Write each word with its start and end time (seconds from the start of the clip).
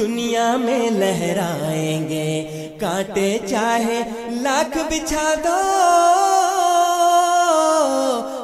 دنیا 0.00 0.56
میں 0.56 0.90
لہرائیں 0.90 2.08
گے۔ 2.08 2.46
کانٹے 2.80 3.38
چاہے 3.46 4.02
لاکھ 4.30 4.78
بچھا 4.90 5.34
دو۔ 5.44 5.58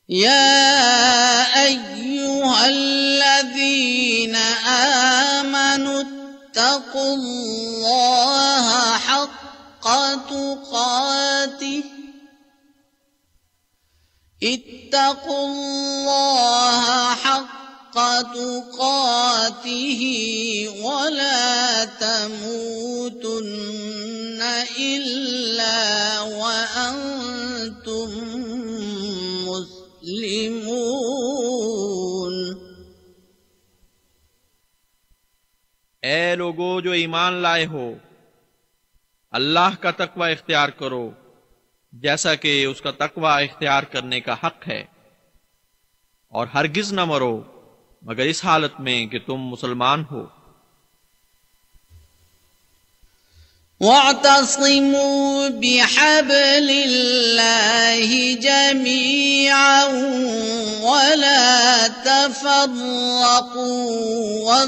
يا 0.09 1.43
أيها 1.53 2.66
الذين 2.66 4.35
آمنوا 4.66 6.16
اتقوا 6.57 7.13
الله 7.13 8.97
حق 8.97 9.85
تقاته. 10.29 11.84
اتقوا 14.44 15.46
الله 15.47 17.16
حق 17.16 17.97
تقاته 18.34 20.01
ولا 20.81 21.85
تموتن 21.85 23.41
إلا 24.79 26.22
وأنتم 26.22 28.09
مسلمون. 29.46 30.88
اے 36.07 36.35
لوگو 36.35 36.81
جو 36.81 36.91
ایمان 36.91 37.34
لائے 37.34 37.66
ہو، 37.66 37.94
اللہ 39.31 39.69
کا 39.79 39.91
تقوی 39.91 40.31
اختیار 40.31 40.69
کرو، 40.69 41.12
جیسا 41.91 42.35
کہ 42.35 42.66
اس 42.66 42.81
کا 42.81 42.91
تقوی 42.91 43.44
اختیار 43.44 43.84
کرنے 43.84 44.22
کا 44.22 44.34
حق 44.34 44.67
ہے۔ 44.67 44.84
اور 46.29 46.47
ہرگز 46.53 46.94
نہ 46.94 47.06
مرو، 47.06 47.44
مگر 48.01 48.23
اس 48.23 48.46
حالت 48.46 48.79
میں 48.79 49.06
کہ 49.06 49.19
تم 49.19 49.34
مسلمان 49.34 50.03
ہو۔ 50.12 50.38
واعتصموا 53.81 55.47
بحبل 55.47 56.69
الله 56.69 58.38
جميعا 58.41 59.88
ولا 60.81 61.88
تفرقوا 62.03 64.66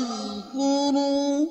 واذكروا 0.60 1.48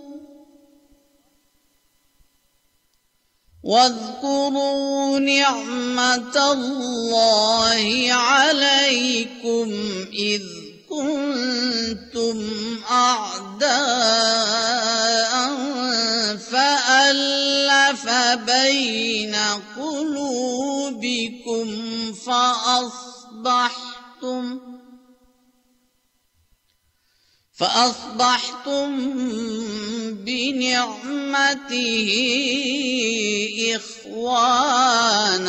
واذكروا 3.64 5.18
نعمة 5.18 6.52
الله 6.52 8.12
عليكم 8.12 9.72
إذ 10.12 10.42
كنتم 10.88 12.38
أعداء 12.90 13.68
فألف 16.36 18.08
بين 18.46 19.36
قلوبكم 19.76 21.66
فأصبحتم 22.26 23.78
فأصبحتم 27.58 28.88
بنعمته 30.14 32.10
إخوانا 33.76 35.48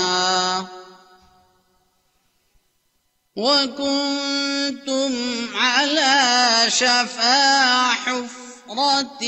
وكنتم 3.35 5.11
على 5.55 6.65
شفا 6.67 7.87
حفرة 7.87 9.23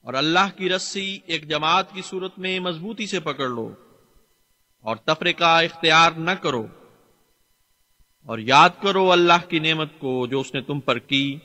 اور 0.02 0.14
اللہ 0.14 0.56
کی 0.56 0.68
رسی 0.68 1.18
ایک 1.26 1.48
جماعت 1.48 1.92
کی 1.92 2.02
صورت 2.10 2.38
میں 2.38 2.60
مضبوطی 2.60 3.06
سے 3.06 3.20
پکڑ 3.20 3.48
لو 3.48 3.74
اور 4.80 4.96
تفریقہ 4.96 5.44
اختیار 5.44 6.10
نہ 6.10 6.30
کرو۔ 6.30 6.66
اور 8.24 8.38
یاد 8.38 8.70
کرو 8.82 9.12
اللہ 9.12 9.48
کی 9.48 9.58
نعمت 9.58 9.88
کو 9.98 10.26
جو 10.26 10.40
اس 10.40 10.54
نے 10.54 10.60
تم 10.60 10.80
پر 10.80 10.98
کی۔ 10.98 11.38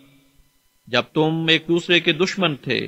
جب 0.91 1.03
تم 1.13 1.45
ایک 1.49 1.67
دوسرے 1.67 1.99
کے 1.99 2.13
دشمن 2.13 2.55
تھے، 2.55 2.79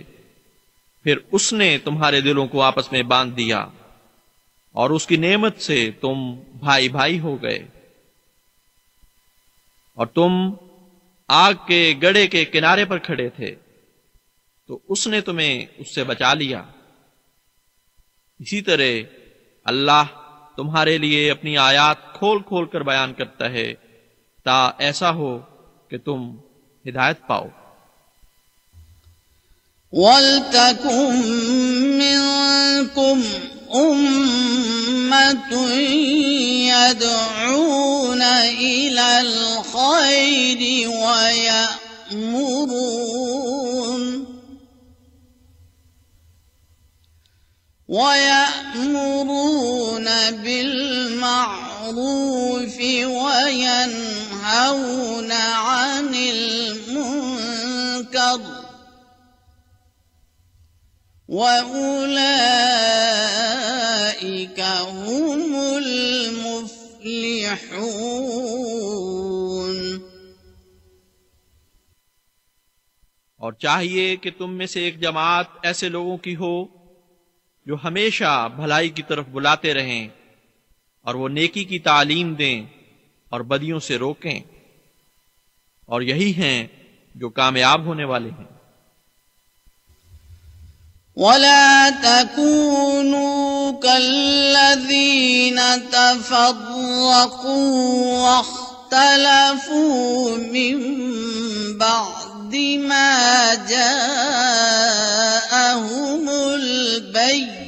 پھر 1.04 1.18
اس 1.32 1.54
نے 1.54 1.78
تمہارے 1.78 2.22
دلوں 2.22 2.48
کو 2.48 2.62
آپس 2.62 2.92
میں 2.92 3.04
باندھ 3.04 3.36
دیا، 3.36 3.60
اور 4.72 4.90
اس 4.90 5.08
کی 5.08 5.18
نعمت 5.18 5.62
سے 5.62 5.92
تم 6.02 6.40
بھائی 6.60 6.90
بھائی 6.90 7.20
ہو 7.20 7.42
گئے۔ 7.44 7.60
اور 9.94 10.08
تم 10.08 10.32
آگ 11.28 11.54
کے 11.68 11.94
گڑے 12.02 12.28
کے 12.28 12.46
کنارے 12.46 12.86
پر 12.86 12.98
کھڑے 12.98 13.30
تھے، 13.30 13.56
تو 14.68 14.80
اس 14.90 15.08
نے 15.08 15.22
تمہیں 15.22 15.66
اس 15.78 15.96
سے 15.96 16.04
بچا 16.04 16.34
لیا۔ 16.34 16.64
اسی 18.40 18.62
طرح 18.62 18.92
اللہ 19.66 20.04
تمہارے 20.56 20.98
لیے 20.98 21.32
اپنی 21.32 21.58
آیات 21.58 22.14
کھول 22.14 22.42
کھول 22.44 22.66
کر 22.66 22.82
بیان 22.82 23.14
کرتا 23.14 23.52
ہے، 23.52 23.74
تا 24.44 24.72
ایسا 24.78 25.12
ہو 25.12 25.40
کہ 25.90 25.98
تم 25.98 26.36
ہدایت 26.88 27.28
پاؤ۔ 27.28 27.48
وَلْتَكُمْ 29.92 31.28
مِنْكُمْ 32.00 33.24
أُمَّةٌ 33.76 35.52
يَدْعُونَ 36.72 38.22
إِلَى 38.22 39.22
الْخَيْرِ 39.22 40.90
وَيَأْمُرُونَ 40.90 42.32
وَيَأْمُرُونَ 47.88 49.28
بِالْمَعْرُوفِ 50.32 51.98
وَيَنْهَوْنَ 53.20 54.52
عَنِ 55.32 56.16
الْمُنكَرِ 56.16 57.42
وَأُولَئِكَ 61.32 62.20
هُمُ 64.92 65.56
الْمُفْلِحُونَ 65.76 66.98
اور 73.38 73.54
چاہیے 73.54 74.16
کہ 74.16 74.32
تم 74.38 74.54
میں 74.54 74.66
سے 74.66 74.82
ایک 74.82 75.00
جماعت 75.00 75.46
ایسے 75.64 75.90
لوگوں 75.90 76.18
کی 76.18 76.36
ہو 76.36 76.66
جو 77.66 77.76
ہمیشہ 77.84 78.50
بھلائی 78.56 78.90
کی 78.90 79.04
طرف 79.08 79.26
بلاتے 79.32 79.74
رہیں 79.74 80.08
اور 81.02 81.16
وہ 81.16 81.30
نیکی 81.30 81.64
کی 81.64 81.80
تعلیم 81.80 82.34
دیں 82.34 82.66
اور 83.30 83.42
بدیوں 83.42 83.80
سے 83.80 83.98
روکیں 83.98 84.40
اور 85.86 86.02
یہی 86.02 86.34
ہیں 86.34 86.68
جو 87.16 87.30
کامیاب 87.30 87.86
ہونے 87.86 88.04
والے 88.04 88.30
ہیں۔ 88.30 88.61
ولا 91.22 91.90
تكونوا 91.90 93.72
كالذين 93.80 95.62
تفرقوا 95.92 97.20
واختلفوا 98.92 100.38
من 100.38 100.78
بعد 101.78 102.56
ما 102.90 103.56
جاءهم 103.70 103.90
البينات 106.56 107.62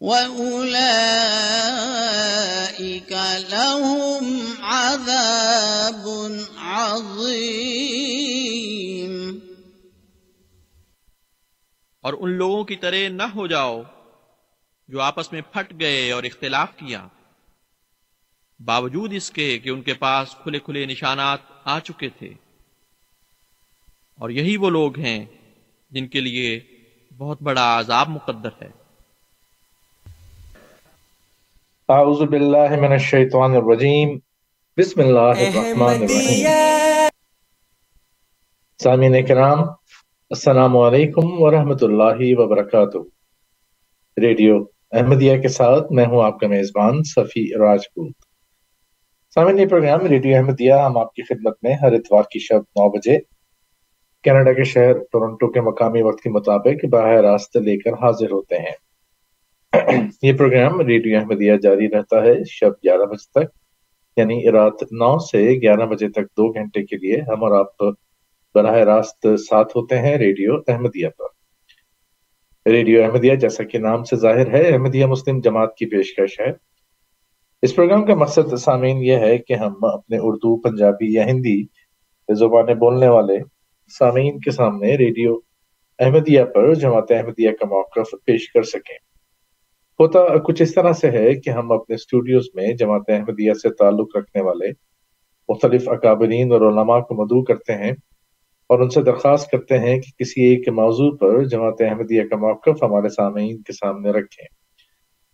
وأولئك 0.00 1.16
لهم 3.50 4.46
عذاب 4.62 6.06
عظيم 6.58 7.65
اور 12.06 12.14
ان 12.20 12.30
لوگوں 12.30 12.64
کی 12.64 12.76
طرح 12.76 13.08
نہ 13.08 13.22
ہو 13.22 13.46
جاؤ 13.46 13.82
جو 14.88 15.00
آپس 15.00 15.32
میں 15.32 15.40
پھٹ 15.52 15.80
گئے 15.80 16.12
اور 16.12 16.22
اختلاف 16.22 16.76
کیا۔ 16.76 17.08
باوجود 18.64 19.12
اس 19.12 19.30
کے 19.30 19.58
کہ 19.58 19.68
ان 19.70 19.82
کے 19.82 19.94
پاس 19.94 20.34
کھلے 20.42 20.58
کھلے 20.58 20.86
نشانات 20.86 21.38
آ 21.64 21.80
چکے 21.80 22.08
تھے۔ 22.08 22.28
اور 24.18 24.30
یہی 24.30 24.56
وہ 24.56 24.70
لوگ 24.70 24.98
ہیں 24.98 25.24
جن 25.90 26.06
کے 26.06 26.20
لیے 26.20 26.60
بہت 27.16 27.42
بڑا 27.42 27.78
عذاب 27.78 28.08
مقدر 28.08 28.48
ہے۔ 28.62 28.68
اعوذ 31.88 32.28
باللہ 32.28 32.80
من 32.80 32.92
الشیطان 32.92 33.50
الرجیم۔ 33.56 34.18
بسم 34.76 35.00
اللہ 35.00 35.40
الرحمن 35.40 35.94
الرحیم۔ 35.94 36.46
سامعین 38.82 39.26
کرام 39.26 39.58
السلام 40.30 40.76
علیکم 40.76 41.26
ورحمۃ 41.42 41.82
اللہ 41.82 42.20
وبرکاتہ۔ 42.38 42.98
ریڈیو 44.16 44.54
احمدیہ 44.92 45.36
کے 45.40 45.48
ساتھ 45.48 45.92
میں 45.92 46.06
ہوں 46.06 46.22
آپ 46.22 46.38
کا 46.40 46.46
میزبان 46.48 47.02
صفی 47.04 47.44
راجپوت 47.58 48.12
سامعین، 49.34 49.58
یہ 49.58 49.66
پروگرام 49.66 50.06
ریڈیو 50.06 50.36
احمدیہ 50.36 50.72
ہم 50.84 50.96
آپ 50.98 51.12
کی 51.14 51.22
خدمت 51.22 51.56
میں 51.62 51.74
ہر 51.82 51.92
اتوار 51.92 52.22
کی 52.30 52.38
شب 52.38 52.62
نو 52.78 52.88
بجے 52.92 53.18
کینیڈا 54.24 54.52
کے 54.52 54.64
شہر 54.64 54.98
ٹورنٹو 55.12 55.50
کے 55.52 55.60
مقامی 55.60 56.02
وقت 56.02 56.22
کے 56.22 56.30
مطابق 56.30 56.84
براہ 56.92 57.20
راست 57.28 57.56
لے 57.56 57.76
کر 57.78 57.92
حاضر 58.02 58.30
ہوتے 58.30 58.58
ہیں۔ 58.58 58.76
یہ 60.22 60.32
پروگرام 60.32 60.80
ریڈیو 60.80 61.18
احمدیہ 61.18 61.56
جاری 61.62 61.88
رہتا 61.90 62.22
ہے 62.22 62.34
شب 62.50 62.72
گیارہ 62.84 63.06
بجے 63.12 63.30
تک 63.30 63.54
یعنی 64.16 64.42
رات 64.52 64.82
نو 64.92 65.16
سے 65.28 65.44
گیارہ 65.62 65.86
بجے 65.86 66.08
تک 66.08 66.36
دو 66.36 66.52
گھنٹے 66.52 66.82
کے 66.82 66.96
لیے۔ 66.96 67.20
ہم 67.20 67.44
اور 67.44 67.58
آپ 67.60 67.76
براہ 68.56 68.76
راست 68.76 69.26
ساتھ 69.38 69.76
ہوتے 69.76 69.98
ہیں 69.98 70.18
ریڈیو 70.18 70.54
احمدیہ 70.68 71.08
پر۔ 71.08 71.24
ریڈیو 72.70 73.04
احمدیہ 73.04 73.34
جیسا 73.34 73.64
کہ 73.64 73.78
نام 73.78 74.04
سے 74.04 74.16
ظاہر 74.16 74.54
ہے، 74.54 74.72
احمدیہ 74.72 75.06
مسلم 75.06 75.40
جماعت 75.40 75.76
کی 75.76 75.86
پیشکش 75.86 76.40
ہے۔ 76.40 76.52
اس 77.62 77.74
پروگرام 77.74 78.06
کا 78.06 78.14
مقصد 78.14 78.56
سامعین 78.56 78.98
یہ 78.98 79.16
ہے 79.16 79.38
کہ 79.38 79.52
ہم 79.52 79.74
اپنے 79.82 80.18
اردو، 80.20 80.60
پنجابی 80.60 81.12
یا 81.12 81.24
ہندی 81.24 81.62
زبانیں 82.34 82.74
بولنے 82.74 83.08
والے 83.08 83.34
سامعین 83.98 84.40
کے 84.40 84.50
سامنے 84.50 84.96
ریڈیو 84.96 85.34
احمدیہ 85.98 86.44
پر، 86.44 86.74
جماعت 86.74 87.10
احمدیہ 87.10 87.50
کا 87.50 87.66
موقف 87.66 88.14
پیش 88.24 88.52
کر 88.52 88.62
سکیں۔ 88.62 88.96
ہوتا 90.00 90.38
کچھ 90.38 90.62
اس 90.62 90.74
طرح 90.74 90.92
سے 90.92 91.10
ہے 91.10 91.34
کہ 91.34 91.50
ہم 91.50 91.72
اپنے 91.72 91.94
اسٹوڈیوز 91.94 92.44
میں 92.54 92.72
جماعت 92.72 93.02
احمدیہ 93.08 93.52
سے 93.52 93.74
تعلق 93.74 94.16
رکھنے 94.16 94.42
والے 94.42 94.68
مختلف 95.48 95.88
اکابرین 95.88 96.52
اور 96.52 96.60
علماء 96.60 97.00
کو 97.00 97.14
مدعو 97.14 97.44
کرتے 97.44 97.72
ہیں۔ 97.72 97.92
اور 98.68 98.78
ان 98.80 98.90
سے 98.90 99.02
درخواست 99.02 99.50
کرتے 99.50 99.78
ہیں 99.78 100.00
کہ 100.00 100.18
کسی 100.18 100.42
ایک 100.42 100.68
موضوع 100.68 101.16
پر 101.16 101.44
جماعت 101.44 101.74
احمدیہ 101.80 102.22
کا 102.30 102.36
موقف 102.36 102.82
ہمارے 102.82 103.08
سامعین 103.08 103.62
کے 103.62 103.72
سامنے 103.72 104.10
رکھیں۔ 104.10 104.46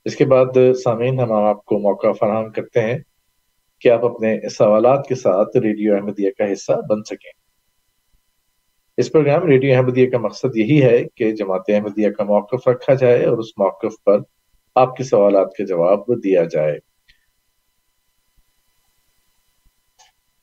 اس 0.04 0.16
کے 0.16 0.24
بعد 0.24 0.58
سامعین، 0.84 1.20
ہم 1.20 1.32
آپ 1.32 1.64
کو 1.64 1.78
موقع 1.78 2.12
فراہم 2.12 2.50
کرتے 2.50 2.80
ہیں 2.80 2.98
کہ 3.80 3.88
آپ 3.88 4.04
اپنے 4.04 4.48
سوالات 4.48 5.06
کے 5.08 5.14
ساتھ 5.14 5.56
ریڈیو 5.56 5.94
احمدیہ 5.94 6.30
کا 6.38 6.52
حصہ 6.52 6.72
بن 6.90 7.02
سکیں۔ 7.02 7.30
اس 8.96 9.12
پروگرام 9.12 9.46
ریڈیو 9.46 9.76
احمدیہ 9.76 10.10
کا 10.10 10.18
مقصد 10.18 10.56
یہی 10.56 10.82
ہے 10.82 11.04
کہ 11.14 11.32
جماعت 11.32 11.62
احمدیہ 11.68 12.10
کا 12.10 12.24
موقف 12.24 12.68
رکھا 12.68 12.94
جائے 12.94 13.24
اور 13.24 13.38
اس 13.38 13.58
موقف 13.58 14.04
پر 14.04 14.18
آپ 14.74 14.96
کے 14.96 15.04
سوالات 15.04 15.54
کے 15.56 15.64
جواب 15.64 16.00
دیا 16.24 16.44
جائے۔ 16.44 16.91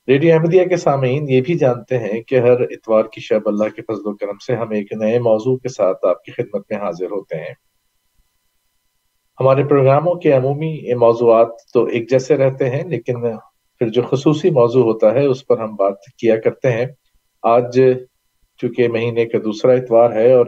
ریڈیو 0.09 0.33
احمدیہ 0.33 0.63
کے 0.65 0.77
سامعین، 0.77 1.29
یہ 1.29 1.41
بھی 1.41 1.53
جانتے 1.53 1.97
ہیں 1.97 2.21
کہ 2.21 2.39
ہر 2.39 2.61
اتوار 2.61 3.03
کی 3.03 3.21
شب 3.21 3.47
اللہ 3.47 3.69
کے 3.75 3.81
فضل 3.81 4.07
و 4.07 4.15
کرم 4.15 4.37
سے 4.47 4.55
ہم 4.55 4.69
ایک 4.69 4.93
نئے 4.93 5.19
موضوع 5.19 5.55
کے 5.57 5.69
ساتھ 5.69 6.05
آپ 6.05 6.23
کی 6.23 6.31
خدمت 6.31 6.63
میں 6.69 6.79
حاضر 6.79 7.11
ہوتے 7.11 7.37
ہیں۔ 7.37 7.53
ہمارے 9.39 9.63
پروگراموں 9.63 10.13
کے 10.15 10.31
عمومی 10.31 10.93
موضوعات 10.95 11.51
تو 11.73 11.85
ایک 11.85 12.09
جیسے 12.09 12.37
رہتے 12.37 12.69
ہیں، 12.69 12.83
لیکن 12.83 13.21
پھر 13.81 13.89
جو 13.89 14.01
خصوصی 14.01 14.49
موضوع 14.49 14.83
ہوتا 14.83 15.13
ہے، 15.13 15.25
اس 15.25 15.45
پر 15.47 15.59
ہم 15.59 15.75
بات 15.75 15.97
کیا 16.17 16.39
کرتے 16.39 16.71
ہیں۔ 16.71 16.85
آج 17.43 17.79
چونکہ 18.59 18.87
مہینے 18.87 19.25
کا 19.25 19.37
دوسرا 19.43 19.73
اتوار 19.73 20.11
ہے 20.11 20.33
اور 20.33 20.45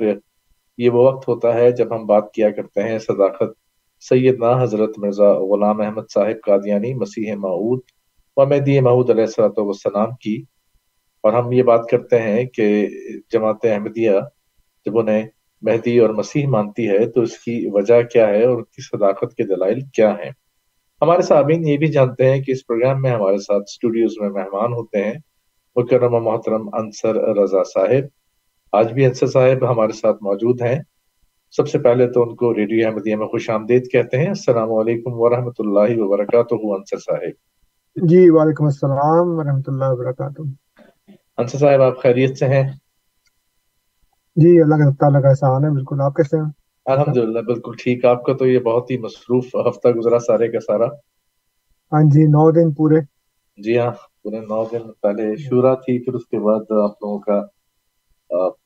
یہ 0.78 0.90
وہ 0.90 1.08
وقت 1.12 1.28
ہوتا 1.28 1.54
ہے 1.54 1.72
جب 1.72 1.96
ہم 1.96 2.06
بات 2.06 2.34
کیا 2.34 2.50
کرتے 2.50 2.84
ہیں، 2.84 3.00
صداقت 3.00 3.58
سیدنا 4.02 4.62
حضرت 4.64 5.00
مرزا 5.00 5.34
غلام 5.34 5.82
احمد 5.82 6.12
صاحب 6.14 6.46
قادیانی، 6.46 6.94
مسیح 6.94 7.36
معود 7.36 7.80
و 8.38 8.46
مہدی 8.46 8.80
معود 8.80 9.10
علیہ 9.10 9.24
السلۃ 9.24 9.58
والسلام 9.58 10.16
کی، 10.16 10.36
اور 11.24 11.34
ہم 11.34 11.52
یہ 11.52 11.64
بات 11.64 11.90
کرتے 11.92 12.22
ہیں 12.22 12.46
کہ 12.46 12.68
جماعت 13.34 13.66
احمدیہ 13.66 14.12
جب 14.86 14.98
انہیں 15.00 15.28
مہدی 15.64 15.98
اور 16.00 16.10
مسیح 16.10 16.48
مانتی 16.48 16.88
ہے 16.90 17.06
تو 17.12 17.22
اس 17.22 17.38
کی 17.38 17.56
وجہ 17.74 18.02
کیا 18.04 18.28
ہے 18.28 18.44
اور 18.46 18.58
اس 18.58 18.70
کی 18.70 18.82
صداقت 18.82 19.36
کے 19.36 19.44
دلائل 19.44 19.80
کیا 19.94 20.12
ہیں؟ 20.12 20.30
ہمارے 21.02 21.22
سامعین 21.22 21.68
یہ 21.68 21.78
بھی 21.78 21.88
جانتے 21.88 22.32
ہیں 22.32 22.42
کہ 22.44 22.52
اس 22.52 22.66
پروگرام 22.68 23.02
میں 23.02 23.12
ہمارے 23.12 23.38
ساتھ 23.38 23.64
اسٹوڈیوز 23.68 24.16
میں 24.22 24.30
مہمان 24.30 24.74
ہوتے 24.74 25.04
ہیں 25.04 25.14
مکرم 25.76 26.14
و 26.14 26.20
محترم 26.20 26.68
انصر 26.74 27.16
رضا 27.38 27.64
صاحب۔ 27.64 28.08
آج 28.74 28.92
بھی 28.94 29.06
انصر 29.06 29.28
صاحب 29.28 29.70
ہمارے 29.72 29.92
ساتھ 29.92 30.24
موجود 30.24 30.62
ہیں۔ 30.62 30.80
سب 31.54 31.68
سے 31.68 31.80
پہلے 31.80 32.08
تو 32.08 32.24
ان 32.24 32.36
کو 32.36 32.54
ریڈیو 32.56 32.88
احمدیہ 32.88 33.16
میں 33.16 33.28
خوش 33.28 33.50
آمدید 33.50 33.92
کہتے 33.92 34.18
ہیں۔ 34.18 34.28
السلام 34.28 34.72
علیکم 34.74 35.14
ورحمۃ 35.14 35.58
اللہ 35.60 35.98
وبرکاتہ، 35.98 36.56
انصر 36.76 36.98
صاحب۔ 36.98 37.51
جی 37.96 38.30
وعلیکم 38.30 38.64
السلام 38.64 39.28
ورحمۃ 39.38 39.62
اللہ 39.68 39.86
وبرکاتہ۔ 39.90 40.42
انصر 41.38 41.58
صاحب 41.58 41.82
آپ 41.82 42.02
خیریت 42.02 42.38
سے 42.38 42.46
ہیں؟ 42.46 42.64
جی 44.36 44.62
اللہ 44.62 44.76
کا 44.76 44.90
تعالیٰ 45.00 45.22
کا 45.22 45.30
احسان 45.30 45.64
ہے 45.64 45.70
بالکل۔ 45.70 46.02
آپ 46.02 46.16
کیسے 46.16 46.38
ہیں؟ 46.38 46.46
الحمد 46.86 47.18
للہ 47.18 47.40
بالکل 47.40 47.72
ٹھیک۔ 47.84 48.06
آپ 48.06 48.24
کا 48.24 48.34
تو 48.34 48.46
یہ 48.48 48.60
بہت 48.60 48.92
ہی 48.92 48.98
مصروف 48.98 49.46
ہفتہ 49.46 49.88
گزرا 49.88 50.20
سارے 50.20 50.48
کا 50.48 50.60
سارا۔ 50.60 50.86
ہاں 51.92 52.02
جی 52.04 52.24
نو 52.24 52.52
دن 52.52 52.74
پورے۔ 52.74 53.00
جی 53.58 53.78
ہاں 53.80 53.92
پورے 54.24 54.40
نو 54.40 54.64
دن 54.72 54.92
پہلے 55.02 55.36
شورا 55.36 55.74
تھی 55.76 56.06
پھر 56.06 56.14
اس 56.14 56.28
کے 56.28 56.40
بعد 56.40 56.72
آپ 56.84 57.04
لوگوں 57.04 57.20
کا 57.20 57.42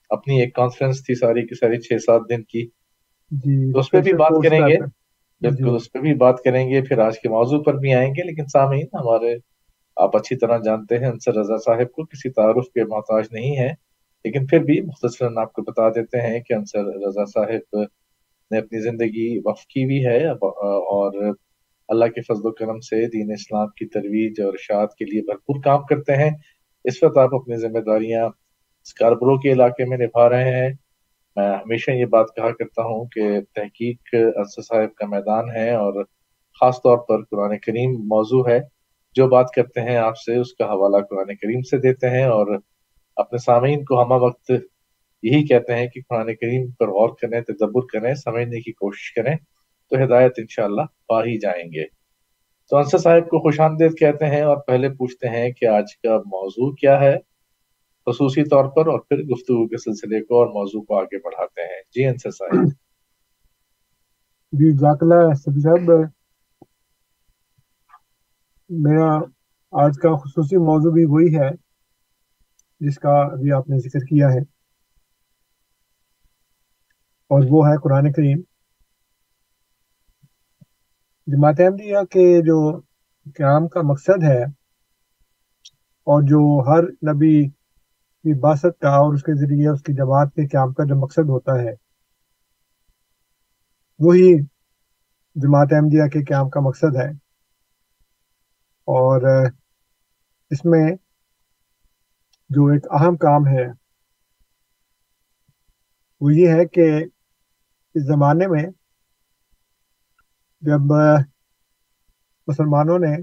اپنی 0.10 0.42
ایک 0.42 0.56
کانفرنس 0.56 1.06
تھی 1.06 1.16
ساری 1.16 1.48
کی 1.48 1.56
ساری 1.56 1.82
چھ 1.82 2.04
سات 2.06 2.22
دن 2.30 2.44
کی۔ 2.44 2.68
جی 3.32 3.80
اس 3.80 3.92
پہ 3.92 4.02
بھی 4.02 4.14
بات 4.14 4.44
کریں 4.44 4.60
گے۔ 4.60 4.78
بالکل 5.42 5.76
اس 5.76 5.92
پہ 5.92 6.00
بھی 6.00 6.14
بات 6.16 6.40
کریں 6.44 6.68
گے 6.70 6.82
پھر 6.82 7.00
آج 7.00 7.20
کے 7.20 7.30
موضوع 7.30 7.62
پر 7.64 7.74
بھی 7.76 7.94
آئیں 7.94 8.10
گے 8.10 8.24
لیکن 8.24 8.46
سامعین 8.48 8.86
ہمارے 8.94 9.34
آپ 9.98 10.16
اچھی 10.18 10.36
طرح 10.36 10.58
جانتے 10.66 10.98
ہیں 10.98 11.08
انصر 11.08 11.34
رضا 11.36 11.58
صاحب 11.66 11.92
کو 11.92 12.06
کسی 12.06 12.30
تعارف 12.32 12.70
کے 12.70 12.84
محتاج 12.86 13.28
نہیں 13.32 13.58
ہے 13.58 13.70
لیکن 14.26 14.46
پھر 14.48 14.60
بھی 14.64 14.80
مختصراً 14.82 15.38
آپ 15.38 15.54
کو 15.54 15.62
بتا 15.62 15.90
دیتے 15.90 16.22
ہیں 16.22 16.40
کہ 16.40 16.54
انصر 16.54 16.86
رضا 17.00 17.26
صاحب 17.34 17.80
نے 18.52 18.58
اپنی 18.58 18.82
زندگی 18.82 19.28
وقف 19.46 19.66
کی 19.68 19.86
بھی 19.86 20.06
ہے 20.08 20.20
اور 20.30 21.20
اللہ 21.90 22.06
کے 22.16 22.22
فضل 22.24 22.48
و 22.48 22.54
کرم 22.54 22.80
سے 22.82 23.06
دین 23.10 23.32
اسلام 23.34 23.68
کی 23.78 23.88
ترویج 23.90 24.42
اور 24.42 24.54
اشاعت 24.54 24.96
کے 24.96 25.06
لیے 25.06 25.22
بھرپور 25.24 25.62
کام 25.64 25.84
کرتے 25.86 26.16
ہیں۔ 26.16 26.32
اس 26.86 27.04
وقت 27.04 27.18
آپ 27.18 27.36
اپنی 27.36 27.58
ذمہ 27.60 27.80
داریاں 27.86 28.26
اسکاربرو 28.26 29.38
کے 29.40 29.52
علاقے 29.54 29.86
میں 29.86 29.98
نبھا 30.00 30.30
رہے 30.30 30.56
ہیں۔ 30.56 30.72
میں 31.36 31.56
ہمیشہ 31.56 31.92
یہ 31.92 32.06
بات 32.06 32.26
کہا 32.36 32.52
کرتا 32.52 32.82
ہوں 32.82 33.06
کہ 33.06 33.22
تحقیق 33.56 34.00
انصر 34.14 34.62
صاحب 34.62 34.96
کا 34.96 35.06
میدان 35.06 35.50
ہے 35.56 35.72
اور 35.72 36.04
خاص 36.60 36.78
طور 36.78 36.98
پر 36.98 37.24
قرآن 37.24 37.58
کریم 37.58 37.92
موضوع 37.92 38.50
ہے۔ 38.50 38.60
جو 39.14 39.28
بات 39.28 39.46
کرتے 39.56 39.82
ہیں 39.82 39.98
آپ 39.98 40.18
سے، 40.18 40.36
اس 40.36 40.54
کا 40.54 40.66
حوالہ 40.66 41.04
قرآن 41.06 41.36
کریم 41.36 41.62
سے 41.62 41.78
دیتے 41.78 42.10
ہیں 42.10 42.24
اور 42.24 42.48
اپنے 43.16 43.38
سامعین 43.38 43.86
کو 43.86 44.04
ہمہ 44.04 44.14
وقت 44.14 44.52
یہی 45.24 45.46
کہتے 45.46 45.76
ہیں 45.76 45.88
کہ 45.88 46.02
قرآن 46.10 46.36
کریم 46.36 46.72
پر 46.72 46.88
غور 46.88 47.10
کریں، 47.22 47.42
تدبر 47.42 47.82
کریں، 47.94 48.14
سمجھنے 48.14 48.62
کی 48.62 48.72
کوشش 48.72 49.14
کریں 49.14 49.36
تو 49.90 50.06
ہدایت 50.06 50.32
انشاءاللہ 50.38 50.82
پا 51.08 51.20
ہی 51.20 51.40
جائیں 51.40 51.66
گے۔ 51.66 51.84
تو 52.70 52.78
انصر 52.78 52.98
صاحب 52.98 53.30
کو 53.30 53.40
خوش 53.40 53.60
آمدید 53.60 53.98
کہتے 54.00 54.26
ہیں 54.26 54.42
اور 54.42 54.58
پہلے 54.58 54.90
پوچھتے 54.90 55.30
ہیں 55.30 55.52
کہ 55.52 55.66
آج 55.66 55.98
کا 56.04 56.18
موضوع 56.18 56.72
کیا 56.72 57.02
ہے۔ 57.02 57.18
خصوصی 58.06 58.44
طور 58.44 58.66
پر 58.66 58.88
اور 58.88 59.00
پھر 59.00 59.18
گفتگو 59.18 59.68
کے 59.68 59.78
سلسلے 59.78 60.24
کو 60.24 60.40
اور 60.40 60.48
موضوع 60.48 60.82
کو 60.82 61.00
آگے 61.00 61.18
بڑھاتے 61.18 61.62
ہیں۔ 61.62 61.82
جی 61.82 62.06
انصر 62.06 62.32
صاحب۔ 62.32 62.68
جی 64.52 64.78
جاکلہ 64.78 65.34
سبی 65.34 65.62
صاحب۔ 65.62 65.92
میرا 68.70 69.18
آج 69.72 69.92
کا 70.02 70.18
خصوصی 70.18 70.58
موضوع 70.58 70.92
بھی 70.92 71.06
وہی 71.06 71.38
ہے 71.38 71.50
جس 72.80 73.00
کا 73.00 73.10
ابھی 73.10 73.52
آپ 73.52 73.70
نے 73.70 73.80
ذکر 73.80 74.00
کیا 74.00 74.28
ہے۔ 74.28 74.40
اور 77.30 77.44
وہ 77.50 77.68
ہے 77.68 77.82
قرآن 77.84 78.12
کریم۔ 78.12 78.42
جماعت 81.28 81.60
احمدیہ 81.60 81.98
کے 82.10 82.42
جو 82.42 82.80
قیام 83.38 83.68
کا 83.68 83.82
مقصد 83.84 84.24
ہے 84.24 84.44
اور 86.08 86.22
جو 86.22 86.64
ہر 86.68 86.84
نبی 86.84 87.55
باست 88.34 88.80
کا 88.80 88.90
اور 88.90 89.14
اس 89.14 89.22
کے 89.22 89.34
ذریعے 89.36 89.70
اس 89.70 89.82
کی 89.82 89.94
جماعت 89.94 90.28
کے 90.36 90.48
قیام 90.48 90.74
کا 90.74 90.84
جو 90.84 90.96
مقصد 90.96 91.30
ہوتا 91.30 91.52
ہے، 91.62 91.74
وہی 94.00 94.42
جماعت 95.36 95.68
احمدیہ 95.72 96.08
کے 96.08 96.24
قیام 96.24 96.50
کا 96.50 96.60
مقصد 96.60 96.96
ہے۔ 96.96 97.10
اور 98.88 99.46
اس 100.50 100.66
میں 100.66 100.96
جو 102.50 102.66
ایک 102.66 102.86
اہم 102.92 103.18
کام 103.18 103.48
ہے، 103.48 103.72
وہ 106.22 106.34
یہ 106.34 106.48
ہے 106.48 106.66
کہ 106.66 107.06
اس 107.94 108.08
زمانے 108.08 108.48
میں 108.48 108.64
جب 110.62 110.80
مسلمانوں 112.48 113.00
نے 113.00 113.22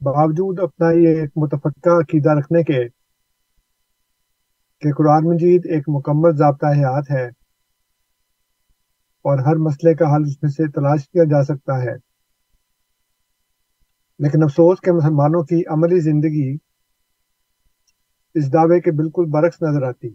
باوجود 0.00 0.58
اپنا 0.60 0.90
یہ 0.90 1.20
ایک 1.20 1.30
متفقہ 1.36 1.90
عقیدہ 1.90 2.30
رکھنے 2.38 2.62
کے 2.62 2.93
کہ 4.84 4.92
قرآن 4.92 5.24
مجید 5.24 5.66
ایک 5.66 5.84
مکمل 5.88 6.36
ضابطہ 6.36 6.66
حیات 6.66 7.10
ہے 7.10 7.26
اور 9.24 9.38
ہر 9.38 9.56
مسئلے 9.56 9.94
کا 9.94 10.04
حل 10.04 10.22
اس 10.26 10.42
میں 10.42 10.50
سے 10.50 10.70
تلاش 10.70 11.08
کیا 11.08 11.24
جا 11.24 11.44
سکتا 11.44 11.82
ہے۔ 11.82 11.96
لیکن 14.18 14.42
افسوس 14.42 14.80
کہ 14.80 14.92
مسلمانوں 14.92 15.42
کی 15.42 15.62
عملی 15.66 16.00
زندگی 16.00 16.56
اس 18.34 18.52
دعوے 18.52 18.80
کے 18.80 18.90
بالکل 18.90 19.30
برعکس 19.30 19.62
نظر 19.62 19.82
آتی۔ 19.82 20.14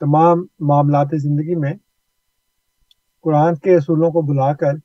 تمام 0.00 0.38
معاملات 0.60 1.06
زندگی 1.12 1.54
میں 1.54 1.74
قرآن 3.22 3.54
کے 3.54 3.76
اصولوں 3.76 4.10
کو 4.10 4.22
بلا 4.22 4.54
کر 4.54 4.78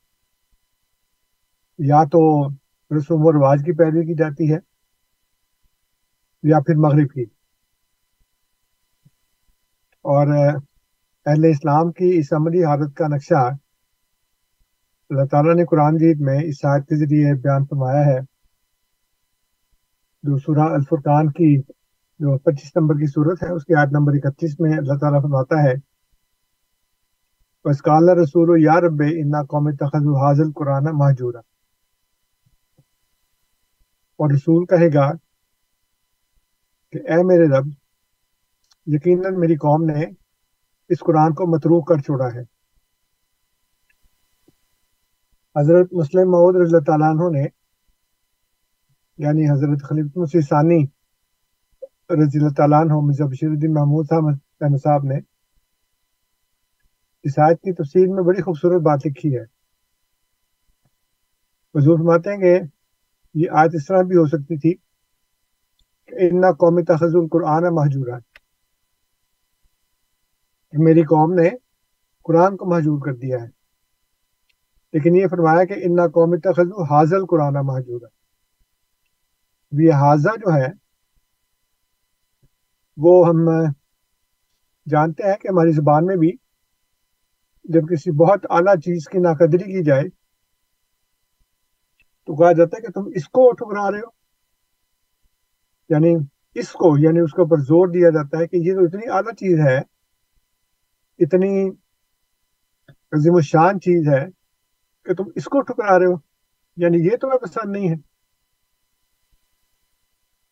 یا 1.78 2.04
تو 2.04 2.50
رسوم 2.98 3.26
و 3.26 3.32
رواج 3.32 3.60
کی 3.66 3.78
پیروی 3.78 4.06
کی 4.06 4.16
جاتی 4.16 4.54
ہے 4.54 4.58
یا 6.44 6.60
پھر 6.60 6.76
مغرب 6.76 7.12
کی۔ 7.14 7.37
اور 10.06 10.28
اہل 11.26 11.46
اسلام 11.46 11.92
کی 11.92 12.10
اس 12.18 12.34
عملی 12.34 12.64
حالت 12.64 12.96
کا 12.96 13.08
نقشہ 13.08 13.44
اللہ 15.10 15.26
تعالیٰ 15.32 15.56
نے 15.56 15.66
قرآن 15.66 15.98
جیت 15.98 16.22
میں 16.22 16.40
اس 16.44 16.66
آیت 16.66 16.88
کے 16.88 16.96
ذریعے 16.96 17.34
بیان 17.34 17.66
فرمایا 17.66 18.06
ہے۔ 18.06 18.20
جو 20.24 20.38
سورہ 20.38 20.66
الفرقان 20.74 21.32
کی 21.32 21.50
جو 22.20 22.38
پچیس 22.38 22.72
نمبر 22.76 22.96
کی 22.96 23.08
صورت 23.08 23.44
ہے، 23.44 23.50
اس 23.54 23.66
کی 23.66 23.74
آیت 23.76 23.92
نمبر 23.92 24.14
اکتیس 24.14 24.60
میں 24.60 24.72
اللہ 24.78 24.98
تعالیٰ 24.98 25.22
فرماتا 25.22 25.56
ہے 25.64 25.74
بس 27.66 27.82
کال 27.82 28.10
رسول 28.20 28.50
یا 28.64 28.76
رب 28.80 29.02
انا 29.12 29.42
قوم 29.44 29.70
تخذ 29.76 30.06
حاضل 30.22 30.52
قرآن 30.56 30.86
محجورہ 30.94 31.42
اور 34.20 34.32
رسول 34.32 34.66
کہے 34.66 34.90
گا 34.94 35.08
کہ، 36.94 36.98
اے 37.10 37.18
میرے 37.24 37.48
رب 37.48 37.68
یقیناً 38.88 39.40
میری 39.40 39.56
قوم 39.56 39.84
نے 39.86 40.06
اس 40.90 41.00
قرآن 41.00 41.34
کو 41.34 41.46
متروک 41.56 41.88
کر 41.88 42.02
چھوڑا 42.02 42.26
ہے۔ 42.26 42.42
حضرت 45.56 45.94
مسلم 45.94 46.32
معود 46.32 46.56
رضی 46.56 46.76
اللہ 46.76 46.86
تعالیٰ 46.86 47.10
عنہ 47.10 47.30
نے 47.38 47.46
یعنی 49.18 49.50
حضرت 49.50 49.88
خلیفۃ 49.90 50.22
مسیح 50.22 50.42
ثانی 50.42 50.84
رضی 52.10 52.40
اللہ 52.40 52.54
تعالیٰ 52.54 52.82
عنہ، 52.82 52.94
مرزا 52.94 53.26
بشیر 53.26 53.50
الدین 53.50 53.74
محمود 53.74 54.06
صاحب 54.06 54.78
صاحب 54.84 55.04
نے 55.04 55.18
اس 57.26 57.40
آیت 57.40 57.62
کی 57.62 57.74
تفصیل 57.74 58.08
میں 58.08 58.24
بڑی 58.24 58.42
خوبصورت 58.42 58.82
بات 58.82 59.06
لکھی 59.06 59.36
ہے۔ 59.38 59.44
حضور 61.76 61.98
فرماتے 61.98 62.30
ہیں 62.30 62.38
کہ 62.38 62.60
یہ 63.34 63.50
آیت 63.52 63.76
اس 63.76 63.86
طرح 63.86 64.02
بھی 64.02 64.18
ہو 64.18 64.26
سکتی 64.28 64.58
تھی 64.58 64.76
کہ 66.06 66.16
ان 66.20 66.52
قومی 66.54 66.84
تخذ 66.84 67.16
القرآن 67.16 67.74
محجورات 67.76 68.37
میری 70.80 71.02
قوم 71.02 71.34
نے 71.34 71.50
قرآن 72.24 72.58
کو 72.58 72.66
محجور 72.66 73.06
کر 73.06 73.14
دیا 73.14 73.38
ہے۔ 73.38 73.48
لیکن 74.94 75.16
یہ 75.16 75.28
فرمایا 75.28 75.66
کہ 75.66 75.74
ان 75.74 76.08
قومی 76.08 76.38
تخذ 76.38 76.92
حاضل 76.92 77.26
قرآن 77.26 77.54
محجور 77.64 78.02
ہے 78.02 78.18
یہ 79.86 79.94
حاضہ 79.94 80.38
جو 80.38 80.54
ہے، 80.54 80.68
وہ 82.98 83.28
ہم 83.28 83.36
جانتے 84.86 85.24
ہیں 85.24 85.38
کہ 85.38 85.48
ہماری 85.48 85.72
زبان 85.72 86.06
میں 86.06 86.16
بھی 86.16 86.32
جب 87.64 87.82
کسی 87.92 88.12
بہت 88.12 88.46
اعلیٰ 88.50 88.76
چیز 88.76 89.06
کی 89.12 89.18
ناقدری 89.18 89.58
کی 89.58 89.84
جائے، 89.84 90.04
تو 92.26 92.36
کہا 92.36 92.52
جاتا 92.52 92.78
ہے 92.78 92.82
کہ 92.82 92.92
تم 92.92 93.12
اس 93.16 93.26
کو 93.26 93.52
ٹھکرا 93.52 93.92
رہے 93.92 94.00
ہو۔ 94.00 94.18
یعنی 95.90 96.16
اس 96.56 96.72
کو 96.72 96.98
یعنی 96.98 97.20
اس 97.20 97.32
کے 97.32 97.42
اوپر 97.42 97.58
زور 97.58 97.88
دیا 97.88 98.10
جاتا 98.10 98.38
ہے 98.38 98.48
کہ 98.48 98.56
یہ 98.56 98.74
تو 98.74 98.86
اتنی 98.86 99.10
اعلیٰ 99.10 99.34
چیز 99.34 99.60
ہے 99.60 99.97
اتنی 101.20 101.70
عظیم 103.12 103.36
الشان 103.36 103.80
چیز 103.80 104.08
ہے 104.14 104.26
کہ 105.06 105.14
تم 105.14 105.24
اس 105.36 105.46
کو 105.46 105.62
ٹھکرا 105.62 106.00
رہے 106.00 106.06
ہو۔ 106.06 106.16
یعنی 106.78 107.06
یہ 107.06 107.18
تمہیں 107.22 107.40
پسند 107.40 107.72
نہیں 107.72 107.90
ہے۔ 107.90 107.96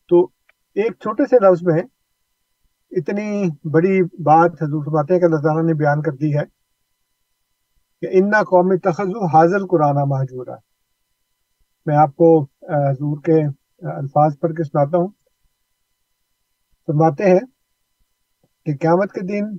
تو 0.10 0.24
ایک 0.74 0.92
چھوٹے 0.92 1.26
سے 1.26 1.36
لفظ 1.36 1.64
میں 1.64 1.84
اتنی 2.92 3.50
بڑی 3.74 4.04
بات 4.04 4.52
حضور 4.52 4.84
فرماتے 4.86 5.14
ہیں 5.14 5.20
کہ 5.20 5.26
اللہ 5.26 5.36
تعالیٰ 5.36 5.64
نے 5.64 5.74
بیان 5.74 6.02
کر 6.02 6.12
دی 6.12 6.38
ہے 6.38 6.46
کہ 8.02 8.08
انا 8.12 8.44
قومی 8.44 8.80
تخذو 8.80 9.26
حاضل 9.26 9.68
قرآن 9.68 10.10
محجورہ 10.10 10.58
میں 11.86 11.98
آپ 11.98 12.10
کو 12.10 12.44
حضور 12.62 13.22
کے 13.22 13.46
الفاظ 13.98 14.40
پڑھ 14.40 14.52
کے 14.52 14.64
سناتا 14.64 14.98
ہوں۔ 14.98 15.08
فرماتے 16.88 17.24
ہیں 17.24 17.40
کہ 18.66 18.78
قیامت 18.78 19.12
کے 19.12 19.22
دن 19.22 19.58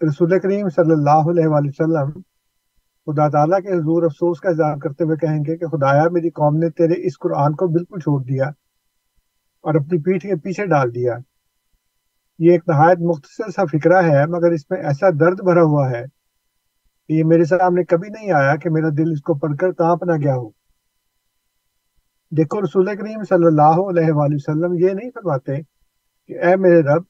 رسول 0.00 0.38
کریم 0.38 0.68
صلی 0.68 0.92
اللہ 0.92 1.28
علیہ 1.30 1.46
وآلہ 1.46 1.68
وسلم 1.68 2.10
خدا 3.06 3.28
تعالیٰ 3.28 3.58
کے 3.58 3.72
حضور 3.72 4.02
افسوس 4.02 4.40
کا 4.40 4.48
اظہار 4.48 4.76
کرتے 4.76 5.04
ہوئے 5.04 5.16
کہیں 5.16 5.38
گے 5.38 5.56
کہ 5.56 5.66
خدایا، 5.66 6.04
میری 6.12 6.30
قوم 6.30 6.56
نے 6.56 6.70
تیرے 6.70 6.94
اس 7.06 7.18
قرآن 7.18 7.54
کو 7.54 7.66
بالکل 7.66 8.00
چھوڑ 8.00 8.22
دیا 8.22 8.46
اور 9.64 9.74
اپنی 9.74 9.98
پیٹھ 9.98 10.22
کے 10.22 10.36
پیچھے 10.36 10.66
ڈال 10.66 10.94
دیا۔ 10.94 11.16
یہ 12.38 12.52
ایک 12.52 12.62
نہایت 12.68 12.98
مختصر 13.00 13.50
سا 13.50 13.64
فکرہ 13.64 14.02
ہے، 14.02 14.26
مگر 14.26 14.50
اس 14.50 14.70
میں 14.70 14.78
ایسا 14.82 15.10
درد 15.20 15.40
بھرا 15.44 15.62
ہوا 15.62 15.90
ہے 15.90 16.02
کہ 17.08 17.12
یہ 17.12 17.24
میرے 17.24 17.44
سامنے 17.44 17.84
کبھی 17.84 18.08
نہیں 18.08 18.32
آیا 18.32 18.54
کہ 18.56 18.70
میرا 18.70 18.88
دل 18.98 19.10
اس 19.12 19.20
کو 19.20 19.34
پڑھ 19.34 19.56
کر 19.56 19.72
کانپ 19.72 20.04
نہ 20.04 20.16
گیا 20.22 20.34
ہو۔ 20.34 20.48
دیکھو، 22.32 22.62
رسول 22.62 22.96
کریم 22.96 23.22
صلی 23.22 23.46
اللہ 23.46 23.82
علیہ 23.88 24.12
وآلہ 24.12 24.34
وسلم 24.34 24.74
یہ 24.74 24.92
نہیں 24.92 25.10
فرماتے 25.10 25.60
کہ، 25.60 26.38
اے 26.38 26.56
میرے 26.56 26.80
رب، 26.80 27.02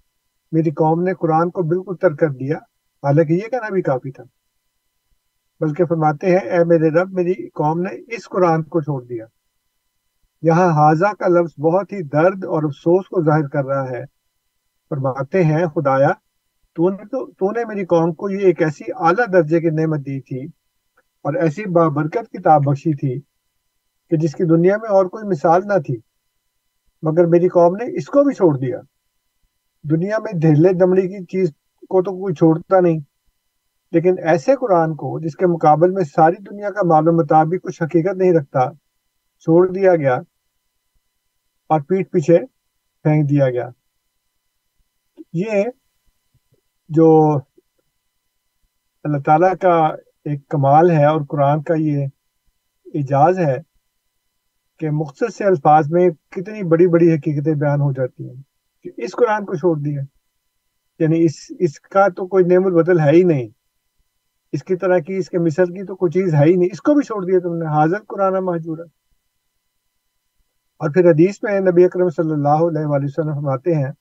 میری 0.53 0.71
قوم 0.71 1.03
نے 1.03 1.15
قرآن 1.15 1.51
کو 1.51 1.63
بالکل 1.63 1.97
ترک 1.97 2.19
کر 2.19 2.29
دیا 2.29 2.59
حالانکہ 3.03 3.33
یہ 3.33 3.49
کہنا 3.51 3.69
بھی 3.69 3.83
کافی 3.83 4.11
تھا۔ 4.11 4.25
بلکہ 5.61 5.85
فرماتے 5.85 6.31
ہیں، 6.31 6.51
اے 6.51 6.65
میرے 6.65 6.91
رب، 6.91 7.13
میری 7.13 7.49
قوم 7.49 7.81
نے 7.81 8.15
اس 8.15 8.29
قرآن 8.29 8.63
کو 8.63 8.81
چھوڑ 8.81 9.05
دیا۔ 9.05 9.27
یہاں 10.43 10.69
حاضہ 10.69 11.15
کا 11.19 11.29
لفظ 11.29 11.61
بہت 11.61 11.93
ہی 11.93 12.03
درد 12.03 12.45
اور 12.45 12.63
افسوس 12.63 13.07
کو 13.07 13.25
ظاہر 13.25 13.49
کر 13.49 13.65
رہا 13.65 13.91
ہے۔ 13.91 14.05
فرماتے 14.89 15.45
ہیں، 15.45 15.67
خدایا، 15.67 16.11
تو 16.75 16.91
نے 16.91 17.05
تو 17.05 17.31
تو 17.33 17.51
نے 17.51 17.65
میری 17.65 17.85
قوم 17.85 18.15
کو 18.15 18.31
یہ 18.31 18.39
ایک 18.39 18.63
ایسی 18.63 18.85
اعلیٰ 18.97 19.33
درجے 19.33 19.61
کی 19.61 19.71
نعمت 19.71 19.99
دی 19.99 20.21
تھی 20.21 20.45
اور 21.23 21.35
ایسی 21.35 21.65
بابرکت 21.65 22.31
کتاب 22.31 22.63
بخشی 22.65 22.95
تھی 22.97 23.21
کہ 24.11 24.17
جس 24.17 24.33
کی 24.33 24.45
دنیا 24.45 24.77
میں 24.77 24.89
اور 24.89 25.07
کوئی 25.07 25.25
مثال 25.25 25.61
نہ 25.65 25.79
تھی۔ 25.79 25.97
مگر 27.03 27.27
میری 27.27 27.49
قوم 27.49 27.77
نے 27.77 27.97
اس 27.97 28.07
کو 28.07 28.25
بھی 28.25 28.35
چھوڑ 28.35 28.59
دیا۔ 28.59 28.81
دنیا 29.91 30.19
میں 30.19 30.33
ڈھیلے 30.41 30.73
دمڑی 30.73 31.03
کی 31.03 31.25
چیز 31.25 31.53
کو 31.91 32.03
تو 32.03 32.11
کوئی 32.11 32.35
چھوڑتا 32.35 32.81
نہیں۔ 32.81 32.99
لیکن 33.93 34.15
ایسے 34.25 34.57
قرآن 34.57 34.95
کو 34.95 35.21
جس 35.21 35.37
کے 35.37 35.47
مقابل 35.47 35.91
میں 35.91 36.05
ساری 36.05 36.43
دنیا 36.43 36.71
کا 36.71 36.87
معلوم 36.87 37.17
مطابق 37.17 37.65
کچھ 37.65 37.83
حقیقت 37.83 38.17
نہیں 38.17 38.33
رکھتا، 38.33 38.73
چھوڑ 39.43 39.69
دیا 39.69 39.97
گیا 39.97 40.15
اور 41.71 41.81
پیٹ 41.81 42.11
پیچھے 42.11 42.39
پھینک 43.03 43.31
دیا 43.31 43.51
گیا۔ 43.51 43.69
یہ 45.33 45.65
جو 46.89 47.09
اللہ 49.05 49.19
تعالیٰ 49.27 49.53
کا 49.61 49.77
ایک 50.25 50.49
کمال 50.49 50.91
ہے 50.91 51.05
اور 51.05 51.21
قرآن 51.29 51.63
کا 51.63 51.75
یہ 51.79 52.07
اعجاز 52.95 53.39
ہے 53.39 53.57
کہ 54.79 54.91
مختصر 54.91 55.29
سے 55.29 55.45
الفاظ 55.45 55.87
میں 55.91 56.11
کتنی 56.31 56.63
بڑی 56.63 56.87
بڑی 56.87 57.15
حقیقتیں 57.15 57.55
بیان 57.55 57.81
ہو 57.81 57.93
جاتی 57.93 58.29
ہیں 58.29 58.43
کہ 58.83 58.91
اس 58.97 59.13
قرآن 59.13 59.45
کو 59.45 59.55
چھوڑ 59.55 59.77
دیا۔ 59.79 60.20
یعنی 61.01 61.25
اس 61.25 61.53
اس 61.59 61.81
کا 61.81 62.09
تو 62.09 62.27
کوئی 62.27 62.45
نعم 62.45 62.67
البدل 62.67 63.01
ہے 63.01 63.11
ہی 63.11 63.23
نہیں۔ 63.23 63.49
اس 64.53 64.65
کی 64.65 64.77
طرح 64.77 64.99
کی، 64.99 65.17
اس 65.17 65.31
کے 65.31 65.39
مثل 65.39 65.65
کی 65.65 65.87
تو 65.87 65.97
کوئی 65.97 66.13
چیز 66.13 66.35
ہے 66.35 66.45
ہی 66.45 66.57
نہیں۔ 66.57 66.69
اس 66.73 66.83
کو 66.83 66.95
بھی 66.95 67.03
چھوڑ 67.03 67.25
دیا 67.25 67.39
تم 67.39 67.57
نے۔ 67.57 67.67
حاضر 67.67 67.99
قرآن 68.09 68.45
محجورہ 68.45 68.87
اور 70.81 70.91
پھر 70.91 71.11
حدیث 71.11 71.43
میں 71.43 71.61
نبی 71.61 71.85
اکرم 71.85 72.09
صلی 72.09 72.33
اللہ 72.33 72.63
علیہ 72.69 72.87
وآلہ 72.87 73.05
وسلم 73.05 73.35
فرماتے 73.35 73.75
ہیں 73.75 73.93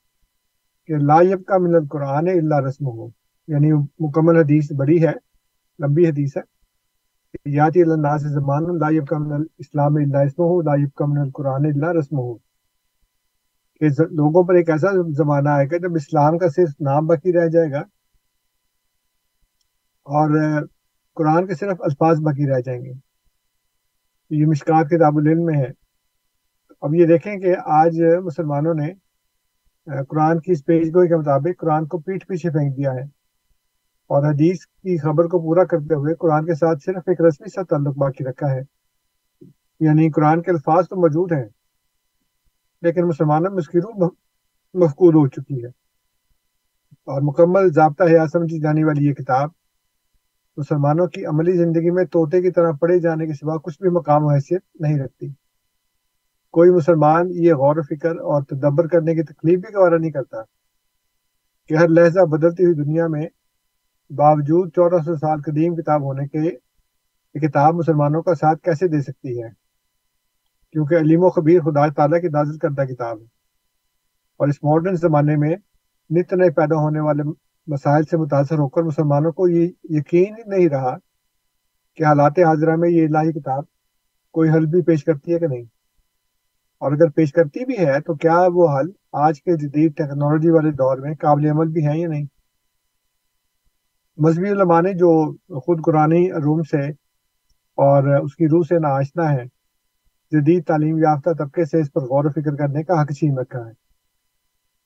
کہ 0.90 0.98
لا 0.98 1.36
کا 1.48 1.58
من 1.58 1.76
القرآن 1.76 2.28
اللہ 2.28 2.60
رسم 2.68 2.88
ہو 2.88 3.08
یعنی 3.48 3.72
مکمل 4.00 4.38
حدیث 4.38 4.72
بڑی 4.72 5.04
ہے، 5.06 5.12
لمبی 5.80 6.10
حدیث 6.10 6.38
ہے۔ 6.38 6.42
یاتی 7.46 7.82
اللہ 7.82 8.18
سے 8.18 8.30
زمان 8.30 8.64
لا 8.78 9.06
کا 9.06 9.18
من 9.18 9.34
الاسلام 9.34 9.96
اللہ 9.96 10.18
اسم 10.18 10.44
ہو 10.44 10.62
لا 10.62 10.76
کا 10.96 11.06
من 11.06 11.18
القرآن 11.18 11.66
اللہ 11.66 11.92
رسم 12.00 12.20
ہو 12.20 12.49
کہ 13.80 13.86
لوگوں 14.00 14.48
پر 14.48 14.54
ایک 14.54 14.70
ایسا 14.70 14.88
زمانہ 15.18 15.50
آئے 15.50 15.66
گا 15.66 15.78
جب 15.78 15.96
اسلام 15.96 16.38
کا 16.38 16.48
صرف 16.48 16.70
نام 16.80 17.06
باقی 17.06 17.34
رہ 17.34 17.48
جائے 17.48 17.72
گا 17.72 17.80
اور 20.06 20.30
قرآن 21.16 21.48
کے 21.48 21.56
صرف 21.56 21.78
الفاظ 21.80 22.20
باقی 22.20 22.48
رہ 22.48 22.60
جائیں 22.60 22.82
گے۔ 22.82 22.92
یہ 24.30 24.46
مشکات 24.46 24.90
کتاب 24.90 25.18
العلم 25.18 25.46
میں 25.46 25.58
ہے۔ 25.58 25.68
اب 26.82 26.96
یہ 26.96 27.06
دیکھیں 27.06 27.36
کہ 27.36 27.56
آج 27.66 28.02
مسلمانوں 28.24 28.74
نے 28.74 28.94
قرآن 30.10 30.40
کی 30.40 30.52
اس 30.52 30.66
پیج 30.66 30.88
گوئی 30.96 31.08
کے 31.08 31.16
مطابق 31.16 31.62
قرآن 31.62 31.88
کو 31.88 32.00
پیٹ 32.00 32.28
پیچھے 32.28 32.50
پھینک 32.50 32.78
دیا 32.78 32.92
ہے 32.92 33.04
اور 34.10 34.30
حدیث 34.30 34.66
کی 34.66 34.98
خبر 34.98 35.24
کو 35.24 35.40
پورا 35.40 35.64
کرتے 35.64 35.96
ہوئے 35.96 36.16
قرآن 36.16 36.46
کے 36.46 36.54
ساتھ 36.54 36.80
صرف 36.86 37.04
ایک 37.08 37.22
رسمی 37.22 37.50
سا 37.50 37.62
تعلق 37.64 37.98
باقی 37.98 38.24
رکھا 38.30 38.52
ہے۔ 38.52 38.62
یعنی 39.80 40.12
قرآن 40.12 40.42
کے 40.42 40.52
الفاظ 40.52 40.88
تو 40.90 40.96
موجود 40.96 41.32
ہیں۔ 41.32 41.59
لیکن 42.82 43.08
مسلمانوں 43.08 43.52
میں 43.52 43.58
اس 43.58 43.68
کی 43.68 43.80
روح 43.80 44.10
مفقود 44.74 45.16
ہو 45.16 45.28
چکی 45.28 45.64
ہے۔ 45.64 45.70
اور 46.90 47.22
مکمل 47.22 47.74
ضابطہ 47.74 48.04
حیا 48.04 48.28
سمجھی 48.28 48.60
جانے 48.60 48.84
والی 48.84 49.06
یہ 49.06 49.14
کتاب 49.14 49.50
مسلمانوں 50.58 51.08
کی 51.08 51.26
عملی 51.26 51.52
زندگی 51.52 51.92
میں 51.92 52.04
طوطے 52.06 52.42
کی 52.42 52.52
طرح 52.52 52.72
پڑھے 52.72 53.00
جانے 53.00 53.26
کے 53.28 53.34
سوا 53.34 53.58
کچھ 53.58 53.82
بھی 53.82 53.90
مقام 53.90 54.26
و 54.26 54.30
حیثیت 54.30 54.62
نہیں 54.80 55.00
رکھتی۔ 55.00 55.28
کوئی 56.52 56.72
مسلمان 56.72 57.28
یہ 57.30 57.54
غور 57.54 57.76
و 57.76 57.82
فکر 57.82 58.12
اور 58.12 58.42
تدبر 58.42 58.88
کرنے 58.88 59.16
کی 59.16 59.24
تکلیف 59.24 59.60
بھی 59.60 59.74
گوارا 59.74 59.98
نہیں 59.98 60.12
کرتا 60.12 60.38
کہ 61.68 61.74
ہر 61.74 61.88
لہجہ 61.88 62.26
بدلتی 62.26 62.66
ہوئی 62.66 62.76
دنیا 62.76 63.08
میں 63.08 63.28
باوجود 64.10 64.70
چودہ 64.70 65.04
سو 65.04 65.16
سال 65.16 65.42
قدیم 65.42 65.76
کتاب 65.76 66.02
ہونے 66.02 66.28
کے 66.28 66.58
یہ 67.36 67.40
کتاب 67.40 67.76
مسلمانوں 67.76 68.22
کا 68.22 68.36
ساتھ 68.36 68.62
کیسے 68.62 68.88
دے 68.88 69.02
سکتی 69.02 69.44
ہے۔ 69.44 69.69
کیونکہ 70.72 70.96
علیم 70.96 71.24
و 71.24 71.30
خبیر 71.30 71.62
خدا 71.62 71.88
تعالیٰ 71.88 72.22
کی 72.22 72.28
نازل 72.28 72.58
کردہ 72.58 72.82
کتاب 72.82 73.20
ہے۔ 73.20 73.26
اور 74.40 74.48
اس 74.48 74.64
ماڈرن 74.64 74.96
زمانے 74.96 75.36
میں 75.36 75.56
نت 76.10 76.34
نئے 76.34 76.52
پیدا 76.52 76.76
ہونے 76.76 77.00
والے 77.00 77.24
مسائل 77.68 78.04
سے 78.04 78.18
متاثر 78.18 78.56
ہو 78.56 78.70
کر 78.70 78.82
مسلمانوں 78.84 79.32
کو 79.32 79.48
یہ 79.48 79.72
یقین 79.84 80.36
ہی 80.38 80.44
نہیں 80.46 80.70
رہا 80.70 80.98
کہ 81.96 82.04
حالات 82.04 82.40
حاضرہ 82.40 82.76
میں 82.76 82.90
یہ 82.90 83.08
الہی 83.08 83.40
کتاب 83.40 83.64
کوئی 84.32 84.50
حل 84.50 84.66
بھی 84.66 84.82
پیش 84.82 85.04
کرتی 85.04 85.34
ہے 85.34 85.40
کہ 85.40 85.48
نہیں۔ 85.48 85.64
اور 86.80 86.92
اگر 86.92 87.10
پیش 87.10 87.34
کرتی 87.34 87.66
بھی 87.66 87.78
ہے 87.78 88.02
تو 88.02 88.16
کیا 88.16 88.40
وہ 88.54 88.80
حل 88.80 88.88
آج 89.14 89.44
کے 89.44 89.58
جدید 89.58 89.98
ٹیکنالوجی 89.98 90.50
والے 90.50 90.72
دور 90.72 90.98
میں 90.98 91.14
قابل 91.16 91.46
عمل 91.46 91.68
بھی 91.68 91.88
ہیں 91.88 91.98
یا 91.98 92.08
نہیں؟ 92.08 92.26
مذہبی 94.18 94.50
علماء 94.50 94.82
نے 94.82 94.94
جو 94.94 95.34
خود 95.62 95.84
قرآنی 95.86 96.32
روم 96.32 96.64
سے 96.64 96.90
اور 97.78 98.24
اس 98.24 98.36
کی 98.36 98.46
روح 98.46 98.62
سے 98.70 98.76
ناشنا 98.80 99.34
ہے 99.34 99.59
جدید 100.32 100.64
تعلیم 100.68 100.98
یافتہ 100.98 101.30
طبقے 101.40 101.66
سے 101.66 101.80
اس 101.82 101.92
پر 101.94 102.02
غور 102.02 102.26
و 102.26 102.30
فکر 102.32 102.56
کرنے 102.56 102.84
کا 102.84 103.02
حق 103.02 103.12
چھین 103.18 103.38
رکھا 103.38 103.60
ہے۔ 103.60 103.72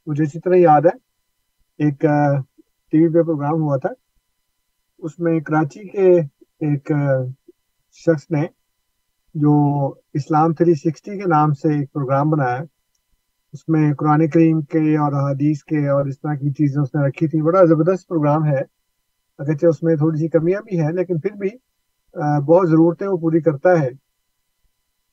مجھے 0.08 0.24
اسی 0.24 0.40
طرح 0.40 0.56
یاد 0.58 0.82
ہے، 0.86 0.96
ایک 1.80 2.00
ٹی 2.00 3.00
وی 3.00 3.08
پہ 3.14 3.22
پروگرام 3.22 3.62
ہوا 3.62 3.78
تھا۔ 3.78 3.90
اس 5.00 5.20
میں 5.20 5.40
کراچی 5.40 5.88
کے 5.90 6.10
ایک 6.68 6.92
شخص 8.06 8.30
نے 8.32 8.46
جو 9.36 9.54
اسلام 10.14 10.54
تھری 10.54 10.74
سکسٹی 10.74 11.18
کے 11.20 11.30
نام 11.30 11.54
سے 11.62 11.74
ایک 11.80 11.92
پروگرام 11.94 12.30
بنایا، 12.30 12.62
اس 13.54 13.68
میں 13.70 13.94
قرآن 14.00 14.28
کریم 14.30 14.62
کے 14.72 14.84
اور 14.98 15.14
حدیث 15.30 15.64
کے 15.64 15.88
اور 15.90 16.06
اس 16.06 16.20
طرح 16.20 16.36
کی 16.36 16.52
چیزیں 16.52 16.82
اس 16.82 16.94
نے 16.96 17.08
رکھی 17.08 17.28
تھی 17.28 17.42
بڑا 17.42 17.64
زبردست 17.66 18.08
پروگرام 18.08 18.46
ہے۔ 18.46 18.62
اگرچہ 19.40 19.66
اس 19.66 19.84
میں 19.84 19.96
تھوڑی 19.96 20.20
سی 20.20 20.28
کمیاں 20.30 20.62
بھی 20.62 20.80
ہیں، 20.80 20.92
لیکن 20.92 21.20
پھر 21.20 21.34
بھی 21.42 21.50
بہت 22.48 22.70
ضرورتیں 22.70 23.08
وہ 23.08 23.18
پوری 23.18 23.42
کرتا 23.42 23.70
ہے۔ 23.82 23.90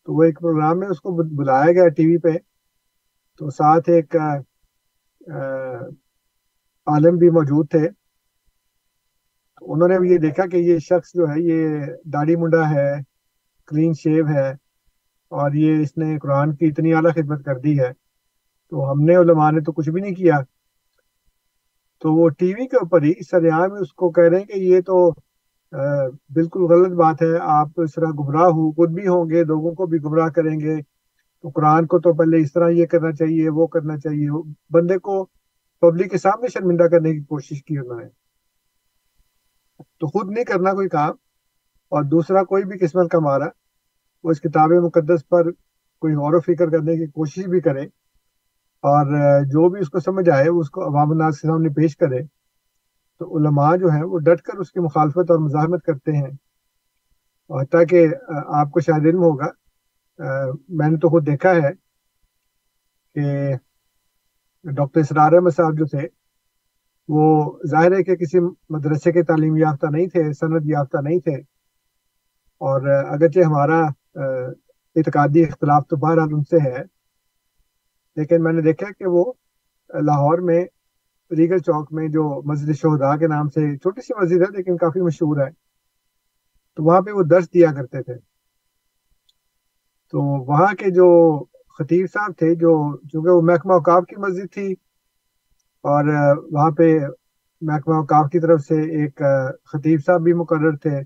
تو 0.04 0.14
وہ 0.14 0.22
ایک 0.22 0.38
پروگرام 0.40 0.78
میں 0.78 0.88
اس 0.88 1.00
کو 1.00 1.10
بلایا 1.36 1.72
گیا 1.72 1.88
ٹی 1.88 2.06
وی 2.06 2.18
پہ۔ 2.18 2.32
تو 3.38 3.50
ساتھ 3.50 3.90
ایک 3.90 4.16
عالم 6.86 7.16
بھی 7.16 7.30
موجود 7.30 7.70
تھے۔ 7.70 7.88
تو 9.56 9.72
انہوں 9.72 9.88
نے 9.88 9.98
بھی 9.98 10.10
یہ 10.10 10.18
دیکھا 10.18 10.46
کہ 10.46 10.56
یہ 10.56 10.78
شخص 10.78 11.08
جو 11.14 11.24
ہے، 11.24 11.40
یہ 11.40 11.86
داڑھی 12.04 12.36
منڈا 12.36 12.70
ہے، 12.70 12.90
کلین 13.66 13.92
شیو 13.92 14.24
ہے 14.28 14.48
اور 15.30 15.52
یہ 15.54 15.82
اس 15.82 15.96
نے 15.96 16.18
قرآن 16.18 16.54
کی 16.56 16.66
اتنی 16.66 16.94
اعلیٰ 16.94 17.12
خدمت 17.14 17.44
کر 17.44 17.58
دی 17.58 17.78
ہے۔ 17.80 17.92
تو 18.70 18.90
ہم 18.92 19.00
نے 19.04 19.16
علماء 19.16 19.50
نے 19.50 19.60
تو 19.60 19.72
کچھ 19.72 19.90
بھی 19.90 20.00
نہیں 20.00 20.14
کیا۔ 20.14 20.36
تو 22.00 22.12
وہ 22.14 22.28
ٹی 22.28 22.54
وی 22.54 22.66
کے 22.68 22.76
اوپر 22.76 23.02
ہی 23.02 23.12
سریاں 23.30 23.68
میں 23.68 23.80
اس 23.80 23.92
کو 23.92 24.10
کہہ 24.10 24.28
رہے 24.28 24.38
ہیں 24.38 24.44
کہ 24.44 24.58
یہ 24.58 24.80
تو 24.80 25.10
بالکل 26.28 26.61
غلط 26.62 26.92
بات 26.92 27.22
ہے۔ 27.22 27.38
آپ 27.40 27.68
اس 27.76 27.94
طرح 27.94 28.06
گمراہ 28.06 28.46
ہو 28.46 28.72
خود 28.72 28.90
بھی 28.90 29.09
ہوں 29.09 29.30
گے، 29.30 29.44
لوگوں 29.44 29.74
کو 29.74 29.87
بھی 29.87 29.98
گمراہ 30.04 30.28
کریں 30.28 30.61
گے۔ 30.61 30.83
تو 31.42 31.48
قرآن 31.48 31.87
کو 31.87 31.98
تو 31.98 32.12
پہلے 32.12 32.40
اس 32.40 32.52
طرح 32.52 32.68
یہ 32.68 32.87
کرنا 32.87 33.12
چاہیے، 33.12 33.48
وہ 33.48 33.66
کرنا 33.66 33.98
چاہیے۔ 33.98 34.28
بندے 34.70 34.98
کو 34.98 35.24
پبلک 35.80 36.11
کے 36.11 36.18
سامنے 36.18 36.48
شرمندہ 36.48 36.83
کرنے 36.83 37.12
کی 37.12 37.20
کوشش 37.20 37.64
کی 37.64 37.78
انہوں 37.78 38.00
نے۔ 38.00 38.09
تو 40.00 40.06
خود 40.06 40.33
نہیں 40.33 40.44
کرنا 40.44 40.72
کوئی 40.72 40.88
کام۔ 40.88 41.11
اور 41.88 42.02
دوسرا، 42.02 42.44
کوئی 42.44 42.64
بھی 42.64 42.78
قسمت 42.78 43.11
کا 43.11 43.18
مارا، 43.18 43.46
وہ 44.24 44.30
اس 44.30 44.40
کتاب 44.40 44.70
مقدس 44.70 45.28
پر 45.28 45.50
کوئی 46.00 46.14
غور 46.14 46.35
و 46.35 46.40
فکر 46.40 46.70
کرنے 46.70 46.96
کی 46.96 47.06
کوشش 47.06 47.46
بھی 47.48 47.61
کرے۔ 47.61 47.83
اور 48.83 49.06
جو 49.44 49.68
بھی 49.68 49.80
اس 49.80 49.88
کو 49.90 50.00
سمجھ 50.00 50.30
آئے، 50.30 50.48
وہ 50.48 50.61
اس 50.61 50.70
کو 50.70 50.85
عوام 50.85 51.11
الناس 51.11 51.40
کے 51.40 51.46
سامنے 51.46 51.68
پیش 51.68 51.96
کرے۔ 51.96 52.39
تو 53.20 53.26
علماء 53.38 53.74
جو 53.76 53.88
ہیں 53.88 54.02
وہ 54.02 54.18
ڈٹ 54.18 54.42
کر 54.42 54.59
اس 54.59 54.70
کی 54.72 54.80
مخالفت 54.80 55.30
اور 55.30 55.38
مزاحمت 55.38 55.83
کرتے 55.85 56.12
ہیں۔ 56.12 56.30
اور 57.50 57.64
تاکہ 57.64 58.06
آپ 58.59 58.70
کو 58.70 58.80
شاید 58.80 59.06
علم 59.06 59.22
ہوگا 59.22 59.46
میں 60.68 60.88
نے 60.88 60.96
تو 60.96 61.09
خود 61.09 61.26
دیکھا 61.26 61.50
ہے 61.50 61.72
کہ 63.14 63.54
ڈاکٹر 64.64 65.00
اسرار 65.00 65.33
احمد 65.33 65.56
صاحب 65.56 65.78
جو 65.78 65.87
تھے، 65.87 66.06
وہ 67.09 67.22
ظاہر 67.70 67.92
ہے 67.92 68.02
کہ 68.04 68.16
کسی 68.16 68.38
مدرسے 68.70 69.12
کے 69.12 69.22
تعلیم 69.22 69.56
یافتہ 69.56 69.87
نہیں 69.90 70.06
تھے، 70.06 70.33
صنعت 70.33 70.62
یافتہ 70.64 70.98
نہیں 71.02 71.20
تھے۔ 71.20 71.37
اور 72.61 72.88
اگرچہ 72.88 73.46
ہمارا 73.46 73.80
اعتقادی 74.96 75.42
اختلاف 75.42 75.83
تو 75.90 75.96
بہرحال 75.96 76.28
ان 76.33 76.42
سے 76.42 76.59
ہے، 76.68 76.83
لیکن 78.16 78.42
میں 78.42 78.52
نے 78.52 78.62
دیکھا 78.62 78.92
کہ 78.98 79.04
وہ 79.09 79.33
لاہور 79.94 80.38
میں 80.38 80.64
ریگل 81.36 81.58
چوک 81.58 81.92
میں 81.92 82.08
جو 82.08 82.42
مسجد 82.44 82.72
شہدا 82.72 83.16
کے 83.16 83.26
نام 83.26 83.48
سے 83.48 83.76
چھوٹی 83.76 84.00
سی 84.00 84.22
مسجد 84.22 84.36
ہے، 84.36 84.56
لیکن 84.56 84.76
کافی 84.76 85.00
مشہور 85.00 85.46
ہے۔ 85.46 85.50
تو 86.76 86.84
وہاں 86.84 87.00
پہ 87.00 87.10
وہ 87.10 87.22
درس 87.22 87.54
دیا 87.54 87.72
کرتے 87.72 88.02
تھے۔ 88.02 88.14
تو 90.10 90.22
وہاں 90.44 90.74
کے 90.74 90.90
جو 90.90 91.38
خطیب 91.78 92.06
صاحب 92.12 92.32
تھے، 92.38 92.54
جو 92.54 92.96
چونکہ 92.96 93.30
وہ 93.30 93.42
محکمہ 93.42 93.72
اوقاف 93.72 94.04
کی 94.08 94.16
مسجد 94.16 94.54
تھی، 94.54 94.72
اور 95.84 96.04
وہاں 96.52 96.70
پہ 96.70 96.98
محکمہ 97.60 97.94
اوقاف 97.94 98.30
کی 98.30 98.40
طرف 98.40 98.60
سے 98.60 98.74
ایک 98.74 99.22
خطیب 99.64 100.00
صاحب 100.06 100.20
بھی 100.20 100.32
مقرر 100.32 100.76
تھے، 100.76 100.98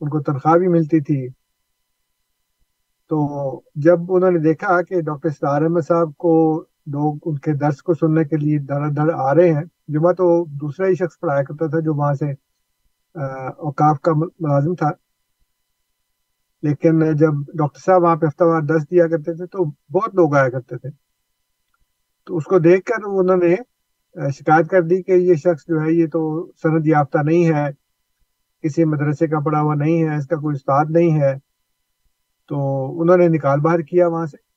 ان 0.00 0.08
کو 0.08 0.22
تنخواہ 0.22 0.54
بھی 0.54 0.68
ملتی 0.68 1.00
تھی۔ 1.00 1.28
تو 3.08 3.60
جب 3.74 3.98
انہوں 4.08 4.30
نے 4.30 4.38
دیکھا 4.38 4.82
کہ 4.82 5.00
ڈاکٹر 5.00 5.28
سدار 5.28 5.62
احمد 5.62 5.80
صاحب 5.88 6.16
کو 6.16 6.64
لوگ 6.86 7.18
ان 7.24 7.38
کے 7.38 7.52
درس 7.52 7.82
کو 7.82 7.94
سننے 7.94 8.24
کے 8.24 8.36
لیے 8.36 8.58
دھڑ 8.58 8.88
دھڑ 8.90 9.10
آ 9.14 9.34
رہے 9.34 9.52
ہیں۔ 9.52 9.64
جمعہ 9.88 10.12
تو 10.12 10.44
دوسرا 10.44 10.86
ہی 10.86 10.94
شخص 10.94 11.18
پڑھایا 11.20 11.42
کرتا 11.42 11.66
تھا 11.66 11.80
جو 11.80 11.94
وہاں 11.94 12.14
سے 12.14 12.30
اوقاف 13.66 14.00
کا 14.00 14.12
ملازم 14.14 14.74
تھا۔ 14.74 14.90
لیکن 16.62 17.16
جب 17.16 17.32
ڈاکٹر 17.58 17.80
صاحب 17.80 18.02
وہاں 18.02 18.16
پہ 18.16 18.26
ہفتہ 18.26 18.44
وار 18.44 18.62
دس 18.62 18.90
دیا 18.90 19.06
کرتے 19.08 19.36
تھے 19.36 19.46
تو 19.46 19.64
بہت 19.64 20.14
لوگ 20.14 20.34
آیا 20.34 20.48
کرتے 20.48 20.78
تھے۔ 20.78 20.90
تو 22.26 22.36
اس 22.36 22.44
کو 22.44 22.58
دیکھ 22.58 22.84
کر 22.84 23.04
انہوں 23.06 23.36
نے 23.36 23.54
شکایت 24.30 24.68
کر 24.68 24.82
دی 24.82 25.02
کہ 25.02 25.12
یہ 25.12 25.34
شخص 25.34 25.66
جو 25.68 25.80
ہے، 25.80 25.92
یہ 25.92 26.06
تو 26.06 26.52
سند 26.52 26.86
یافتہ 26.86 27.18
نہیں 27.24 27.54
ہے۔ 27.54 27.66
کسی 28.62 28.84
مدرسے 28.84 29.26
کا 29.26 29.40
پڑھا 29.44 29.60
ہوا 29.60 29.74
نہیں 29.74 30.02
ہے، 30.02 30.16
اس 30.16 30.26
کا 30.26 30.36
کوئی 30.36 30.54
استاد 30.56 30.84
نہیں 30.90 31.20
ہے۔ 31.20 31.34
تو 32.48 32.56
انہوں 33.00 33.16
نے 33.16 33.28
نکال 33.28 33.60
باہر 33.60 33.80
کیا 33.80 34.08
وہاں 34.08 34.26
سے۔ 34.26 34.53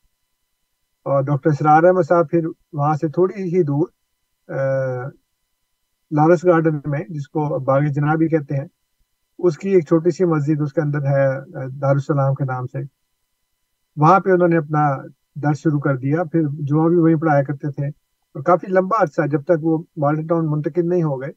اور 1.08 1.24
ڈاکٹر 1.24 1.50
سرار 1.50 1.84
احمد 1.84 2.08
صاحب 2.08 2.30
پھر 2.30 2.48
وہاں 2.74 2.94
سے 2.94 3.08
تھوڑی 3.08 3.44
ہی 3.44 3.64
دور 3.64 3.88
لارس 6.12 6.46
گارڈن 6.46 6.80
میں، 6.86 7.00
جس 7.10 7.28
کو 7.28 7.60
باغ 7.60 7.82
جناب 7.82 8.18
بھی 8.18 8.28
کہتے 8.28 8.56
ہیں۔ 8.56 8.68
اس 9.40 9.58
کی 9.58 9.70
ایک 9.70 9.88
چھوٹی 9.88 10.12
سی 10.12 10.26
مسجد 10.26 10.62
اس 10.62 10.74
کے 10.74 10.82
اندر 10.82 11.00
ہے، 11.00 11.28
دارالسلام 11.82 12.34
کے 12.34 12.46
نام 12.46 12.66
سے۔ 12.66 12.80
وہاں 13.96 14.20
پہ 14.20 14.30
انہوں 14.32 14.48
نے 14.48 14.58
اپنا 14.58 14.84
درس 15.36 15.58
شروع 15.58 15.80
کر 15.80 15.98
دیا۔ 15.98 16.24
پھر 16.24 16.42
جمعہ 16.42 16.88
بھی 16.88 16.98
وہیں 16.98 17.16
پڑھایا 17.16 17.44
کرتے 17.44 17.72
تھے۔ 17.72 17.88
اور 17.88 18.44
کافی 18.44 18.68
لمبا 18.68 19.02
عرصہ 19.02 19.28
جب 19.28 19.44
تک 19.44 19.60
وہ 19.62 19.84
مالٹن 19.98 20.28
ٹاؤن 20.28 20.46
منتقل 20.52 20.90
نہیں 20.90 21.04
ہو 21.04 21.22
گئے، 21.22 21.32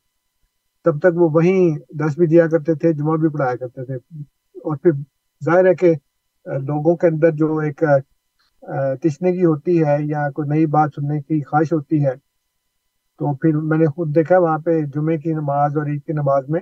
تب 0.85 0.99
تک 0.99 1.13
وہ 1.15 1.29
وہیں 1.33 1.79
درس 1.99 2.19
بھی 2.19 2.27
دیا 2.27 2.47
کرتے 2.47 2.75
تھے، 2.75 2.93
جمعہ 2.93 3.17
بھی 3.17 3.29
پڑھایا 3.29 3.57
کرتے 3.57 3.85
تھے۔ 3.85 3.95
اور 4.59 4.77
پھر 4.77 4.91
ظاہر 5.45 5.67
ہے 5.67 5.75
کہ 5.75 5.95
لوگوں 6.47 6.97
کے 6.97 7.07
اندر 7.07 7.31
جو 7.31 7.59
ایک 7.59 7.83
تشنگی 9.03 9.45
ہوتی 9.45 9.85
ہے 9.85 9.97
یا 10.01 10.31
کوئی 10.31 10.49
نئی 10.49 10.67
بات 10.67 10.91
سننے 10.95 11.21
کی 11.21 11.41
خواہش 11.43 11.73
ہوتی 11.73 12.05
ہے، 12.05 12.15
تو 13.21 13.35
پھر 13.37 13.57
میں 13.71 13.79
نے 13.79 13.87
خود 13.87 14.15
دیکھا 14.15 14.39
وہاں 14.39 14.59
پہ 14.59 14.81
جمعے 14.95 15.17
کی 15.19 15.33
نماز 15.33 15.77
اور 15.77 15.87
عید 15.87 16.05
کی 16.07 16.13
نماز 16.13 16.49
میں 16.49 16.61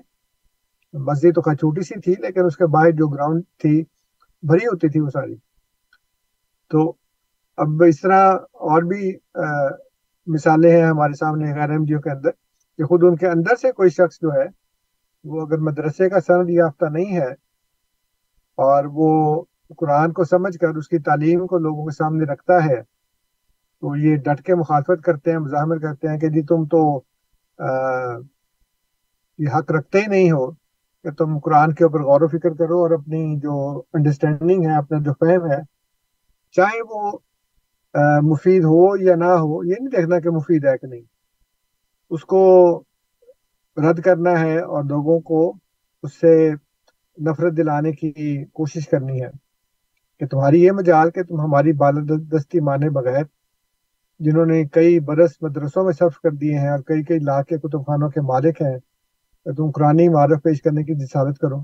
مسجد 0.94 1.34
تو 1.34 1.54
چھوٹی 1.54 1.82
سی 1.82 2.00
تھی، 2.00 2.14
لیکن 2.20 2.44
اس 2.44 2.56
کے 2.56 2.66
باہر 2.66 2.90
جو 2.90 3.08
گراؤنڈ 3.08 3.42
تھی 3.58 3.82
بھری 4.42 4.66
ہوتی 4.66 4.88
تھی 4.88 5.00
وہ 5.00 5.10
ساری۔ 5.10 5.34
تو 6.70 6.92
اب 7.58 7.82
اس 7.88 8.00
طرح 8.00 8.32
اور 8.68 8.82
بھی 8.82 9.12
مثالیں 10.26 10.70
ہیں 10.70 10.84
ہمارے 10.84 11.16
سامنے 11.18 11.52
غیر 11.54 11.70
احمدیوں 11.70 11.98
جی 11.98 12.02
کے 12.02 12.10
اندر، 12.10 12.30
کہ 12.78 12.84
خود 12.84 13.04
ان 13.04 13.16
کے 13.16 13.26
اندر 13.28 13.56
سے 13.56 13.72
کوئی 13.72 13.90
شخص 13.90 14.20
جو 14.22 14.32
ہے، 14.32 14.46
وہ 15.24 15.40
اگر 15.40 15.58
مدرسے 15.58 16.08
کا 16.08 16.20
سند 16.20 16.50
یافتہ 16.50 16.86
نہیں 16.92 17.16
ہے 17.16 17.30
اور 18.58 18.84
وہ 18.92 19.10
قرآن 19.76 20.12
کو 20.12 20.24
سمجھ 20.24 20.56
کر، 20.58 20.76
اس 20.76 20.88
کی 20.88 20.98
تعلیم 20.98 21.46
کو 21.46 21.58
لوگوں 21.58 21.84
کے 21.86 21.94
سامنے 21.96 22.24
رکھتا 22.24 22.64
ہے، 22.64 22.80
تو 22.82 23.96
یہ 23.96 24.16
ڈٹ 24.16 24.42
کے 24.42 24.54
مخالفت 24.54 25.02
کرتے 25.04 25.30
ہیں، 25.30 25.38
مزاحمت 25.38 25.82
کرتے 25.82 26.08
ہیں 26.08 26.18
کہ 26.18 26.28
جی 26.28 26.42
تم 26.42 26.64
تو 26.66 26.80
یہ 29.38 29.48
حق 29.48 29.70
رکھتے 29.72 30.00
ہی 30.00 30.06
نہیں 30.06 30.30
ہو 30.32 30.50
کہ 31.04 31.10
تم 31.10 31.38
قرآن 31.38 31.74
کے 31.74 31.84
اوپر 31.84 32.02
غور 32.02 32.20
و 32.20 32.28
فکر 32.28 32.54
کرو 32.54 32.80
اور 32.82 32.90
اپنی 32.90 33.38
جو 33.40 33.82
انڈرسٹینڈنگ 33.92 34.64
ہے، 34.64 34.76
اپنا 34.76 34.98
جو 34.98 35.12
فہم 35.12 35.50
ہے، 35.52 35.60
چاہے 36.54 36.80
وہ 36.88 37.10
مفید 38.22 38.64
ہو 38.64 38.96
یا 38.96 39.14
نہ 39.16 39.30
ہو، 39.42 39.64
یہ 39.64 39.74
نہیں 39.80 39.90
دیکھنا 39.90 40.18
کہ 40.20 40.30
مفید 40.30 40.64
ہے 40.64 40.76
کہ 40.78 40.86
نہیں۔ 40.86 41.02
اس 42.10 42.24
کو 42.24 42.42
رد 43.76 44.00
کرنا 44.00 44.38
ہے 44.40 44.58
اور 44.58 44.84
لوگوں 44.84 45.20
کو 45.20 45.40
اس 46.04 46.12
سے 46.20 46.32
نفرت 47.18 47.56
دلانے 47.56 47.92
کی 47.92 48.44
کوشش 48.44 48.88
کرنی 48.88 49.20
ہے۔ 49.22 49.30
کہ 50.20 50.26
تمہاری 50.26 50.62
یہ 50.62 50.72
مجال 50.72 51.10
کہ 51.10 51.22
تم 51.22 51.40
ہماری 51.40 51.72
بالدستی 51.72 52.60
مانے 52.60 52.90
بغیر 52.90 53.24
جنہوں 54.20 54.46
نے 54.46 54.64
کئی 54.68 54.98
برس 55.00 55.36
مدرسوں 55.42 55.84
میں 55.84 55.92
صرف 55.92 56.18
کر 56.20 56.30
دیے 56.30 56.58
ہیں 56.58 56.68
اور 56.68 56.78
کئی 56.78 57.02
کئی 57.04 57.18
لاکھ 57.18 57.48
کے 57.48 57.58
کتب 57.58 57.86
خانوں 57.86 58.08
کے 58.10 58.20
مالک 58.20 58.62
ہیں 58.62 58.78
تم 59.46 59.70
قرآن 59.70 59.96
معرف 60.12 60.42
پیش 60.42 60.62
کرنے 60.62 60.82
کی 60.84 60.94
جسارت 60.94 61.38
کرو۔ 61.38 61.62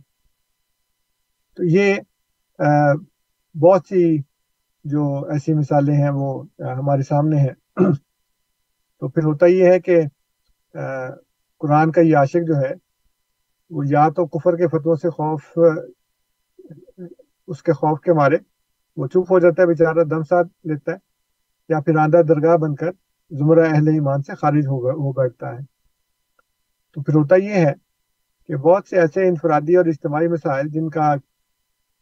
تو 1.59 1.65
یہ 1.65 1.95
بہت 3.55 3.87
سی 3.89 4.05
جو 4.85 5.05
ایسی 5.33 5.55
مثالیں 5.55 5.95
ہیں 5.95 6.11
وہ 6.11 6.43
ہمارے 6.79 7.03
سامنے 7.03 7.37
ہیں۔ 7.37 7.55
تو 9.01 9.09
پھر 9.09 9.25
ہوتا 9.25 9.47
یہ 9.47 9.71
ہے 9.71 9.81
کہ 9.81 10.01
قرآن 11.61 11.93
کا 11.93 12.01
یہ 12.01 12.17
عاشق 12.17 12.47
جو 12.47 12.57
ہے، 12.57 12.73
وہ 13.71 13.85
یا 13.91 14.09
تو 14.09 14.27
کفر 14.27 14.57
کے 14.57 14.69
فتووں 14.69 14.97
سے 14.97 15.11
خوف 15.11 15.59
اس 17.47 17.63
کے 17.63 17.73
خوف 17.73 18.01
کے 18.01 18.13
مارے۔ 18.13 18.37
وہ 18.97 19.07
چپ 19.07 19.31
ہو 19.31 19.39
جاتا 19.39 19.63
ہے، 19.63 19.67
بیچارہ 19.67 20.05
دم 20.05 20.23
ساتھ 20.23 20.49
لیتا 20.65 20.93
ہے 20.93 20.97
یا 21.69 21.81
پھر 21.81 21.97
آندہ 21.97 22.23
درگاہ 22.23 22.57
بن 22.57 22.75
کر 22.75 22.91
زمرہ 23.31 23.67
اہل 23.67 23.89
ایمان 23.89 24.23
سے 24.23 24.35
خارج 24.35 24.67
ہو 24.67 25.13
بیٹھتا 25.13 25.53
ہے۔ 25.53 25.59
تو 26.93 27.03
پھر 27.03 27.15
ہوتا 27.15 27.37
یہ 27.37 27.55
ہے 27.55 27.73
کہ 28.47 28.57
بہت 28.57 28.89
سے 28.89 29.01
ایسے 29.01 29.29
انفرادی 29.29 29.77
اور 29.77 29.87
اجتماعی 29.87 30.29
مسائل 30.29 30.69
جن 30.69 30.89
کا 30.91 31.15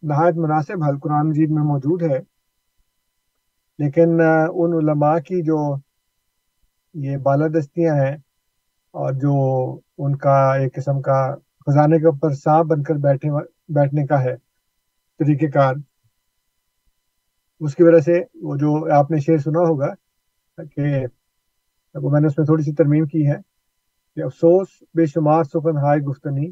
نہایت 0.02 0.34
مناسب 0.36 0.82
حل 0.82 0.98
قرآن 0.98 1.28
مجید 1.28 1.50
میں 1.50 1.62
موجود 1.62 2.02
ہے۔ 2.02 2.20
لیکن 3.78 4.20
ان 4.54 4.72
علماء 4.72 5.18
کی 5.18 5.42
جو 5.42 5.76
یہ 6.94 7.16
بالادستیاں 7.16 7.94
ہیں 7.94 8.16
اور 8.90 9.12
جو 9.12 9.34
ان 9.98 10.16
کا 10.16 10.54
ایک 10.54 10.74
قسم 10.74 11.00
کا 11.02 11.34
خزانے 11.34 11.98
کے 11.98 12.06
اوپر 12.06 12.30
سانپ 12.30 12.66
بن 12.66 12.82
کر 12.82 12.94
بیٹھے، 12.94 13.30
بیٹھنے 13.68 14.06
کا 14.06 14.22
ہے 14.24 14.51
طریقہ 15.18 15.50
کار۔ 15.50 15.74
اس 17.60 17.74
کی 17.74 17.82
وجہ 17.82 17.98
سے 17.98 18.20
وہ 18.42 18.56
جو 18.56 18.70
آپ 18.94 19.10
نے 19.10 19.18
شعر 19.18 19.38
سنا 19.38 19.60
ہوگا 19.60 19.94
کہ 20.74 20.86
وہ 21.94 22.10
میں 22.10 22.20
نے 22.20 22.26
اس 22.26 22.38
میں 22.38 22.44
تھوڑی 22.44 22.62
سی 22.62 22.74
ترمیم 22.74 23.06
کی 23.06 23.26
ہے 23.26 23.36
کہ 24.16 24.22
افسوس 24.22 24.68
بے 24.94 25.06
شمار 25.06 25.44
سخن 25.44 25.76
ہائے 25.76 25.98
گفتنی 26.00 26.50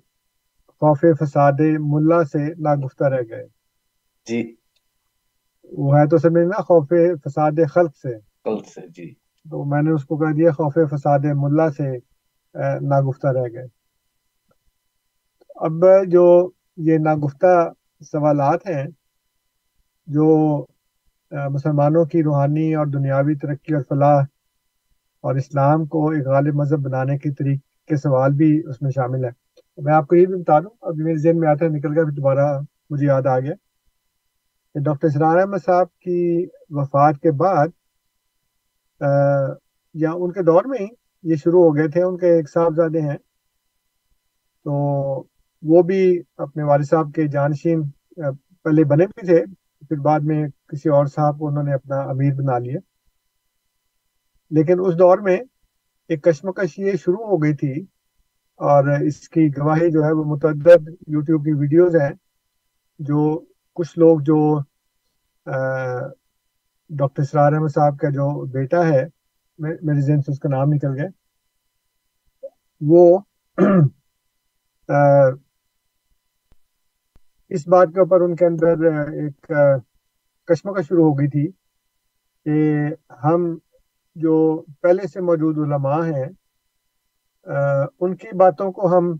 خوف 0.68 1.04
فساد 1.20 1.60
ملا 1.80 2.24
سے 2.24 2.52
ناگفتہ 2.60 3.04
رہ 3.04 3.22
گئے۔ 3.30 3.46
جی۔ 4.26 4.56
وہ 5.72 5.94
ہے 5.94 6.08
تو 6.08 6.18
سمجھنا 6.18 6.62
خوف 6.62 6.88
فساد 7.24 7.52
خلق 7.74 7.96
سے۔ 7.96 8.18
خلق 8.44 8.66
سے 8.68 8.88
جی۔ 8.88 9.14
تو 9.50 9.64
میں 9.64 9.82
نے 9.82 9.90
اس 9.90 10.04
کو 10.04 10.16
کہہ 10.16 10.36
دیا 10.36 10.50
خوف 10.50 10.78
فساد 10.90 11.18
ملا 11.34 11.70
سے 11.70 11.90
ناگفتہ 12.88 13.26
رہ 13.26 13.48
گئے۔ 13.52 13.66
اب 15.56 15.84
جو 16.10 16.50
یہ 16.76 16.98
ناگفتہ 16.98 17.72
سوالات 18.00 18.66
ہیں 18.66 18.84
جو 20.08 20.26
مسلمانوں 21.32 22.04
کی 22.04 22.22
روحانی 22.22 22.74
اور 22.74 22.86
دنیاوی 22.86 23.34
ترقی 23.34 23.74
اور 23.74 23.82
فلاح 23.88 24.22
اور 25.24 25.34
اسلام 25.34 25.86
کو 25.86 26.08
ایک 26.10 26.26
غالب 26.26 26.54
مذہب 26.54 26.84
بنانے 26.84 27.18
کے 27.18 27.30
طریقے 27.30 27.68
کے 27.88 27.96
سوال 27.96 28.32
بھی 28.32 28.50
اس 28.70 28.82
میں 28.82 28.90
شامل 28.90 29.24
ہے 29.24 29.30
میں 29.78 29.92
آپ 29.94 30.06
کو 30.06 30.16
یہ 30.16 30.26
بھی 30.26 30.40
بتا 30.40 30.58
دوں 30.60 30.70
ابھی 30.82 31.04
میرے 31.04 31.16
ذہن 31.16 31.38
میں 31.40 31.48
آتا 31.48 31.64
ہے، 31.64 31.70
نکل 31.70 31.92
گیا، 31.94 32.04
پھر 32.04 32.12
دوبارہ 32.12 32.46
مجھے 32.90 33.06
یاد 33.06 33.26
آ 33.26 33.38
گیا 33.40 33.54
کہ 34.74 34.80
ڈاکٹر 34.84 35.06
اسرار 35.06 35.38
احمد 35.38 35.64
صاحب 35.64 35.86
کی 36.04 36.46
وفات 36.70 37.20
کے 37.22 37.30
بعد 37.36 37.68
یا 39.94 40.10
ان 40.12 40.32
کے 40.32 40.42
دور 40.42 40.64
میں 40.64 40.78
ہی 40.80 40.86
یہ 41.24 41.36
شروع 41.36 41.62
ہو 41.64 41.74
گئے 41.76 41.88
تھے، 41.88 42.02
ان 42.02 42.16
کے 42.18 42.34
ایک 42.36 42.50
صاحبزادے 42.50 43.00
ہیں۔ 43.00 43.16
تو 44.66 44.72
وہ 45.62 45.82
بھی 45.82 46.02
اپنے 46.36 46.62
والد 46.62 46.84
صاحب 46.90 47.12
کے 47.14 47.26
جانشین 47.28 47.82
پہلے 48.64 48.84
بنے 48.84 49.06
بھی 49.06 49.26
تھے، 49.26 49.44
پھر 49.88 49.98
بعد 50.04 50.20
میں 50.20 50.46
کسی 50.68 50.88
اور 50.88 51.06
صاحب 51.06 51.38
کو 51.38 51.48
انہوں 51.48 51.64
نے 51.64 51.74
اپنا 51.74 52.00
امیر 52.10 52.34
بنا 52.34 52.58
لیا۔ 52.58 52.80
لیکن 54.50 54.80
اس 54.80 54.94
دور 54.98 55.18
میں 55.18 55.36
ایک 56.10 56.22
کشمکش 56.24 56.78
یہ 56.78 56.92
شروع 56.92 57.26
ہو 57.26 57.42
گئی 57.42 57.54
تھی 57.56 57.72
اور 58.60 58.84
اس 59.06 59.28
کی 59.28 59.48
گواہی 59.58 59.90
جو 59.90 60.04
ہے 60.04 60.12
وہ 60.12 60.24
متعدد 60.24 60.88
یوٹیوب 61.08 61.44
کی 61.44 61.52
ویڈیوز 61.52 61.96
ہیں 61.96 62.12
جو 63.00 63.20
کچھ 63.76 63.98
لوگ 63.98 64.20
جو 64.20 64.38
ڈاکٹر 66.90 67.22
اسرار 67.22 67.52
احمد 67.52 67.74
صاحب 67.74 67.98
کا 67.98 68.08
جو 68.10 68.28
بیٹا 68.52 68.86
ہے 68.86 69.02
میرے 69.58 70.00
ذہن 70.00 70.22
سے 70.22 70.32
اس 70.32 70.38
کا 70.38 70.48
نام 70.48 70.72
نکل 70.72 70.98
گیا۔ 70.98 71.08
وہ 72.80 73.18
اس 77.50 77.68
بات 77.68 77.88
کے 77.94 78.00
اوپر 78.00 78.20
ان 78.20 78.34
کے 78.36 78.46
اندر 78.46 78.84
ایک 79.12 79.52
کشمکش 80.48 80.86
شروع 80.88 81.04
ہو 81.04 81.18
گئی 81.18 81.28
تھی 81.28 81.46
کہ 82.46 82.94
ہم 83.24 83.58
جو 84.16 84.62
پہلے 84.80 85.06
سے 85.06 85.20
موجود 85.20 85.58
علماء 85.58 86.02
ہیں 86.06 86.28
ان 88.00 88.16
کی 88.16 88.36
باتوں 88.36 88.70
کو 88.72 88.98
ہم 88.98 89.12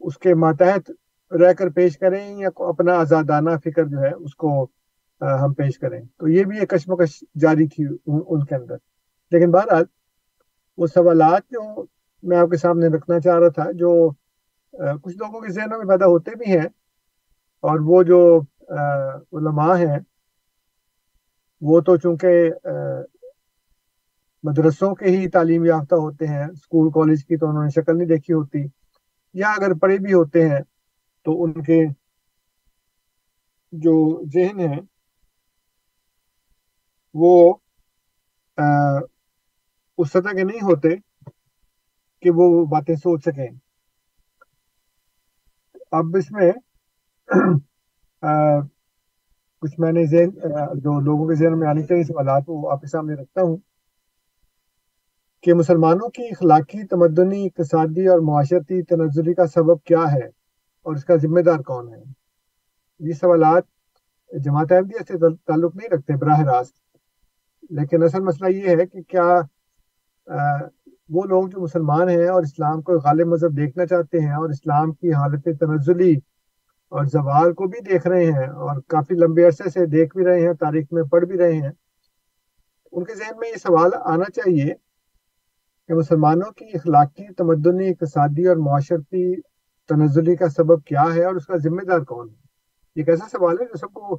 اس 0.00 0.18
کے 0.18 0.34
ماتحت 0.34 0.90
رہ 1.30 1.52
کر 1.52 1.68
پیش 1.70 1.98
کریں 1.98 2.38
یا 2.38 2.48
اپنا 2.68 2.98
آزادانہ 2.98 3.50
فکر 3.64 3.84
جو 3.84 4.00
ہے 4.00 4.12
اس 4.14 4.34
کو 4.34 4.64
ہم 5.20 5.52
پیش 5.54 5.78
کریں۔ 5.78 6.00
تو 6.16 6.28
یہ 6.28 6.44
بھی 6.44 6.58
ایک 6.60 6.70
کشمکش 6.70 7.22
جاری 7.40 7.66
تھی 7.68 7.84
ان 8.06 8.44
کے 8.44 8.54
اندر۔ 8.54 8.76
لیکن 9.32 9.50
بہرحال 9.50 9.84
وہ 10.78 10.86
سوالات 10.86 11.42
جو 11.50 11.84
میں 12.22 12.38
آپ 12.38 12.50
کے 12.50 12.56
سامنے 12.56 12.86
رکھنا 12.96 13.20
چاہ 13.20 13.38
رہا 13.38 13.48
تھا، 13.48 13.70
جو 13.74 13.90
کچھ 14.74 15.16
لوگوں 15.16 15.40
کے 15.40 15.52
ذہنوں 15.52 15.78
میں 15.78 15.86
پیدا 15.88 16.06
ہوتے 16.06 16.34
بھی 16.38 16.50
ہیں 16.52 16.66
اور 17.64 17.80
وہ 17.86 18.02
جو 18.02 18.20
علماء 19.38 19.74
ہیں، 19.78 19.98
وہ 21.62 21.80
تو 21.86 21.96
چونکہ 21.96 22.50
مدرسوں 24.44 24.94
کے 24.94 25.10
ہی 25.16 25.28
تعلیم 25.30 25.64
یافتہ 25.64 25.94
ہوتے 25.94 26.26
ہیں، 26.26 26.44
اسکول، 26.44 26.90
کالج 26.94 27.24
کی 27.24 27.36
تو 27.38 27.48
انہوں 27.48 27.62
نے 27.62 27.70
شکل 27.74 27.96
نہیں 27.98 28.08
دیکھی 28.08 28.34
ہوتی، 28.34 28.62
یا 29.34 29.52
اگر 29.52 29.74
پڑھے 29.82 29.98
بھی 30.06 30.12
ہوتے 30.12 30.48
ہیں 30.48 30.60
تو 31.26 31.42
ان 31.44 31.62
کے 31.64 31.80
جو 33.72 33.94
ذہن 34.34 34.60
ہیں، 34.60 34.80
وہ 37.14 37.32
اس 39.98 40.10
سطح 40.10 40.32
کے 40.36 40.44
نہیں 40.44 40.62
ہوتے 40.62 40.88
کہ 42.22 42.30
وہ 42.34 42.64
باتیں 42.70 42.94
سوچ 42.96 43.24
سکیں۔ 43.24 43.48
اب 45.92 46.16
اس 46.16 46.30
میں 46.30 46.52
کچھ 49.60 49.80
میں 49.80 49.92
نے 49.92 50.06
ذہن 50.06 50.30
جو 50.80 51.00
لوگوں 51.00 51.28
کے 51.28 51.34
ذہن 51.34 51.58
میں 51.58 51.68
آنی 51.68 51.82
چاہیے، 51.82 52.04
سوالات 52.04 52.42
وہ 52.48 52.70
آپ 52.70 52.80
کے 52.80 52.86
سامنے 52.86 53.14
رکھتا 53.14 53.42
ہوں۔ 53.42 53.56
کہ 55.42 55.54
مسلمانوں 55.54 56.08
کی 56.08 56.26
اخلاقی 56.26 56.86
تمدنی، 56.86 57.46
اقتصادی 57.46 58.08
اور 58.08 58.18
معاشرتی 58.18 58.82
تنزلی 58.82 59.34
کا 59.34 59.46
سبب 59.46 59.82
کیا 59.82 60.12
ہے 60.12 60.26
اور 60.82 60.94
اس 60.94 61.04
کا 61.04 61.16
ذمہ 61.16 61.40
دار 61.40 61.58
کون 61.58 61.94
ہے؟ 61.94 62.02
یہ 62.98 63.12
سوالات 63.12 63.62
جماعت 64.44 64.72
احمدیہ 64.72 65.02
سے 65.08 65.34
تعلق 65.34 65.76
نہیں 65.76 65.88
رکھتے 65.88 66.16
براہ 66.16 66.40
راست۔ 66.40 66.96
لیکن 67.70 68.02
اصل 68.02 68.20
مسئلہ 68.20 68.56
یہ 68.56 68.68
ہے 68.68 68.86
کہ 68.86 69.02
کیا 69.02 69.40
وہ 71.08 71.24
لوگ 71.24 71.48
جو 71.48 71.60
مسلمان 71.60 72.08
ہیں 72.08 72.28
اور 72.28 72.42
اسلام 72.42 72.82
کو 72.82 72.92
غالب 72.92 73.26
مذہب 73.26 73.56
دیکھنا 73.56 73.86
چاہتے 73.86 74.20
ہیں 74.20 74.34
اور 74.34 74.48
اسلام 74.48 74.92
کی 74.92 75.12
حالت 75.12 75.48
تنزلی 75.60 76.12
اور 76.92 77.04
زوال 77.04 77.52
کو 77.52 77.66
بھی 77.66 77.80
دیکھ 77.80 78.06
رہے 78.06 78.24
ہیں 78.24 78.46
اور 78.46 78.80
کافی 78.86 79.14
لمبے 79.14 79.44
عرصے 79.46 79.70
سے 79.70 79.86
دیکھ 79.86 80.16
بھی 80.16 80.24
رہے 80.24 80.46
ہیں 80.46 80.52
تاریخ 80.52 80.86
میں 80.92 81.02
پڑھ 81.02 81.24
بھی 81.24 81.38
رہے 81.38 81.52
ہیں، 81.52 81.70
ان 82.92 83.04
کے 83.04 83.14
ذہن 83.14 83.38
میں 83.38 83.48
یہ 83.48 83.56
سوال 83.56 83.90
آنا 84.04 84.30
چاہیے 84.36 84.74
کہ 85.88 85.94
مسلمانوں 85.94 86.50
کی 86.52 86.64
اخلاقی، 86.74 87.32
تمدنی، 87.34 87.88
اقتصادی 87.88 88.46
اور 88.46 88.56
معاشرتی 88.56 89.40
تنزلی 89.88 90.36
کا 90.36 90.48
سبب 90.48 90.84
کیا 90.84 91.04
ہے 91.14 91.24
اور 91.24 91.34
اس 91.34 91.46
کا 91.46 91.56
ذمہ 91.56 91.82
دار 91.82 92.00
کون 92.00 92.28
ہے؟ 92.28 92.34
ایک 92.96 93.08
ایسا 93.08 93.26
سوال 93.32 93.56
ہے 93.60 93.64
جو 93.64 93.78
سب 93.78 93.92
کو 93.92 94.16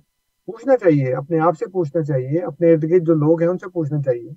پوچھنا 0.48 0.78
چاہیے، 0.78 1.14
اپنے 1.14 1.40
آپ 1.40 1.58
سے 1.60 1.66
پوچھنا 1.66 2.04
چاہیے، 2.04 2.40
اپنے 2.40 2.72
ارد 2.72 2.84
گرد 2.84 3.08
جو 3.08 3.14
لوگ 3.14 3.42
ہیں 3.42 3.50
ان 3.50 3.58
سے 3.58 3.70
پوچھنا 3.70 4.02
چاہیے۔ 4.02 4.32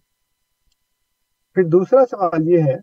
پھر 1.57 1.65
دوسرا 1.65 2.01
سوال 2.11 2.49
یہ 2.49 2.59
ہے 2.59 2.77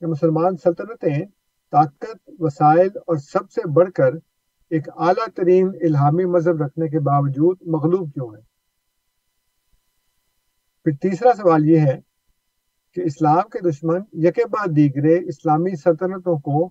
کہ 0.00 0.06
مسلمان 0.06 0.56
سلطنتیں 0.56 1.24
طاقت، 1.70 2.30
وسائل 2.38 2.88
اور 2.96 3.16
سب 3.16 3.50
سے 3.50 3.60
بڑھ 3.72 3.92
کر 3.92 4.14
ایک 4.70 4.88
اعلیٰ 4.96 5.26
ترین 5.34 5.68
الہامی 5.80 6.24
مذہب 6.24 6.62
رکھنے 6.62 6.88
کے 6.88 6.98
باوجود 6.98 7.56
مغلوب 7.66 8.12
کیوں 8.14 8.34
ہیں؟ 8.34 8.42
پھر 10.84 10.92
تیسرا 10.92 11.32
سوال 11.34 11.68
یہ 11.68 11.78
ہے 11.78 12.00
کہ 12.92 13.00
اسلام 13.00 13.48
کے 13.48 13.70
دشمن 13.70 14.02
یکے 14.12 14.44
بعد 14.44 14.76
دیگرے 14.76 15.28
اسلامی 15.28 15.76
سلطنتوں 15.76 16.38
کو 16.38 16.70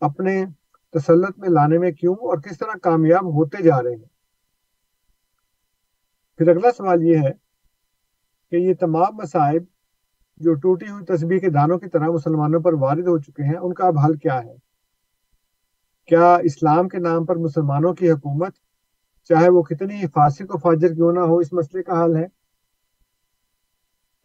اپنے 0.00 0.44
تسلط 0.90 1.38
میں 1.38 1.48
لانے 1.48 1.78
میں 1.78 1.90
کیوں 1.92 2.14
اور 2.14 2.38
کس 2.38 2.58
طرح 2.58 2.78
کامیاب 2.82 3.24
ہوتے 3.24 3.62
جا 3.62 3.82
رہے 3.82 3.94
ہیں؟ 3.94 4.06
پھر 6.36 6.48
اگلا 6.48 6.72
سوال 6.76 7.02
یہ 7.02 7.16
ہے 7.16 7.32
کہ 8.50 8.56
یہ 8.56 8.74
تمام 8.80 9.16
مسائب 9.16 9.64
جو 10.40 10.54
ٹوٹی 10.54 10.88
ہوئی 10.90 11.04
تصویر 11.04 11.38
کے 11.38 11.50
دانوں 11.50 11.78
کی 11.78 11.88
طرح 11.88 12.08
مسلمانوں 12.08 12.60
پر 12.60 12.72
وارد 12.72 13.06
ہو 13.06 13.18
چکے 13.18 13.42
ہیں، 13.42 13.56
ان 13.56 13.74
کا 13.74 13.86
اب 13.86 13.98
حل 13.98 14.16
کیا 14.16 14.44
ہے؟ 14.44 14.54
کیا 16.08 16.34
اسلام 16.34 16.88
کے 16.88 16.98
نام 16.98 17.24
پر 17.24 17.36
مسلمانوں 17.36 17.94
کی 17.94 18.10
حکومت، 18.10 18.52
چاہے 19.30 19.48
وہ 19.48 19.62
کتنی 19.62 20.06
فاسق 20.06 20.54
و 20.54 20.58
فاجر 20.58 20.94
کیوں 20.94 21.12
نہ 21.12 21.20
ہو، 21.20 21.38
اس 21.38 21.52
مسئلے 21.52 21.82
کا 21.82 22.04
حل 22.04 22.16
ہے؟ 22.16 22.26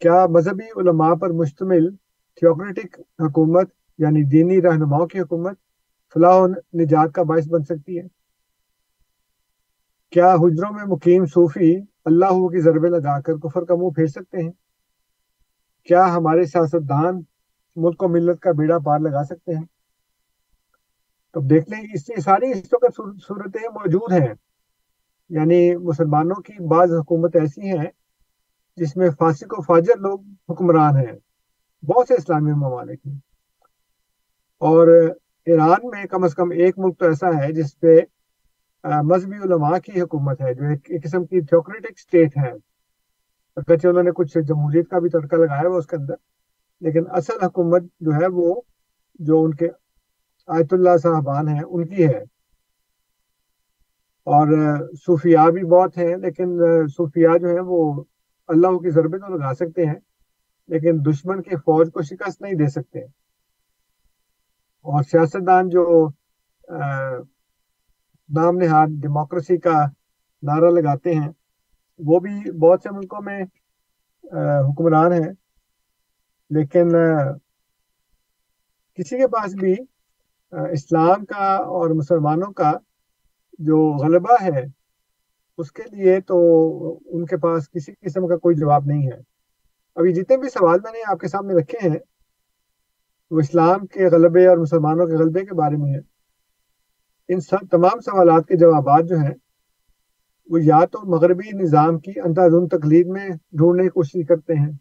کیا 0.02 0.26
مذہبی 0.26 0.68
علماء 0.76 1.14
پر 1.14 1.30
مشتمل 1.30 1.90
تھیوکریٹک 2.36 3.00
حکومت 3.20 3.70
یعنی 3.98 4.22
دینی 4.22 4.62
رہنماؤں 4.62 5.06
کی 5.06 5.20
حکومت 5.20 5.56
فلاح 6.16 6.36
و 6.36 6.46
نجات 6.80 7.12
کا 7.14 7.22
باعث 7.22 7.48
بن 7.48 7.62
سکتی 7.62 7.98
ہے؟ 7.98 8.06
کیا 10.12 10.34
حجروں 10.34 10.72
میں 10.72 10.84
مقیم 10.84 11.24
صوفی 11.26 11.74
اللہ 12.04 12.48
کی 12.48 12.60
ضربے 12.60 12.88
لگا 12.88 13.20
کر 13.20 13.36
کفر 13.36 13.64
کا 13.64 13.74
منہ 13.74 13.90
پھیر 13.90 14.06
سکتے 14.06 14.42
ہیں؟ 14.42 14.50
کیا 15.84 16.14
ہمارے 16.14 16.44
سیاستدان 16.46 17.22
ملک 17.76 18.02
و 18.02 18.08
ملت 18.08 18.40
کا 18.40 18.52
بیڑا 18.52 18.78
پار 18.78 18.98
لگا 18.98 19.24
سکتے 19.24 19.54
ہیں؟ 19.54 19.64
تو 21.32 21.40
دیکھ 21.40 21.70
لیں، 21.70 21.80
اس 21.94 22.24
ساری 22.24 22.50
اس 22.50 22.72
وقت 22.72 23.00
صورتیں 23.26 23.68
موجود 23.68 24.12
ہیں۔ 24.12 24.34
یعنی 25.28 25.76
مسلمانوں 25.76 26.42
کی 26.42 26.66
بعض 26.68 26.92
حکومت 26.92 27.36
ایسی 27.36 27.78
ہیں 27.78 27.90
جس 28.76 28.96
میں 28.96 29.10
فاسق 29.10 29.58
و 29.58 29.62
فاجر 29.62 29.96
لوگ 29.98 30.20
حکمران 30.48 30.96
ہیں۔ 30.96 31.18
بہت 31.84 32.08
سے 32.08 32.14
اسلامی 32.14 32.52
ممالک 32.52 33.06
ہیں۔ 33.06 33.14
اور 34.58 34.88
ایران 35.46 35.88
میں 35.90 36.04
کم 36.04 36.24
از 36.24 36.34
کم 36.34 36.50
ایک 36.50 36.78
ملک 36.78 36.98
تو 36.98 37.06
ایسا 37.06 37.28
ہے 37.28 37.52
جس 37.52 37.80
پہ 37.80 37.96
مذہبی 39.02 39.36
علماء 39.36 39.78
کی 39.78 40.00
حکومت 40.00 40.40
ہے، 40.40 40.54
جو 40.54 40.64
ایک 40.64 41.04
قسم 41.04 41.24
کی 41.24 41.40
تھیوکریٹک 41.40 41.98
سٹیٹ 41.98 42.36
ہے۔ 42.36 42.73
اگرچہ 43.56 43.88
انہوں 43.88 44.02
نے 44.02 44.10
کچھ 44.16 44.38
جمہوریت 44.48 44.88
کا 44.88 44.98
بھی 44.98 45.10
تڑکا 45.10 45.36
لگایا 45.36 45.68
ہوا 45.68 45.78
اس 45.78 45.86
کے 45.86 45.96
اندر، 45.96 46.14
لیکن 46.80 47.04
اصل 47.10 47.44
حکومت 47.44 47.82
جو 48.00 48.12
ہے 48.12 48.26
وہ، 48.32 48.54
جو 49.20 49.42
ان 49.44 49.54
کے 49.54 49.68
آیت 50.48 50.72
اللہ 50.72 50.96
صاحبان 50.96 51.48
ہیں، 51.48 51.62
ان 51.66 51.86
کی 51.86 52.06
ہے۔ 52.06 52.22
اور 54.26 54.48
صوفیاء 54.96 55.48
بھی 55.50 55.64
بہت 55.64 55.98
ہیں، 55.98 56.16
لیکن 56.16 56.56
صوفیاء 56.88 57.36
جو 57.38 57.48
ہیں 57.48 57.64
وہ 57.66 57.78
اللہ 58.48 58.78
کی 58.78 58.90
ضربت 58.90 59.20
تو 59.20 59.36
لگا 59.36 59.52
سکتے 59.54 59.86
ہیں، 59.86 59.98
لیکن 60.68 60.98
دشمن 61.06 61.42
کی 61.42 61.56
فوج 61.56 61.90
کو 61.94 62.02
شکست 62.02 62.42
نہیں 62.42 62.54
دے 62.54 62.68
سکتے۔ 62.68 63.00
اور 64.84 65.02
سیاستدان 65.02 65.68
جو 65.68 65.84
نام 68.28 68.56
نہاد 68.56 69.00
ڈیموکریسی 69.02 69.56
کا 69.58 69.84
نعرہ 70.42 70.70
لگاتے 70.70 71.14
ہیں 71.14 71.30
وہ 72.00 72.18
بھی 72.20 72.50
بہت 72.60 72.82
سے 72.82 72.90
ملکوں 72.90 73.22
میں 73.22 73.40
حکمران 74.68 75.12
ہیں، 75.12 75.32
لیکن 76.50 76.88
کسی 78.98 79.18
کے 79.18 79.26
پاس 79.28 79.54
بھی 79.54 79.74
اسلام 80.72 81.24
کا 81.24 81.54
اور 81.74 81.90
مسلمانوں 81.90 82.52
کا 82.52 82.72
جو 83.58 83.78
غلبہ 83.98 84.36
ہے، 84.42 84.62
اس 85.58 85.70
کے 85.72 85.82
لیے 85.92 86.20
تو 86.20 86.38
ان 87.08 87.24
کے 87.26 87.36
پاس 87.36 87.68
کسی 87.70 87.92
قسم 88.00 88.26
کا 88.28 88.36
کوئی 88.36 88.56
جواب 88.56 88.86
نہیں 88.86 89.06
ہے۔ 89.06 89.18
ابھی 89.96 90.12
جتنے 90.12 90.36
بھی 90.36 90.48
سوال 90.48 90.78
میں 90.84 90.92
نے 90.92 91.02
آپ 91.06 91.20
کے 91.20 91.28
سامنے 91.28 91.54
رکھے 91.54 91.88
ہیں، 91.88 91.98
وہ 93.30 93.40
اسلام 93.40 93.86
کے 93.86 94.08
غلبے 94.08 94.46
اور 94.46 94.56
مسلمانوں 94.56 95.06
کے 95.06 95.16
غلبے 95.16 95.44
کے 95.44 95.54
بارے 95.54 95.76
میں 95.76 95.92
ہے 95.94 96.00
ان 97.28 97.40
سب 97.40 97.68
تمام 97.70 98.00
سوالات 98.00 98.48
کے 98.48 98.56
جوابات 98.56 99.08
جو 99.08 99.16
ہیں 99.16 99.34
وہ 100.46 100.62
یا 100.62 100.84
تو 100.84 101.10
مغربی 101.10 101.56
نظام 101.56 101.98
کی 101.98 102.12
اندازن 102.24 102.68
تقلید 102.68 103.06
میں 103.06 103.28
ڈھونڈنے 103.28 103.82
کی 103.82 103.88
کوشش 103.88 104.26
کرتے 104.28 104.54
ہیں۔ 104.54 104.72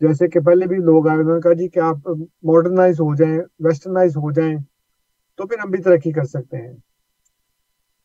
جیسے 0.00 0.28
کہ 0.28 0.40
پہلے 0.40 0.66
بھی 0.66 0.76
لوگ 0.76 1.08
آئے 1.08 1.18
انہوں 1.18 1.34
نے 1.34 1.40
کہا 1.40 1.52
جی 1.52 1.68
کہ 1.68 1.78
آپ 1.78 1.96
ماڈرنائز 2.42 3.00
ہو 3.00 3.14
جائیں 3.14 3.38
ویسٹرنائز 3.58 4.16
ہو 4.16 4.30
جائیں، 4.30 4.56
تو 5.36 5.46
پھر 5.46 5.58
ہم 5.64 5.70
بھی 5.70 5.82
ترقی 5.82 6.12
کر 6.12 6.24
سکتے 6.24 6.56
ہیں۔ 6.56 6.76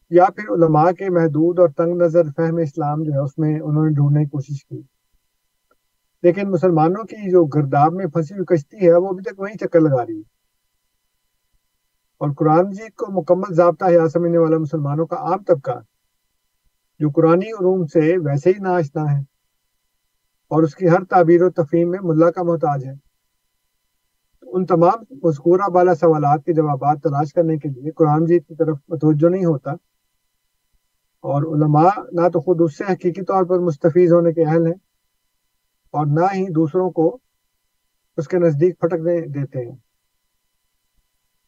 یا 0.09 0.25
پھر 0.35 0.53
علماء 0.53 0.91
کے 0.91 1.09
محدود 1.09 1.59
اور 1.59 1.69
تنگ 1.69 2.01
نظر 2.01 2.23
فہم 2.37 2.57
اسلام 2.57 3.03
جو 3.03 3.11
ہے، 3.13 3.19
اس 3.19 3.37
میں 3.37 3.59
انہوں 3.59 3.85
نے 3.85 3.93
ڈھونڈنے 3.93 4.23
کی 4.23 4.29
کوشش 4.29 4.65
کی۔ 4.65 4.81
لیکن 6.23 6.51
مسلمانوں 6.51 7.03
کی 7.03 7.31
جو 7.31 7.45
گرداب 7.45 7.93
میں 7.93 8.05
پھنسی 8.05 8.33
ہوئی 8.33 8.55
کشتی 8.55 8.87
ہے، 8.87 8.93
وہ 8.93 9.07
ابھی 9.07 9.23
تک 9.23 9.39
وہیں 9.39 9.55
چکر 9.55 9.79
لگا 9.79 10.05
رہی 10.05 10.17
ہے۔ 10.17 10.39
اور 12.17 12.29
قرآن 12.37 12.71
جی 12.71 12.91
کو 12.91 13.21
مکمل 13.21 13.53
ضابطہ 13.53 13.85
حیا 13.85 14.09
سمجھنے 14.09 14.37
والا 14.37 14.57
مسلمانوں 14.57 15.05
کا 15.05 15.15
عام 15.15 15.43
طبقہ 15.43 15.79
جو 16.99 17.09
قرآن 17.09 17.41
علوم 17.59 17.85
سے 17.85 17.99
ویسے 17.99 18.49
ہی 18.49 18.59
ناشنا 18.59 19.03
ہے 19.11 19.19
اور 20.51 20.63
اس 20.63 20.75
کی 20.75 20.89
ہر 20.89 21.03
تعبیر 21.03 21.43
و 21.43 21.49
تفہیم 21.49 21.89
میں 21.89 21.99
ملا 22.03 22.31
کا 22.31 22.43
محتاج 22.43 22.85
ہے 22.85 22.93
ان 24.43 24.65
تمام 24.65 25.03
مذکورہ 25.23 25.69
بالا 25.69 25.95
سوالات 25.95 26.45
کے 26.45 26.53
جوابات 26.53 27.03
تلاش 27.03 27.33
کرنے 27.33 27.57
کے 27.57 27.69
لیے 27.69 27.91
قرآن 27.91 28.25
جیت 28.25 28.47
کی 28.47 28.55
طرف 28.55 28.77
متوجہ 28.87 29.29
نہیں 29.29 29.45
ہوتا 29.45 29.71
اور 31.23 31.43
علماء 31.43 31.89
نہ 32.11 32.29
تو 32.29 32.41
خود 32.41 32.61
اس 32.61 32.77
سے 32.77 32.83
حقیقی 32.83 33.21
طور 33.21 33.45
پر 33.45 33.59
مستفیض 33.59 34.13
ہونے 34.13 34.33
کے 34.33 34.45
اہل 34.45 34.65
ہیں 34.65 34.73
اور 35.93 36.05
نہ 36.05 36.25
ہی 36.33 36.45
دوسروں 36.45 36.91
کو 36.91 37.17
اس 38.17 38.27
کے 38.27 38.37
نزدیک 38.37 38.79
پھٹکنے 38.79 39.21
دیتے 39.27 39.59
ہیں۔ 39.59 39.75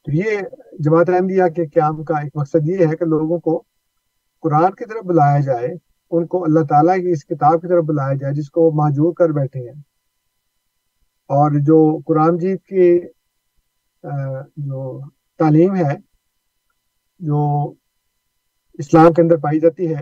تو 0.06 0.12
یہ 0.12 0.40
جماعت 0.80 1.10
احمدیہ 1.10 1.48
کے 1.56 1.68
قیام 1.68 2.04
کا 2.04 2.20
ایک 2.20 2.32
مقصد 2.36 2.68
یہ 2.70 2.86
ہے 2.86 2.96
کہ 2.96 3.06
لوگوں 3.06 3.40
کو 3.40 3.64
قرآن 4.44 4.74
کی 4.76 4.86
طرف 4.86 5.04
بلایا 5.06 5.40
جائے، 5.40 5.68
ان 6.12 6.26
کو 6.28 6.44
اللہ 6.44 6.64
تعالیٰ 6.70 6.96
کی 6.96 7.12
اس 7.12 7.26
کتاب 7.26 7.62
کی 7.62 7.68
طرف 7.68 7.84
بلایا 7.84 8.14
جائے 8.14 8.34
جس 8.34 8.50
کو 8.50 8.72
معجور 8.72 9.14
کر 9.14 9.30
بیٹھے 9.30 9.60
ہیں۔ 9.60 9.80
اور 11.30 11.52
جو 11.68 11.78
قرآن 12.08 12.38
جیت 12.38 12.64
کی 12.64 13.00
جو 14.58 14.80
تعلیم 15.40 15.76
ہے، 15.76 15.96
جو 17.20 17.42
اسلام 18.80 19.14
کے 19.14 19.22
اندر 19.22 19.38
پائی 19.38 19.60
جاتی 19.60 19.94
ہے، 19.96 20.02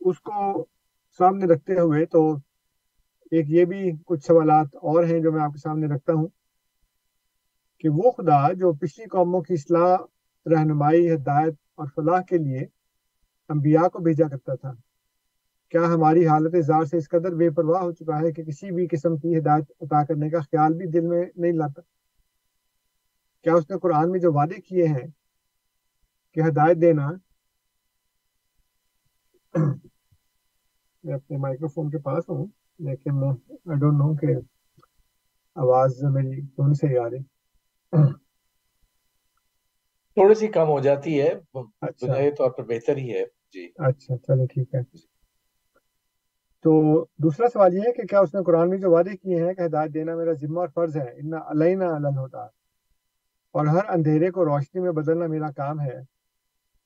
اس 0.00 0.20
کو 0.20 0.66
سامنے 1.18 1.46
رکھتے 1.46 1.78
ہوئے 1.80 2.04
تو 2.06 2.22
ایک 3.32 3.50
یہ 3.50 3.64
بھی 3.64 3.90
کچھ 4.06 4.24
سوالات 4.26 4.76
اور 4.82 5.04
ہیں 5.04 5.20
جو 5.20 5.32
میں 5.32 5.42
آپ 5.42 5.52
کے 5.52 5.58
سامنے 5.58 5.94
رکھتا 5.94 6.12
ہوں 6.12 6.28
کہ 7.78 7.88
وہ 7.88 8.10
خدا 8.10 8.40
جو 8.52 8.72
پچھلی 8.72 9.06
قوموں 9.06 9.40
کی 9.42 9.54
اصلاح، 9.54 9.96
رہنمائی، 10.46 11.12
ہدایت 11.14 11.54
اور 11.80 11.88
فلاح 11.94 12.22
کے 12.28 12.38
لیے 12.38 12.60
انبیاء 13.50 13.86
کو 13.88 13.98
بھیجا 13.98 14.28
کرتا 14.28 14.54
تھا۔ 14.54 14.72
کیا 15.72 15.84
ہماری 15.94 16.26
حالت 16.26 16.54
زار 16.66 16.84
سے 16.84 16.96
اس 16.96 17.08
قدر 17.08 17.34
بے 17.34 17.48
پرواہ 17.50 17.82
ہو 17.82 17.92
چکا 17.92 18.18
ہے 18.20 18.32
کہ 18.32 18.42
کسی 18.44 18.70
بھی 18.70 18.86
قسم 18.90 19.16
کی 19.16 19.36
ہدایت 19.38 19.70
عطا 19.80 20.04
کرنے 20.04 20.30
کا 20.30 20.40
خیال 20.40 20.74
بھی 20.74 20.86
دل 20.90 21.06
میں 21.06 21.24
نہیں 21.36 21.52
لاتا؟ 21.52 21.82
کیا 23.44 23.54
اس 23.54 23.70
نے 23.70 23.78
قرآن 23.78 24.10
میں 24.10 24.20
جو 24.20 24.32
وعدے 24.32 24.60
کیے 24.60 24.86
ہیں 24.86 25.06
کہ 26.36 26.40
ہدایت 26.40 26.80
دینا 26.82 27.10
میں 31.04 31.14
اپنے 31.14 31.36
مائکرو 31.36 31.68
فون 31.68 31.90
کے 31.90 31.98
پاس 31.98 32.28
ہوں، 32.28 32.46
لیکن 32.78 33.24
آئی 33.24 33.78
ڈونٹ 33.80 33.98
نو 33.98 34.14
کہ 34.16 34.34
آواز 35.56 36.02
میری 36.12 36.40
کون 36.56 36.74
سے 36.74 36.98
آ 36.98 37.08
رہی۔ 37.10 37.22
تھوڑی 40.16 40.34
سی 40.34 40.48
کم 40.48 40.68
ہو 40.68 40.80
جاتی 40.80 41.20
ہے 41.20 41.28
اچھا۔ 41.28 42.06
بنیادی 42.06 42.30
طور 42.30 42.50
پر 42.50 42.62
بہتر 42.62 42.96
ہی 42.96 43.14
ہے۔ 43.14 43.24
جی۔ 43.24 43.72
اچھا 43.76 44.16
چلو 44.16 44.46
ٹھیک 44.46 44.74
ہے۔ 44.74 44.82
تو 46.64 47.04
دوسرا 47.04 47.48
سوال 47.48 47.74
یہ 47.74 47.80
ہے 47.80 47.92
کہ 47.92 48.02
کیا 48.02 48.20
اس 48.20 48.34
نے 48.34 48.42
قرآن 48.42 48.70
میں 48.70 48.78
جو 48.78 48.90
وعدے 48.90 49.16
کیے 49.16 49.44
ہیں 49.44 49.54
کہ 49.54 49.60
ہدایت 49.60 49.94
دینا 49.94 50.14
میرا 50.14 50.32
ذمہ 50.32 50.60
اور 50.60 50.68
فرض 50.68 50.96
ہے 50.96 51.02
ان 51.02 51.34
علینا 51.34 51.86
علن 51.96 52.18
ہوتا 52.18 52.38
اور 53.54 53.66
ہر 53.66 53.88
اندھیرے 53.88 54.30
کو 54.30 54.44
روشنی 54.44 54.80
میں 54.80 54.92
بدلنا 54.92 55.26
میرا 55.26 55.50
کام 55.50 55.80
ہے۔ 55.80 55.98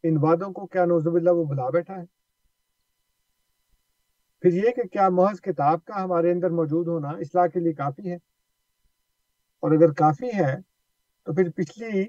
ان 0.02 0.16
وعدوں 0.16 0.52
کو 0.52 0.66
کیا 0.66 0.84
نوزب 0.84 1.14
اللہ 1.14 1.30
وہ 1.30 1.44
بلا 1.44 1.70
بیٹھا 1.70 1.94
ہے؟ 1.94 2.04
پھر 4.40 4.52
یہ 4.52 4.70
کہ 4.70 4.82
کیا 4.82 5.08
محض 5.08 5.40
کتاب 5.40 5.84
کا 5.84 6.04
ہمارے 6.04 6.30
اندر 6.30 6.50
موجود 6.50 6.88
ہونا 6.88 7.08
اصلاح 7.08 7.46
کے 7.46 7.60
لیے 7.60 7.72
کافی 7.72 8.10
ہے؟ 8.10 8.16
اور 9.62 9.70
اگر 9.70 9.92
کافی 9.92 10.28
ہے 10.28 10.56
تو 11.26 11.34
پھر 11.34 11.50
پچھلی 11.50 12.06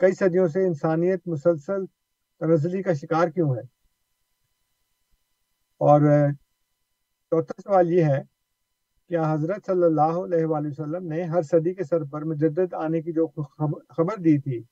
کئی 0.00 0.12
صدیوں 0.12 0.46
سے 0.48 0.64
انسانیت 0.66 1.26
مسلسل 1.28 1.84
تنزلی 2.40 2.82
کا 2.82 2.92
شکار 2.92 3.28
کیوں 3.28 3.54
ہے؟ 3.54 3.60
اور 5.80 6.00
چوتھا 7.32 7.60
سوال 7.62 7.92
یہ 7.92 8.04
ہے 8.04 8.20
کہ 9.10 9.18
حضرت 9.18 9.66
صلی 9.66 9.84
اللہ 9.84 10.18
علیہ 10.24 10.46
وآلہ 10.46 10.68
وسلم 10.68 11.06
نے 11.08 11.22
ہر 11.32 11.42
صدی 11.42 11.74
کے 11.74 11.84
سر 11.84 12.04
پر 12.12 12.24
مجدد 12.24 12.74
آنے 12.74 13.00
کی 13.02 13.12
جو 13.12 13.26
خبر 13.96 14.16
دی 14.24 14.38
تھی، 14.40 14.62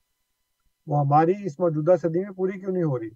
وہ 0.87 0.99
ہماری 0.99 1.33
اس 1.45 1.59
موجودہ 1.59 1.95
صدی 2.01 2.19
میں 2.19 2.31
پوری 2.37 2.59
کیوں 2.59 2.71
نہیں 2.71 2.83
ہو 2.83 2.99
رہی؟ 2.99 3.09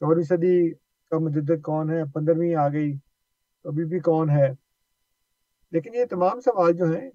چودہویں 0.00 0.24
صدی 0.28 0.70
کا 1.12 1.18
مجدد 1.18 1.62
کون 1.64 1.90
ہے؟ 1.90 2.02
پندرہویں 2.14 2.54
آ 2.54 2.68
گئی 2.68 2.92
ابھی 3.64 3.84
بھی 3.84 4.00
کون 4.00 4.30
ہے؟ 4.30 4.48
لیکن 5.72 5.94
یہ 5.94 6.04
تمام 6.10 6.40
سوال 6.40 6.72
جو 6.78 6.84
ہیں، 6.92 7.10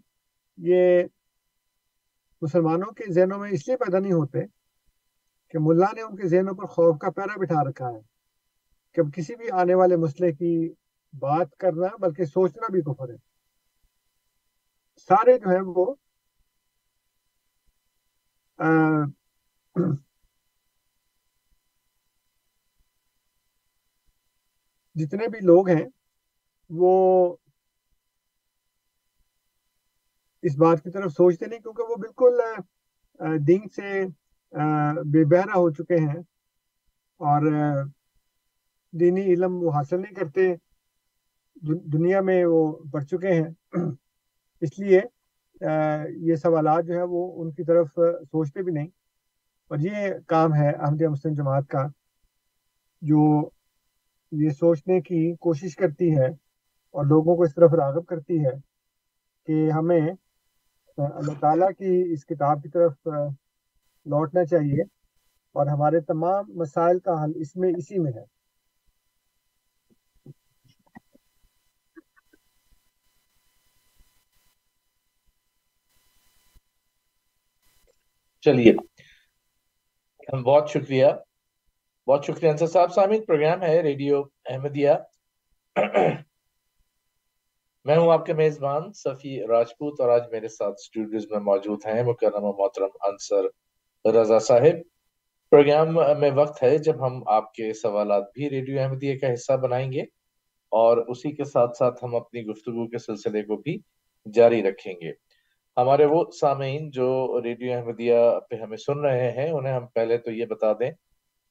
یہ 0.57 1.03
مسلمانوں 2.41 2.91
کے 2.91 3.11
ذہنوں 3.13 3.39
میں 3.39 3.51
اس 3.51 3.67
لیے 3.67 3.77
پیدا 3.77 3.99
نہیں 3.99 4.13
ہوتے 4.13 4.45
کہ 5.53 5.59
ملا 5.61 5.85
نے 5.95 6.01
ان 6.01 6.15
کے 6.15 6.27
ذہنوں 6.27 6.55
پر 6.55 6.65
خوف 6.65 6.99
کا 6.99 7.09
پیرا 7.09 7.35
بٹھا 7.37 7.63
رکھا 7.69 7.89
ہے 7.89 7.99
کہ 8.95 9.01
اب 9.01 9.13
کسی 9.15 9.35
بھی 9.35 9.49
آنے 9.51 9.73
والے 9.73 9.95
مسئلے 9.95 10.31
کی 10.31 10.73
بات 11.13 11.57
کرنا 11.57 11.87
بلکہ 12.01 12.25
سوچنا 12.25 12.67
بھی 12.71 12.81
کفر 12.81 13.09
ہے۔ 13.09 13.17
سارے 15.09 15.37
جو 15.39 15.49
ہیں 15.49 15.61
وہ 15.61 15.95
جتنے 24.95 25.27
بھی 25.27 25.39
لوگ 25.39 25.69
ہیں 25.69 25.85
وہ 26.69 26.91
اس 30.43 30.57
بات 30.57 30.83
کی 30.83 30.91
طرف 30.91 31.11
سوچتے 31.11 31.45
نہیں 31.45 31.59
کیونکہ 31.59 31.83
وہ 31.89 31.95
بالکل 31.95 32.39
دین 33.47 33.67
سے 33.69 34.03
بے 35.05 35.23
بہرا 35.25 35.57
ہو 35.57 35.69
چکے 35.71 35.95
ہیں 35.95 36.19
اور 37.21 37.41
دینی 38.93 39.21
علم 39.33 39.63
وہ 39.63 39.71
حاصل 39.71 40.01
نہیں 40.01 40.13
کرتے 40.13 40.53
دنیا 41.93 42.21
میں 42.21 42.45
وہ 42.45 42.61
بڑھ 42.91 43.05
چکے 43.05 43.33
ہیں۔ 43.33 43.49
اس 44.61 44.79
لیے 44.79 45.01
یہ 46.21 46.35
سوالات 46.35 46.85
جو 46.85 46.93
ہے 46.93 47.03
وہ 47.03 47.21
ان 47.41 47.51
کی 47.51 47.63
طرف 47.63 47.87
سوچتے 48.31 48.61
بھی 48.61 48.73
نہیں۔ 48.73 48.87
اور 49.71 49.77
یہ 49.79 50.13
کام 50.27 50.53
ہے 50.53 50.71
احمدیہ 50.71 51.07
مسلم 51.07 51.33
جماعت 51.33 51.67
کا، 51.67 51.85
جو 53.01 53.49
یہ 54.31 54.49
سوچنے 54.49 54.99
کی 55.01 55.35
کوشش 55.35 55.75
کرتی 55.75 56.17
ہے 56.17 56.27
اور 56.93 57.05
لوگوں 57.05 57.35
کو 57.35 57.43
اس 57.43 57.55
طرف 57.55 57.73
راغب 57.73 58.05
کرتی 58.05 58.45
ہے 58.45 58.51
کہ 59.47 59.71
ہمیں 59.71 60.01
اللہ 60.97 61.39
تعالیٰ 61.39 61.69
کی 61.69 62.13
اس 62.13 62.25
کتاب 62.25 62.63
کی 62.63 62.69
طرف 62.69 62.93
لوٹنا 64.05 64.45
چاہیے 64.45 64.81
اور 65.51 65.67
ہمارے 65.67 65.99
تمام 66.01 66.45
مسائل 66.57 66.99
کا 66.99 67.23
حل 67.23 67.31
اس 67.35 67.55
میں، 67.55 67.73
اسی 67.77 67.99
میں 67.99 68.11
ہے۔ 68.15 68.25
چلیے 78.41 78.73
بہت 80.43 80.69
شکریہ۔ 80.69 81.05
بہت 82.07 82.25
شکریہ۔ 82.25 82.49
انصر 82.49 82.67
صاحب، 82.67 82.93
سامعین، 82.93 83.25
پروگرام 83.25 83.61
ہے 83.61 83.81
ریڈیو 83.81 84.21
احمدیہ۔ 84.45 84.91
میں 87.85 87.97
ہوں 87.97 88.11
آپ 88.11 88.25
کے 88.25 88.33
میزبان 88.33 88.91
صفی 88.93 89.39
راجپوت 89.47 90.01
اور 90.01 90.09
آج 90.09 90.21
میرے 90.31 90.47
ساتھ 90.47 90.75
اسٹوڈیوز 90.79 91.25
میں 91.31 91.39
موجود 91.39 91.85
ہیں 91.85 92.03
مکرم 92.03 92.43
و 92.43 92.51
محترم 92.51 92.89
انصر 93.03 93.45
رضا 94.05 94.39
صاحب۔ 94.39 94.81
پروگرام 95.51 96.19
میں 96.19 96.31
وقت 96.35 96.63
ہے 96.63 96.77
جب 96.77 97.05
ہم 97.07 97.21
آپ 97.27 97.53
کے 97.53 97.73
سوالات 97.73 98.23
بھی 98.33 98.49
ریڈیو 98.49 98.81
احمدیہ 98.81 99.17
کا 99.19 99.33
حصہ 99.33 99.53
بنائیں 99.53 99.91
گے 99.91 100.01
اور 100.71 100.97
اسی 101.07 101.31
کے 101.31 101.43
ساتھ 101.43 101.77
ساتھ 101.77 102.03
ہم 102.03 102.15
اپنی 102.15 102.45
گفتگو 102.45 102.87
کے 102.87 102.97
سلسلے 102.97 103.41
کو 103.43 103.57
بھی 103.57 103.77
جاری 104.33 104.63
رکھیں 104.63 104.93
گے۔ 105.01 105.11
ہمارے 105.77 106.05
وہ 106.05 106.23
سامعین 106.31 106.89
جو 106.89 107.41
ریڈیو 107.43 107.77
احمدیہ 107.77 108.15
پہ 108.49 108.55
ہمیں 108.55 108.77
سن 108.77 108.99
رہے 108.99 109.31
ہیں، 109.31 109.51
انہیں 109.51 109.73
ہم 109.73 109.85
پہلے 109.87 110.17
تو 110.17 110.31
یہ 110.31 110.45
بتا 110.45 110.73
دیں 110.73 110.91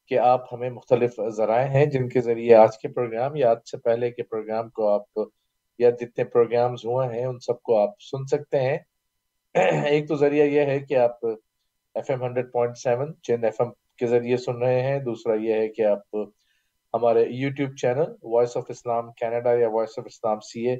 کہ 0.08 0.18
آپ 0.18 0.54
ہمیں 0.54 0.70
مختلف 0.70 1.20
ذرائع 1.36 1.66
ہیں 1.66 1.86
جن 1.86 2.08
کے 2.08 2.20
ذریعے 2.20 2.54
آج 2.54 2.78
کے 2.78 2.88
پروگرام 2.88 3.36
یا 3.36 3.50
آج 3.50 3.58
سے 3.70 3.76
پہلے 3.78 4.10
کے 4.10 4.22
پروگرام 4.22 4.70
کو 4.70 4.88
آپ 4.88 5.02
یا 5.80 5.90
جتنے 5.90 6.24
پروگرامز 6.24 6.84
ہوئے 6.84 7.06
ہیں، 7.08 7.24
ان 7.24 7.38
سب 7.38 7.62
کو 7.62 7.78
آپ 7.82 8.00
سن 8.00 8.26
سکتے 8.26 8.60
ہیں۔ 8.60 8.78
ایک 9.86 10.08
تو 10.08 10.16
ذریعہ 10.16 10.46
یہ 10.46 10.60
ہے 10.60 10.78
کہ 10.78 10.96
آپ 10.96 11.26
F 11.94 12.10
M 12.10 12.22
hundred 12.22 12.52
point 12.52 12.76
seven 12.78 13.12
CHIN 13.22 13.44
F 13.44 13.60
M 13.60 13.70
کے 13.98 14.06
ذریعے 14.06 14.36
سن 14.36 14.62
رہے 14.62 14.80
ہیں۔ 14.82 14.98
دوسرا 14.98 15.34
یہ 15.34 15.54
ہے 15.54 15.68
کہ 15.68 15.82
آپ 15.82 16.16
ہمارے 16.94 17.24
YouTube 17.30 17.76
channel 17.76 18.12
voice 18.22 18.56
of 18.56 18.64
Islam 18.68 19.12
Canada 19.12 19.54
یا 19.54 19.68
voice 19.68 19.98
of 19.98 20.04
Islam 20.06 20.40
C 20.40 20.68
A 20.68 20.76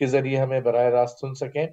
کے 0.00 0.06
ذریعے 0.06 0.38
ہمیں 0.38 0.60
براہ 0.60 0.88
راست 0.90 1.18
سن 1.18 1.34
سکیں۔ 1.34 1.66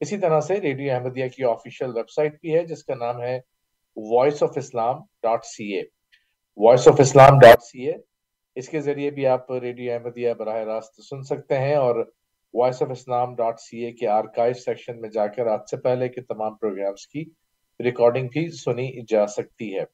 اسی 0.00 0.18
طرح 0.18 0.40
سے 0.40 0.60
ریڈیو 0.60 0.92
احمدیہ 0.94 1.28
کی 1.28 1.44
آفیشیل 1.44 1.96
ویب 1.96 2.10
سائٹ 2.10 2.40
بھی 2.40 2.54
ہے، 2.54 2.64
جس 2.64 2.84
کا 2.84 2.94
نام 2.94 3.22
ہے 3.22 3.38
voice 3.96 4.42
of 4.42 4.56
Islam 4.56 5.00
dot 5.22 5.44
C 5.44 5.64
A 5.76 5.82
voice 6.56 6.88
of 6.88 7.00
Islam 7.00 7.38
dot 7.38 7.62
C 7.62 7.86
A 7.86 7.94
اس 8.56 8.68
کے 8.68 8.80
ذریعے 8.80 9.10
بھی 9.10 9.26
آپ 9.26 9.52
ریڈیو 9.52 9.92
احمدیہ 9.92 10.32
براہ 10.32 10.56
راست 10.64 11.00
سن 11.02 11.22
سکتے 11.22 11.58
ہیں 11.58 11.74
اور 11.74 12.04
voice 12.54 12.82
of 12.82 12.90
Islam 12.90 13.34
dot 13.34 13.60
C 13.60 13.84
A 13.84 13.92
کے 13.92 14.08
آرکائیو 14.08 14.54
سیکشن 14.54 15.00
میں 15.00 15.08
جا 15.08 15.26
کر 15.26 15.46
آج 15.46 15.60
سے 15.70 15.76
پہلے 15.76 16.08
کے 16.08 16.20
تمام 16.20 16.56
پروگرامز 16.56 17.06
کی 17.06 17.24
ریکارڈنگ 17.80 18.28
بھی 18.28 18.48
سنی 18.50 18.90
جا 19.08 19.26
سکتی 19.26 19.76
ہے۔ 19.76 19.84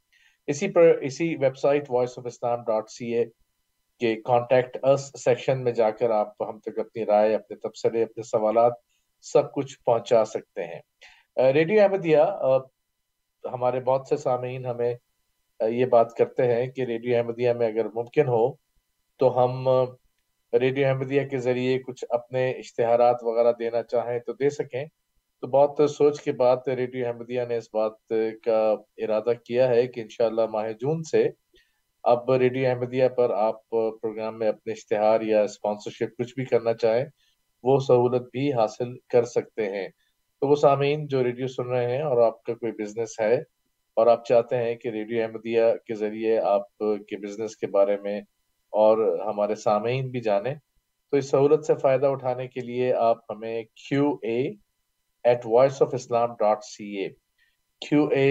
اسی 0.47 0.69
پر، 0.73 0.83
اسی 1.03 1.35
website 1.57 1.91
voice 1.91 2.19
of 2.19 2.27
Islam 2.27 2.63
dot 2.63 2.91
C 2.91 3.15
A 3.15 3.25
کے 4.01 4.15
کانٹیکٹ 4.23 4.77
اس 4.83 5.11
سیکشن 5.25 5.63
میں 5.65 5.73
جا 5.73 5.91
کر 5.91 6.11
آپ 6.11 6.43
ہم 6.43 6.59
تک 6.59 6.79
اپنی 6.79 7.05
رائے، 7.07 7.35
اپنے 7.35 7.57
تبصرے، 7.57 8.03
اپنے 8.03 8.23
سوالات 8.23 8.73
سب 9.25 9.53
کچھ 9.53 9.79
پہنچا 9.87 10.25
سکتے 10.25 10.65
ہیں۔ 10.65 10.81
ریڈیو 11.53 11.83
احمدیہ 11.83 12.19
ہمارے 13.45 13.81
بہت 13.81 14.07
سے 14.09 14.17
سامعین 14.17 14.67
ہمیں 14.67 14.95
یہ 15.69 15.87
بات 15.87 16.15
کرتے 16.15 16.55
ہیں 16.55 16.67
کہ 16.67 16.83
ریڈیو 16.83 17.17
احمدیہ 17.17 17.53
میں 17.53 17.67
اگر 17.67 17.85
ممکن 17.95 18.29
ہو 18.29 18.45
تو 19.21 19.45
ہم 19.45 19.69
ریڈیو 20.53 20.87
احمدیہ 20.89 21.27
کے 21.29 21.39
ذریعے 21.39 21.79
کچھ 21.79 22.05
اپنے 22.09 22.51
اشتہارات 22.51 23.23
وغیرہ 23.23 23.53
دینا 23.53 23.83
چاہیں 23.83 24.19
تو 24.19 24.33
دے 24.33 24.51
سکیں۔ 24.51 24.85
تو 25.43 25.47
بہت 25.47 25.91
سوچ 25.91 26.21
کے 26.21 26.33
بعد 26.33 26.69
ریڈیو 26.69 27.07
احمدیہ 27.07 27.43
نے 27.49 27.57
اس 27.57 27.69
بات 27.73 28.13
کا 28.45 28.59
ارادہ 28.97 29.33
کیا 29.45 29.69
ہے 29.69 29.87
کہ 29.87 30.01
انشاءاللہ 30.01 30.47
ماہ 30.47 30.71
جون 30.81 31.03
سے 31.03 31.29
اب 32.05 32.33
ریڈیو 32.33 32.69
احمدیہ 32.69 33.09
پر 33.09 33.31
آپ 33.31 33.69
پروگرام 33.71 34.39
میں 34.39 34.49
اپنے 34.49 34.73
اشتہار 34.73 35.21
یا 35.21 35.43
اسپانسرشپ 35.43 36.17
کچھ 36.19 36.35
بھی 36.35 36.45
کرنا 36.45 36.75
چاہیں، 36.75 37.05
وہ 37.63 37.79
سہولت 37.79 38.23
بھی 38.33 38.53
حاصل 38.53 38.97
کر 39.09 39.25
سکتے 39.25 39.71
ہیں۔ 39.71 39.89
تو 40.43 40.49
وہ 40.49 40.57
سامعین 40.57 41.07
جو 41.07 41.25
ریڈیو 41.25 41.47
سن 41.47 41.69
رہے 41.69 41.97
ہیں 41.97 42.03
اور 42.03 42.19
آپ 42.19 42.43
کا 42.43 42.55
کوئی 42.55 42.73
بزنس 42.73 43.21
ہے 43.21 43.43
اور 43.97 44.07
آپ 44.07 44.25
چاہتے 44.27 44.57
ہیں 44.57 44.75
کہ 44.75 44.89
ریڈیو 44.89 45.23
احمدیہ 45.23 45.63
کے 45.87 45.95
ذریعے 45.95 46.39
آپ 46.47 46.79
کے 47.09 47.17
بزنس 47.17 47.57
کے 47.57 47.67
بارے 47.67 47.97
میں 47.97 48.19
اور 48.73 48.99
ہمارے 49.27 49.55
سامعین 49.55 50.11
بھی 50.11 50.21
جانیں، 50.21 50.55
تو 51.13 51.17
اس 51.17 51.31
سہولت 51.31 51.65
سے 51.65 51.75
فائدہ 51.75 52.07
اٹھانے 52.07 52.47
کے 52.49 52.61
لیے 52.61 52.93
آپ 53.01 53.31
ہمیں 53.31 53.63
Q 53.81 54.09
A 54.23 54.39
at 55.25 55.47
voice 55.47 55.83
of 55.83 55.95
Islam 55.95 56.35
dot 56.39 56.65
C 56.65 56.87
A 56.97 57.09
Q 57.83 58.07
A 58.09 58.27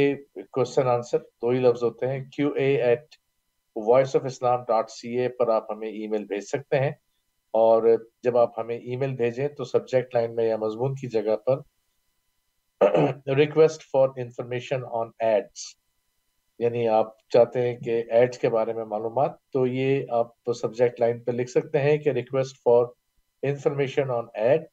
question 0.51 0.87
answer 0.87 1.17
دو 1.17 1.49
ہی 1.49 1.59
لفظ 1.59 1.83
ہوتے 1.83 2.07
ہیں 2.07 2.23
Q 2.31 2.51
A 2.53 2.75
at 2.81 3.15
voice 3.75 4.15
of 4.15 4.25
Islam 4.25 4.63
dot 4.63 4.89
C 4.89 5.17
A 5.17 5.27
پر 5.29 5.49
آپ 5.49 5.71
ہمیں 5.71 5.87
ای 5.89 6.07
میل 6.07 6.25
بھیج 6.25 6.43
سکتے 6.43 6.79
ہیں 6.79 6.91
اور 7.53 7.83
جب 8.23 8.37
آپ 8.37 8.59
ہمیں 8.59 8.77
ای 8.77 8.95
میل 8.95 9.15
بھیجیں 9.15 9.47
تو 9.47 9.63
سبجیکٹ 9.63 10.15
لائن 10.15 10.35
میں 10.35 10.45
یا 10.45 10.57
مضمون 10.57 10.95
کی 10.95 11.07
جگہ 11.07 11.35
پر 11.35 11.59
request 12.81 13.83
for 13.91 14.09
information 14.17 14.83
on 14.91 15.09
ads 15.19 15.65
یعنی 16.59 16.87
آپ 16.87 17.17
چاہتے 17.33 17.61
ہیں 17.61 17.75
کہ 17.77 18.03
ایڈس 18.09 18.37
کے 18.37 18.49
بارے 18.49 18.73
میں 18.73 18.85
معلومات، 18.85 19.31
تو 19.53 19.65
یہ 19.67 20.11
آپ 20.11 20.51
سبجیکٹ 20.61 20.99
لائن 20.99 21.23
پہ 21.23 21.31
لکھ 21.31 21.49
سکتے 21.49 21.79
ہیں 21.79 21.97
کہ 21.97 22.09
request 22.09 22.57
for 22.63 22.85
information 23.43 24.11
on 24.11 24.25
ad 24.33 24.63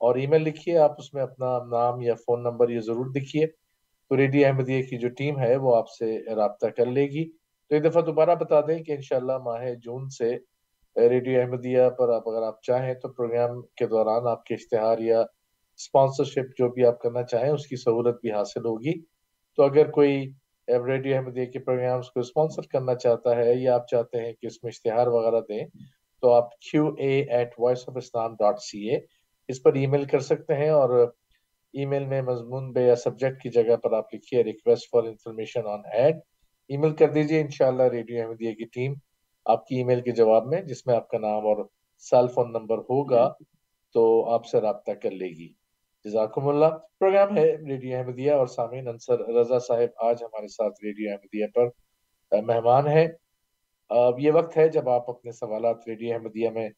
اور 0.00 0.14
ای 0.14 0.26
میل 0.26 0.42
لکھیے، 0.42 0.76
آپ 0.78 0.94
اس 0.98 1.12
میں 1.14 1.22
اپنا 1.22 1.56
نام 1.70 2.00
یا 2.00 2.14
فون 2.14 2.42
نمبر 2.42 2.68
یہ 2.68 2.80
ضرور 2.80 3.06
لکھیے 3.16 3.46
تو 3.46 4.16
ریڈی 4.16 4.44
احمدیہ 4.44 4.82
کی 4.82 4.98
جو 4.98 5.08
ٹیم 5.08 5.38
ہے 5.38 5.54
وہ 5.56 5.76
آپ 5.76 5.88
سے 5.88 6.18
رابطہ 6.36 6.66
کر 6.66 6.86
لے 6.86 7.06
گی۔ 7.06 7.24
تو 7.30 7.74
ایک 7.74 7.84
دفعہ 7.84 8.02
دوبارہ 8.02 8.34
بتا 8.34 8.60
دیں 8.60 8.82
کہ 8.84 8.92
انشاءاللہ 8.92 9.38
ماہ 9.38 9.64
جون 9.82 10.08
سے 10.08 10.36
ریڈیو 10.96 11.40
احمدیہ 11.40 11.88
پر 11.98 12.08
آپ 12.08 12.28
اگر 12.28 12.42
آپ 12.42 12.62
چاہیں 12.62 12.94
تو 12.94 13.08
پروگرام 13.12 13.60
کے 13.76 13.86
دوران 13.86 14.28
آپ 14.28 14.44
کے 14.44 14.54
اشتہار 14.54 14.98
یا 14.98 15.22
اسپانسرشپ 15.78 16.58
جو 16.58 16.68
بھی 16.68 16.84
آپ 16.86 17.00
کرنا 17.00 17.22
چاہیں، 17.22 17.50
اس 17.50 17.66
کی 17.66 17.76
سہولت 17.76 18.20
بھی 18.20 18.32
حاصل 18.32 18.64
ہوگی۔ 18.64 18.92
تو 19.58 19.62
اگر 19.62 19.90
کوئی 19.90 20.30
ریڈیو 20.68 21.16
احمدیہ 21.16 21.44
کے 21.44 21.58
پروگرامز 21.58 22.10
کو 22.10 22.20
اسپانسر 22.20 22.62
کرنا 22.62 22.94
چاہتا 22.94 23.36
ہے 23.36 23.54
یا 23.54 23.74
آپ 23.74 23.86
چاہتے 23.88 24.24
ہیں 24.24 24.32
کہ 24.32 24.46
اس 24.46 24.62
میں 24.62 24.70
اشتہار 24.70 25.06
وغیرہ 25.06 25.40
دیں، 25.40 25.64
تو 26.22 26.32
آپ 26.32 26.58
Q 26.60 26.86
A 26.98 27.20
at 27.22 27.54
voice 27.58 27.88
of 27.88 27.96
Islam 27.96 28.34
dot 28.34 28.58
C 28.58 28.88
A 28.90 28.98
اس 29.48 29.62
پر 29.62 29.72
ای 29.72 29.86
میل 29.86 30.04
کر 30.04 30.20
سکتے 30.20 30.54
ہیں 30.54 30.68
اور 30.68 30.90
ای 31.74 31.84
میل 31.84 32.06
میں 32.06 32.22
مضمون 32.22 32.70
بے 32.72 32.86
یا 32.86 32.96
سبجیکٹ 32.96 33.42
کی 33.42 33.48
جگہ 33.48 33.76
پر 33.76 33.92
آپ 33.92 34.14
لکھیے 34.14 34.42
request 34.42 34.90
for 34.90 35.02
information 35.02 35.66
on 35.66 35.80
ad 35.92 36.16
email 36.76 36.94
کر 36.94 37.08
دیجیے 37.08 37.40
انشاءاللہ 37.40 37.82
ریڈیو 37.82 38.22
احمدیہ 38.22 38.52
کی 38.54 38.64
ٹیم 38.64 38.94
آپ 39.46 39.66
کی 39.66 39.76
ای 39.76 39.84
میل 39.84 40.00
کے 40.00 40.12
جواب 40.12 40.46
میں، 40.46 40.60
جس 40.62 40.86
میں 40.86 40.94
آپ 40.94 41.08
کا 41.08 41.18
نام 41.18 41.46
اور 41.46 41.64
سیل 42.02 42.26
فون 42.26 42.52
نمبر 42.52 42.78
ہوگا، 42.78 43.28
تو 43.94 44.30
آپ 44.34 44.46
سے 44.46 44.60
رابطہ 44.60 44.92
کر 44.92 45.10
لے 45.10 45.28
گی۔ 45.28 45.48
جزاکم 46.04 46.48
اللہ۔ 46.48 46.76
پروگرام 46.98 47.36
ہے 47.36 47.44
ریڈیو 47.68 47.96
احمدیہ 47.98 48.32
اور 48.32 48.46
سامعین 48.46 48.88
انصر 48.88 49.20
رضا 49.34 49.58
صاحب 49.58 50.04
آج 50.08 50.22
ہمارے 50.22 50.48
ساتھ 50.48 50.84
ریڈیو 50.84 51.10
احمدیہ 51.12 51.46
پر 51.54 52.42
مہمان 52.42 52.88
ہے 52.88 53.06
یہ 54.18 54.32
وقت 54.32 54.56
ہے 54.56 54.68
جب 54.68 54.88
آپ 54.88 55.08
اپنے 55.10 55.32
سوالات 55.32 55.88
ریڈیو 55.88 56.14
احمدیہ 56.14 56.50
میں 56.50 56.68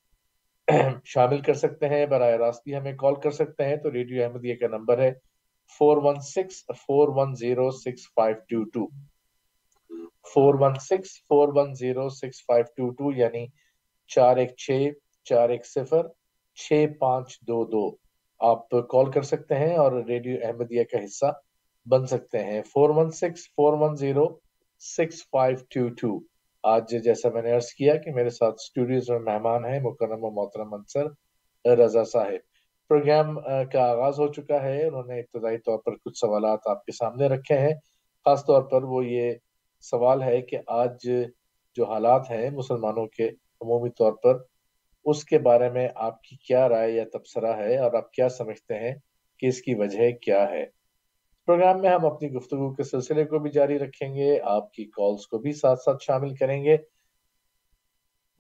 شامل 1.04 1.40
کر 1.40 1.54
سکتے 1.54 1.88
ہیں۔ 1.88 2.04
براہ 2.06 2.34
راست 2.36 2.62
بھی 2.64 2.76
ہمیں 2.76 2.92
کال 2.92 3.14
کر 3.20 3.30
سکتے 3.30 3.64
ہیں 3.64 3.76
تو 3.76 3.92
ریڈیو 3.92 4.22
احمدیہ 4.24 4.54
کا 4.54 4.66
نمبر 4.76 4.98
ہے 4.98 5.12
four 5.78 5.96
one 5.96 6.20
six 6.20 6.64
four 6.86 7.08
one 7.16 7.34
zero 7.34 7.70
six 7.70 8.06
five 8.14 8.36
two 8.48 8.64
two 8.64 8.86
four 10.34 10.54
one 10.60 10.74
six 10.80 11.16
four 11.28 11.48
one 11.54 11.74
zero 11.74 12.08
six 12.08 12.44
five 12.46 12.64
two 12.76 12.90
two 12.90 13.12
یعنی 13.16 13.46
چار 14.10 14.36
ایک 14.36 14.56
چھ، 14.56 14.88
چار 15.26 15.48
ایک 15.48 15.66
صفر، 15.66 16.06
چھ 16.58 16.86
پانچ 17.00 17.38
دو 17.40 17.64
دو۔ 17.64 17.99
آپ 18.40 18.68
کال 18.90 19.10
کر 19.12 19.22
سکتے 19.22 19.54
ہیں 19.54 19.76
اور 19.76 19.92
ریڈیو 20.08 20.36
احمدیہ 20.42 20.82
کا 20.92 21.04
حصہ 21.04 21.32
بن 21.86 22.06
سکتے 22.06 22.44
ہیں۔ 22.44 22.62
Four 22.62 22.90
one 22.90 23.10
six 23.10 23.46
four 23.56 23.72
one 23.80 23.96
zero 23.96 24.26
six 24.80 25.22
five 25.30 25.56
two 25.70 25.88
two 26.00 26.18
آج 26.64 26.94
جیسا 27.04 27.28
میں 27.34 27.42
نے 27.42 27.52
عرض 27.52 27.66
کیا 27.72 27.96
کہ 27.96 28.12
میرے 28.14 28.30
ساتھ 28.30 28.54
اسٹوڈیوز 28.54 29.10
میں 29.10 29.18
مہمان 29.18 29.64
ہیں 29.64 29.80
مکرم 29.80 30.24
و 30.24 30.30
محترم 30.30 30.74
انصر 30.74 31.06
رضا 31.64 32.04
صاحب۔ 32.04 32.40
پروگرام 32.90 33.34
کا 33.72 33.82
آغاز 33.90 34.18
ہو 34.20 34.26
چکا 34.32 34.62
ہے۔ 34.62 34.86
انہوں 34.86 35.02
نے 35.02 35.20
ابتدائی 35.20 35.58
طور 35.58 35.78
پر 35.78 35.96
کچھ 35.96 36.18
سوالات 36.18 36.66
آپ 36.66 36.84
کے 36.84 36.92
سامنے 36.92 37.26
رکھے 37.28 37.58
ہیں۔ 37.58 37.74
خاص 38.26 38.44
طور 38.46 38.62
پر 38.62 38.82
وہ 38.84 39.04
یہ 39.06 39.32
سوال 39.82 40.22
ہے 40.22 40.40
کہ 40.42 40.58
آج 40.66 41.08
جو 41.76 41.84
حالات 41.84 42.30
ہیں 42.30 42.50
مسلمانوں 42.50 43.06
کے 43.06 43.28
عمومی 43.60 43.90
طور 43.90 44.12
پر 44.12 44.38
اس 45.04 45.24
کے 45.24 45.38
بارے 45.38 45.70
میں 45.70 45.88
آپ 45.94 46.22
کی 46.22 46.36
کیا 46.36 46.68
رائے 46.68 46.92
یا 46.92 47.04
تبصرہ 47.12 47.56
ہے 47.56 47.78
اور 47.78 47.92
آپ 47.92 48.12
کیا 48.12 48.28
سمجھتے 48.28 48.78
ہیں 48.78 48.94
کہ 49.38 49.46
اس 49.46 49.62
کی 49.62 49.74
وجہ 49.74 50.10
کیا 50.10 50.50
ہے؟ 50.50 50.64
پروگرام 51.46 51.80
میں 51.80 51.90
ہم 51.90 52.06
اپنی 52.06 52.30
گفتگو 52.30 52.74
کے 52.74 52.82
سلسلے 52.82 53.24
کو 53.24 53.38
بھی 53.38 53.50
جاری 53.50 53.78
رکھیں 53.78 54.14
گے، 54.14 54.40
آپ 54.40 54.72
کی 54.72 54.84
کالز 54.84 55.26
کو 55.26 55.38
بھی 55.38 55.52
ساتھ 55.52 55.80
ساتھ 55.80 56.04
شامل 56.04 56.34
کریں 56.34 56.64
گے۔ 56.64 56.76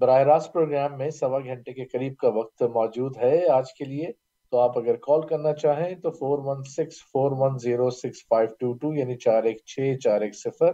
براہ 0.00 0.22
راست 0.22 0.52
پروگرام 0.52 0.98
میں 0.98 1.10
سوا 1.10 1.38
گھنٹے 1.38 1.72
کے 1.72 1.84
قریب 1.84 2.16
کا 2.16 2.28
وقت 2.28 2.62
موجود 2.62 3.16
ہے 3.16 3.48
آج 3.48 3.74
کے 3.74 3.84
لیے، 3.84 4.06
تو 4.52 4.58
آپ 4.58 4.78
اگر 4.78 4.96
کال 4.96 5.26
کرنا 5.26 5.52
چاہیں 5.52 5.94
تو 5.94 6.10
four 6.10 6.38
one 6.38 6.62
six 6.62 7.02
four 7.12 7.30
one 7.38 7.58
zero 7.58 7.90
six 7.90 8.26
five 8.28 8.48
two 8.60 8.72
two 8.72 8.94
یعنی 8.94 9.16
چار 9.16 9.42
ایک 9.42 9.58
چھ، 9.66 9.98
چار 10.04 10.20
ایک 10.20 10.34
صفر، 10.34 10.72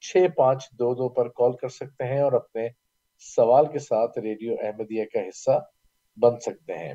چھ 0.00 0.26
پانچ 0.36 0.68
دو 0.70 0.94
دو 0.94 1.08
پر 1.08 1.28
کال 1.28 1.52
کر 1.52 1.68
سکتے 1.68 2.04
ہیں 2.04 2.20
اور 2.20 2.32
اپنے 2.32 2.68
سوال 3.22 3.66
کے 3.72 3.78
ساتھ 3.78 4.18
ریڈیو 4.18 4.54
احمدیہ 4.62 5.04
کا 5.12 5.20
حصہ 5.28 5.58
بن 6.18 6.38
سکتے 6.40 6.78
ہیں۔ 6.78 6.94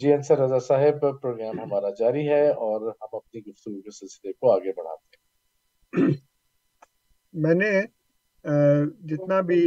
جی 0.00 0.12
انصر 0.12 0.38
رضا 0.38 0.58
صاحب، 0.66 1.00
پروگرام 1.22 1.60
ہمارا 1.60 1.90
جاری 1.98 2.28
ہے 2.28 2.46
اور 2.66 2.88
ہم 2.90 3.16
اپنی 3.16 3.40
گفتگو 3.40 3.80
کے 3.80 3.90
سلسلے 3.90 4.32
کو 4.32 4.52
آگے 4.52 4.72
بڑھاتے 4.72 5.16
ہیں۔ 5.92 6.12
میں 7.34 7.54
نے 7.54 7.72
جتنا 9.08 9.40
بھی 9.40 9.62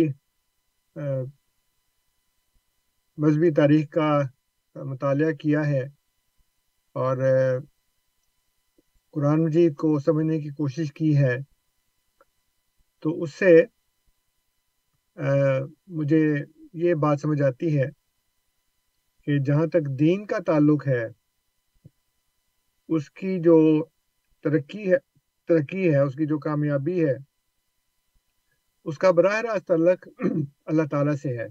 مذہبی 3.17 3.51
تاریخ 3.53 3.89
کا 3.89 4.09
مطالعہ 4.75 5.31
کیا 5.41 5.67
ہے 5.67 5.83
اور 6.95 7.17
قرآن 9.13 9.43
مجید 9.43 9.75
کو 9.75 9.97
سمجھنے 9.99 10.39
کی 10.39 10.49
کوشش 10.57 10.91
کی 10.93 11.15
ہے، 11.17 11.35
تو 13.05 13.21
اس 13.23 13.33
سے 13.33 13.53
مجھے 15.87 16.23
یہ 16.73 16.93
بات 16.93 17.19
سمجھ 17.19 17.41
آتی 17.41 17.79
ہے 17.79 17.89
کہ 19.27 19.37
جہاں 19.45 19.67
تک 19.67 19.99
دین 19.99 20.25
کا 20.25 20.37
تعلق 20.45 20.87
ہے، 20.87 21.03
اس 22.87 23.11
کی 23.11 23.39
جو 23.39 23.85
ترقی 24.43 24.91
ہے 24.91 24.97
ترقی 25.49 25.93
ہے، 25.93 25.99
اس 25.99 26.13
کی 26.13 26.25
جو 26.25 26.39
کامیابی 26.39 27.05
ہے، 27.05 27.15
اس 28.83 28.97
کا 28.97 29.11
براہ 29.11 29.41
راست 29.41 29.67
تعلق 29.67 30.07
اللہ 30.65 30.83
تعالی 30.91 31.17
سے 31.17 31.37
ہے۔ 31.37 31.47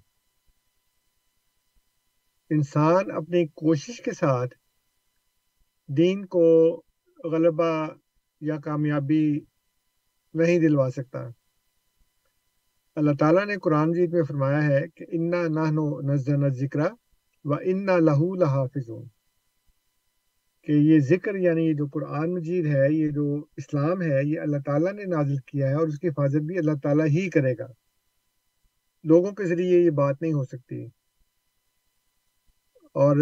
انسان 2.50 3.10
اپنی 3.10 3.46
کوشش 3.46 4.00
کے 4.00 4.12
ساتھ 4.12 4.54
دین 5.96 6.26
کو 6.26 6.44
غلبہ 7.24 7.88
یا 8.40 8.60
کامیابی 8.60 9.40
نہیں 10.34 10.58
دلوا 10.58 10.88
سکتا۔ 10.90 11.41
اللہ 12.96 13.10
تعالیٰ 13.18 13.46
نے 13.46 13.56
قرآن 13.56 13.92
جیت 13.92 14.10
میں 14.10 14.22
فرمایا 14.22 14.66
ہے 14.66 14.88
کہ 14.94 15.06
انا 15.08 15.42
نہ 15.48 16.48
ذکر 16.48 16.80
و 17.44 17.54
انا 17.54 17.96
لہو 17.96 18.34
لحافظ 18.34 18.90
کہ 20.62 20.72
یہ 20.72 20.98
ذکر 21.00 21.34
یعنی 21.34 21.66
یہ 21.66 21.72
جو 21.72 21.86
قرآن 21.86 22.34
مجید 22.34 22.66
ہے، 22.66 22.86
یہ 22.90 23.08
جو 23.08 23.44
اسلام 23.56 24.02
ہے، 24.02 24.24
یہ 24.24 24.40
اللہ 24.40 24.56
تعالیٰ 24.66 24.92
نے 24.92 25.04
نازل 25.04 25.36
کیا 25.36 25.68
ہے 25.68 25.74
اور 25.74 25.88
اس 25.88 25.98
کی 25.98 26.08
حفاظت 26.08 26.42
بھی 26.42 26.58
اللہ 26.58 26.72
تعالیٰ 26.82 27.06
ہی 27.06 27.30
کرے 27.30 27.54
گا۔ 27.58 27.66
لوگوں 29.04 29.32
کے 29.32 29.44
ذریعے 29.44 29.80
یہ 29.80 29.90
بات 29.90 30.22
نہیں 30.22 30.32
ہو 30.32 30.44
سکتی۔ 30.44 30.86
اور 32.94 33.16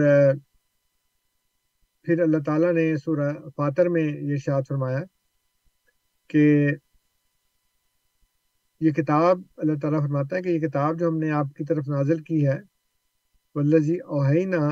پھر 2.02 2.20
اللہ 2.20 2.36
تعالیٰ 2.46 2.72
نے 2.72 2.96
سورہ 2.96 3.32
فاتر 3.56 3.88
میں 3.88 4.02
یہ 4.02 4.36
شاد 4.36 4.62
فرمایا 4.68 4.98
کہ 6.28 6.70
یہ 8.80 8.90
کتاب 8.90 9.38
اللہ 9.56 9.72
تعالیٰ 9.82 10.00
فرماتا 10.00 10.36
ہے 10.36 10.42
کہ 10.42 10.48
یہ 10.48 10.58
کتاب 10.58 10.98
جو 10.98 11.08
ہم 11.08 11.18
نے 11.18 11.30
آپ 11.30 11.46
کی 11.58 11.64
طرف 11.64 11.88
نازل 11.88 12.22
کی 12.22 12.46
ہے 12.46 12.58
ولزی 13.54 13.96
اوہینا 13.96 14.66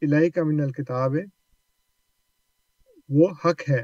الہی 0.00 0.30
کا 0.30 0.42
من 0.44 0.60
الکتاب، 0.60 1.12
وہ 3.08 3.28
حق 3.44 3.70
ہے۔ 3.70 3.82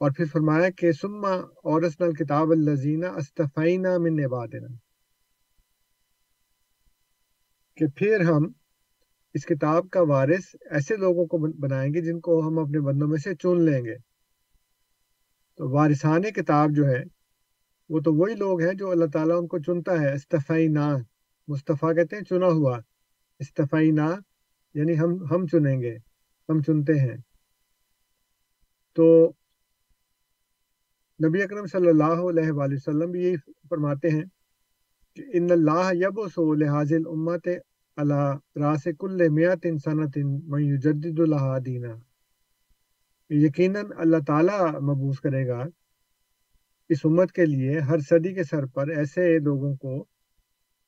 اور 0.00 0.10
پھر 0.16 0.24
فرمایا 0.24 0.70
کہ 0.70 0.92
سما 0.92 1.32
اورسن 1.64 2.04
الکتاب 2.04 2.50
الزینہ 2.50 3.06
استفینہ 3.06 3.88
من 3.98 4.24
عبادنا۔ 4.24 4.76
کہ 7.76 7.86
پھر 7.96 8.20
ہم 8.20 8.52
اس 9.34 9.46
کتاب 9.46 9.90
کا 9.90 10.00
وارث 10.00 10.56
ایسے 10.70 10.96
لوگوں 10.96 11.26
کو 11.26 11.38
بنائیں 11.38 11.94
گے 11.94 12.00
جن 12.00 12.20
کو 12.20 12.48
ہم 12.48 12.58
اپنے 12.58 12.80
بندوں 12.80 13.08
میں 13.08 13.18
سے 13.18 13.34
چن 13.34 13.64
لیں 13.64 13.84
گے۔ 13.84 14.15
تو 15.58 15.68
وارثان 15.70 16.22
کتاب 16.22 16.70
جو 16.76 16.88
ہے، 16.88 17.02
وہ 17.90 18.00
تو 18.00 18.14
وہی 18.14 18.34
لوگ 18.34 18.60
ہیں 18.60 18.72
جو 18.72 18.90
اللہ 18.90 19.06
تعالیٰ 19.12 19.38
ان 19.38 19.46
کو 19.46 19.58
چنتا 19.58 20.00
ہے 20.00 20.12
استفائی 20.14 20.68
نا 20.68 20.86
مصطفیٰ 21.48 21.94
کہتے 21.94 22.16
ہیں 22.16 22.22
چنا 22.22 22.46
ہوا 22.46 22.78
استفائی 23.40 23.90
نا 23.90 24.08
یعنی 24.74 24.98
ہم 24.98 25.14
ہم 25.24 25.46
چنیں 25.46 25.80
گے، 25.82 25.96
ہم 26.48 26.62
چنتے 26.62 26.98
ہیں۔ 27.00 27.16
تو 28.96 29.06
نبی 31.20 31.42
اکرم 31.42 31.66
صلی 31.66 31.88
اللہ 31.88 32.18
علیہ 32.30 32.52
وآلہ 32.52 32.74
وسلم 32.74 33.10
بھی 33.10 33.22
یہی 33.22 33.36
فرماتے 33.68 34.10
ہیں 34.10 34.24
کہ 35.16 35.22
ان 35.32 35.50
اللہ 35.50 35.92
یب 35.94 36.20
سو 36.34 36.54
لحاظ 36.54 36.92
الامت 36.92 37.48
اللہ 37.98 38.36
راس 38.56 38.86
کل 38.98 39.28
میات 39.28 39.58
انسانت 39.64 40.18
من 40.48 40.62
یجدد 40.62 41.20
الحا 41.20 41.58
دینا 41.58 41.94
یقیناً 43.30 43.84
اللہ 43.96 44.16
تعالیٰ 44.26 44.74
مبوس 44.80 45.20
کرے 45.20 45.48
گا 45.48 45.64
اس 46.88 46.98
امت 47.04 47.32
کے 47.32 47.46
لیے 47.46 47.78
ہر 47.78 47.98
صدی 47.98 48.34
کے 48.34 48.44
سر 48.44 48.66
پر 48.66 48.88
ایسے 48.88 49.38
لوگوں 49.38 49.74
کو 49.76 50.04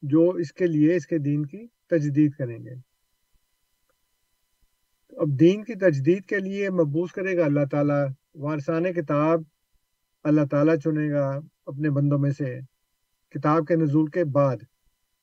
جو 0.03 0.29
اس 0.31 0.53
کے 0.53 0.67
لیے 0.67 0.97
اس 0.97 1.07
کے 1.07 1.19
دین 1.19 1.47
کی 1.47 1.67
تجدید 1.67 2.33
کریں 2.33 2.59
گے۔ 2.59 2.75
اب 5.17 5.29
دین 5.41 5.65
کی 5.65 5.75
تجدید 5.75 6.25
کے 6.25 6.39
لیے 6.39 6.71
مبوس 6.71 7.13
کرے 7.13 7.37
گا 7.37 7.45
اللہ 7.45 7.65
تعالیٰ، 7.71 8.07
وارثان 8.35 8.93
کتاب 8.93 9.41
اللہ 10.25 10.41
تعالیٰ 10.51 10.77
چنے 10.77 11.11
گا 11.11 11.41
اپنے 11.67 11.91
بندوں 11.91 12.19
میں 12.19 12.31
سے۔ 12.31 12.59
کتاب 13.35 13.67
کے 13.67 13.77
نزول 13.77 14.07
کے 14.07 14.25
بعد 14.25 14.57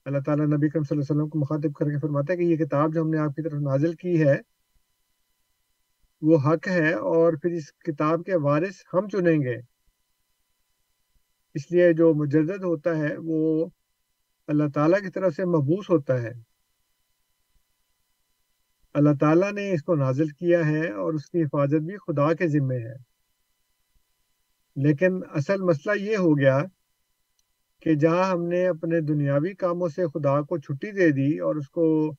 اللہ 0.06 0.20
تعالیٰ 0.26 0.46
نبی 0.46 0.70
کرم 0.70 0.84
صلی 0.84 0.98
اللہ 0.98 1.04
علیہ 1.04 1.16
وسلم 1.16 1.30
کو 1.30 1.40
مخاطب 1.40 1.74
کر 1.74 1.86
کے 1.86 2.00
فرماتا 2.00 2.34
ہے 2.34 2.38
کہ 2.38 2.44
یہ 2.44 2.58
کتاب 2.58 2.94
جو 2.94 3.02
ہم 3.02 3.10
نے 3.10 3.18
آپ 3.18 3.36
کی 3.36 3.42
طرف 3.42 3.62
نازل 3.62 3.94
کی 3.94 4.24
ہے 4.24 4.36
وہ 6.22 6.38
حق 6.38 6.68
ہے 6.68 6.94
اور 6.94 7.34
پھر 7.34 7.52
اس 7.52 7.74
کتاب 7.74 8.24
کے 8.26 8.36
وارث 8.36 8.76
ہم 8.94 9.08
چنیں 9.08 9.38
گے۔ 9.38 9.56
اس 11.54 11.72
لیے 11.72 11.94
جو 11.94 12.14
مجدد 12.14 12.64
ہوتا 12.64 12.98
ہے 12.98 13.16
وہ 13.18 13.66
اللہ 14.48 14.64
تعالیٰ 14.74 15.00
کی 15.02 15.10
طرف 15.10 15.34
سے 15.36 15.46
مبوس 15.46 15.90
ہوتا 15.90 16.22
ہے۔ 16.22 16.32
اللہ 18.94 19.10
تعالیٰ 19.20 19.52
نے 19.52 19.72
اس 19.72 19.84
کو 19.84 19.96
نازل 19.96 20.28
کیا 20.28 20.60
ہے 20.68 20.90
اور 20.90 21.14
اس 21.14 21.30
کی 21.30 21.44
حفاظت 21.44 21.82
بھی 21.82 21.96
خدا 21.96 22.34
کے 22.34 22.48
ذمے 22.48 22.78
ہے۔ 22.78 23.16
لیکن 24.76 25.20
اصل 25.34 25.62
مسئلہ 25.62 26.02
یہ 26.02 26.18
ہو 26.18 26.40
گیا 26.40 26.60
کہ 27.82 27.96
جہاں 27.96 28.32
ہم 28.32 28.48
نے 28.48 28.68
اپنے 28.68 29.02
دنیاوی 29.02 29.54
کاموں 29.54 29.88
سے 29.88 30.08
خدا 30.08 30.42
کو 30.42 30.58
چھٹی 30.58 30.92
دے 30.92 31.10
دی 31.10 31.40
اور 31.40 31.56
اس 31.56 31.70
کو 31.70 32.12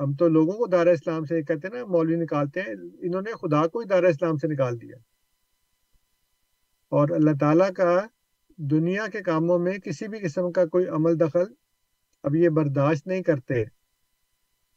ہم 0.00 0.12
تو 0.12 0.28
لوگوں 0.28 0.52
کو 0.52 0.66
دار 0.66 0.86
اسلام 0.86 1.24
سے 1.24 1.42
کہتے 1.42 1.68
ہیں 1.68 1.78
نا، 1.78 1.84
مولوی 1.84 2.16
نکالتے 2.16 2.60
ہیں، 2.60 2.74
انہوں 3.00 3.22
نے 3.22 3.32
خدا 3.32 3.66
کو 3.66 3.78
ہی 3.78 3.84
دار 3.84 4.02
اسلام 4.02 4.36
سے 4.36 4.46
نکال 4.46 4.80
دیا۔ 4.80 4.96
اور 6.90 7.08
اللہ 7.08 7.30
تعالیٰ 7.40 7.72
کا 7.72 8.06
دنیا 8.56 9.06
کے 9.12 9.20
کاموں 9.20 9.58
میں 9.58 9.78
کسی 9.78 10.08
بھی 10.08 10.18
قسم 10.18 10.52
کا 10.52 10.66
کوئی 10.66 10.86
عمل 10.86 11.20
دخل 11.20 11.52
اب 12.22 12.34
یہ 12.34 12.48
برداشت 12.48 13.06
نہیں 13.06 13.22
کرتے۔ 13.22 13.64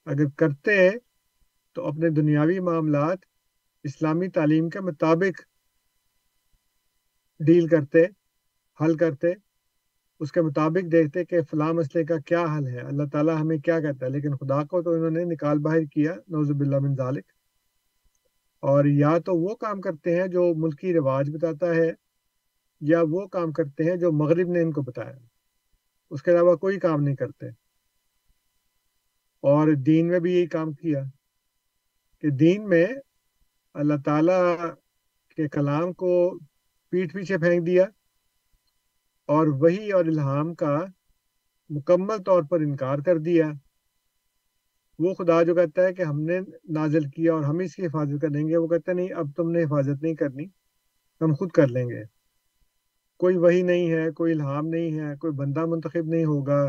اگر 0.05 0.29
کرتے 0.37 0.89
تو 1.73 1.87
اپنے 1.87 2.09
دنیاوی 2.09 2.59
معاملات 2.59 3.17
اسلامی 3.83 4.27
تعلیم 4.27 4.69
کے 4.69 4.79
مطابق 4.79 5.41
ڈیل 7.39 7.67
کرتے، 7.67 8.05
حل 8.83 8.97
کرتے۔ 8.97 9.50
اس 10.21 10.31
کے 10.31 10.41
مطابق 10.41 10.91
دیکھتے 10.91 11.25
کہ 11.25 11.41
فلاں 11.41 11.73
مسئلے 11.73 12.05
کا 12.05 12.15
کیا 12.25 12.43
حل 12.57 12.67
ہے۔ 12.67 12.79
اللہ 12.79 13.03
تعالیٰ 13.11 13.41
ہمیں 13.41 13.57
کیا 13.57 13.79
کہتا 13.79 14.05
ہے؟ 14.05 14.11
لیکن 14.11 14.35
خدا 14.35 14.63
کو 14.63 14.81
تو 14.81 14.89
انہوں 14.89 15.09
نے 15.09 15.23
نکال 15.23 15.59
باہر 15.59 15.85
کیا 15.85 16.15
نوزب 16.27 16.59
اللہ 16.59 16.79
من 16.79 16.95
ذالک۔ 16.95 17.25
اور 18.59 18.85
یا 18.85 19.17
تو 19.17 19.35
وہ 19.35 19.55
کام 19.55 19.81
کرتے 19.81 20.21
ہیں 20.21 20.27
جو 20.27 20.53
ملکی 20.55 20.93
رواج 20.93 21.29
بتاتا 21.29 21.75
ہے، 21.75 21.91
یا 22.81 23.01
وہ 23.09 23.27
کام 23.27 23.51
کرتے 23.51 23.83
ہیں 23.83 23.95
جو 23.95 24.11
مغرب 24.11 24.47
نے 24.47 24.61
ان 24.61 24.71
کو 24.71 24.81
بتایا۔ 24.81 25.17
اس 26.09 26.23
کے 26.23 26.31
علاوہ 26.31 26.55
کوئی 26.55 26.79
کام 26.79 27.01
نہیں 27.01 27.15
کرتے۔ 27.15 27.47
اور 29.41 29.67
دین 29.73 30.07
میں 30.07 30.19
بھی 30.19 30.33
یہی 30.33 30.47
کام 30.47 30.73
کیا 30.73 31.03
کہ 32.21 32.29
دین 32.29 32.69
میں 32.69 32.87
اللہ 33.73 33.93
تعالیٰ 34.05 34.57
کے 35.35 35.47
کلام 35.47 35.93
کو 35.93 36.39
پیٹھ 36.89 37.13
پیچھے 37.13 37.37
پھینک 37.37 37.65
دیا۔ 37.65 37.85
اور 39.31 39.47
وہی 39.47 39.91
اور 39.91 40.05
الہام 40.05 40.53
کا 40.55 40.85
مکمل 41.69 42.23
طور 42.25 42.43
پر 42.49 42.59
انکار 42.59 42.99
کر 42.99 43.17
دیا۔ 43.17 43.51
وہ 44.99 45.13
خدا 45.13 45.43
جو 45.43 45.55
کہتا 45.55 45.83
ہے 45.83 45.93
کہ 45.93 46.01
ہم 46.01 46.21
نے 46.21 46.39
نازل 46.69 47.09
کیا 47.09 47.33
اور 47.33 47.43
ہم 47.43 47.59
اس 47.59 47.75
کی 47.75 47.85
حفاظت 47.85 48.21
کریں 48.21 48.47
گے، 48.47 48.57
وہ 48.57 48.67
کہتا 48.67 48.93
نہیں، 48.93 49.13
اب 49.13 49.27
تم 49.37 49.51
نے 49.51 49.63
حفاظت 49.63 50.03
نہیں 50.03 50.15
کرنی، 50.15 50.45
ہم 51.21 51.33
خود 51.33 51.51
کر 51.51 51.67
لیں 51.67 51.85
گے۔ 51.89 52.03
کوئی 53.19 53.37
وہی 53.37 53.61
نہیں 53.61 53.91
ہے، 53.91 54.11
کوئی 54.11 54.33
الہام 54.33 54.67
نہیں 54.67 54.99
ہے، 54.99 55.15
کوئی 55.15 55.33
بندہ 55.33 55.65
منتخب 55.65 56.05
نہیں 56.05 56.25
ہوگا، 56.25 56.67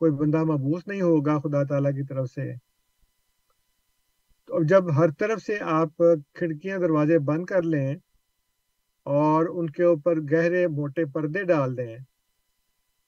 کوئی 0.00 0.12
بندہ 0.12 0.44
مبوس 0.44 0.86
نہیں 0.86 1.00
ہوگا 1.00 1.38
خدا 1.38 1.62
تعالیٰ 1.62 1.90
کی 1.90 2.04
طرف 2.04 2.28
سے۔ 2.30 2.52
تو 4.46 4.62
جب 4.64 4.96
ہر 4.96 5.10
طرف 5.18 5.42
سے 5.42 5.58
آپ 5.60 6.02
کھڑکیاں 6.34 6.78
دروازے 6.78 7.18
بند 7.18 7.44
کر 7.44 7.62
لیں 7.62 7.96
اور 9.06 9.46
ان 9.50 9.70
کے 9.70 9.82
اوپر 9.84 10.18
گہرے 10.32 10.66
موٹے 10.68 11.04
پردے 11.04 11.42
ڈال 11.44 11.76
دیں 11.76 11.96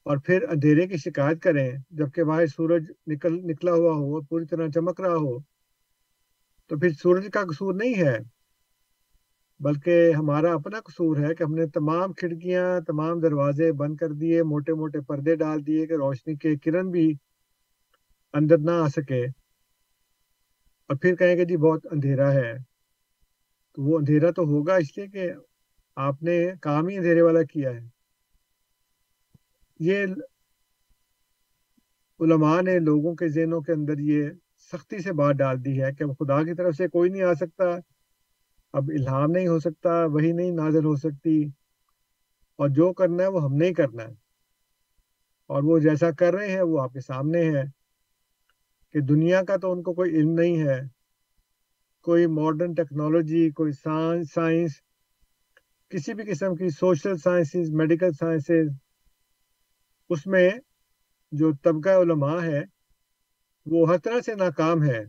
اور 0.07 0.17
پھر 0.27 0.43
اندھیرے 0.49 0.87
کی 0.87 0.97
شکایت 0.97 1.43
کریں۔ 1.43 1.69
جبکہ 1.91 2.23
وہاں 2.23 2.47
سورج 2.47 2.85
نکل، 3.07 3.35
نکلا 3.51 3.73
ہوا 3.73 3.93
ہو 3.93 4.21
پوری 4.23 4.47
طرح 4.47 4.69
چمک 4.69 5.01
رہا 5.01 5.17
ہو، 5.17 5.39
تو 6.71 6.79
پھر 6.79 6.91
سورج 7.03 7.29
کا 7.33 7.43
قصور 7.51 7.75
نہیں 7.75 7.95
ہے، 7.95 8.17
بلکہ 9.61 10.13
ہمارا 10.13 10.53
اپنا 10.55 10.81
قصور 10.81 11.17
ہے 11.17 11.35
کہ 11.35 11.43
ہم 11.43 11.55
نے 11.55 11.67
تمام 11.67 12.13
کھڑکیاں، 12.13 12.81
تمام 12.87 13.21
دروازے 13.21 13.73
بند 13.73 13.97
کر 13.97 14.13
دیے، 14.13 14.43
موٹے 14.43 14.75
موٹے 14.75 15.01
پردے 15.01 15.37
ڈال 15.37 15.67
دیے 15.67 15.87
کہ 15.87 15.95
روشنی 15.95 16.35
کے 16.35 16.57
کرن 16.57 16.91
بھی 16.91 17.07
اندر 18.35 18.59
نہ 18.59 18.71
آ 18.71 18.89
سکے۔ 18.89 19.25
اور 20.91 20.97
پھر 20.97 21.15
کہیں 21.17 21.37
کہ 21.37 21.45
جی 21.45 21.57
بہت 21.57 21.87
اندھیرا 21.91 22.33
ہے۔ 22.33 22.53
تو 23.73 23.83
وہ 23.83 23.99
اندھیرا 23.99 24.31
تو 24.31 24.43
ہوگا 24.43 24.75
اس 24.75 24.99
لیے 24.99 25.07
کہ 25.07 25.33
آپ 25.97 26.23
نے 26.23 26.51
کام 26.61 26.89
ہی 26.89 26.97
اندھیرے 26.97 27.23
والا 27.23 27.43
کیا 27.43 27.71
ہے۔ 27.71 27.89
یہ 29.81 30.07
علماء 32.21 32.61
نے 32.61 32.79
لوگوں 32.79 33.15
کے 33.15 33.29
ذہنوں 33.29 33.61
کے 33.61 33.73
اندر 33.73 33.99
یہ 33.99 34.29
سختی 34.73 34.99
سے 34.99 35.13
بات 35.13 35.35
ڈال 35.35 35.65
دی 35.65 35.83
ہے 35.83 35.93
کہ 35.93 36.07
خدا 36.07 36.43
کی 36.43 36.55
طرف 36.55 36.75
سے 36.75 36.89
کوئی 36.89 37.11
نہیں 37.11 37.23
آ 37.23 37.35
سکتا۔ 37.35 37.65
اب 38.73 38.83
الہام 38.89 39.31
نہیں 39.31 39.49
ہو 39.49 39.59
سکتا 39.59 40.05
وہی 40.05 40.33
نہیں 40.33 40.51
نازل 40.51 40.85
ہو 40.85 40.97
سکتی۔ 40.97 41.45
اور 42.57 42.69
جو 42.69 42.93
کرنا 42.93 43.23
ہے 43.23 43.29
وہ 43.29 43.45
ہم 43.45 43.55
نہیں 43.55 43.73
کرنا 43.73 44.03
ہے۔ 44.03 44.13
اور 45.47 45.63
وہ 45.63 45.79
جیسا 45.79 46.11
کر 46.11 46.35
رہے 46.35 46.51
ہیں، 46.51 46.63
وہ 46.63 46.81
آپ 46.81 46.93
کے 46.93 47.01
سامنے 47.01 47.51
ہے۔ 47.51 47.65
کہ 48.93 49.01
دنیا 49.01 49.43
کا 49.45 49.57
تو 49.57 49.73
ان 49.73 49.83
کو 49.83 49.95
کوئی 49.95 50.11
علم 50.11 50.31
نہیں 50.31 50.63
ہے۔ 50.63 50.81
کوئی 52.03 52.27
ماڈرن 52.27 52.75
ٹیکنالوجی 52.75 53.51
کوئی 53.51 53.73
سائنس 53.73 54.33
سائنس 54.33 54.86
کسی 55.91 56.15
بھی 56.15 56.25
قسم 56.25 56.55
کی 56.55 56.69
سوشل 56.69 57.17
سائنسز، 57.17 57.71
میڈیکل 57.71 58.13
سائنسز، 58.13 58.71
اس 60.11 60.27
میں 60.27 60.51
جو 61.33 61.53
طبقہ 61.63 61.89
علماء 61.89 62.41
ہے 62.43 62.63
وہ 63.67 63.89
ہر 63.89 63.99
طرح 63.99 64.21
سے 64.21 64.35
ناکام 64.35 64.83
ہے 64.83 65.01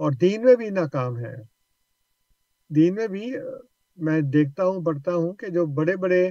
اور 0.00 0.12
دین 0.12 0.44
میں 0.44 0.56
بھی 0.56 0.68
ناکام 0.70 1.18
ہے 1.18 1.34
دین 2.70 2.94
میں 2.94 3.08
بھی 3.08 3.32
میں 3.98 4.20
دیکھتا 4.20 4.64
ہوں، 4.64 4.84
پڑھتا 4.84 5.14
ہوں 5.14 5.32
کہ 5.34 5.46
جو 5.46 5.66
بڑے 5.66 5.96
بڑے 5.96 6.26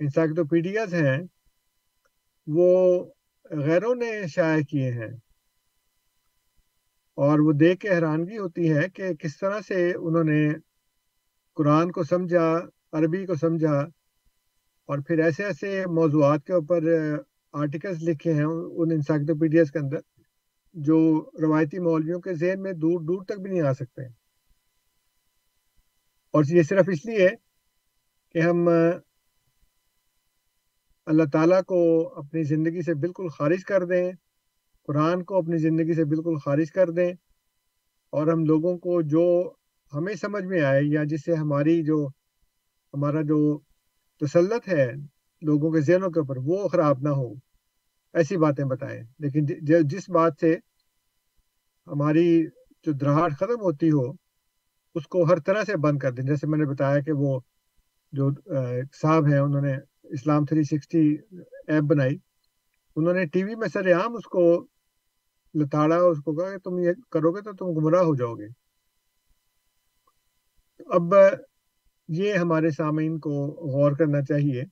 انسائکلوپیڈیاز 0.00 0.94
ہیں، 0.94 1.18
وہ 2.46 2.68
غیروں 3.50 3.94
نے 3.94 4.26
شائع 4.26 4.62
کیے 4.62 4.90
ہیں۔ 4.90 5.12
اور 7.18 7.38
وہ 7.38 7.52
دیکھ 7.52 7.80
کے 7.80 7.88
حیرانگی 7.88 8.38
ہوتی 8.38 8.72
ہے 8.72 8.88
کہ 8.88 9.14
کس 9.14 9.38
طرح 9.38 9.60
سے 9.60 9.92
انہوں 9.94 10.24
نے 10.24 10.71
قرآن 11.56 11.90
کو 11.92 12.02
سمجھا، 12.02 12.58
عربی 12.92 13.26
کو 13.26 13.34
سمجھا 13.34 13.78
اور 14.88 14.98
پھر 14.98 15.18
ایسے 15.18 15.44
ایسے 15.44 15.86
موضوعات 15.86 16.44
کے 16.44 16.52
اوپر 16.52 16.84
آرٹیکلس 17.52 18.02
لکھے 18.02 18.32
ہیں 18.32 18.44
ان 18.44 18.90
انسائکلوپیڈیاز 18.90 19.70
کے 19.70 19.78
اندر 19.78 19.98
جو 20.74 20.98
روایتی 21.42 21.78
مولویوں 21.78 22.20
کے 22.20 22.34
ذہن 22.34 22.62
میں 22.62 22.72
دور 22.72 23.00
دور 23.00 23.24
تک 23.24 23.40
بھی 23.40 23.50
نہیں 23.50 23.62
آ 23.62 23.72
سکتے۔ 23.72 24.02
اور 26.34 26.44
یہ 26.48 26.62
صرف 26.62 26.88
اس 26.92 27.06
لیے 27.06 27.28
کہ 28.34 28.38
ہم 28.38 28.68
اللہ 31.06 31.22
تعالیٰ 31.32 31.62
کو 31.62 31.80
اپنی 32.18 32.42
زندگی 32.42 32.82
سے 32.82 32.94
بالکل 32.94 33.28
خارج 33.28 33.64
کر 33.64 33.84
دیں، 33.84 34.12
قرآن 34.88 35.24
کو 35.24 35.38
اپنی 35.38 35.58
زندگی 35.58 35.94
سے 35.94 36.04
بالکل 36.04 36.38
خارج 36.44 36.72
کر 36.72 36.90
دیں 36.90 37.12
اور 38.12 38.26
ہم 38.26 38.44
لوگوں 38.44 38.78
کو 38.78 39.02
جو 39.02 39.52
ہمیں 39.94 40.14
سمجھ 40.14 40.44
میں 40.44 40.62
آئے 40.62 40.80
یا 40.84 41.04
جس 41.04 41.24
سے 41.24 41.34
ہماری 41.34 41.82
جو 41.82 42.06
ہمارا 42.94 43.22
جو 43.22 43.60
تسلط 44.20 44.68
ہے 44.68 44.92
لوگوں 45.42 45.70
کے 45.70 45.80
ذہنوں 45.80 46.10
کے 46.10 46.20
اوپر، 46.20 46.36
وہ 46.38 46.68
خراب 46.68 46.96
نہ 47.02 47.08
ہو۔ 47.08 47.32
ایسی 48.14 48.36
باتیں 48.36 48.64
بتائیں۔ 48.64 49.02
لیکن 49.18 49.44
جس 49.88 50.10
بات 50.10 50.32
سے 50.40 50.56
ہماری 51.86 52.44
جو 52.86 52.92
دراہٹ 52.92 53.32
ختم 53.32 53.60
ہوتی 53.60 53.88
ہو، 53.88 54.10
اس 54.94 55.06
کو 55.06 55.24
ہر 55.24 55.38
طرح 55.40 55.64
سے 55.64 55.76
بند 55.76 55.98
کر 55.98 56.12
دیں۔ 56.12 56.24
جیسے 56.24 56.46
میں 56.46 56.58
نے 56.58 56.64
بتایا 56.64 57.00
کہ 57.00 57.12
وہ 57.12 57.40
جو 58.12 58.30
صاحب 58.94 59.26
ہیں، 59.26 59.38
انہوں 59.38 59.60
نے 59.60 59.74
اسلام 60.02 60.44
360 60.44 61.16
ایپ 61.68 61.82
بنائی۔ 61.82 62.16
انہوں 62.96 63.14
نے 63.14 63.26
ٹی 63.26 63.44
وی 63.44 63.54
میں 63.54 63.68
سر 63.68 63.92
عام 63.92 64.16
اس 64.16 64.24
کو 64.24 64.66
لتاڑا، 65.54 65.96
اس 65.96 66.18
کو 66.18 66.34
کہا 66.34 66.50
کہ 66.50 66.58
تم 66.58 66.78
یہ 66.78 66.92
کرو 67.10 67.32
گے 67.32 67.40
تو 67.40 67.52
تم 67.52 67.80
گمراہ 67.80 68.02
ہو 68.02 68.14
جاؤ 68.14 68.34
گے۔ 68.34 68.61
اب 70.86 71.14
یہ 72.08 72.34
ہمارے 72.34 72.70
سامعین 72.70 73.18
کو 73.18 73.30
غور 73.46 73.92
کرنا 73.92 74.22
چاہیے 74.22 74.62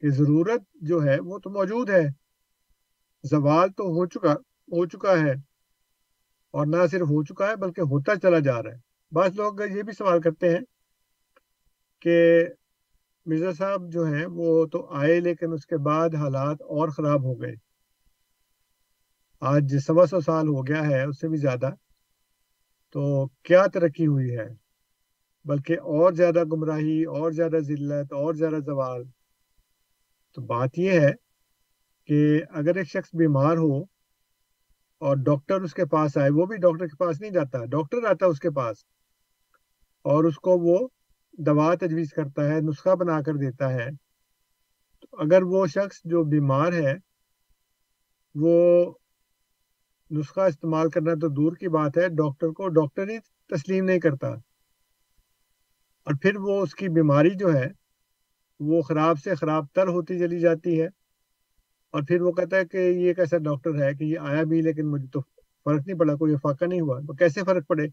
کہ 0.00 0.10
ضرورت 0.10 0.60
جو 0.74 1.04
ہے 1.04 1.20
وہ 1.20 1.38
تو 1.38 1.50
موجود 1.50 1.90
ہے۔ 1.90 2.06
زوال 3.24 3.72
تو 3.72 3.82
ہو 3.82 4.06
چکا 4.06 4.32
ہو 4.72 4.86
چکا 4.86 5.12
ہے۔ 5.12 5.32
اور 6.50 6.66
نہ 6.66 6.86
صرف 6.90 7.02
ہو 7.02 7.24
چکا 7.24 7.48
ہے 7.48 7.56
بلکہ 7.56 7.80
ہوتا 7.80 8.12
چلا 8.22 8.38
جا 8.38 8.62
رہا 8.62 8.70
ہے۔ 8.70 8.76
بعض 9.14 9.36
لوگ 9.36 9.60
یہ 9.60 9.82
بھی 9.82 9.92
سوال 9.92 10.20
کرتے 10.20 10.50
ہیں 10.50 10.60
کہ 12.00 12.44
مرزا 13.26 13.52
صاحب 13.52 13.82
جو 13.92 14.04
ہیں 14.04 14.26
وہ 14.26 14.66
تو 14.66 14.86
آئے 14.94 15.20
لیکن 15.20 15.52
اس 15.52 15.66
کے 15.66 15.76
بعد 15.76 16.14
حالات 16.14 16.62
اور 16.62 16.88
خراب 16.88 17.24
ہو 17.24 17.42
گئے۔ 17.42 17.54
آج 19.40 19.78
سوا 19.86 20.06
سو 20.06 20.20
سال 20.20 20.48
ہو 20.48 20.66
گیا 20.66 20.86
ہے، 20.86 21.04
اس 21.04 21.20
سے 21.20 21.28
بھی 21.28 21.36
زیادہ۔ 21.36 21.70
تو 22.92 23.26
کیا 23.26 23.66
ترقی 23.66 24.06
ہوئی 24.06 24.36
ہے؟ 24.36 24.65
بلکہ 25.46 25.80
اور 25.94 26.12
زیادہ 26.12 26.42
گمراہی، 26.44 27.02
اور 27.04 27.30
زیادہ 27.30 27.58
ذلت، 27.60 28.12
اور 28.12 28.34
زیادہ 28.34 28.58
زوال۔ 28.64 29.02
تو 30.36 30.42
بات 30.46 30.78
یہ 30.78 31.00
ہے 31.00 31.12
کہ 32.08 32.18
اگر 32.50 32.76
ایک 32.76 32.88
شخص 32.88 33.14
بیمار 33.14 33.56
ہو 33.56 33.76
اور 35.02 35.16
ڈاکٹر 35.16 35.60
اس 35.60 35.74
کے 35.74 35.84
پاس 35.84 36.16
آئے، 36.16 36.30
وہ 36.30 36.46
بھی 36.46 36.56
ڈاکٹر 36.56 36.86
کے 36.86 36.96
پاس 36.96 37.20
نہیں 37.20 37.30
جاتا، 37.30 37.64
ڈاکٹر 37.64 38.04
آتا 38.04 38.26
اس 38.26 38.40
کے 38.40 38.50
پاس 38.50 38.76
اور 40.04 40.24
اس 40.24 40.36
کو 40.38 40.58
وہ 40.58 40.76
دوا 41.38 41.74
تجویز 41.74 42.12
کرتا 42.12 42.48
ہے، 42.48 42.60
نسخہ 42.60 42.94
بنا 42.94 43.20
کر 43.22 43.36
دیتا 43.36 43.72
ہے، 43.72 43.88
تو 45.00 45.06
اگر 45.18 45.42
وہ 45.42 45.66
شخص 45.66 46.00
جو 46.04 46.22
بیمار 46.24 46.72
ہے، 46.72 46.94
وہ 48.34 48.56
نسخہ 50.10 50.40
استعمال 50.40 50.90
کرنا 50.90 51.14
تو 51.14 51.28
دور 51.28 51.56
کی 51.56 51.68
بات 51.68 51.98
ہے، 51.98 52.08
ڈاکٹر 52.16 52.48
کو 52.48 52.68
ڈاکٹر 52.68 53.08
ہی 53.08 53.18
تسلیم 53.50 53.84
نہیں 53.84 54.00
کرتا۔ 54.00 54.34
اور 56.06 56.14
پھر 56.22 56.36
وہ 56.36 56.62
اس 56.62 56.74
کی 56.74 56.88
بیماری 56.88 57.30
جو 57.30 57.54
ہے، 57.54 57.66
وہ 58.60 58.82
خراب 58.82 59.18
سے 59.18 59.34
خراب 59.34 59.64
تر 59.74 59.88
ہوتی 59.88 60.18
چلی 60.18 60.40
جاتی 60.40 60.80
ہے۔ 60.80 60.86
اور 61.90 62.02
پھر 62.08 62.20
وہ 62.20 62.32
کہتا 62.32 62.56
ہے 62.56 62.64
کہ 62.64 62.76
یہ 62.76 63.08
ایک 63.08 63.18
ایسا 63.18 63.38
ڈاکٹر 63.38 63.82
ہے 63.82 63.94
کہ 63.94 64.04
یہ 64.04 64.18
آیا 64.18 64.42
بھی 64.42 64.62
لیکن 64.62 64.90
مجھے 64.90 65.06
تو 65.06 65.20
فرق 65.64 65.86
نہیں 65.86 65.98
پڑا، 65.98 66.14
کوئی 66.14 66.34
فاقہ 66.42 66.64
نہیں 66.64 66.80
ہوا۔ 66.80 67.00
تو 67.00 67.14
کیسے 67.14 67.40
فرق 67.46 67.66
پڑے؟ 67.66 67.86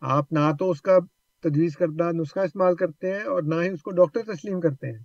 آپ 0.00 0.32
نہ 0.32 0.38
تو 0.58 0.70
اس 0.70 0.82
کا 0.82 0.98
تجویز 1.42 1.76
کردہ 1.76 2.10
نسخہ 2.12 2.38
استعمال 2.38 2.76
کرتے 2.76 3.14
ہیں 3.14 3.24
اور 3.24 3.42
نہ 3.42 3.54
ہی 3.54 3.68
اس 3.68 3.82
کو 3.82 3.90
ڈاکٹر 3.90 4.20
تسلیم 4.34 4.60
کرتے 4.60 4.92
ہیں۔ 4.92 5.04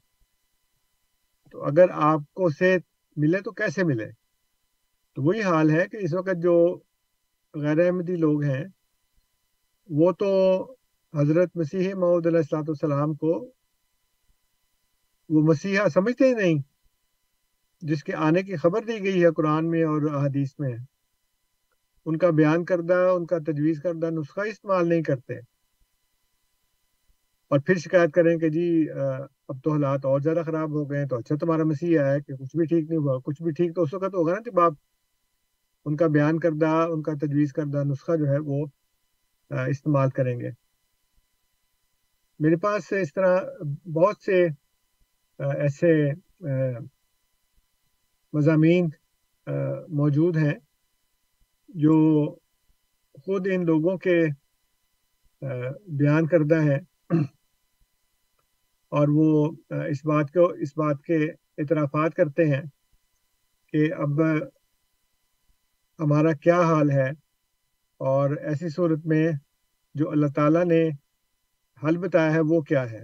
تو 1.52 1.64
اگر 1.64 1.86
آپ 1.94 2.20
کو 2.34 2.50
صحت 2.50 2.82
ملے 3.18 3.42
تو 3.42 3.52
کیسے 3.52 3.84
ملے؟ 3.84 4.08
تو 5.16 5.24
وہی 5.24 5.42
حال 5.42 5.70
ہے 5.70 5.88
کہ 5.88 5.98
اس 6.02 6.14
وقت 6.14 6.44
جو 6.44 6.80
غیر 7.54 7.86
احمدی 7.86 8.16
لوگ 8.16 8.44
ہیں، 8.44 8.66
وہ 9.90 10.12
تو 10.12 10.30
حضرت 11.14 11.56
مسیح 11.56 11.94
محمد 11.96 12.26
علیہ 12.26 12.38
السلاۃ 12.38 12.68
والسلام 12.68 13.14
کو 13.14 13.32
وہ 15.30 15.42
مسیحا 15.42 15.90
سمجھتے 15.90 16.26
ہی 16.26 16.34
نہیں، 16.34 16.62
جس 17.82 18.04
کے 18.04 18.14
آنے 18.16 18.44
کی 18.44 18.56
خبر 18.56 18.84
دی 18.84 19.04
گئی 19.04 19.24
ہے 19.24 19.32
قرآن 19.32 19.70
میں 19.70 19.84
اور 19.84 20.02
حدیث 20.26 20.54
میں۔ 20.60 20.76
ان 22.06 22.18
کا 22.18 22.30
بیان 22.30 22.66
کردہ، 22.66 23.00
ان 23.16 23.26
کا 23.26 23.38
تجویز 23.38 23.82
کردہ 23.82 24.10
نسخہ 24.10 24.42
استعمال 24.42 24.90
نہیں 24.90 25.04
کرتے۔ 25.04 25.34
اور 27.52 27.60
پھر 27.60 27.76
شکایت 27.76 28.14
کریں 28.14 28.38
کہ 28.38 28.50
جی 28.50 28.90
اب 29.48 29.64
تو 29.64 29.72
حالات 29.72 30.06
اور 30.06 30.20
زیادہ 30.20 30.42
خراب 30.46 30.70
ہو 30.70 30.90
گئے 30.92 31.06
تو 31.08 31.18
اچھا 31.18 31.36
تمہارا 31.36 31.64
مسیح 31.64 32.00
ہے 32.00 32.20
کہ 32.22 32.34
کچھ 32.34 32.56
بھی 32.58 32.66
ٹھیک 32.66 32.90
نہیں 32.90 33.00
ہوا، 33.00 33.20
کچھ 33.20 33.42
بھی 33.44 33.52
ٹھیک 33.52 33.76
تو 33.76 33.82
اس 33.82 33.94
وقت 33.94 34.16
ہوگا 34.16 34.34
نا 34.34 34.40
جب 34.46 34.60
آپ 34.60 34.74
ان 35.86 35.96
کا 35.96 36.08
بیان 36.08 36.40
کردہ، 36.40 36.88
ان 36.92 37.02
کا 37.02 37.14
تجویز 37.14 37.54
کردہ 37.54 37.84
نسخہ 37.84 38.16
جو 38.16 38.28
ہے 38.28 38.38
وہ 38.40 38.66
استعمال 39.50 40.10
کریں 40.10 40.40
گے۔ 40.40 40.69
میرے 42.40 42.56
پاس 42.56 42.94
اس 42.94 43.14
طرح 43.14 43.40
بہت 43.96 44.22
سے 44.22 44.46
ایسے 45.40 46.12
مضامین 48.34 48.90
موجود 49.90 50.38
ہیں 50.38 50.54
جو 51.70 51.96
خود 53.26 53.48
ان 53.52 53.66
لوگوں 53.66 53.98
کے 53.98 54.20
بیان 55.98 56.28
کردہ 56.28 56.62
ہیں 56.62 56.80
اور 58.92 59.08
وہ 59.12 59.52
اس 59.70 60.06
بات 60.06 60.34
کو، 60.34 60.50
اس 60.50 60.78
بات 60.78 61.04
کے 61.04 61.18
اعترافات 61.58 62.14
کرتے 62.14 62.46
ہیں 62.46 62.62
کہ 63.74 63.94
اب 63.94 64.22
ہمارا 66.00 66.34
کیا 66.34 66.62
حال 66.62 66.92
ہے 66.92 67.10
اور 68.02 68.38
ایسی 68.38 68.70
صورت 68.70 69.06
میں 69.06 69.32
جو 69.96 70.10
اللہ 70.10 70.28
تعالیٰ 70.36 70.66
نے 70.66 70.90
حل 71.84 71.98
بتایا 71.98 72.34
ہے 72.34 72.40
وہ 72.50 72.62
کیا 72.62 72.90
ہے۔ 72.92 73.02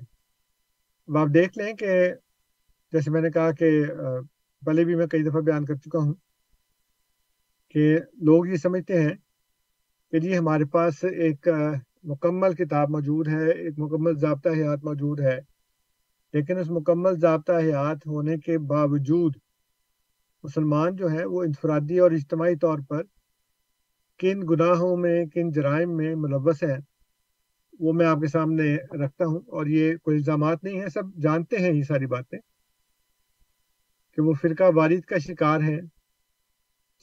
اب 1.10 1.18
آپ 1.18 1.28
دیکھ 1.34 1.58
لیں 1.58 1.74
کہ 1.74 1.94
جیسے 2.94 3.12
میں 3.12 3.22
نے 3.22 3.30
کہا 3.32 3.52
کہ 3.52 3.70
پہلے 4.62 4.84
بھی 4.86 4.96
میں 4.96 5.08
کئی 5.08 5.24
دفعہ 5.24 5.42
بیان 5.42 5.66
کر 5.66 5.76
چکا 5.76 6.00
ہوں 6.00 6.14
کہ 7.76 7.98
لوگ 8.26 8.48
یہ 8.48 8.56
سمجھتے 8.58 9.02
ہیں 9.02 9.14
کہ 10.14 10.20
جی 10.20 10.38
ہمارے 10.38 10.66
پاس 10.66 11.04
ایک 11.04 11.48
مکمل 12.04 12.54
کتاب 12.54 12.90
موجود 12.90 13.28
ہے، 13.28 13.50
ایک 13.52 13.74
مکمل 13.78 14.18
ضابطہ 14.20 14.50
حیات 14.50 14.84
موجود 14.84 15.20
ہے، 15.20 15.40
لیکن 16.34 16.58
اس 16.58 16.70
مکمل 16.70 17.20
ضابطہ 17.20 17.52
حیات 17.60 18.06
ہونے 18.08 18.38
کے 18.38 18.58
باوجود 18.68 19.36
مسلمان 20.44 20.96
جو 20.96 21.12
ہے 21.12 21.26
وہ 21.26 21.44
انفرادی 21.44 22.00
اور 22.00 22.12
اجتماعی 22.12 22.56
طور 22.56 22.80
پر 22.90 23.04
کن 24.20 24.42
گناہوں 24.50 24.96
میں، 24.98 25.26
کن 25.26 25.52
جرائم 25.52 25.96
میں 25.98 26.14
ملوث 26.16 26.64
ہیں۔ 26.64 26.78
وہ 27.80 27.94
میں 27.94 28.06
آپ 28.06 28.18
کے 28.18 28.28
سامنے 28.28 28.76
رکھتا 28.76 29.26
ہوں 29.26 29.40
اور 29.48 29.66
یہ 29.66 29.96
کوئی 29.98 30.18
الزامات 30.18 30.64
نہیں 30.64 30.80
ہیں، 30.80 30.88
سب 30.88 31.16
جانتے 31.22 31.58
ہیں 31.58 31.74
یہ 31.74 31.84
ساری 31.84 32.06
باتیں 32.06 32.40
کہ 34.18 34.22
وہ 34.22 34.34
فرقہ 34.34 34.64
وارد 34.76 35.02
کا 35.02 35.18
شکار 35.18 35.60
ہیں، 35.60 35.82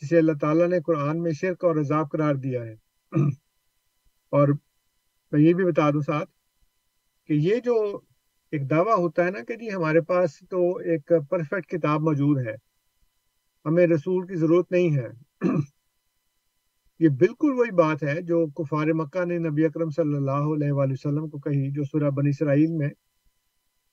جسے 0.03 0.19
اللہ 0.19 0.33
تعالیٰ 0.41 0.69
نے 0.69 0.81
قرآن 0.81 1.23
میں 1.23 1.33
شرک 1.33 1.65
اور 1.65 1.77
عذاب 1.77 2.11
قرار 2.11 2.35
دیا 2.35 2.65
ہے۔ 2.65 2.75
اور 4.33 4.49
میں 5.33 5.41
یہ 5.41 5.55
بھی 5.55 5.65
بتا 5.65 5.91
دوں 5.91 6.01
ساتھ 6.01 6.31
کہ 7.29 7.33
یہ 7.33 7.61
جو 7.65 8.01
ایک 8.53 8.71
دعویٰ 8.71 8.99
ہوتا 8.99 9.25
ہے 9.25 9.31
نا 9.31 9.45
کہ 9.45 9.57
جی 9.57 9.75
ہمارے 9.75 10.01
پاس 10.01 10.39
تو 10.51 10.77
ایک 10.77 11.13
پرفیکٹ 11.31 11.71
کتاب 11.71 12.01
موجود 12.01 12.47
ہے، 12.47 12.55
ہمیں 13.65 13.87
رسول 13.87 14.27
کی 14.27 14.35
ضرورت 14.35 14.73
نہیں 14.73 14.97
ہے۔ 14.97 15.09
یہ 17.03 17.09
بالکل 17.21 17.53
وہی 17.59 17.71
بات 17.77 18.03
ہے 18.03 18.21
جو 18.23 18.47
کفار 18.57 18.87
مکہ 18.95 19.25
نے 19.25 19.39
نبی 19.39 19.65
اکرم 19.65 19.91
صلی 19.91 20.15
اللہ 20.17 20.45
علیہ 20.55 20.73
وآلہ 20.73 20.93
وسلم 20.93 21.29
کو 21.29 21.39
کہی، 21.39 21.71
جو 21.71 21.85
سورہ 21.85 22.11
بنی 22.17 22.31
اسرائیل 22.31 22.73
میں 22.73 22.89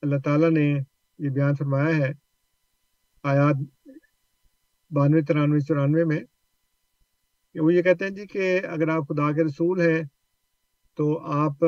اللہ 0.04 0.20
تعالیٰ 0.26 0.50
نے 0.50 0.66
یہ 1.20 1.30
بیان 1.30 1.56
فرمایا 1.56 1.96
ہے، 1.98 2.12
آیات 3.24 3.64
بانوے، 4.92 5.22
ترانوے، 5.22 5.60
چورانوے 5.60 6.04
میں، 6.06 6.20
کہ 7.56 7.60
وہ 7.60 7.74
یہ 7.74 7.82
کہتے 7.82 8.06
ہیں 8.06 8.12
جی 8.12 8.26
کہ 8.28 8.60
اگر 8.68 8.90
آپ 8.90 9.08
خدا 9.10 9.32
کے 9.32 9.44
رسول 9.44 9.82
ہیں 9.82 10.02
تو 10.98 11.08
آپ 11.36 11.64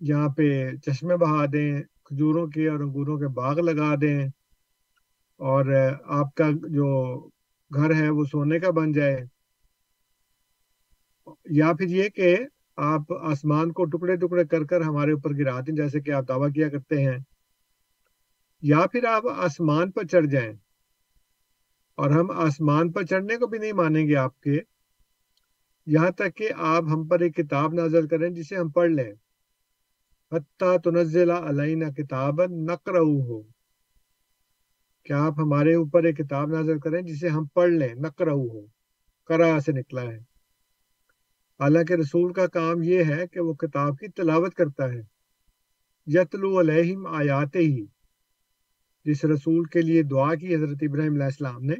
یہاں 0.00 0.28
پہ 0.36 0.48
چشمے 0.86 1.16
بہا 1.16 1.44
دیں، 1.52 1.72
کھجوروں 2.04 2.46
کے 2.46 2.68
اور 2.68 2.80
انگوروں 2.80 3.18
کے 3.18 3.28
باغ 3.40 3.60
لگا 3.60 3.94
دیں 4.00 4.20
اور 5.40 5.72
آپ 6.18 6.34
کا 6.34 6.50
جو 6.68 6.90
گھر 7.70 7.94
ہے 7.94 8.08
وہ 8.10 8.24
سونے 8.24 8.58
کا 8.58 8.70
بن 8.70 8.92
جائے۔ 8.92 9.16
یا 11.44 11.72
پھر 11.72 11.88
یہ 11.88 12.08
کہ 12.08 12.36
آپ 12.76 13.12
آسمان 13.22 13.72
کو 13.72 13.84
ٹکڑے 13.84 14.16
ٹکڑے 14.16 14.44
کر 14.44 14.64
کر 14.64 14.80
ہمارے 14.80 15.12
اوپر 15.12 15.30
گرا 15.38 15.60
دیں، 15.60 15.76
جیسے 15.76 16.00
کہ 16.00 16.10
آپ 16.10 16.28
دعویٰ 16.28 16.52
کیا 16.52 16.68
کرتے 16.68 17.04
ہیں۔ 17.04 17.18
یا 18.62 18.86
پھر 18.92 19.04
آپ 19.04 19.22
آسمان 19.28 19.90
پر 19.90 20.06
چڑھ 20.06 20.26
جائیں۔ 20.26 20.52
اور 21.96 22.10
ہم 22.10 22.30
آسمان 22.30 22.92
پر 22.92 23.02
چڑھنے 23.02 23.36
کو 23.36 23.46
بھی 23.46 23.58
نہیں 23.58 23.72
مانیں 23.72 24.08
گے 24.08 24.16
آپ 24.16 24.40
کے۔ 24.40 24.60
یہاں 25.86 26.10
تک 26.10 26.36
کہ 26.36 26.48
آپ 26.56 26.82
ہم 26.82 27.08
پر 27.08 27.20
ایک 27.20 27.36
کتاب 27.36 27.74
نازل 27.74 28.08
کریں 28.08 28.30
جسے 28.30 28.56
ہم 28.56 28.70
پڑھ 28.70 28.90
لیں۔ 28.90 29.14
حتیٰ 30.32 30.78
تنزل 30.78 31.30
علینا 31.30 31.90
کتاب 31.90 32.42
نقرہ 32.44 32.98
ہو 32.98 33.42
کہ 35.04 35.12
آپ 35.12 35.32
ہمارے 35.38 35.74
اوپر 35.74 36.04
ایک 36.04 36.16
کتاب 36.16 36.48
نازل 36.48 36.80
کریں 36.80 37.02
جسے 37.02 37.28
ہم 37.28 37.46
پڑھ 37.46 37.70
لیں؟ 37.70 37.94
نقرہ 37.94 38.30
ہو 38.30 38.66
کرا 39.24 39.60
سے 39.60 39.72
نکلا 39.72 40.02
ہے۔ 40.02 40.35
حالانکہ 41.60 41.94
رسول 41.94 42.32
کا 42.32 42.46
کام 42.46 42.82
یہ 42.82 43.04
ہے 43.04 43.26
کہ 43.26 43.40
وہ 43.40 43.54
کتاب 43.54 43.98
کی 43.98 44.08
تلاوت 44.08 44.54
کرتا 44.54 44.92
ہے۔ 44.92 45.02
یتلو 46.06 46.60
علیہم 46.60 47.06
آیات 47.06 47.56
ہی 47.56 47.86
جس 49.04 49.24
رسول 49.24 49.64
کے 49.64 49.82
لیے 49.82 50.02
دعا 50.02 50.34
کی 50.34 50.54
حضرت 50.54 50.76
ابراہیم 50.80 51.12
علیہ 51.12 51.24
السلام 51.24 51.62
نے، 51.62 51.74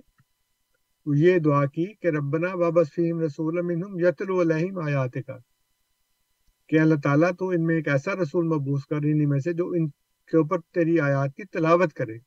وہ 1.07 1.19
یہ 1.19 1.39
دعا 1.39 1.67
کی 1.67 1.95
کہ 1.95 2.07
ربنا 2.07 2.55
وابس 2.55 2.93
فیم 2.95 3.21
رسول 3.21 3.63
منہم 3.63 3.99
یتلو 3.99 4.41
علیہم 4.41 4.79
آیات 4.79 5.17
کا 5.27 5.39
کہ 6.69 6.81
اللہ 6.81 6.95
تعالیٰ 7.03 7.31
تو 7.39 7.49
ان 7.49 7.67
میں 7.67 7.75
ایک 7.75 7.89
ایسا 7.89 8.13
رسول 8.15 8.47
مبوس 8.47 8.87
کر 8.87 8.97
انہیں 8.97 9.27
میں 9.27 9.41
سے 9.41 9.53
جو 9.53 9.69
ان 9.69 9.89
کے 10.31 10.37
اوپر 10.37 10.61
تیری 10.61 11.01
آیات 11.01 11.35
کی 11.37 11.45
تلاوت 11.45 11.93
کرے۔ 11.93 12.19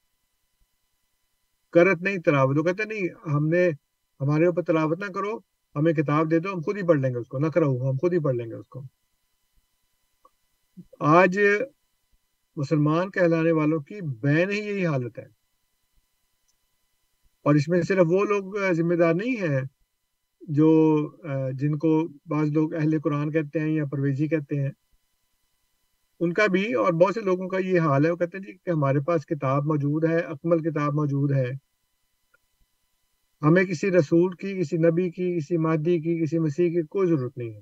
کرت 1.72 2.02
نہیں 2.02 2.18
تلاوت 2.18 2.58
وہ 2.58 2.64
کہتے 2.64 2.84
نہیں، 2.84 3.30
ہم 3.30 3.47
نے 3.47 3.70
ہمارے 4.20 4.45
اوپر 4.45 4.64
تلاوت 4.64 5.00
نہ 5.00 5.06
کرو۔ 5.06 5.39
ہمیں 5.76 5.93
کتاب 5.93 6.32
دے 6.32 6.39
دو، 6.39 6.53
ہم 6.53 6.61
خود 6.61 6.78
ہی 6.78 6.88
پڑھ 6.88 6.99
لیں 6.99 7.09
گے 7.09 7.17
اس 7.17 7.28
کو، 7.28 7.39
نہ 7.39 7.47
کرو 7.47 7.89
ہم 7.89 7.97
خود 7.97 8.13
ہی 8.13 8.20
پڑھ 8.20 8.36
لیں 8.36 8.45
گے 8.45 8.53
اس 8.53 8.67
کو۔ 8.67 8.82
آج 10.99 11.39
مسلمان 12.55 13.11
کہلانے 13.11 13.51
والوں 13.51 13.80
کی 13.80 14.01
بین 14.22 14.51
ہی 14.51 14.59
یہی 14.59 14.86
حالت 14.86 15.20
ہے۔ 15.20 15.26
اور 17.45 17.55
اس 17.55 17.67
میں 17.67 17.82
صرف 17.82 18.05
وہ 18.09 18.26
لوگ 18.26 18.72
ذمہ 18.72 18.95
دار 18.95 19.13
نہیں 19.13 19.36
ہیں 19.36 19.61
جو 20.41 20.70
جن 21.53 21.78
کو 21.78 22.07
بعض 22.26 22.51
لوگ 22.51 22.74
اہل 22.74 22.99
قرآن 23.03 23.32
کہتے 23.32 23.59
ہیں 23.59 23.70
یا 23.70 23.86
پرویزی 23.86 24.28
کہتے 24.28 24.61
ہیں۔ 24.61 24.72
ان 26.20 26.34
کا 26.34 26.45
بھی 26.51 26.74
اور 26.74 26.93
بہت 26.93 27.13
سے 27.13 27.22
لوگوں 27.22 27.47
کا 27.47 27.57
یہ 27.57 27.80
حال 27.80 28.05
ہے، 28.05 28.11
وہ 28.11 28.15
کہتے 28.15 28.38
ہیں 28.38 28.43
جی 28.43 28.57
کہ 28.57 28.70
ہمارے 28.70 28.99
پاس 28.99 29.26
کتاب 29.26 29.65
موجود 29.65 30.05
ہے، 30.05 30.20
اکمل 30.20 30.59
کتاب 30.59 30.93
موجود 30.93 31.32
ہے۔ 31.32 31.68
ہمیں 33.42 33.64
کسی 33.64 33.92
رسول 33.92 34.36
کی، 34.36 34.54
کسی 34.60 34.78
نبی 34.78 35.10
کی، 35.10 35.38
کسی 35.38 35.58
مادی 35.58 36.00
کی، 36.00 36.24
کسی 36.24 36.40
مسیح 36.40 36.70
کی 36.70 36.82
کوئی 36.88 37.08
ضرورت 37.08 37.38
نہیں 37.38 37.54
ہے۔ 37.54 37.62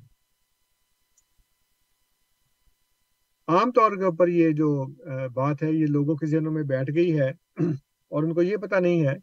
عام 3.47 3.71
طور 3.71 3.91
کے 3.91 4.03
اوپر 4.03 4.27
یہ 4.27 4.51
جو 4.51 4.85
بات 5.33 5.63
ہے، 5.63 5.71
یہ 5.71 5.85
لوگوں 5.85 6.15
کے 6.15 6.25
ذہنوں 6.25 6.51
میں 6.51 6.63
بیٹھ 6.63 6.91
گئی 6.95 7.19
ہے 7.19 7.31
اور 8.11 8.23
ان 8.23 8.33
کو 8.33 8.41
یہ 8.41 8.57
پتہ 8.57 8.75
نہیں 8.75 9.05
ہے 9.07 9.13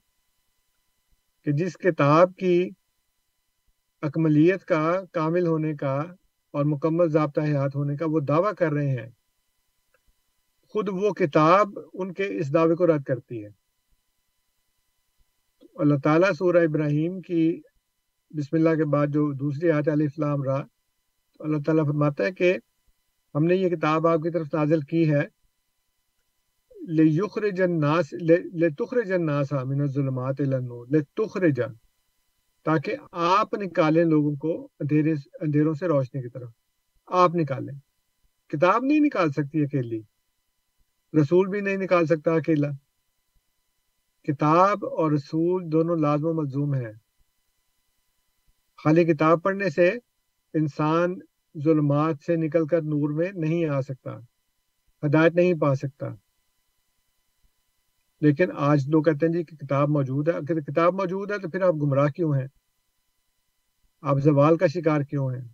کہ 1.47 1.53
جس 1.53 1.77
کتاب 1.77 2.37
کی 2.37 2.71
اکملیت 4.03 4.65
کا، 4.65 5.01
کامل 5.13 5.47
ہونے 5.47 5.75
کا 5.75 5.95
اور 6.55 6.65
مکمل 6.65 7.09
ضابطہ 7.09 7.41
حیات 7.41 7.77
ہونے 7.77 7.97
کا 7.97 8.07
وہ 8.09 8.21
دعویٰ 8.21 8.55
کر 8.55 8.73
رہے 8.73 8.89
ہیں، 8.89 9.11
خود 10.75 10.89
وہ 10.93 11.11
کتاب 11.11 11.79
ان 11.93 12.13
کے 12.13 12.27
اس 12.39 12.53
دعوے 12.55 12.75
کو 12.75 12.87
رد 12.87 13.05
کرتی 13.05 13.45
ہے۔ 13.45 13.64
اللہ 15.75 15.95
تعالیٰ 16.05 16.33
سورہ 16.33 16.57
ابراہیم 16.57 17.20
کی 17.20 17.61
بسم 18.31 18.57
اللہ 18.57 18.70
کے 18.70 18.85
بعد 18.85 19.07
جو 19.07 19.33
دوسری 19.33 19.70
آیت 19.70 19.89
علیہ 19.89 20.07
السلام 20.07 20.43
رہا، 20.43 20.62
تو 21.39 21.45
اللہ 21.45 21.57
تعالیٰ 21.66 21.87
فرماتا 21.87 22.25
ہے 22.25 22.33
کہ 22.33 22.59
ہم 23.35 23.45
نے 23.45 23.55
یہ 23.55 23.68
کتاب 23.68 24.07
آپ 24.07 24.18
کی 24.18 24.31
طرف 24.31 24.47
نازل 24.55 24.81
کی 24.81 25.12
ہے 25.12 25.22
لِيُخْرِجَ 26.89 27.62
النَّاسِ 27.62 28.14
لِتُخْرِجَ 28.55 29.14
النَّاسَ 29.14 29.55
مِنَ 29.64 29.83
الظُّلُمَاتِ 29.83 30.43
إِلَى 30.43 30.55
النُّورِ 30.55 31.53
تاکہ 32.64 32.97
آپ 33.12 33.55
نکالیں 33.55 34.05
لوگوں 34.05 34.37
کو 34.37 34.68
اندھیرے 34.81 35.12
اندھیروں 35.41 35.75
سے 35.75 35.87
روشنی 35.87 36.22
کی 36.22 36.29
طرف۔ 36.29 36.49
آپ 37.07 37.35
نکالیں۔ 37.35 37.79
کتاب 38.49 38.85
نہیں 38.85 39.01
نکال 39.01 39.31
سکتی 39.31 39.64
اکیلی۔ 39.64 40.01
رسول 41.20 41.49
بھی 41.49 41.61
نہیں 41.61 41.77
نکال 41.77 42.07
سکتا 42.07 42.33
اکیلا۔ 42.33 42.68
کتاب 44.25 44.87
اور 44.87 45.12
رسول 45.12 45.72
دونوں 45.72 45.97
لازم 45.97 46.27
و 46.27 46.33
ملزوم 46.33 46.75
ہیں۔ 46.75 46.93
خالی 48.85 49.05
کتاب 49.05 49.43
پڑھنے 49.43 49.70
سے 49.70 49.89
انسان 50.55 51.14
ظلمات 51.64 52.14
سے 52.27 52.37
نکل 52.37 52.66
کر 52.66 52.83
نور 52.83 53.11
میں 53.11 53.33
نہیں 53.35 53.66
آ 53.66 53.81
سکتا، 53.81 54.18
ہدایت 55.03 55.35
نہیں 55.35 55.55
پا 55.61 55.75
سکتا۔ 55.75 56.07
لیکن 58.20 58.45
آج 58.57 58.89
لوگ 58.89 59.03
کہتے 59.03 59.27
ہیں 59.27 59.33
جی 59.33 59.45
کہ 59.45 59.57
کتاب 59.57 59.89
موجود 59.89 60.29
ہے، 60.29 60.35
اگر 60.35 60.61
کتاب 60.61 60.95
موجود 60.95 61.31
ہے 61.31 61.39
تو 61.39 61.51
پھر 61.51 61.62
آپ 61.62 61.75
گمراہ 61.75 62.09
کیوں 62.09 62.35
ہیں؟ 62.35 62.47
آپ 64.01 64.16
زوال 64.18 64.57
کا 64.57 64.66
شکار 64.66 65.01
کیوں 65.01 65.31
ہیں؟ 65.31 65.49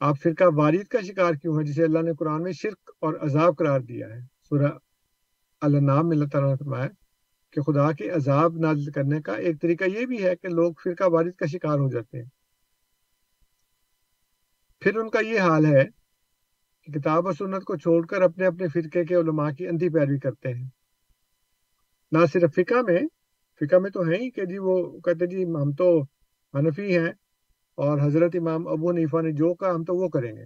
آپ 0.00 0.14
فرقہ 0.22 0.44
وارید 0.54 0.86
کا 0.86 1.00
شکار 1.00 1.34
کیوں 1.34 1.54
ہیں 1.54 1.64
جسے 1.64 1.84
اللہ 1.84 1.98
نے 1.98 2.12
قرآن 2.18 2.42
میں 2.42 2.52
شرک 2.52 2.90
اور 3.00 3.14
عذاب 3.14 3.56
قرار 3.56 3.80
دیا 3.80 4.08
ہے؟ 4.08 4.20
سورہ 4.20 4.72
اللہ 5.60 5.80
نام 5.80 6.10
اللہ 6.10 6.24
تعالیٰ 6.32 6.50
نے 6.50 6.56
فرمایا 6.56 6.88
کہ 7.58 7.72
خدا 7.72 7.92
کے 7.92 8.10
عذاب 8.10 8.58
نازل 8.58 8.90
کرنے 8.92 9.20
کا 9.20 9.32
ایک 9.32 9.62
طریقہ 9.62 9.84
یہ 9.84 10.06
بھی 10.06 10.24
ہے 10.24 10.36
کہ 10.36 10.48
لوگ 10.48 10.72
فرقہ 10.84 11.04
وارد 11.06 11.34
کا 11.34 11.46
شکار 11.46 11.78
ہو 11.78 11.90
جاتے 11.90 12.18
ہیں۔ 12.18 12.28
پھر 14.80 14.96
ان 14.96 15.10
کا 15.10 15.20
یہ 15.20 15.40
حال 15.40 15.66
ہے 15.66 15.84
کہ 16.82 16.92
کتاب 16.92 17.26
و 17.26 17.32
سنت 17.32 17.64
کو 17.64 17.76
چھوڑ 17.76 18.06
کر 18.06 18.22
اپنے 18.22 18.46
اپنے 18.46 18.68
فرقے 18.68 19.04
کے 19.04 19.14
علماء 19.14 19.50
کی 19.50 19.68
اندھی 19.68 19.88
پیروی 19.88 20.18
کرتے 20.18 20.48
ہیں۔ 20.48 20.68
نہ 22.12 22.18
صرف 22.32 22.54
فقہ 22.54 22.82
میں 22.82 23.00
فقہ 23.60 23.76
میں 23.76 23.90
تو 23.90 24.08
ہے 24.08 24.16
ہی 24.16 24.30
کہ 24.30 24.44
جی 24.44 24.58
وہ 24.58 25.00
کہتے 25.00 25.26
جی 25.26 25.44
ہم 25.44 25.72
تو 25.72 26.02
حنفی 26.54 26.98
ہیں 26.98 27.12
اور 27.74 27.98
حضرت 28.00 28.36
امام 28.36 28.68
ابو 28.68 28.92
نیفا 28.92 29.20
نے 29.20 29.32
جو 29.32 29.54
کہا 29.54 29.70
ہم 29.70 29.84
تو 29.84 29.94
وہ 29.94 30.08
کریں 30.08 30.32
گے۔ 30.36 30.44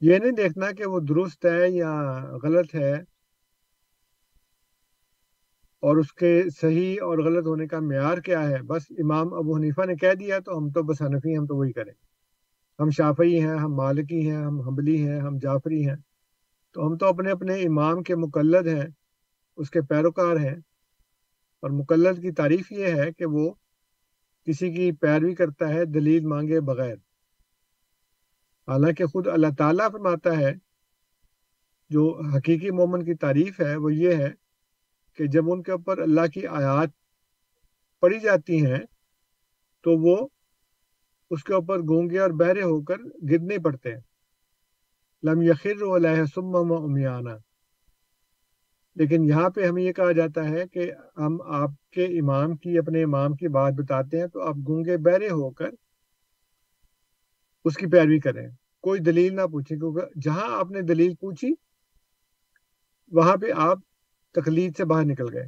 یہ 0.00 0.18
نہیں 0.18 0.32
دیکھنا 0.32 0.72
کہ 0.72 0.84
وہ 0.84 1.00
درست 1.00 1.46
ہے 1.46 1.70
یا 1.70 1.92
غلط 2.42 2.74
ہے۔ 2.74 3.17
اور 5.80 5.96
اس 5.96 6.12
کے 6.12 6.42
صحیح 6.60 6.96
اور 7.02 7.18
غلط 7.18 7.46
ہونے 7.46 7.66
کا 7.66 7.80
معیار 7.80 8.18
کیا 8.18 8.48
ہے؟ 8.48 8.62
بس 8.62 8.82
امام 8.90 9.34
ابو 9.34 9.56
حنیفہ 9.56 9.86
نے 9.86 9.94
کہہ 9.96 10.14
دیا 10.14 10.38
تو 10.38 10.58
ہم 10.58 10.70
تو 10.70 10.82
بس 10.82 11.02
حنفی 11.02 11.38
ہم 11.38 11.46
تو 11.46 11.56
وہی 11.56 11.72
کریں۔ 11.72 11.92
ہم 12.78 12.90
شافعی 12.90 13.40
ہیں، 13.40 13.58
ہم 13.58 13.74
مالکی 13.74 14.30
ہیں، 14.30 14.36
ہم 14.36 14.60
حنبلی 14.60 15.08
ہیں، 15.08 15.20
ہم 15.20 15.38
جعفری 15.38 15.88
ہیں۔ 15.88 15.96
تو 16.72 16.86
ہم 16.86 16.96
تو 16.96 17.06
اپنے 17.06 17.30
اپنے 17.30 17.54
امام 17.54 18.02
کے 18.02 18.16
مقلد 18.16 18.66
ہیں، 18.66 18.86
اس 19.56 19.70
کے 19.70 19.80
پیروکار 19.82 20.36
ہیں۔ 20.36 20.56
اور 21.62 21.70
مقلد 21.70 22.22
کی 22.22 22.30
تعریف 22.30 22.72
یہ 22.72 22.86
ہے 22.86 23.12
کہ 23.12 23.26
وہ 23.26 23.50
کسی 24.44 24.72
کی 24.72 24.92
پیروی 24.92 25.34
کرتا 25.34 25.68
ہے 25.68 25.84
دلیل 25.84 26.26
مانگے 26.26 26.60
بغیر۔ 26.60 26.94
حالانکہ 28.68 29.06
خود 29.06 29.26
اللہ 29.26 29.46
تعالیٰ 29.58 29.92
فرماتا 29.92 30.38
ہے، 30.38 30.54
جو 31.88 32.20
حقیقی 32.36 32.70
مومن 32.70 33.04
کی 33.04 33.14
تعریف 33.14 33.60
ہے، 33.60 33.76
وہ 33.76 33.94
یہ 33.94 34.14
ہے 34.14 34.47
کہ 35.18 35.26
جب 35.26 35.50
ان 35.50 35.62
کے 35.62 35.72
اوپر 35.72 35.98
اللہ 35.98 36.26
کی 36.26 36.46
آیات 36.46 36.88
پڑھی 38.02 38.20
جاتی 38.20 38.66
ہیں، 38.66 38.80
تو 39.84 39.96
وہ 39.98 40.16
اس 41.30 41.44
کے 41.44 41.54
اوپر 41.54 41.78
گونگے 41.78 42.18
اور 42.18 42.30
بہرے 42.30 42.62
ہو 42.62 42.80
کر 42.82 42.98
گرنے 43.30 43.58
پڑتے 43.58 43.92
ہیں۔ 43.92 44.00
لم 45.22 45.42
یخر 45.42 45.82
علیہ 45.96 46.24
سم 46.24 46.56
امیانہ 46.72 47.36
لیکن 48.96 49.24
یہاں 49.24 49.50
پہ 49.50 49.66
ہمیں 49.66 49.82
یہ 49.82 49.92
کہا 49.92 50.12
جاتا 50.12 50.48
ہے 50.48 50.66
کہ 50.68 50.92
ہم 51.16 51.40
آپ 51.42 51.70
کے 51.90 52.04
امام 52.20 52.56
کی، 52.56 52.78
اپنے 52.78 53.02
امام 53.02 53.34
کی 53.34 53.48
بات 53.48 53.72
بتاتے 53.72 54.20
ہیں، 54.20 54.26
تو 54.26 54.40
آپ 54.40 54.56
گونگے 54.68 54.96
بہرے 54.96 55.28
ہو 55.28 55.50
کر 55.50 55.70
اس 57.64 57.76
کی 57.76 57.86
پیروی 57.86 58.18
کریں۔ 58.20 58.46
کوئی 58.80 59.00
دلیل 59.00 59.36
نہ 59.36 59.46
پوچھیں، 59.46 59.78
کیونکہ 59.78 60.20
جہاں 60.20 60.48
آپ 60.58 60.70
نے 60.70 60.80
دلیل 60.82 61.14
پوچھی، 61.14 61.54
وہاں 63.12 63.36
پہ 63.36 63.52
آپ 63.56 63.78
تقلید 64.40 64.76
سے 64.76 64.84
باہر 64.84 65.04
نکل 65.04 65.34
گئے۔ 65.34 65.46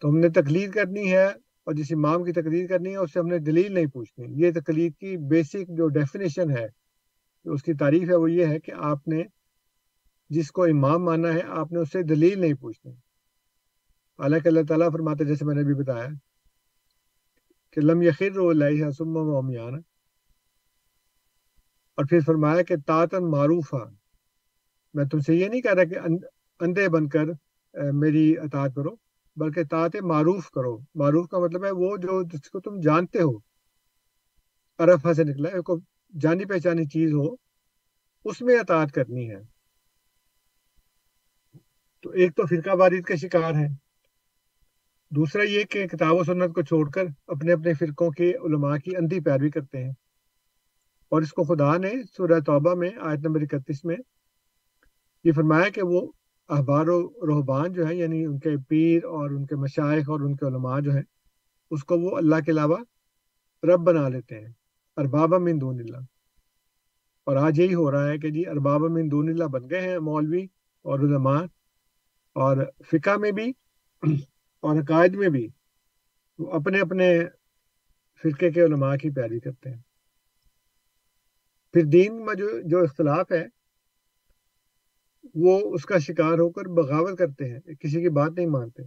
تو 0.00 0.08
ہم 0.08 0.18
نے 0.18 0.28
تقلید 0.28 0.72
کرنی 0.72 1.12
ہے 1.12 1.26
اور 1.64 1.74
جس 1.74 1.86
امام 1.90 2.24
کی 2.24 2.32
تقلید 2.32 2.68
کرنی 2.68 2.90
ہے، 2.90 2.96
اس 2.96 3.12
سے 3.12 3.18
ہم 3.18 3.26
نے 3.26 3.38
دلیل 3.38 3.74
نہیں 3.74 3.86
پوچھنی۔ 3.86 4.46
یہ 4.46 4.50
تقلید 4.50 4.96
کی 4.96 5.16
بیسک 5.16 5.76
جو 5.76 5.88
ڈیفینیشن 5.88 6.50
ہے، 6.50 6.66
جو 7.44 7.52
اس 7.52 7.62
کی 7.62 7.74
تعریف 7.74 8.08
ہے، 8.10 8.14
وہ 8.14 8.30
یہ 8.30 8.46
ہے 8.46 8.60
کہ 8.60 8.72
آپ 8.76 9.08
نے 9.08 9.22
جس 10.28 10.50
کو 10.50 10.64
امام 10.64 11.04
مانا 11.04 11.34
ہے، 11.34 11.40
آپ 11.48 11.72
نے 11.72 11.78
اس 11.78 11.92
سے 11.92 12.02
دلیل 12.02 12.40
نہیں 12.40 12.54
پوچھنی۔ 12.54 12.92
حالانکہ 14.18 14.48
اللہ 14.48 14.60
تعالیٰ 14.68 14.92
فرماتے 14.92 15.24
جیسے 15.24 15.44
میں 15.44 15.54
نے 15.54 15.62
بھی 15.62 15.74
بتایا 15.74 16.08
کہ 17.72 17.80
لم 17.80 18.02
یخر 18.02 18.38
اللہ 18.38 19.76
اور 21.98 22.04
پھر 22.04 22.20
فرمایا 22.26 22.62
کہ 22.62 22.76
تاطن 22.86 23.30
معروف 23.30 23.74
میں 24.94 25.04
تم 25.04 25.18
سے 25.20 25.34
یہ 25.34 25.48
نہیں 25.48 25.60
کہہ 25.60 25.74
رہا 25.74 25.84
کہ 25.84 25.98
اندھے 26.62 26.88
بن 26.88 27.08
کر 27.08 27.24
میری 27.92 28.38
اطاعت 28.38 28.70
کرو، 28.76 28.94
بلکہ 29.36 29.60
اطاعت 29.60 29.96
معروف 30.02 30.50
کرو۔ 30.50 30.78
معروف 30.94 31.28
کا 31.28 31.38
مطلب 31.38 31.64
ہے 31.64 31.70
وہ 31.70 31.96
جو 31.96 32.22
جس 32.22 32.50
کو 32.50 32.60
تم 32.60 32.80
جانتے 32.80 33.18
ہو۔ 33.18 33.38
ارفا 34.78 35.14
سے 35.14 35.24
نکلا 35.24 35.48
ہے 35.48 35.76
جانی 36.20 36.44
پہچانی 36.44 36.84
چیز 36.84 37.12
ہو، 37.12 37.26
اس 38.24 38.40
میں 38.42 38.58
اطاعت 38.58 38.92
کرنی 38.92 39.30
ہے۔ 39.30 39.40
تو 42.02 42.10
ایک 42.10 42.36
تو 42.36 42.46
فرقہ 42.46 42.70
وارید 42.78 43.04
کا 43.04 43.14
شکار 43.14 43.54
ہے 43.54 43.66
دوسرا 45.10 45.42
یہ 45.42 45.64
کہ 45.64 45.86
کتاب 45.86 46.14
و 46.14 46.24
سنت 46.24 46.54
کو 46.54 46.62
چھوڑ 46.62 46.90
کر 46.90 47.04
اپنے 47.26 47.52
اپنے 47.52 47.74
فرقوں 47.74 48.10
کے 48.10 48.30
علماء 48.30 48.76
کی 48.76 48.96
اندھی 48.96 49.20
پیروی 49.20 49.50
کرتے 49.50 49.84
ہیں۔ 49.84 49.92
اور 51.08 51.22
اس 51.22 51.30
کو 51.30 51.42
خدا 51.44 51.76
نے 51.76 51.92
سورہ 52.16 52.40
توبہ 52.40 52.74
میں، 52.74 52.90
آیت 53.00 53.18
نمبر 53.18 53.40
اکتیس 53.42 53.84
میں 53.84 53.96
یہ 55.24 55.32
فرمایا 55.32 55.68
کہ 55.68 55.80
وہ 55.84 56.12
احبار 56.48 56.86
و 56.86 57.08
رحبان 57.26 57.72
جو 57.72 57.86
ہیں 57.86 57.94
یعنی 57.94 58.24
ان 58.24 58.38
کے 58.38 58.50
پیر 58.68 59.04
اور 59.04 59.30
ان 59.30 59.46
کے 59.46 59.56
مشائق 59.56 60.10
اور 60.10 60.20
ان 60.20 60.36
کے 60.36 60.46
علماء 60.46 60.80
جو 60.80 60.90
ہیں، 60.92 61.02
اس 61.70 61.84
کو 61.84 61.98
وہ 61.98 62.16
اللہ 62.16 62.36
کے 62.44 62.50
علاوہ 62.50 62.78
رب 63.62 63.80
بنا 63.80 64.08
لیتے 64.08 64.40
ہیں، 64.40 64.52
اربابا 64.96 65.38
من 65.38 65.60
دون 65.60 65.80
اللہ۔ 65.80 65.96
اور 67.24 67.36
آج 67.36 67.58
یہی 67.58 67.74
ہو 67.74 67.90
رہا 67.90 68.08
ہے 68.08 68.18
کہ 68.18 68.30
جی 68.30 68.46
اربابا 68.46 68.88
من 68.88 69.10
دون 69.10 69.28
اللہ 69.28 69.44
بن 69.44 69.70
گئے 69.70 69.80
ہیں 69.80 69.98
مولوی 69.98 70.44
اور 70.82 70.98
علماء 70.98 71.42
اور 72.34 72.56
فقہ 72.86 73.16
میں 73.16 73.32
بھی 73.32 73.52
اور 74.60 74.76
عقائد 74.76 75.14
میں 75.14 75.28
بھی۔ 75.28 75.48
وہ 76.38 76.52
اپنے 76.52 76.80
اپنے 76.80 77.24
فرقے 78.22 78.50
کے 78.50 78.64
علماء 78.64 78.96
کی 78.96 79.10
پیاری 79.10 79.40
کرتے 79.40 79.70
ہیں۔ 79.70 79.80
پھر 81.72 81.84
دین 81.84 82.24
میں 82.26 82.34
جو 82.34 82.48
جو 82.64 82.78
اختلاف 82.78 83.32
ہے 83.32 83.61
وہ 85.34 85.74
اس 85.74 85.84
کا 85.84 85.98
شکار 85.98 86.38
ہو 86.38 86.50
کر 86.50 86.68
بغاوت 86.68 87.18
کرتے 87.18 87.44
ہیں، 87.44 87.60
کسی 87.60 88.00
کی 88.00 88.08
بات 88.08 88.30
نہیں 88.36 88.46
مانتے۔ 88.46 88.82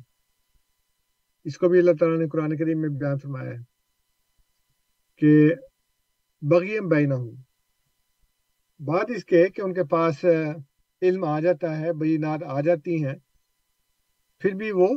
اس 1.45 1.57
کو 1.57 1.69
بھی 1.69 1.79
اللہ 1.79 1.91
تعالیٰ 1.99 2.17
نے 2.17 2.27
قرآن 2.27 2.57
کریم 2.57 2.81
میں 2.81 2.89
بیان 2.89 3.17
فرمایا 3.17 3.51
ہے 3.51 3.63
کہ 5.21 5.55
بغیم 6.41 6.87
بینہ 6.87 7.13
ہوں 7.13 7.31
بات 8.79 9.11
اس 9.15 9.25
کے 9.25 9.47
کہ 9.49 9.61
ان 9.61 9.73
کے 9.73 9.83
پاس 9.83 10.25
علم 11.01 11.23
آ 11.23 11.39
جاتا 11.39 11.79
ہے، 11.79 11.93
بینات 11.93 12.43
آ 12.43 12.61
جاتی 12.61 13.05
ہیں، 13.05 13.15
پھر 14.41 14.53
بھی 14.53 14.71
وہ 14.71 14.87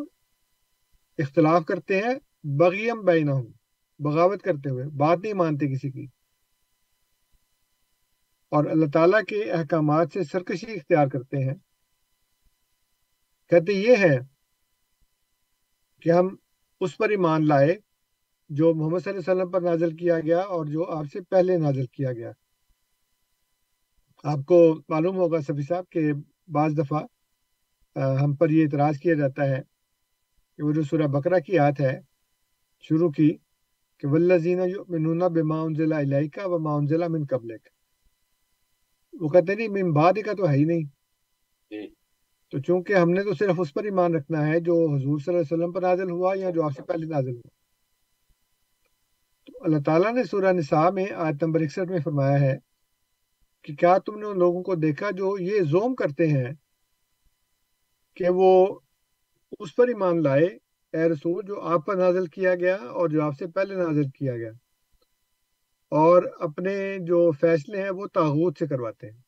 اختلاف 1.18 1.64
کرتے 1.64 1.96
ہیں 1.96 2.14
بغیم 2.44 3.04
بینہ 3.04 3.30
ہوں 3.30 3.52
بغاوت 3.98 4.42
کرتے 4.42 4.70
ہوئے، 4.70 4.84
بات 4.84 5.18
نہیں 5.18 5.32
مانتے 5.32 5.66
کسی 5.74 5.90
کی۔ 5.90 6.06
اور 8.52 8.64
اللہ 8.64 8.86
تعالیٰ 8.92 9.22
کے 9.28 9.42
احکامات 9.52 10.12
سے 10.12 10.24
سرکشی 10.24 10.74
اختیار 10.74 11.06
کرتے 11.06 11.36
ہیں۔ 11.36 11.54
کہتے 13.48 13.72
یہ 13.72 13.96
ہے 13.96 14.16
کہ 16.02 16.10
ہم 16.10 16.34
اس 16.80 16.96
پر 16.96 17.08
ایمان 17.08 17.46
لائے 17.48 17.76
جو 18.50 18.74
محمد 18.74 18.98
صلی 18.98 19.10
اللہ 19.10 19.20
علیہ 19.20 19.32
وسلم 19.32 19.50
پر 19.50 19.60
نازل 19.60 19.96
کیا 19.96 20.20
گیا 20.20 20.38
اور 20.38 20.66
جو 20.66 20.84
آپ 20.90 21.04
سے 21.12 21.20
پہلے 21.20 21.56
نازل 21.56 21.86
کیا 21.86 22.12
گیا۔ 22.12 22.32
آپ 24.24 24.38
کو 24.46 24.58
معلوم 24.88 25.16
ہوگا 25.16 25.40
سفی 25.40 25.62
صاحب 25.62 25.88
کہ 25.90 26.12
بعض 26.48 26.78
دفعہ 26.78 27.04
ہم 28.22 28.34
پر 28.36 28.50
یہ 28.50 28.64
اعتراض 28.64 28.98
کیا 28.98 29.14
جاتا 29.14 29.48
ہے 29.48 29.60
کہ 30.58 30.62
وہ 30.62 30.72
جو 30.72 30.82
سورہ 30.82 31.06
بکرا 31.06 31.38
کی 31.38 31.58
آت 31.58 31.80
ہے، 31.80 32.00
شروع 32.84 33.10
کی 33.10 33.36
کہ 33.98 34.06
ولزین 34.06 34.60
یؤمنون 34.68 35.18
بما 35.18 35.60
انزل 35.62 35.92
الیک 35.92 36.38
و 36.44 36.58
ما 36.58 36.74
انزل 36.74 37.08
من 37.08 37.26
قبلک 37.26 37.68
وہ 39.12 39.28
کہتے 39.28 39.54
نہیں 39.54 39.68
من 39.68 39.92
بعد 39.92 40.12
کا 40.24 40.32
تو 40.32 40.48
ہے 40.48 40.56
ہی 40.56 40.64
نہیں۔ 40.64 40.82
جی۔ 41.70 41.88
تو 42.50 42.58
چونکہ 42.58 42.92
ہم 42.94 43.10
نے 43.10 43.22
تو 43.22 43.34
صرف 43.34 43.54
اس 43.58 43.74
پر 43.74 43.84
ایمان 43.84 44.14
رکھنا 44.14 44.46
ہے 44.46 44.60
جو 44.60 44.74
حضور 44.74 45.18
صلی 45.18 45.34
اللہ 45.34 45.40
علیہ 45.40 45.58
وسلم 45.58 45.72
پر 45.72 45.82
نازل 45.82 46.10
ہوا 46.10 46.34
یا 46.36 46.50
جو 46.50 46.62
آپ 46.62 46.70
سے 46.76 46.82
پہلے 46.82 47.06
نازل 47.06 47.36
ہوا۔ 47.36 47.48
تو 49.46 49.64
اللہ 49.64 49.76
تعالیٰ 49.86 50.12
نے 50.14 50.24
سورہ 50.24 50.52
نساء 50.52 50.90
میں 50.90 51.06
آیت 51.16 51.42
نمبر 51.42 51.60
اکسٹھ 51.60 51.90
میں 51.90 51.98
فرمایا 52.04 52.40
ہے 52.40 52.58
کہ 53.62 53.74
کیا 53.74 53.98
تم 53.98 54.18
نے 54.18 54.26
ان 54.26 54.38
لوگوں 54.38 54.62
کو 54.62 54.74
دیکھا 54.74 55.10
جو 55.10 55.38
یہ 55.38 55.60
زوم 55.60 55.94
کرتے 55.94 56.26
ہیں 56.26 56.52
کہ 58.14 58.24
وہ 58.28 58.78
اس 59.58 59.76
پر 59.76 59.88
ایمان 59.88 60.22
لائے 60.22 60.46
اے 60.92 61.08
رسول 61.08 61.46
جو 61.46 61.60
آپ 61.60 61.86
پر 61.86 61.96
نازل 61.96 62.26
کیا 62.26 62.54
گیا 62.54 62.76
اور 62.76 63.08
جو 63.08 63.22
آپ 63.22 63.32
سے 63.38 63.46
پہلے 63.46 63.74
نازل 63.74 64.08
کیا 64.08 64.36
گیا۔ 64.36 64.50
اور 65.88 66.22
اپنے 66.40 66.98
جو 66.98 67.30
فیصلے 67.30 67.82
ہیں 67.82 67.90
وہ 67.90 68.06
تاغوت 68.06 68.58
سے 68.58 68.66
کرواتے 68.66 69.10
ہیں۔ 69.10 69.20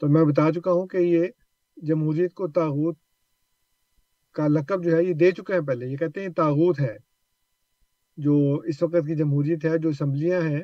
تو 0.00 0.08
میں 0.08 0.24
بتا 0.24 0.52
چکا 0.52 0.72
ہوں 0.72 0.86
کہ 0.86 0.96
یہ 0.96 1.26
جمہوریت 1.76 2.34
کو 2.34 2.48
تاغوت 2.48 2.98
کا 4.32 4.48
لقب 4.48 4.84
جو 4.84 4.96
ہے 4.96 5.04
یہ 5.04 5.14
دے 5.14 5.30
چکے 5.30 5.54
ہیں 5.54 5.66
پہلے۔ 5.66 5.86
یہ 5.86 5.96
کہتے 5.96 6.20
ہیں 6.20 6.28
تاغوت 6.28 6.80
ہے۔ 6.80 6.96
جو 8.16 8.60
اس 8.64 8.82
وقت 8.82 8.92
کی 8.92 9.16
جمہوریت 9.16 9.64
ہے، 9.64 9.78
جو 9.78 9.88
اسمبلیاں 9.88 10.42
ہیں، 10.42 10.62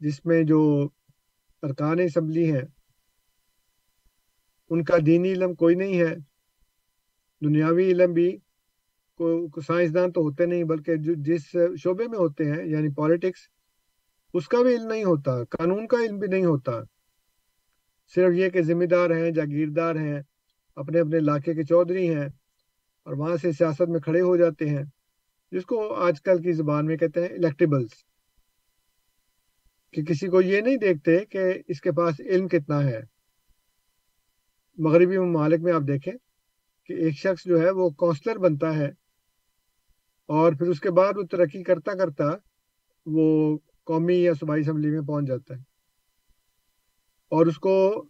جس 0.00 0.26
میں 0.26 0.42
جو 0.42 0.88
ارکان 1.62 2.00
اسمبلی 2.00 2.52
ہیں، 2.52 2.62
ان 4.70 4.84
کا 4.84 4.94
دینی 5.06 5.32
علم 5.32 5.54
کوئی 5.54 5.74
نہیں 5.74 6.00
ہے۔ 6.00 6.16
دنیاوی 7.40 7.92
علم 7.92 8.12
بھی 8.12 8.38
کو 9.18 9.60
سائنسدان 9.60 10.12
تو 10.12 10.20
ہوتے 10.20 10.46
نہیں، 10.46 10.64
بلکہ 10.64 10.96
جو 10.96 11.12
جس 11.16 11.56
شعبے 11.78 12.08
میں 12.08 12.18
ہوتے 12.18 12.44
ہیں 12.44 12.64
یعنی 12.64 12.94
پالیٹکس 12.94 13.40
اس 14.34 14.48
کا 14.48 14.62
بھی 14.62 14.74
علم 14.74 14.88
نہیں 14.88 15.04
ہوتا، 15.04 15.44
قانون 15.44 15.86
کا 15.86 15.96
علم 15.96 16.18
بھی 16.18 16.28
نہیں 16.28 16.44
ہوتا۔ 16.44 16.72
صرف 18.14 18.34
یہ 18.34 18.48
کہ 18.48 18.62
ذمہ 18.62 18.84
دار 18.84 19.10
ہیں، 19.10 19.30
جاگیردار 19.30 19.94
ہیں، 19.94 20.20
اپنے 20.76 21.00
اپنے 21.00 21.18
علاقے 21.18 21.54
کے 21.54 21.62
چودھری 21.62 22.14
ہیں 22.14 22.28
اور 23.04 23.12
وہاں 23.12 23.36
سے 23.36 23.52
سیاست 23.52 23.88
میں 23.88 24.00
کھڑے 24.00 24.20
ہو 24.20 24.36
جاتے 24.36 24.68
ہیں، 24.68 24.82
جس 25.52 25.64
کو 25.64 25.94
آج 25.94 26.22
کل 26.22 26.42
کی 26.42 26.52
زبان 26.52 26.86
میں 26.86 26.96
کہتے 26.96 27.20
ہیں 27.20 27.28
الیکٹیبلس 27.28 27.90
کہ 29.92 30.02
کسی 30.02 30.28
کو 30.28 30.40
یہ 30.40 30.60
نہیں 30.60 30.76
دیکھتے 30.76 31.24
کہ 31.24 31.44
اس 31.68 31.80
کے 31.80 31.92
پاس 31.92 32.20
علم 32.20 32.48
کتنا 32.48 32.84
ہے۔ 32.84 33.00
مغربی 34.78 35.18
ممالک 35.18 35.60
میں 35.60 35.72
آپ 35.72 35.82
دیکھیں 35.88 36.12
کہ 36.84 36.92
ایک 36.92 37.14
شخص 37.14 37.44
جو 37.44 37.60
ہے 37.60 37.70
وہ 37.70 37.90
کونسلر 37.90 38.38
بنتا 38.38 38.76
ہے۔ 38.76 39.03
اور 40.26 40.52
پھر 40.52 40.66
اس 40.66 40.80
کے 40.80 40.90
بعد 40.90 41.12
وہ 41.16 41.22
ترقی 41.22 41.62
کرتا 41.62 41.94
کرتا 41.94 42.24
وہ 43.06 43.58
قومی 43.84 44.22
یا 44.22 44.34
صوبائی 44.34 44.60
اسمبلی 44.60 44.90
میں 44.90 45.00
پہنچ 45.00 45.28
جاتا 45.28 45.54
ہے۔ 45.54 45.60
اور 47.30 47.46
اس 47.46 47.58
کو 47.58 48.04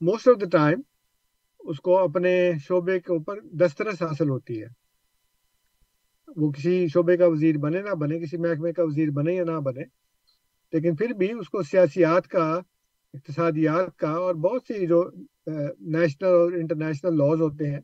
موسٹ 0.00 0.28
آف 0.28 0.40
دا 0.40 0.48
ٹائم 0.48 0.80
اس 1.60 1.80
کو 1.80 1.98
اپنے 1.98 2.52
شعبے 2.58 3.00
کے 3.00 3.12
اوپر 3.12 3.40
دسترس 3.40 4.02
حاصل 4.02 4.28
ہوتی 4.28 4.62
ہے۔ 4.62 4.66
وہ 6.36 6.52
کسی 6.52 6.86
شعبے 6.88 7.16
کا 7.16 7.26
وزیر 7.26 7.58
بنے 7.58 7.82
نہ 7.82 7.90
بنے، 7.90 8.18
کسی 8.18 8.36
محکمے 8.36 8.72
کا 8.72 8.82
وزیر 8.84 9.10
بنے 9.10 9.32
یا 9.32 9.44
نہ 9.44 9.60
بنے، 9.60 9.82
لیکن 10.72 10.96
پھر 10.96 11.08
بھی 11.08 11.32
اس 11.32 11.48
کو 11.48 11.62
سیاسیات 11.62 12.28
کا، 12.28 12.60
اقتصادیات 13.14 13.96
کا 13.96 14.10
اور 14.10 14.34
بہت 14.34 14.62
سی 14.62 14.86
جو 14.86 15.10
نیشنل 15.78 16.28
اور 16.28 16.52
انٹرنیشنل 16.52 17.18
لاز 17.18 17.40
ہوتے 17.40 17.70
ہیں، 17.70 17.80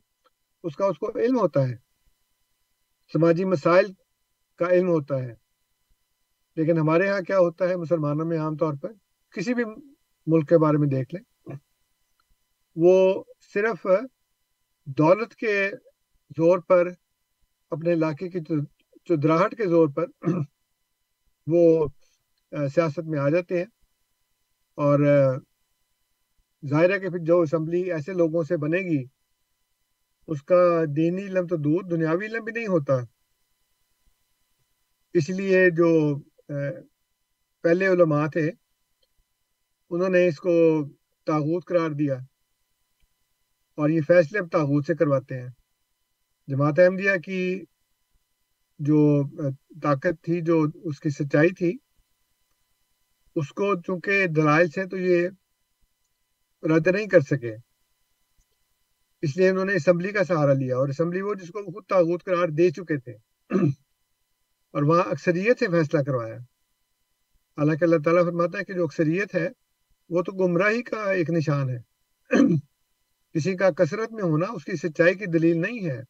اس 0.63 0.75
کا 0.75 0.85
اس 0.85 0.97
کو 0.97 1.11
علم 1.19 1.39
ہوتا 1.39 1.69
ہے۔ 1.69 1.86
سماجی 3.13 3.45
مسائل 3.45 3.85
کا 4.59 4.69
علم 4.69 4.89
ہوتا 4.89 5.15
ہے۔ 5.23 5.33
لیکن 6.57 6.77
ہمارے 6.77 7.09
ہاں 7.09 7.21
کیا 7.21 7.39
ہوتا 7.39 7.69
ہے 7.69 7.75
مسلمانوں 7.75 8.25
میں 8.25 8.39
عام 8.39 8.55
طور 8.57 8.73
پر؟ 8.81 8.91
کسی 9.33 9.53
بھی 9.53 9.63
ملک 10.27 10.49
کے 10.49 10.57
بارے 10.57 10.77
میں 10.77 10.87
دیکھ 10.87 11.15
لیں۔ 11.15 11.55
وہ 12.75 13.23
صرف 13.53 13.85
دولت 14.97 15.35
کے 15.35 15.53
زور 16.37 16.59
پر، 16.59 16.87
اپنے 17.71 17.93
علاقے 17.93 18.29
کی 18.29 18.39
چدراہٹ 19.05 19.55
کے 19.57 19.67
زور 19.67 19.87
پر 19.95 20.05
وہ 21.47 21.87
سیاست 22.51 23.05
میں 23.05 23.19
آ 23.19 23.29
جاتے 23.29 23.57
ہیں۔ 23.57 23.65
اور 24.77 24.99
ظاہر 26.69 26.93
ہے 26.93 26.99
کہ 26.99 27.09
پھر 27.09 27.19
جو 27.19 27.39
اسمبلی 27.41 27.81
ایسے 27.91 28.13
لوگوں 28.13 28.43
سے 28.43 28.57
بنے 28.57 28.79
گی 28.79 29.03
اس 30.27 30.43
کا 30.43 30.83
دینی 30.95 31.21
علم 31.21 31.47
تو 31.47 31.55
دور، 31.55 31.83
دنیاوی 31.83 32.25
علم 32.25 32.43
بھی 32.43 32.53
نہیں 32.53 32.67
ہوتا۔ 32.67 32.93
اس 35.13 35.29
لیے 35.29 35.69
جو 35.69 36.19
پہلے 37.61 37.87
علماء 37.87 38.27
تھے، 38.27 38.51
انہوں 39.89 40.09
نے 40.09 40.27
اس 40.27 40.37
کو 40.37 40.85
تاغوت 41.25 41.65
قرار 41.65 41.89
دیا۔ 41.89 42.13
اور 43.75 43.89
یہ 43.89 44.01
فیصلے 44.01 44.39
اب 44.39 44.51
تاغوت 44.51 44.85
سے 44.85 44.95
کرواتے 44.95 45.41
ہیں۔ 45.41 45.49
جماعت 46.47 46.79
احمدیہ 46.79 47.11
کی 47.25 47.63
جو 48.79 49.23
طاقت 49.81 50.23
تھی، 50.23 50.41
جو 50.41 50.65
اس 50.83 50.99
کی 50.99 51.09
سچائی 51.09 51.49
تھی، 51.49 51.77
اس 53.35 53.49
کو 53.49 53.81
چونکہ 53.81 54.27
دلائل 54.27 54.69
سے 54.69 54.87
تو 54.87 54.97
یہ 54.97 55.29
رد 56.63 56.87
نہیں 56.87 57.07
کر 57.07 57.19
سکے۔ 57.19 57.66
اس 59.21 59.37
لیے 59.37 59.49
انہوں 59.49 59.65
نے 59.65 59.73
اسمبلی 59.73 60.11
کا 60.11 60.23
سہارا 60.23 60.53
لیا 60.53 60.77
اور 60.77 60.89
اسمبلی 60.89 61.21
وہ 61.21 61.33
جس 61.33 61.47
کو 61.47 61.71
خود 61.71 61.85
تاغوت 61.85 62.23
قرار 62.23 62.47
دے 62.47 62.71
چکے 62.71 62.97
تھے۔ 62.97 63.13
اور 64.73 64.83
وہاں 64.83 65.03
اکثریت 65.03 65.59
سے 65.59 65.67
فیصلہ 65.67 66.03
کروایا۔ 66.03 66.37
حالانکہ 67.57 67.83
اللہ 67.83 67.95
تعالیٰ 68.03 68.25
فرماتا 68.25 68.59
ہے 68.59 68.63
کہ 68.63 68.73
جو 68.73 68.83
اکثریت 68.83 69.35
ہے، 69.35 69.49
وہ 70.09 70.21
تو 70.21 70.31
گمراہی 70.31 70.83
کا 70.83 71.11
ایک 71.11 71.29
نشان 71.29 71.69
ہے۔ 71.69 71.79
کسی 73.33 73.55
کا 73.55 73.69
کثرت 73.71 74.11
میں 74.11 74.23
ہونا، 74.23 74.45
اس 74.53 74.65
کی 74.65 74.75
سچائی 74.75 75.15
کی 75.15 75.25
دلیل 75.25 75.61
نہیں 75.61 75.89
ہے۔ 75.89 76.01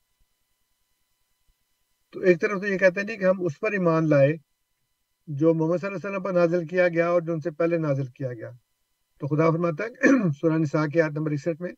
تو 2.12 2.20
ایک 2.20 2.42
طرف 2.42 2.62
تو 2.62 2.68
یہ 2.68 2.78
کہتے 2.78 3.00
ہیں 3.00 3.08
جی 3.08 3.18
کہ 3.18 3.26
ہم 3.26 3.46
اس 3.46 3.60
پر 3.60 3.72
ایمان 3.72 4.10
لائے 4.10 4.34
جو 5.28 5.54
محمد 5.54 5.78
صلی 5.78 5.88
اللہ 5.88 5.98
علیہ 5.98 6.10
وسلم 6.10 6.24
پر 6.24 6.34
نازل 6.34 6.68
کیا 6.68 6.88
گیا 6.88 7.08
اور 7.08 7.22
جو 7.22 7.34
ان 7.34 7.40
سے 7.40 7.52
پہلے 7.52 7.78
نازل 7.78 8.06
کیا 8.06 8.34
گیا۔ 8.34 8.52
تو 9.20 9.28
خدا 9.28 9.50
فرماتا 9.50 9.84
ہے 9.84 9.90
سورہ 10.42 10.58
نساء 10.58 10.86
کی 10.86 11.02
آیت 11.02 11.12
نمبر 11.12 11.32
اکسٹھ 11.32 11.62
میں 11.62 11.72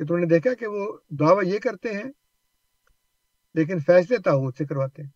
کہ 0.00 0.06
تم 0.06 0.16
نے 0.16 0.26
دیکھا 0.26 0.54
کہ 0.54 0.66
وہ 0.66 0.98
دعویٰ 1.10 1.44
یہ 1.44 1.58
کرتے 1.58 1.92
ہیں، 1.92 2.10
لیکن 3.54 3.78
فیصلے 3.78 4.18
تاغوت 4.18 4.56
سے 4.56 4.64
کرواتے 4.64 5.02
ہیں۔ 5.02 5.10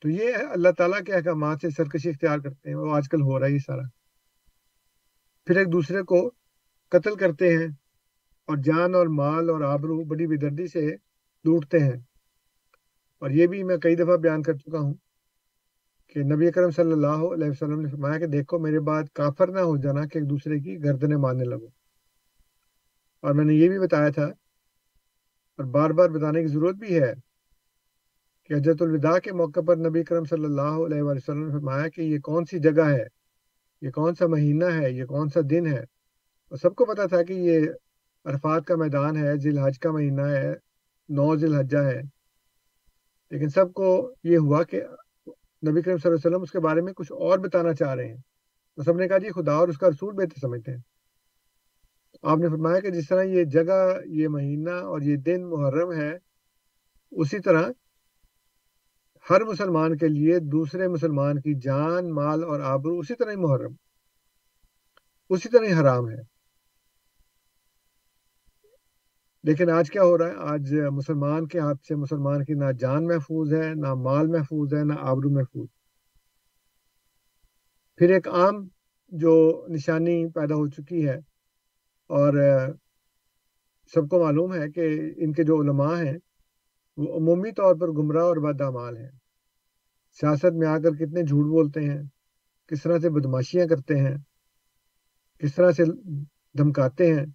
تو 0.00 0.08
یہ 0.08 0.34
اللہ 0.50 0.68
تعالیٰ 0.78 1.00
کے 1.06 1.14
احکامات 1.14 1.58
سے 1.62 1.70
سرکشی 1.70 2.08
اختیار 2.08 2.38
کرتے 2.38 2.68
ہیں، 2.68 2.76
وہ 2.76 2.96
آج 2.96 3.08
کل 3.08 3.22
ہو 3.22 3.38
رہا 3.38 3.46
ہے 3.46 3.52
یہ 3.52 3.58
سارا۔ 3.58 3.82
پھر 5.46 5.56
ایک 5.56 5.72
دوسرے 5.72 6.02
کو 6.02 6.30
قتل 6.88 7.16
کرتے 7.16 7.58
ہیں 7.58 7.66
اور 8.46 8.56
جان 8.56 8.94
اور 8.94 9.06
مال 9.06 9.50
اور 9.50 9.60
آبرو 9.60 10.04
بڑی 10.04 10.26
بدردی 10.26 10.66
سے 10.66 10.90
لوٹتے 11.44 11.78
ہیں۔ 11.78 12.00
اور 13.18 13.30
یہ 13.30 13.46
بھی 13.46 13.62
میں 13.62 13.76
کئی 13.76 13.96
دفعہ 13.96 14.16
بیان 14.16 14.42
کر 14.42 14.54
چکا 14.54 14.78
ہوں 14.78 14.94
کہ 16.08 16.20
نبی 16.20 16.48
اکرم 16.48 16.70
صلی 16.70 16.92
اللہ 16.92 17.28
علیہ 17.34 17.50
وسلم 17.50 17.80
نے 17.80 17.90
فرمایا 17.90 18.18
کہ 18.18 18.26
دیکھو، 18.26 18.58
میرے 18.58 18.80
بعد 18.80 19.02
کافر 19.12 19.48
نہ 19.48 19.60
ہو 19.60 19.76
جانا 19.76 20.06
کہ 20.06 20.18
ایک 20.18 20.30
دوسرے 20.30 20.58
کی 20.58 20.84
گردنیں 20.84 21.16
مارنے 21.16 21.44
لگو۔ 21.44 21.81
اور 23.22 23.34
میں 23.34 23.44
نے 23.44 23.54
یہ 23.54 23.68
بھی 23.68 23.78
بتایا 23.78 24.08
تھا 24.08 24.24
اور 25.56 25.64
بار 25.64 25.90
بار 25.90 26.08
بتانے 26.08 26.40
کی 26.40 26.46
ضرورت 26.46 26.76
بھی 26.76 27.00
ہے 27.00 27.12
کہ 28.44 28.54
حجرت 28.54 28.82
الوداع 28.82 29.18
کے 29.18 29.32
موقع 29.32 29.60
پر 29.60 29.76
نبی 29.76 30.04
کرم 30.04 30.24
صلی 30.24 30.44
اللہ 30.44 30.86
علیہ 30.86 31.02
وسلم 31.02 31.46
نے 31.46 31.52
فرمایا 31.52 31.88
کہ 31.88 32.00
یہ 32.00 32.18
کون 32.18 32.44
سی 32.44 32.58
جگہ 32.58 32.90
ہے؟ 32.90 33.04
یہ 33.80 33.90
کون 33.90 34.14
سا 34.14 34.26
مہینہ 34.26 34.64
ہے؟ 34.64 34.90
یہ 34.90 35.04
کون 35.04 35.28
سا 35.28 35.40
دن 35.50 35.66
ہے؟ 35.66 35.80
اور 36.50 36.56
سب 36.56 36.74
کو 36.74 36.84
پتا 36.84 37.06
تھا 37.06 37.22
کہ 37.22 37.32
یہ 37.32 37.60
عرفات 38.24 38.64
کا 38.64 38.76
میدان 38.76 39.16
ہے، 39.16 39.36
ذی 39.36 39.48
الحج 39.48 39.78
کا 39.78 39.90
مہینہ 39.90 40.22
ہے، 40.22 40.52
نو 41.08 41.36
ذی 41.36 41.46
الحجہ 41.46 41.78
ہے۔ 41.78 42.00
لیکن 43.30 43.48
سب 43.48 43.72
کو 43.72 44.14
یہ 44.24 44.38
ہوا 44.38 44.62
کہ 44.62 44.82
نبی 45.68 45.82
کرم 45.82 45.96
صلی 45.96 46.08
اللہ 46.08 46.16
علیہ 46.16 46.26
وسلم 46.26 46.42
اس 46.42 46.50
کے 46.50 46.60
بارے 46.60 46.80
میں 46.80 46.92
کچھ 46.92 47.12
اور 47.12 47.38
بتانا 47.38 47.74
چاہ 47.74 47.94
رہے 47.94 48.08
ہیں۔ 48.08 48.16
تو 48.76 48.82
سب 48.82 48.96
نے 48.96 49.08
کہا 49.08 49.18
جی 49.18 49.30
خدا 49.30 49.52
اور 49.52 49.68
اس 49.68 49.78
کا 49.78 49.88
رسول 49.88 50.14
بہتر 50.14 50.38
سمجھتے 50.40 50.72
ہیں۔ 50.72 50.91
آپ 52.22 52.38
نے 52.38 52.48
فرمایا 52.48 52.80
کہ 52.80 52.90
جس 52.90 53.08
طرح 53.08 53.22
یہ 53.22 53.44
جگہ، 53.44 53.98
یہ 54.04 54.28
مہینہ 54.28 54.70
اور 54.70 55.00
یہ 55.00 55.16
دن 55.16 55.50
محرم 55.50 55.92
ہے، 55.92 56.18
اسی 57.10 57.38
طرح 57.38 57.70
ہر 59.30 59.44
مسلمان 59.44 59.96
کے 59.96 60.08
لیے 60.08 60.38
دوسرے 60.38 60.88
مسلمان 60.88 61.40
کی 61.40 61.54
جان، 61.54 62.10
مال 62.10 62.44
اور 62.44 62.60
آبرو 62.60 62.98
اسی 62.98 63.14
طرح 63.14 63.30
ہی 63.30 63.36
محرم، 63.36 63.74
اسی 65.28 65.48
طرح 65.48 65.66
ہی 65.66 65.72
حرام 65.72 66.08
ہے۔ 66.10 66.32
لیکن 69.44 69.70
آج 69.70 69.90
کیا 69.90 70.02
ہو 70.02 70.18
رہا 70.18 70.26
ہے؟ 70.26 70.34
آج 70.36 70.74
مسلمان 70.92 71.46
کے 71.46 71.58
ہاتھ 71.58 71.86
سے 71.86 71.94
مسلمان 71.94 72.44
کی 72.44 72.54
نہ 72.54 72.72
جان 72.72 73.04
محفوظ 73.04 73.54
ہے، 73.54 73.74
نہ 73.74 73.94
مال 73.94 74.26
محفوظ 74.26 74.74
ہے، 74.74 74.84
نہ 74.84 74.94
آبرو 75.00 75.30
محفوظ۔ 75.30 75.68
پھر 77.96 78.10
ایک 78.10 78.28
عام 78.28 78.68
جو 79.12 79.66
نشانی 79.68 80.28
پیدا 80.28 80.54
ہو 80.54 80.68
چکی 80.68 81.08
ہے 81.08 81.31
اور 82.12 82.32
سب 83.94 84.08
کو 84.08 84.24
معلوم 84.24 84.54
ہے 84.54 84.70
کہ 84.70 85.12
ان 85.16 85.32
کے 85.32 85.42
جو 85.42 85.60
علماء 85.60 85.96
ہیں، 86.02 86.18
وہ 86.96 87.18
عمومی 87.18 87.52
طور 87.52 87.74
پر 87.74 87.88
گمراہ 87.88 88.24
اور 88.24 88.36
بدعمال 88.36 88.96
ہیں۔ 88.96 89.10
سیاست 90.20 90.52
میں 90.52 90.68
آ 90.68 90.78
کر 90.78 90.90
کتنے 90.90 91.22
جھوٹ 91.22 91.46
بولتے 91.46 91.80
ہیں، 91.80 92.02
کس 92.66 92.82
طرح 92.82 92.98
سے 92.98 93.10
بدماشیاں 93.10 93.66
کرتے 93.66 93.96
ہیں، 93.96 94.16
کس 95.40 95.54
طرح 95.54 95.72
سے 95.72 95.84
دھمکاتے 96.58 97.14
ہیں 97.14 97.26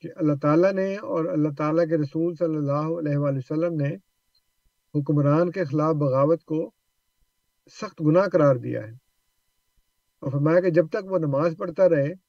کہ 0.00 0.08
اللہ 0.16 0.32
تعالیٰ 0.42 0.72
نے 0.72 0.96
اور 0.96 1.24
اللہ 1.24 1.48
تعالیٰ 1.58 1.88
کے 1.88 1.96
رسول 1.96 2.34
صلی 2.34 2.56
اللہ 2.56 2.86
علیہ 2.98 3.16
وآلہ 3.16 3.38
وسلم 3.38 3.74
نے 3.74 3.94
حکمران 4.94 5.50
کے 5.50 5.64
خلاف 5.64 5.94
بغاوت 5.94 6.44
کو 6.44 6.70
سخت 7.70 8.00
گناہ 8.00 8.26
قرار 8.32 8.56
دیا 8.56 8.82
ہے۔ 8.82 8.92
اور 10.22 10.30
فرمایا 10.32 10.60
کہ 10.60 10.70
جب 10.70 10.88
تک 10.88 11.12
وہ 11.12 11.18
نماز 11.18 11.54
پڑھتا 11.58 11.88
رہے 11.88 12.23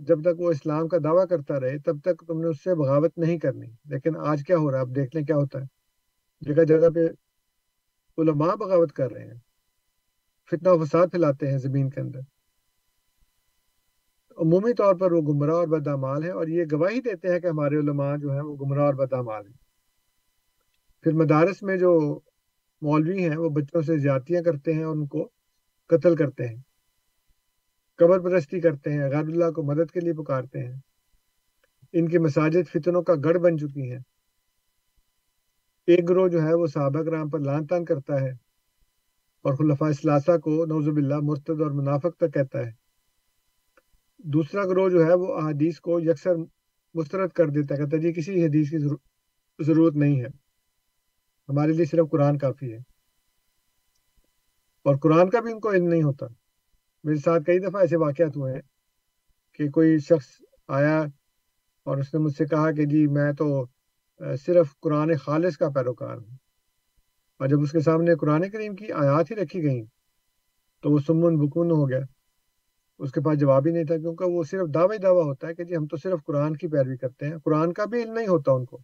جب 0.00 0.20
تک 0.20 0.40
وہ 0.40 0.50
اسلام 0.50 0.88
کا 0.88 0.96
دعویٰ 1.04 1.28
کرتا 1.28 1.60
رہے، 1.60 1.78
تب 1.78 2.00
تک 2.04 2.26
تم 2.26 2.40
نے 2.40 2.46
اس 2.46 2.64
سے 2.64 2.74
بغاوت 2.74 3.18
نہیں 3.18 3.38
کرنی۔ 3.38 3.66
لیکن 3.84 4.16
آج 4.16 4.44
کیا 4.46 4.56
ہو 4.56 4.70
رہا 4.70 4.78
ہے؟ 4.78 4.82
اب 4.82 4.96
دیکھ 4.96 5.16
لیں 5.16 5.24
کیا 5.24 5.36
ہوتا 5.36 5.58
ہے۔ 5.58 5.64
جگہ 6.40 6.64
جگہ 6.64 6.90
پہ 6.90 7.00
علماء 8.18 8.54
بغاوت 8.54 8.92
کر 8.92 9.12
رہے 9.12 9.24
ہیں۔ 9.24 9.38
فتنہ 10.50 10.68
و 10.68 10.84
فساد 10.84 11.06
پھیلاتے 11.06 11.50
ہیں 11.50 11.58
زمین 11.58 11.90
کے 11.90 12.00
اندر۔ 12.00 12.20
عمومی 14.38 14.74
طور 14.74 14.94
پر 14.94 15.12
وہ 15.12 15.20
گمراہ 15.20 15.54
اور 15.54 15.68
بدامال 15.68 16.24
ہیں 16.24 16.30
اور 16.30 16.46
یہ 16.46 16.64
گواہی 16.72 17.00
دیتے 17.00 17.28
ہیں 17.28 17.40
کہ 17.40 17.46
ہمارے 17.46 17.76
علماء 17.76 18.16
جو 18.16 18.32
ہیں 18.32 18.40
وہ 18.40 18.56
گمراہ 18.56 18.84
اور 18.84 18.94
بدامال 18.94 19.46
ہیں۔ 19.46 19.64
پھر 21.02 21.12
مدارس 21.12 21.62
میں 21.62 21.76
جو 21.76 22.20
مولوی 22.80 23.28
ہیں، 23.28 23.36
وہ 23.36 23.48
بچوں 23.48 23.82
سے 23.82 23.98
زیادتیاں 23.98 24.42
کرتے 24.42 24.72
ہیں 24.72 24.84
اور 24.84 24.96
ان 24.96 25.06
کو 25.06 25.30
قتل 25.88 26.16
کرتے 26.16 26.48
ہیں۔ 26.48 26.73
قبر 27.96 28.20
پرستی 28.20 28.60
کرتے 28.60 28.92
ہیں، 28.92 29.00
غیر 29.00 29.24
اللہ 29.24 29.50
کو 29.50 29.62
مدد 29.62 29.90
کے 29.90 30.00
لیے 30.00 30.12
پکارتے 30.12 30.58
ہیں۔ 30.58 30.74
ان 31.92 32.08
کی 32.08 32.18
مساجد 32.18 32.68
فتنوں 32.72 33.02
کا 33.02 33.12
گڑھ 33.24 33.38
بن 33.38 33.58
چکی 33.58 33.90
ہیں۔ 33.90 33.98
ایک 35.86 36.08
گروہ 36.08 36.28
جو 36.28 36.42
ہے 36.42 36.54
وہ 36.54 36.66
صحابہ 36.66 37.02
کرام 37.02 37.30
پر 37.30 37.38
لان 37.38 37.66
تان 37.66 37.84
کرتا 37.84 38.20
ہے 38.20 38.30
اور 39.42 39.54
خلفاء 39.54 39.88
اثلاثہ 39.88 40.38
کو 40.38 40.64
نوزب 40.66 40.96
اللہ 40.96 41.14
مرتد 41.22 41.60
اور 41.60 41.70
منافق 41.70 42.16
تک 42.16 42.34
کہتا 42.34 42.58
ہے۔ 42.58 42.72
دوسرا 44.18 44.64
گروہ 44.64 44.88
جو 44.88 45.06
ہے 45.06 45.14
وہ 45.14 45.34
احادیث 45.34 45.80
کو 45.80 46.00
یکسر 46.00 46.36
مسترد 46.94 47.30
کر 47.30 47.46
دیتا 47.46 47.74
ہے، 47.74 47.78
کہتا 47.78 47.96
ہے 47.96 48.02
جی 48.02 48.12
کسی 48.12 48.44
حدیث 48.44 48.70
کی 48.70 48.78
ضرورت 49.64 49.94
نہیں 49.94 50.20
ہے۔ 50.20 50.26
ہمارے 51.48 51.72
لیے 51.72 51.84
صرف 51.84 52.10
قرآن 52.10 52.38
کافی 52.38 52.72
ہے۔ 52.72 52.78
اور 54.84 54.96
قرآن 55.02 55.30
کا 55.30 55.40
بھی 55.40 55.52
ان 55.52 55.60
کو 55.60 55.72
علم 55.72 55.88
نہیں 55.88 56.02
ہوتا۔ 56.02 56.26
میرے 57.04 57.18
ساتھ 57.18 57.42
کئی 57.46 57.58
دفعہ 57.58 57.80
ایسے 57.80 57.96
واقعات 57.96 58.36
ہوئے 58.36 58.54
ہیں 58.54 58.60
کہ 59.52 59.70
کوئی 59.70 59.98
شخص 59.98 60.26
آیا 60.68 61.00
اور 61.84 61.98
اس 61.98 62.14
نے 62.14 62.20
مجھ 62.20 62.34
سے 62.34 62.44
کہا 62.44 62.70
کہ 62.70 62.84
جی 62.84 63.06
میں 63.06 63.32
تو 63.32 63.66
صرف 64.46 64.80
قرآن 64.80 65.16
خالص 65.16 65.56
کا 65.56 65.68
پیروکار 65.68 66.16
ہوں۔ 66.16 66.36
اور 67.38 67.48
جب 67.48 67.60
اس 67.60 67.72
کے 67.72 67.80
سامنے 67.80 68.14
قرآن 68.14 68.50
کریم 68.50 68.74
کی 68.76 68.92
آیات 68.92 69.30
ہی 69.30 69.36
رکھی 69.36 69.62
گئیں 69.62 69.84
تو 70.82 70.90
وہ 70.90 70.98
سمن 70.98 71.36
بکون 71.36 71.70
ہو 71.70 71.88
گیا۔ 71.88 71.98
اس 72.98 73.12
کے 73.12 73.20
پاس 73.20 73.38
جواب 73.38 73.66
ہی 73.66 73.72
نہیں 73.72 73.84
تھا 73.84 73.96
کیونکہ 73.96 74.24
وہ 74.24 74.42
صرف 74.42 74.74
دعوی 74.74 74.98
دعویٰ 74.98 75.24
ہوتا 75.24 75.48
ہے 75.48 75.54
کہ 75.54 75.64
جی 75.64 75.76
ہم 75.76 75.86
تو 75.86 75.96
صرف 75.96 76.24
قرآن 76.24 76.56
کی 76.56 76.68
پیروی 76.68 76.96
کرتے 76.96 77.28
ہیں، 77.28 77.38
قرآن 77.44 77.72
کا 77.72 77.84
بھی 77.84 78.02
علم 78.02 78.12
نہیں 78.12 78.26
ہوتا 78.26 78.52
ان 78.52 78.64
کو۔ 78.64 78.76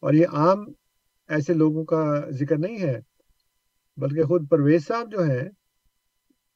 اور 0.00 0.12
یہ 0.12 0.26
عام 0.32 0.64
ایسے 1.28 1.54
لوگوں 1.54 1.84
کا 1.84 2.30
ذکر 2.30 2.58
نہیں 2.58 2.80
ہے، 2.80 3.00
بلکہ 3.96 4.22
خود 4.22 4.50
پرویز 4.50 4.86
صاحب 4.86 5.12
جو 5.12 5.22
ہیں 5.22 5.48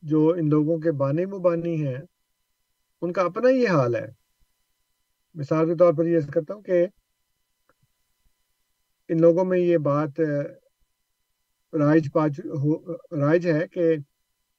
جو 0.07 0.29
ان 0.39 0.49
لوگوں 0.51 0.79
کے 0.79 0.93
بانی 0.93 1.27
مبانی 1.27 1.87
ہیں، 1.87 2.01
ان 3.03 3.13
کا 3.13 3.23
اپنا 3.23 3.51
یہ 3.51 3.69
حال 3.69 3.95
ہے۔ 3.95 4.07
مثال 5.35 5.67
کے 5.67 5.77
طور 5.77 5.93
پر 5.95 6.07
یہ 6.07 6.21
کرتا 6.35 6.55
ہوں 6.55 6.63
کہ 6.63 6.87
ان 9.09 9.21
لوگوں 9.21 9.45
میں 9.45 9.59
یہ 9.59 9.79
بات 9.79 10.21
رائج 11.73 12.09
پاچ 12.13 12.41
رائج 13.21 13.47
ہے 13.47 13.69
کہ 13.69 13.97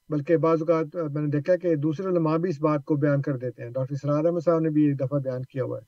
بلکہ 0.08 0.36
بعض 0.36 0.62
اوقات 0.62 0.96
میں 1.12 1.22
نے 1.22 1.28
دیکھا 1.28 1.56
کہ 1.56 1.74
دوسرے 1.76 2.08
علماء 2.08 2.36
بھی 2.36 2.50
اس 2.50 2.60
بات 2.60 2.84
کو 2.84 2.96
بیان 2.96 3.22
کر 3.22 3.36
دیتے 3.36 3.62
ہیں۔ 3.62 3.70
ڈاکٹر 3.70 3.94
سرار 3.94 4.24
احمد 4.24 4.44
صاحب 4.44 4.60
نے 4.60 4.70
بھی 4.70 4.82
ایک 4.84 5.00
دفعہ 5.00 5.18
بیان 5.20 5.42
کیا 5.42 5.64
ہوا 5.64 5.78
ہے۔ 5.78 5.86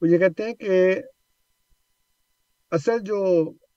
وہ 0.00 0.08
یہ 0.08 0.18
کہتے 0.18 0.42
ہیں 0.42 0.54
کہ 0.54 1.02
اصل 2.70 2.98
جو 3.00 3.18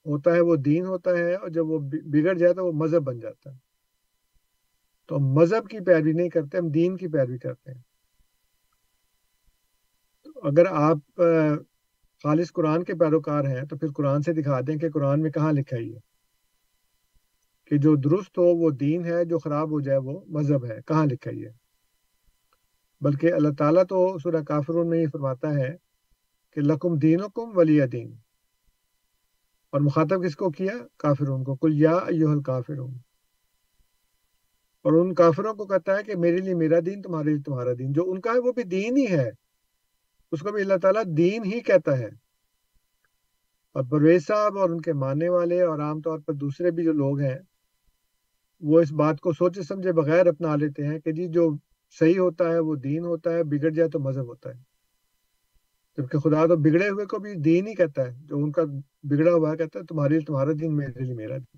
ہوتا 0.06 0.34
ہے 0.34 0.40
وہ 0.40 0.56
دین 0.56 0.86
ہوتا 0.86 1.10
ہے 1.10 1.34
اور 1.34 1.48
جب 1.48 1.66
وہ 1.66 1.78
بگڑ 2.12 2.34
جائے 2.34 2.54
تو 2.54 2.66
وہ 2.66 2.72
مذہب 2.72 3.02
بن 3.02 3.18
جاتا 3.18 3.50
ہے۔ 3.50 3.69
تو 5.10 5.16
ہم 5.16 5.22
مذہب 5.22 5.68
کی 5.68 5.78
پیروی 5.80 6.12
نہیں 6.12 6.28
کرتے، 6.28 6.58
ہم 6.58 6.68
دین 6.68 6.96
کی 6.96 7.08
پیروی 7.08 7.38
کرتے 7.38 7.72
ہیں۔ 7.72 7.82
تو 10.22 10.40
اگر 10.42 10.66
آپ 10.66 11.22
خالص 12.22 12.52
قرآن 12.52 12.84
کے 12.84 12.94
پیروکار 12.94 13.44
ہیں 13.44 13.62
تو 13.62 13.76
پھر 13.76 13.88
قرآن 13.96 14.22
سے 14.22 14.32
دکھا 14.32 14.60
دیں 14.66 14.76
کہ 14.76 14.90
قرآن 14.90 15.22
میں 15.22 15.30
کہاں 15.30 15.52
لکھا 15.52 15.76
ہی 15.76 15.94
ہے۔ 15.94 15.98
کہ 17.66 17.78
جو 17.78 17.94
درست 17.94 18.38
ہو 18.38 18.42
وہ 18.42 18.70
دین 18.70 19.04
ہے، 19.04 19.24
جو 19.24 19.38
خراب 19.38 19.70
ہو 19.70 19.80
جائے 19.80 19.98
وہ 19.98 20.24
مذہب 20.28 20.64
ہے، 20.64 20.78
کہاں 20.86 21.06
لکھا 21.06 21.30
ہی 21.30 21.46
ہے۔ 21.46 21.50
بلکہ 23.00 23.32
اللہ 23.32 23.48
تعالیٰ 23.58 23.82
تو 23.82 24.18
سورہ 24.18 24.42
کافرون 24.42 24.88
میں 24.88 24.98
یہ 24.98 25.06
فرماتا 25.12 25.54
ہے 25.54 25.76
کہ 26.52 26.60
لکم 26.60 26.98
دین 26.98 27.18
کم 27.34 27.58
ولی 27.58 27.86
دین۔ 27.86 28.16
اور 29.72 29.80
مخاطب 29.80 30.24
کس 30.24 30.36
کو 30.36 30.50
کیا؟ 30.50 30.72
کافرون 30.96 31.44
کو۔ 31.44 31.56
کل 31.56 31.72
یا 31.74 31.92
ایوہ 31.92 32.42
کافرون 32.42 33.09
اور 34.82 34.92
ان 34.92 35.14
کافروں 35.14 35.54
کو 35.54 35.66
کہتا 35.66 35.98
ہے 35.98 36.02
کہ 36.02 36.16
میرے 36.16 36.36
لیے 36.36 36.54
میرا 36.54 36.76
دین، 36.86 37.02
تمہارے 37.02 37.28
لیے 37.28 37.42
تمہارا 37.42 37.70
دین۔ 37.78 37.92
جو 37.92 38.10
ان 38.10 38.20
کا 38.20 38.32
ہے، 38.32 38.38
وہ 38.38 38.52
بھی 38.52 38.62
دین 38.62 38.96
ہی 38.96 39.06
ہے۔ 39.10 39.30
اس 40.32 40.40
کو 40.40 40.52
بھی 40.52 40.62
اللہ 40.62 40.74
تعالیٰ 40.82 41.02
دین 41.04 41.44
ہی 41.44 41.60
کہتا 41.60 41.98
ہے۔ 41.98 42.08
اور 43.72 43.84
پرویز 43.90 44.26
صاحب 44.26 44.58
اور 44.58 44.70
ان 44.70 44.80
کے 44.80 44.92
ماننے 44.92 45.28
والے 45.28 45.62
اور 45.62 45.78
عام 45.78 46.00
طور 46.00 46.18
پر 46.18 46.32
دوسرے 46.32 46.70
بھی 46.70 46.84
جو 46.84 46.92
لوگ 46.92 47.20
ہیں، 47.20 47.38
وہ 48.60 48.80
اس 48.80 48.92
بات 48.92 49.20
کو 49.20 49.32
سوچے 49.32 49.62
سمجھے 49.62 49.92
بغیر 49.92 50.26
اپنا 50.26 50.56
لیتے 50.56 50.86
ہیں 50.86 50.98
کہ 51.00 51.12
جی 51.12 51.28
جو 51.28 51.50
صحیح 51.98 52.18
ہوتا 52.18 52.52
ہے، 52.52 52.58
وہ 52.58 52.74
دین 52.74 53.04
ہوتا 53.04 53.32
ہے، 53.32 53.44
بگڑ 53.44 53.70
جائے 53.70 53.88
تو 53.88 54.00
مذہب 54.00 54.26
ہوتا 54.26 54.50
ہے۔ 54.50 54.62
جبکہ 55.96 56.18
خدا 56.18 56.46
تو 56.46 56.56
بگڑے 56.56 56.88
ہوئے 56.88 57.06
کو 57.06 57.18
بھی 57.18 57.34
دین 57.34 57.66
ہی 57.66 57.74
کہتا 57.74 58.12
ہے۔ 58.12 58.18
جو 58.20 58.36
ان 58.36 58.52
کا 58.52 58.62
بگڑا 59.02 59.32
ہوا 59.32 59.52
ہے، 59.52 59.56
کہتا 59.56 59.78
ہے، 59.78 59.84
تمہارے 59.84 60.14
لیے 60.14 60.26
تمہارا 60.26 60.50
دین، 60.60 60.76
میرے 60.76 61.04
لیے 61.04 61.14
میرا 61.14 61.36
دین۔ 61.36 61.56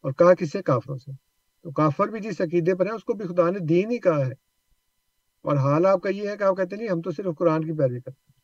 اور 0.00 0.12
کہا 0.12 0.34
کس 0.34 0.52
سے؟ 0.52 0.62
کافروں 0.62 0.96
سے۔ 0.96 1.23
تو 1.64 1.70
کافر 1.70 2.08
بھی 2.08 2.20
جس 2.20 2.40
عقیدے 2.40 2.74
پر 2.74 2.86
ہے 2.86 2.90
اس 2.90 3.04
کو 3.04 3.12
بھی 3.12 3.26
خدا 3.26 3.50
نے 3.50 3.58
دین 3.58 3.90
ہی 3.90 3.98
کہا 3.98 4.26
ہے۔ 4.26 4.32
اور 5.42 5.56
حال 5.56 5.86
آپ 5.86 6.02
کا 6.02 6.08
یہ 6.08 6.28
ہے 6.28 6.36
کہ 6.36 6.42
آپ 6.42 6.56
کہتے 6.56 6.76
نہیں، 6.76 6.88
ہم 6.88 7.00
تو 7.00 7.10
صرف 7.10 7.38
قرآن 7.38 7.64
کی 7.64 7.78
پیروی 7.78 8.00
کرتے 8.00 8.22
ہیں۔ 8.28 8.34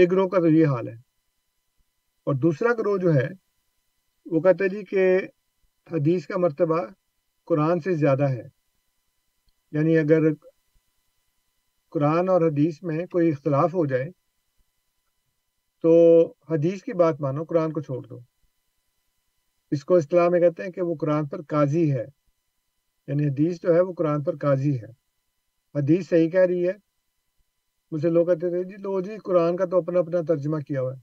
ایک 0.00 0.12
گروہ 0.12 0.28
کا 0.28 0.38
تو 0.38 0.48
یہ 0.48 0.66
حال 0.66 0.88
ہے۔ 0.88 0.94
اور 2.24 2.34
دوسرا 2.34 2.68
گروہ 2.78 2.98
جو 2.98 3.14
ہے، 3.14 3.28
وہ 4.26 4.40
کہتے 4.40 4.68
جی 4.68 4.84
کہ 4.84 5.18
حدیث 5.92 6.26
کا 6.26 6.38
مرتبہ 6.38 6.80
قرآن 7.44 7.80
سے 7.80 7.94
زیادہ 7.94 8.28
ہے۔ 8.28 8.42
یعنی 9.72 9.98
اگر 9.98 10.34
قرآن 11.90 12.28
اور 12.28 12.40
حدیث 12.40 12.82
میں 12.82 13.06
کوئی 13.06 13.28
اختلاف 13.28 13.74
ہو 13.74 13.86
جائے، 13.86 14.06
تو 15.82 16.24
حدیث 16.50 16.82
کی 16.82 16.92
بات 16.92 17.20
مانو، 17.20 17.44
قرآن 17.44 17.72
کو 17.72 17.80
چھوڑ 17.80 18.06
دو۔ 18.06 18.33
اس 19.74 19.84
کو 19.84 19.96
اصطلاح 19.96 20.28
میں 20.28 20.40
کہتے 20.40 20.62
ہیں 20.62 20.70
کہ 20.70 20.82
وہ 20.82 20.94
قرآن 20.94 21.26
پر 21.26 21.40
قاضی 21.42 21.90
ہے۔ 21.92 22.04
یعنی 23.08 23.26
حدیث 23.26 23.60
جو 23.62 23.74
ہے 23.74 23.80
وہ 23.80 23.92
قرآن 23.92 24.22
پر 24.22 24.36
قاضی 24.36 24.74
ہے۔ 24.80 24.90
حدیث 25.74 26.08
صحیح 26.08 26.30
کہہ 26.30 26.40
رہی 26.40 26.68
ہے۔ 26.68 26.72
مجھے 27.92 28.10
لوگ 28.10 28.26
کہتے 28.26 28.50
تھے 28.50 28.62
جی 28.64 28.76
لو 28.76 29.00
جی 29.00 29.16
قرآن 29.24 29.56
کا 29.56 29.64
تو 29.64 29.76
اپنا 29.78 29.98
اپنا 29.98 30.20
ترجمہ 30.28 30.58
کیا 30.58 30.80
ہوا 30.80 30.94
ہے۔ 30.94 31.00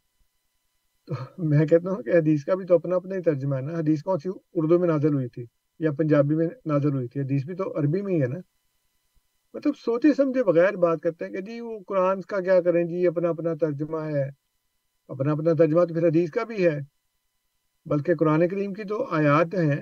تو 1.08 1.14
میں 1.44 1.66
کہتا 1.66 1.92
ہوں 1.92 2.04
کہ 2.04 2.10
حدیث 2.10 2.44
کا 2.46 2.56
بھی 2.56 2.66
تو 2.66 2.76
اپنا 2.76 2.96
اپنا 2.96 3.16
ہی 3.16 3.22
ترجمہ 3.22 3.56
ہے 3.56 3.62
نا۔ 3.62 3.80
حدیث 3.80 4.04
کون 4.04 4.20
سی 4.20 4.30
اردو 4.54 4.80
میں 4.80 4.88
نازل 4.88 5.14
ہوئی 5.14 5.30
تھی 5.30 5.46
یا 5.80 5.92
پنجابی 5.92 6.36
میں 6.36 6.48
نازل 6.66 6.94
ہوئی 6.94 7.08
تھی۔ 7.08 7.22
حدیث 7.22 7.46
بھی 7.46 7.56
تو 7.56 7.80
عربی 7.80 8.02
میں 8.02 8.14
ہی 8.14 8.22
ہے 8.22 8.28
نا۔ 8.28 8.40
مطلب 9.54 9.74
سوچے 9.78 10.14
سمجھے 10.14 10.44
بغیر 10.44 10.74
بات 10.78 11.02
کرتے 11.02 11.26
ہیں 11.26 11.32
کہ 11.32 11.42
جی 11.42 11.60
وہ 11.62 11.80
قرآن 11.88 12.22
کا 12.22 12.40
کیا 12.40 12.62
کریں؟ 12.62 12.84
جی 12.84 13.08
اپنا 13.08 13.30
اپنا 13.30 13.54
ترجمہ 13.62 14.02
ہے۔ 14.02 14.30
اپنا 15.08 15.32
اپنا 15.32 15.54
ترجمہ 15.54 15.86
تو 15.86 15.94
پھر 15.94 16.08
حدیث 16.08 16.32
کا 16.32 16.44
بھی 16.44 16.66
ہے۔ 16.66 16.80
بلکہ 17.86 18.16
قرآن 18.16 18.48
کریم 18.48 18.74
کی 18.74 18.84
جو 18.84 19.04
آیات 19.04 19.56
ہیں، 19.56 19.82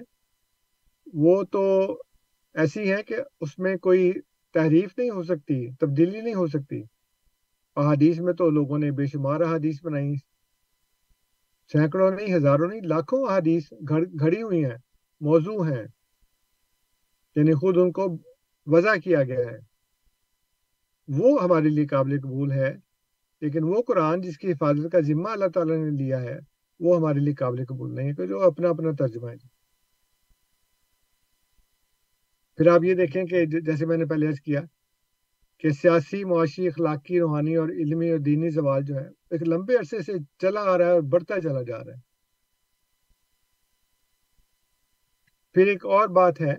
وہ 1.14 1.44
تو 1.44 1.64
ایسی 2.54 2.92
ہیں 2.94 3.04
کہ 3.04 3.16
اس 3.42 3.60
میں 3.60 3.76
کوئی 3.76 4.12
تحریف 4.54 4.98
نہیں 4.98 5.10
ہو 5.10 5.24
سکتی، 5.24 5.76
تبدیلی 5.76 6.22
نہیں 6.22 6.34
ہو 6.34 6.48
سکتی۔ 6.48 6.82
احادیث 7.76 8.20
میں 8.20 8.34
تو 8.34 8.50
لوگوں 8.50 8.78
نے 8.78 8.92
بے 8.92 9.06
شمار 9.06 9.42
احادیث 9.42 9.84
بنائی۔ 9.84 10.14
سینکڑوں 11.72 12.12
نہیں، 12.12 12.36
ہزاروں 12.36 12.68
نہیں، 12.68 12.82
لاکھوں 12.82 13.28
احادیث 13.28 13.74
گھڑی 14.20 14.42
ہوئی 14.42 14.66
ہیں، 14.66 14.78
موضوع 15.22 15.66
ہیں 15.68 15.86
یعنی 17.36 17.54
خود 17.54 17.78
ان 17.78 17.92
کو 17.92 18.18
وضع 18.66 18.96
کیا 19.04 19.24
گیا 19.24 19.52
ہے۔ 19.52 19.58
وہ 21.08 21.44
ہمارے 21.44 21.70
لیے 21.70 21.86
قابل 21.86 22.20
قبول 22.20 22.52
ہے، 22.52 22.76
لیکن 23.42 23.64
وہ 23.64 23.82
قرآن 23.88 24.22
جس 24.22 24.38
کی 24.38 24.52
حفاظت 24.52 24.92
کا 24.92 25.00
ذمہ 25.00 25.30
اللہ 25.30 25.50
تعالیٰ 25.54 25.78
نے 25.78 25.92
لیا 26.04 26.22
ہے 26.22 26.40
وہ 26.80 26.98
ہمارے 26.98 27.20
لیے 27.20 27.34
قابل 27.34 27.66
قبول 27.66 27.96
نہیں 27.96 28.08
ہے۔ 28.08 28.14
کہ 28.14 28.26
جو 28.26 28.44
اپنا 28.44 28.70
اپنا 28.70 28.92
ترجمہ 29.00 29.30
ہے 29.30 29.36
جی۔ 29.36 29.48
پھر 32.58 32.68
آپ 32.68 32.84
یہ 32.84 32.94
دیکھیں 32.94 33.26
کہ 33.26 33.46
جی، 33.46 33.62
جیسے 33.62 33.86
میں 33.86 33.98
نے 33.98 34.06
پہلے 34.06 34.28
عرض 34.28 34.40
کیا 34.42 34.62
کہ 35.58 35.70
سیاسی، 35.70 36.24
معاشی، 36.24 36.68
اخلاقی، 36.68 37.20
روحانی 37.20 37.56
اور 37.56 37.70
علمی 37.70 38.10
اور 38.10 38.20
دینی 38.20 38.50
زوال 38.50 38.84
جو 38.84 38.96
ہے، 38.96 39.08
ایک 39.30 39.42
لمبے 39.48 39.76
عرصے 39.76 40.02
سے 40.02 40.14
چلا 40.38 40.62
آ 40.62 40.78
رہا 40.78 40.86
ہے 40.86 40.92
اور 40.92 41.02
بڑھتا 41.02 41.42
چلا 41.42 41.62
جا 41.62 41.78
رہا 41.78 41.92
ہے۔ 41.92 42.10
پھر 45.54 45.68
ایک 45.68 45.86
اور 45.86 46.08
بات 46.08 46.42
ہے 46.42 46.56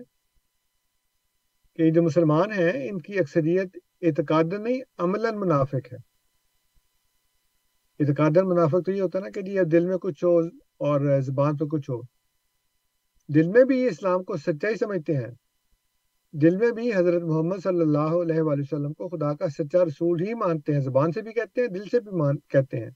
کہ 1.75 1.91
جو 1.91 2.03
مسلمان 2.03 2.51
ہیں، 2.51 2.89
ان 2.89 3.01
کی 3.01 3.19
اکثریت 3.19 3.77
اعتقاد 4.01 4.53
نہیں، 4.53 4.81
عملاً 4.97 5.35
منافق 5.35 5.93
ہے 5.93 6.10
اعتقاد 8.01 8.37
منافق 8.37 8.85
تو 8.85 8.91
یہ 8.91 9.01
ہوتا 9.01 9.19
ہے 9.19 9.23
نا 9.23 9.29
کہ 9.29 9.41
جی 9.41 9.57
دل 9.71 9.85
میں 9.85 9.97
کچھ 9.97 10.23
ہو 10.23 10.39
اور 10.79 11.21
زبان 11.21 11.57
پہ 11.57 11.65
کچھ 11.65 11.89
ہو۔ 11.89 12.01
دل 13.35 13.47
میں 13.47 13.63
بھی 13.63 13.87
اسلام 13.87 14.23
کو 14.23 14.37
سچائی 14.37 14.75
سمجھتے 14.75 15.17
ہیں۔ 15.17 15.31
دل 16.33 16.57
میں 16.57 16.71
بھی 16.71 16.93
حضرت 16.93 17.23
محمد 17.23 17.55
صلی 17.63 17.81
اللہ 17.81 17.97
علیہ 17.97 18.41
وآلہ 18.41 18.61
وسلم 18.61 18.93
کو 18.93 19.09
خدا 19.09 19.33
کا 19.33 19.47
سچا 19.49 19.85
رسول 19.85 20.21
ہی 20.21 20.33
مانتے 20.33 20.73
ہیں۔ 20.73 20.79
زبان 20.79 21.11
سے 21.11 21.21
بھی 21.21 21.33
کہتے 21.33 21.61
ہیں، 21.61 21.67
دل 21.67 21.85
سے 21.85 21.99
بھی 21.99 22.11
مان 22.11 22.35
کہتے 22.47 22.79
ہیں۔ 22.79 22.89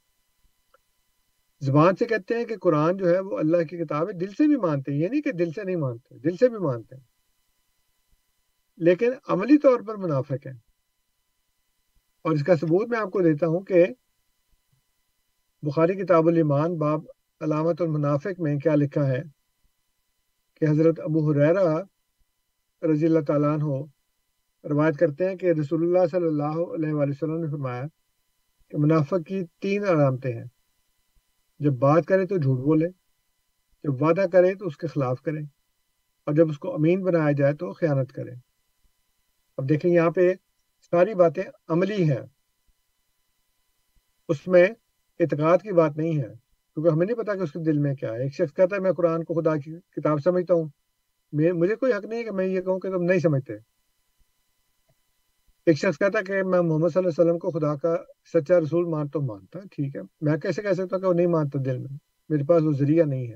زبان 1.61 1.95
سے 1.95 2.05
کہتے 2.05 2.35
ہیں 2.35 2.45
کہ 2.45 2.57
قرآن 2.57 2.97
جو 2.97 3.09
ہے 3.09 3.19
وہ 3.19 3.37
اللہ 3.37 3.57
کی 3.57 3.77
کتاب 3.77 4.07
ہے، 4.07 4.13
دل 4.13 4.29
سے 4.29 4.47
بھی 4.47 4.55
مانتے 4.55 4.91
ہیں۔ 4.91 4.99
یہ 4.99 5.07
نہیں 5.07 5.21
کہ 5.21 5.31
دل 5.31 5.51
سے 5.51 5.63
نہیں 5.63 5.75
مانتے، 5.75 6.17
دل 6.17 6.35
سے 6.35 6.49
بھی 6.49 6.57
مانتے 6.57 6.95
ہیں۔ 6.95 7.03
لیکن 8.77 9.11
عملی 9.27 9.57
طور 9.57 9.79
پر 9.87 9.95
منافق 9.95 10.47
ہیں۔ 10.47 10.57
اور 12.21 12.31
اس 12.31 12.43
کا 12.43 12.55
ثبوت 12.55 12.89
میں 12.89 12.99
آپ 12.99 13.11
کو 13.11 13.21
دیتا 13.21 13.47
ہوں 13.47 13.59
کہ 13.59 13.85
بخاری 15.65 15.93
کتاب 15.95 16.27
الایمان، 16.27 16.77
باب 16.77 17.05
علامت 17.39 17.81
المنافق 17.81 18.39
میں 18.39 18.55
کیا 18.57 18.75
لکھا 18.75 19.07
ہے 19.07 19.21
کہ 20.55 20.65
حضرت 20.65 20.99
ابو 20.99 21.31
حریرہ 21.31 21.63
رضی 22.81 23.05
اللہ 23.05 23.23
تعالیٰ 23.27 23.53
عنہ 23.53 23.69
روایت 24.63 24.97
کرتے 24.97 25.29
ہیں 25.29 25.35
کہ 25.35 25.51
رسول 25.51 25.83
اللہ 25.83 26.05
صلی 26.11 26.27
اللہ 26.27 26.59
علیہ 26.75 26.93
وآلہ 26.93 27.09
وسلم 27.09 27.39
نے 27.39 27.49
فرمایا 27.51 27.83
کہ 28.69 28.77
منافق 28.77 29.25
کی 29.27 29.43
تین 29.61 29.87
علامتیں 29.87 30.33
ہیں۔ 30.33 30.45
جب 31.59 31.73
بات 31.79 32.05
کرے 32.05 32.27
تو 32.27 32.37
جھوٹ 32.37 32.59
بولے، 32.59 32.87
جب 33.83 34.01
وعدہ 34.01 34.25
کرے 34.31 34.55
تو 34.55 34.67
اس 34.67 34.77
کے 34.77 34.87
خلاف 34.87 35.21
کرے، 35.21 35.41
اور 36.27 36.33
جب 36.33 36.49
اس 36.49 36.59
کو 36.59 36.73
امین 36.75 37.03
بنایا 37.03 37.31
جائے 37.31 37.53
تو 37.53 37.73
خیانت 37.73 38.11
کرے۔ 38.11 38.31
اب 39.57 39.69
دیکھیں 39.69 39.91
یہاں 39.91 40.11
پہ 40.11 40.33
ساری 40.91 41.13
باتیں 41.13 41.43
عملی 41.67 42.03
ہیں۔ 42.11 42.23
اس 44.29 44.47
میں 44.47 44.67
اعتقاد 45.19 45.57
کی 45.57 45.71
بات 45.71 45.97
نہیں 45.97 46.17
ہے، 46.17 46.33
کیونکہ 46.73 46.89
ہمیں 46.89 47.05
نہیں 47.05 47.17
پتا 47.17 47.33
کہ 47.33 47.39
اس 47.39 47.51
کے 47.51 47.59
دل 47.59 47.77
میں 47.77 47.95
کیا 47.95 48.13
ہے۔ 48.13 48.23
ایک 48.23 48.33
شخص 48.33 48.53
کہتا 48.53 48.75
ہے، 48.75 48.81
میں 48.81 48.91
قرآن 48.91 49.23
کو 49.23 49.33
خدا 49.33 49.55
کی 49.57 49.79
کتاب 49.95 50.17
سمجھتا 50.23 50.53
ہوں۔ 50.53 50.69
مجھے 51.53 51.75
کوئی 51.75 51.93
حق 51.93 52.05
نہیں 52.05 52.19
ہے 52.19 52.23
کہ 52.23 52.31
میں 52.31 52.45
یہ 52.45 52.61
کہوں 52.61 52.79
کہ 52.79 52.91
تم 52.91 53.03
نہیں 53.03 53.19
سمجھتے۔ 53.19 53.53
ایک 55.65 55.77
شخص 55.77 55.97
کہتا 55.97 56.19
ہے 56.19 56.23
کہ 56.23 56.33
میں 56.33 56.61
محمد 56.61 56.89
صلی 56.89 56.99
اللہ 56.99 57.21
علیہ 57.21 57.31
وسلم 57.31 57.39
کو 57.39 57.51
خدا 57.51 57.75
کا 57.75 57.97
سچا 58.33 58.59
رسول 58.59 58.85
مانتا 58.85 59.19
ہوں، 59.19 59.27
مانتا، 59.27 59.59
ٹھیک 59.59 59.95
ہے۔ 59.95 60.01
میں 60.21 60.37
کیسے 60.37 60.61
کہہ 60.61 60.73
سکتا 60.73 60.95
ہوں 60.95 61.01
کہ 61.01 61.07
وہ 61.07 61.13
نہیں 61.13 61.27
مانتا 61.27 61.59
دل 61.65 61.77
میں؟ 61.77 61.97
میرے 62.29 62.43
پاس 62.43 62.63
وہ 62.63 62.71
ذریعہ 62.71 63.05
نہیں 63.05 63.27
ہے۔ 63.27 63.35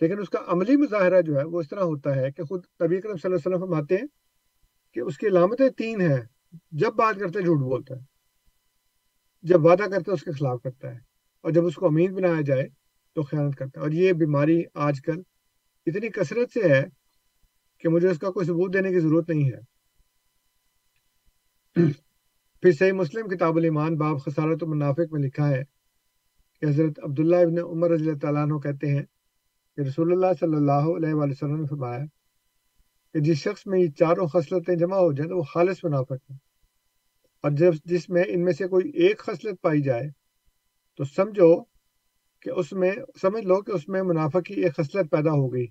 لیکن 0.00 0.18
اس 0.18 0.30
کا 0.30 0.38
عملی 0.46 0.76
مظاہرہ 0.76 1.20
جو 1.20 1.38
ہے، 1.38 1.44
وہ 1.44 1.60
اس 1.60 1.68
طرح 1.68 1.80
ہوتا 1.80 2.16
ہے 2.16 2.32
کہ 2.32 2.42
خود 2.42 2.64
نبی 2.84 3.00
کرم 3.00 3.16
صلی 3.16 3.32
اللہ 3.32 3.36
علیہ 3.36 3.56
وسلم 3.56 3.60
فرماتے 3.60 3.96
ہیں 3.96 4.06
کہ 4.94 5.00
اس 5.00 5.18
کی 5.18 5.26
علامتیں 5.26 5.68
تین 5.68 6.00
ہیں۔ 6.00 6.22
جب 6.70 6.92
بات 6.94 7.20
کرتے 7.20 7.40
جھوٹ 7.40 7.58
بولتا 7.58 7.94
ہے 7.94 8.11
جب 9.42 9.64
وعدہ 9.64 9.82
کرتا 9.82 10.10
ہے 10.10 10.12
اس 10.12 10.22
کے 10.22 10.32
خلاف 10.32 10.62
کرتا 10.62 10.90
ہے 10.90 10.98
اور 11.40 11.50
جب 11.50 11.66
اس 11.66 11.74
کو 11.74 11.86
امین 11.86 12.14
بنایا 12.14 12.40
جائے 12.40 12.68
تو 13.14 13.22
خیانت 13.22 13.56
کرتا 13.56 13.80
ہے 13.80 13.84
اور 13.84 13.92
یہ 13.92 14.12
بیماری 14.12 14.62
آج 14.74 15.00
کل 15.02 15.20
اتنی 15.86 16.08
کثرت 16.08 16.52
سے 16.52 16.68
ہے 16.68 16.84
کہ 17.78 17.88
مجھے 17.88 18.08
اس 18.08 18.18
کا 18.18 18.30
کوئی 18.30 18.46
ثبوت 18.46 18.74
دینے 18.74 18.90
کی 18.90 19.00
ضرورت 19.00 19.28
نہیں 19.28 19.50
ہے۔ 19.50 19.72
پھر 22.62 22.72
صحیح 22.72 22.92
مسلم 22.92 23.28
کتاب 23.28 23.56
الایمان 23.56 23.96
باب 23.96 24.18
خسارت 24.24 24.62
و 24.62 24.66
منافق 24.66 25.12
میں 25.12 25.20
لکھا 25.20 25.48
ہے 25.48 25.62
کہ 26.60 26.66
حضرت 26.66 26.98
عبداللہ 27.02 27.36
ابن 27.36 27.58
عمر 27.58 27.90
رضی 27.90 28.08
اللہ 28.08 28.18
تعالیٰ 28.18 28.42
عنہ 28.42 28.58
کہتے 28.58 28.86
ہیں 28.86 29.02
کہ 29.76 29.80
رسول 29.80 30.12
اللہ 30.12 30.32
صلی 30.40 30.56
اللہ 30.56 30.88
علیہ 30.96 31.14
وآلہ 31.14 31.32
وسلم 31.32 31.60
نے 31.60 31.66
فرمایا 31.66 32.04
کہ 33.14 33.20
جس 33.20 33.36
شخص 33.36 33.66
میں 33.66 33.78
یہ 33.78 33.88
چاروں 33.90 34.26
خصلتیں 34.26 34.74
جمع 34.74 34.96
ہو 34.96 35.12
جائیں 35.12 35.30
تو 35.30 35.36
وہ 35.36 35.42
خالص 35.42 35.84
منافق 35.84 36.30
ہے۔ 36.30 36.51
اور 37.44 37.50
جب 37.50 37.72
جس 37.84 38.08
میں 38.08 38.24
ان 38.28 38.44
میں 38.44 38.52
سے 38.52 38.66
کوئی 38.68 38.90
ایک 38.90 39.18
خصلت 39.18 39.60
پائی 39.62 39.82
جائے، 39.82 40.08
تو 40.96 41.04
سمجھو 41.04 41.64
کہ 42.42 42.50
اس 42.50 42.72
میں، 42.72 42.92
سمجھ 43.20 43.44
لو 43.44 43.62
کہ 43.62 43.70
اس 43.70 43.88
میں 43.88 44.02
منافق 44.02 44.44
کی 44.46 44.54
ایک 44.54 44.76
خصلت 44.76 45.10
پیدا 45.10 45.30
ہو 45.30 45.52
گئی، 45.52 45.66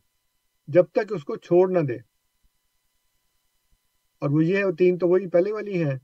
جب 0.67 0.85
تک 0.91 1.13
اس 1.13 1.23
کو 1.23 1.35
چھوڑ 1.35 1.71
نہ 1.71 1.79
دے۔ 1.79 1.97
اور 4.21 4.29
وہ 4.29 4.45
یہ 4.45 4.57
ہے 4.57 4.75
تین 4.75 4.97
تو 4.97 5.07
وہی 5.07 5.29
پہلے 5.29 5.51
والی 5.51 5.83
ہیں 5.83 5.95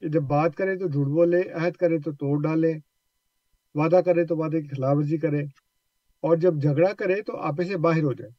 کہ 0.00 0.08
جب 0.08 0.22
بات 0.22 0.54
کرے 0.54 0.76
تو 0.76 0.88
جھوٹ 0.88 1.06
بولے، 1.06 1.42
عہد 1.52 1.76
کرے 1.76 1.98
تو 1.98 2.12
توڑ 2.12 2.42
ڈالے، 2.42 2.72
وعدہ 3.74 4.00
کرے 4.04 4.24
تو 4.26 4.36
وعدے 4.36 4.62
کی 4.62 4.68
خلاف 4.68 4.96
ورزی 4.96 5.16
کرے، 5.16 5.42
اور 6.24 6.36
جب 6.36 6.62
جھگڑا 6.62 6.92
کرے 6.94 7.22
تو 7.22 7.36
آپے 7.36 7.64
سے 7.64 7.76
باہر 7.76 8.02
ہو 8.02 8.12
جائے۔ 8.12 8.30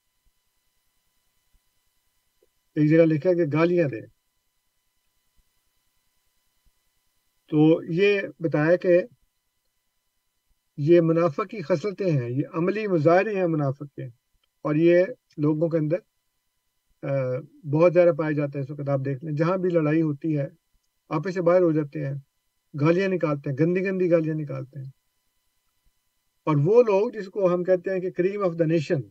ایک 2.76 2.90
جگہ 2.90 3.06
لکھا 3.06 3.34
کہ 3.34 3.46
گالیاں 3.54 3.88
دے۔ 3.88 4.13
تو 7.52 7.60
یہ 7.94 8.22
بتایا 8.40 8.76
کہ 8.84 9.02
یہ 10.78 11.02
منافق 11.02 11.48
کی 11.50 11.62
خصلتیں 11.62 12.12
ہیں، 12.12 12.30
یہ 12.30 12.58
عملی 12.58 12.86
مظاہرے 12.88 13.36
ہیں 13.36 13.48
منافق 13.48 13.90
کے، 13.96 14.06
اور 14.66 14.76
یہ 14.76 15.06
لوگوں 15.38 15.70
کے 15.70 15.78
اندر 15.78 16.00
بہت 17.74 17.94
زیادہ 17.94 18.12
پائے 18.18 18.34
جاتے 18.34 18.58
ہیں 18.58 18.64
اس 18.66 18.72
وقت 18.72 18.90
آپ 18.90 19.00
دیکھ 19.06 19.24
لیں 19.24 19.34
جہاں 19.38 19.58
بھی 19.58 19.70
لڑائی 19.70 20.02
ہوتی 20.02 20.38
ہے 20.38 20.48
آپے 21.12 21.32
سے 21.32 21.42
باہر 21.42 21.62
ہو 21.62 21.72
جاتے 21.72 22.06
ہیں، 22.06 22.14
گالیاں 22.74 23.08
نکالتے 23.10 23.50
ہیں، 23.50 23.58
گندی 23.60 23.82
گندی 23.86 24.10
گالیاں 24.12 24.36
نکالتے 24.36 24.80
ہیں۔ 24.80 24.90
اور 26.48 26.56
وہ 26.66 26.82
لوگ 26.84 27.10
جس 27.12 27.28
کو 27.34 27.54
ہم 27.54 27.64
کہتے 27.64 27.92
ہیں 27.92 28.00
کہ 28.00 28.12
کریم 28.18 28.44
آف 28.44 28.58
دا 28.60 28.66
نیشن 28.66 29.02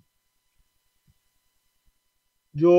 جو 2.55 2.75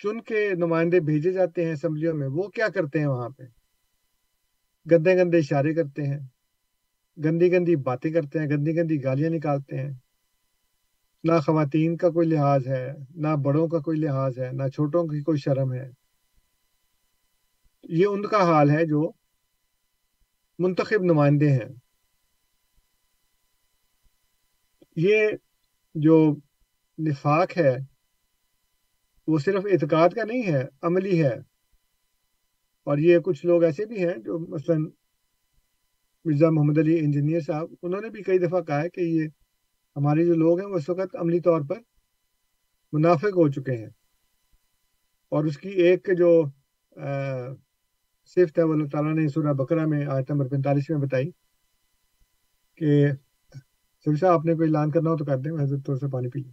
چن 0.00 0.20
کے 0.22 0.48
نمائندے 0.58 1.00
بھیجے 1.06 1.32
جاتے 1.32 1.64
ہیں 1.64 1.72
اسمبلیوں 1.72 2.14
میں، 2.14 2.28
وہ 2.28 2.48
کیا 2.48 2.68
کرتے 2.74 2.98
ہیں 2.98 3.06
وہاں 3.06 3.28
پہ؟ 3.28 3.44
گندے 4.90 5.16
گندے 5.16 5.38
اشارے 5.38 5.74
کرتے 5.74 6.02
ہیں، 6.02 6.18
گندی 7.24 7.52
گندی 7.52 7.76
باتیں 7.76 8.10
کرتے 8.10 8.38
ہیں، 8.38 8.46
گندی 8.46 8.76
گندی 8.76 9.04
گالیاں 9.04 9.30
نکالتے 9.30 9.78
ہیں۔ 9.78 9.90
نہ 11.24 11.32
خواتین 11.46 11.96
کا 11.96 12.08
کوئی 12.08 12.28
لحاظ 12.28 12.68
ہے، 12.68 12.92
نہ 13.10 13.28
بڑوں 13.44 13.68
کا 13.68 13.78
کوئی 13.78 13.98
لحاظ 13.98 14.38
ہے، 14.38 14.50
نہ 14.52 14.68
چھوٹوں 14.68 15.04
کی 15.04 15.22
کوئی 15.22 15.38
شرم 15.38 15.72
ہے۔ 15.72 15.90
یہ 17.88 18.06
ان 18.06 18.26
کا 18.26 18.36
حال 18.36 18.70
ہے 18.70 18.86
جو 18.86 19.12
منتخب 20.58 21.04
نمائندے 21.04 21.52
ہیں۔ 21.52 21.68
یہ 24.96 25.28
جو 25.94 26.36
نفاق 26.98 27.58
ہے، 27.58 27.76
وہ 29.26 29.38
صرف 29.38 29.64
اعتقاد 29.64 30.08
کا 30.08 30.24
نہیں 30.24 30.52
ہے، 30.52 30.64
عملی 30.82 31.24
ہے۔ 31.24 31.34
اور 32.84 32.98
یہ 32.98 33.18
کچھ 33.18 33.46
لوگ 33.46 33.62
ایسے 33.62 33.86
بھی 33.86 34.04
ہیں 34.06 34.16
جو 34.16 34.38
مثلا 34.38 34.76
مرزا 36.24 36.50
محمد 36.50 36.78
علی 36.78 36.98
انجینئر 36.98 37.40
صاحب، 37.40 37.74
انہوں 37.82 38.00
نے 38.00 38.08
بھی 38.08 38.22
کئی 38.22 38.38
دفعہ 38.38 38.60
کہا 38.60 38.82
ہے 38.82 38.90
کہ 38.90 39.00
یہ 39.00 39.28
ہمارے 39.96 40.26
جو 40.26 40.34
لوگ 40.34 40.58
ہیں 40.60 40.66
وہ 40.66 40.76
اس 40.76 40.88
وقت 40.88 41.16
عملی 41.16 41.40
طور 41.40 41.60
پر 41.68 41.78
منافق 42.92 43.36
ہو 43.36 43.48
چکے 43.48 43.76
ہیں۔ 43.76 43.90
اور 45.28 45.44
اس 45.44 45.58
کی 45.58 45.68
ایک 45.68 46.08
جو 46.18 46.42
صفت 48.26 48.58
ہے، 48.58 48.62
وہ 48.62 48.72
اللہ 48.72 48.88
تعالیٰ 48.92 49.14
نے 49.14 49.28
سورہ 49.28 49.52
بکرا 49.52 49.86
میں، 49.86 50.06
آیت 50.06 50.30
نمبر 50.30 50.48
پینتالیس 50.48 50.90
میں 50.90 50.98
بتائی 50.98 51.30
کہ 52.76 53.06
صاحب، 54.20 54.32
آپ 54.32 54.44
نے 54.44 54.54
کوئی 54.54 54.68
اعلان 54.68 54.90
کرنا 54.90 55.10
ہو 55.10 55.16
تو 55.16 55.24
کر 55.24 55.38
دیں، 55.38 55.52
میں 55.52 55.64
حضرت 55.64 55.86
طور 55.86 55.96
سے 55.96 56.08
پانی 56.12 56.28
پی 56.28 56.40
لوں۔ 56.40 56.52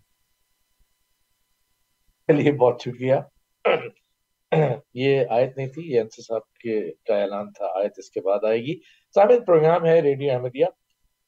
چلیے، 2.28 2.52
بہت 2.52 2.82
شکریہ۔ 2.82 3.16
یہ 4.94 5.24
آیت 5.30 5.58
نہیں 5.58 5.68
تھی، 5.68 5.82
یہ 5.92 6.00
انصر 6.00 6.22
صاحب 6.22 6.54
کے 6.54 6.80
کا 7.08 7.22
اعلان 7.22 7.52
تھا، 7.52 7.66
آیت 7.76 7.94
اس 7.98 8.10
کے 8.12 8.22
بعد 8.22 8.44
آئے 8.44 8.60
گی۔ 8.60 8.76
سامن 9.16 9.44
پروگرام 9.46 9.86
ہے 9.86 10.00
ریڈیو 10.02 10.32
احمدیہ 10.34 10.66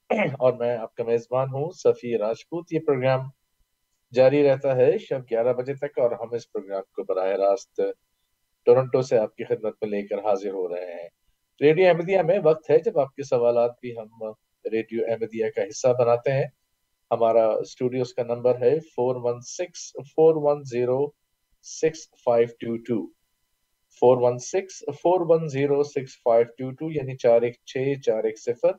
اور 0.39 0.53
میں 0.53 0.77
آپ 0.77 0.93
کا 0.95 1.03
میزبان 1.03 1.47
ہوں، 1.47 1.69
صفی 1.73 2.17
راجپوت 2.17 2.73
یہ 2.73 2.79
پروگرام 2.87 3.27
جاری 4.13 4.43
رہتا 4.43 4.75
ہے 4.75 4.97
شب 4.97 5.21
گیارہ 5.31 5.53
بجے 5.53 5.73
تک 5.73 5.99
اور 5.99 6.11
ہم 6.11 6.33
اس 6.33 6.51
پروگرام 6.51 6.81
کو 6.91 7.03
براہ 7.03 7.31
راست 7.39 7.81
ٹورنٹو 8.67 9.01
سے 9.01 9.17
آپ 9.17 9.35
کی 9.35 9.43
خدمت 9.43 9.75
میں 9.81 9.89
لے 9.89 10.01
کر 10.07 10.19
حاضر 10.19 10.53
ہو 10.53 10.67
رہے 10.69 10.91
ہیں۔ 10.93 11.07
ریڈیو 11.61 11.87
احمدیہ 11.87 12.21
میں 12.21 12.39
وقت 12.43 12.69
ہے 12.69 12.77
جب 12.79 12.99
آپ 12.99 13.13
کے 13.15 13.23
سوالات 13.23 13.71
بھی 13.81 13.97
ہم 13.97 14.23
ریڈیو 14.65 15.03
احمدیہ 15.07 15.49
کا 15.55 15.61
حصہ 15.61 15.87
بناتے 15.99 16.31
ہیں۔ 16.31 16.45
ہمارا 17.11 17.45
اسٹوڈیوز 17.55 18.13
کا 18.13 18.23
نمبر 18.23 18.61
ہے 18.61 18.79
four 18.95 19.15
one 19.15 19.39
six 19.41 19.91
four 20.15 20.35
one 20.35 20.63
zero 20.63 20.99
six 21.65 22.07
five 22.23 22.47
two 22.59 22.75
two 22.87 23.05
four 24.01 24.17
one 24.21 24.37
six 24.37 24.83
four 25.01 25.21
one 25.29 25.47
zero 25.49 25.81
six 25.83 26.15
five 26.23 26.45
two 26.57 26.69
two 26.71 26.91
یعنی 26.91 27.15
چار 27.17 27.41
ایک 27.41 27.55
چھ، 27.65 27.93
چار 28.05 28.23
ایک 28.23 28.39
صفر، 28.39 28.71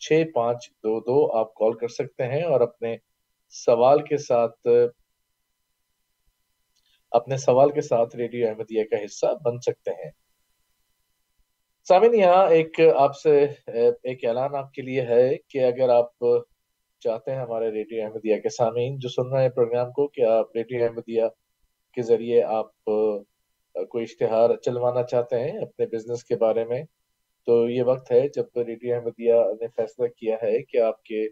چھ 0.00 0.22
پانچ 0.34 0.68
دو 0.84 0.98
دو 1.00 1.18
آپ 1.38 1.54
کال 1.54 1.72
کر 1.78 1.88
سکتے 1.88 2.26
ہیں 2.32 2.42
اور 2.42 2.60
اپنے 2.60 2.96
سوال 3.54 4.02
کے 4.06 4.16
ساتھ، 4.18 4.68
اپنے 7.12 7.36
سوال 7.36 7.70
کے 7.72 7.80
ساتھ 7.80 8.16
ریڈیو 8.16 8.48
احمدیہ 8.48 8.84
کا 8.90 9.04
حصہ 9.04 9.26
بن 9.44 9.60
سکتے 9.60 9.90
ہیں۔ 10.02 10.10
سامن 11.86 12.14
یہاں 12.14 12.46
ایک 12.50 12.80
آپ 12.96 13.16
سے، 13.16 13.38
ایک 14.02 14.24
اعلان 14.24 14.54
آپ 14.56 14.72
کے 14.72 14.82
لیے 14.82 15.02
ہے 15.06 15.36
کہ 15.48 15.64
اگر 15.64 15.88
آپ 15.88 16.24
چاہتے 17.02 17.30
ہیں 17.30 17.38
ہمارے 17.38 17.70
ریڈیو 17.70 18.04
احمدیہ 18.04 18.36
کے 18.40 18.48
سامعین 18.48 18.96
جو 18.98 19.08
سن 19.08 19.32
رہے 19.34 19.42
ہیں 19.42 19.50
پروگرام 19.56 19.92
کو، 19.92 20.06
کہ 20.08 20.24
آپ 20.28 20.56
ریڈیو 20.56 20.84
احمدیہ 20.84 21.24
کے 21.96 22.02
ذریعے 22.02 22.42
آپ 22.52 22.70
کوئی 22.84 24.02
اشتہار 24.02 24.56
چلوانا 24.56 25.02
چاہتے 25.02 25.40
ہیں 25.40 25.58
اپنے 25.58 25.86
بزنس 25.86 26.24
کے 26.24 26.36
بارے 26.36 26.64
میں، 26.64 26.82
تو 27.46 27.68
یہ 27.68 27.82
وقت 27.86 28.10
ہے 28.12 28.20
جب 28.28 28.58
ریڈیو 28.58 28.94
احمدیہ 28.94 29.34
نے 29.60 29.68
فیصلہ 29.76 30.06
کیا 30.18 30.36
ہے 30.42 30.62
کہ 30.62 30.80
آپ 30.82 31.02
کے 31.02 31.24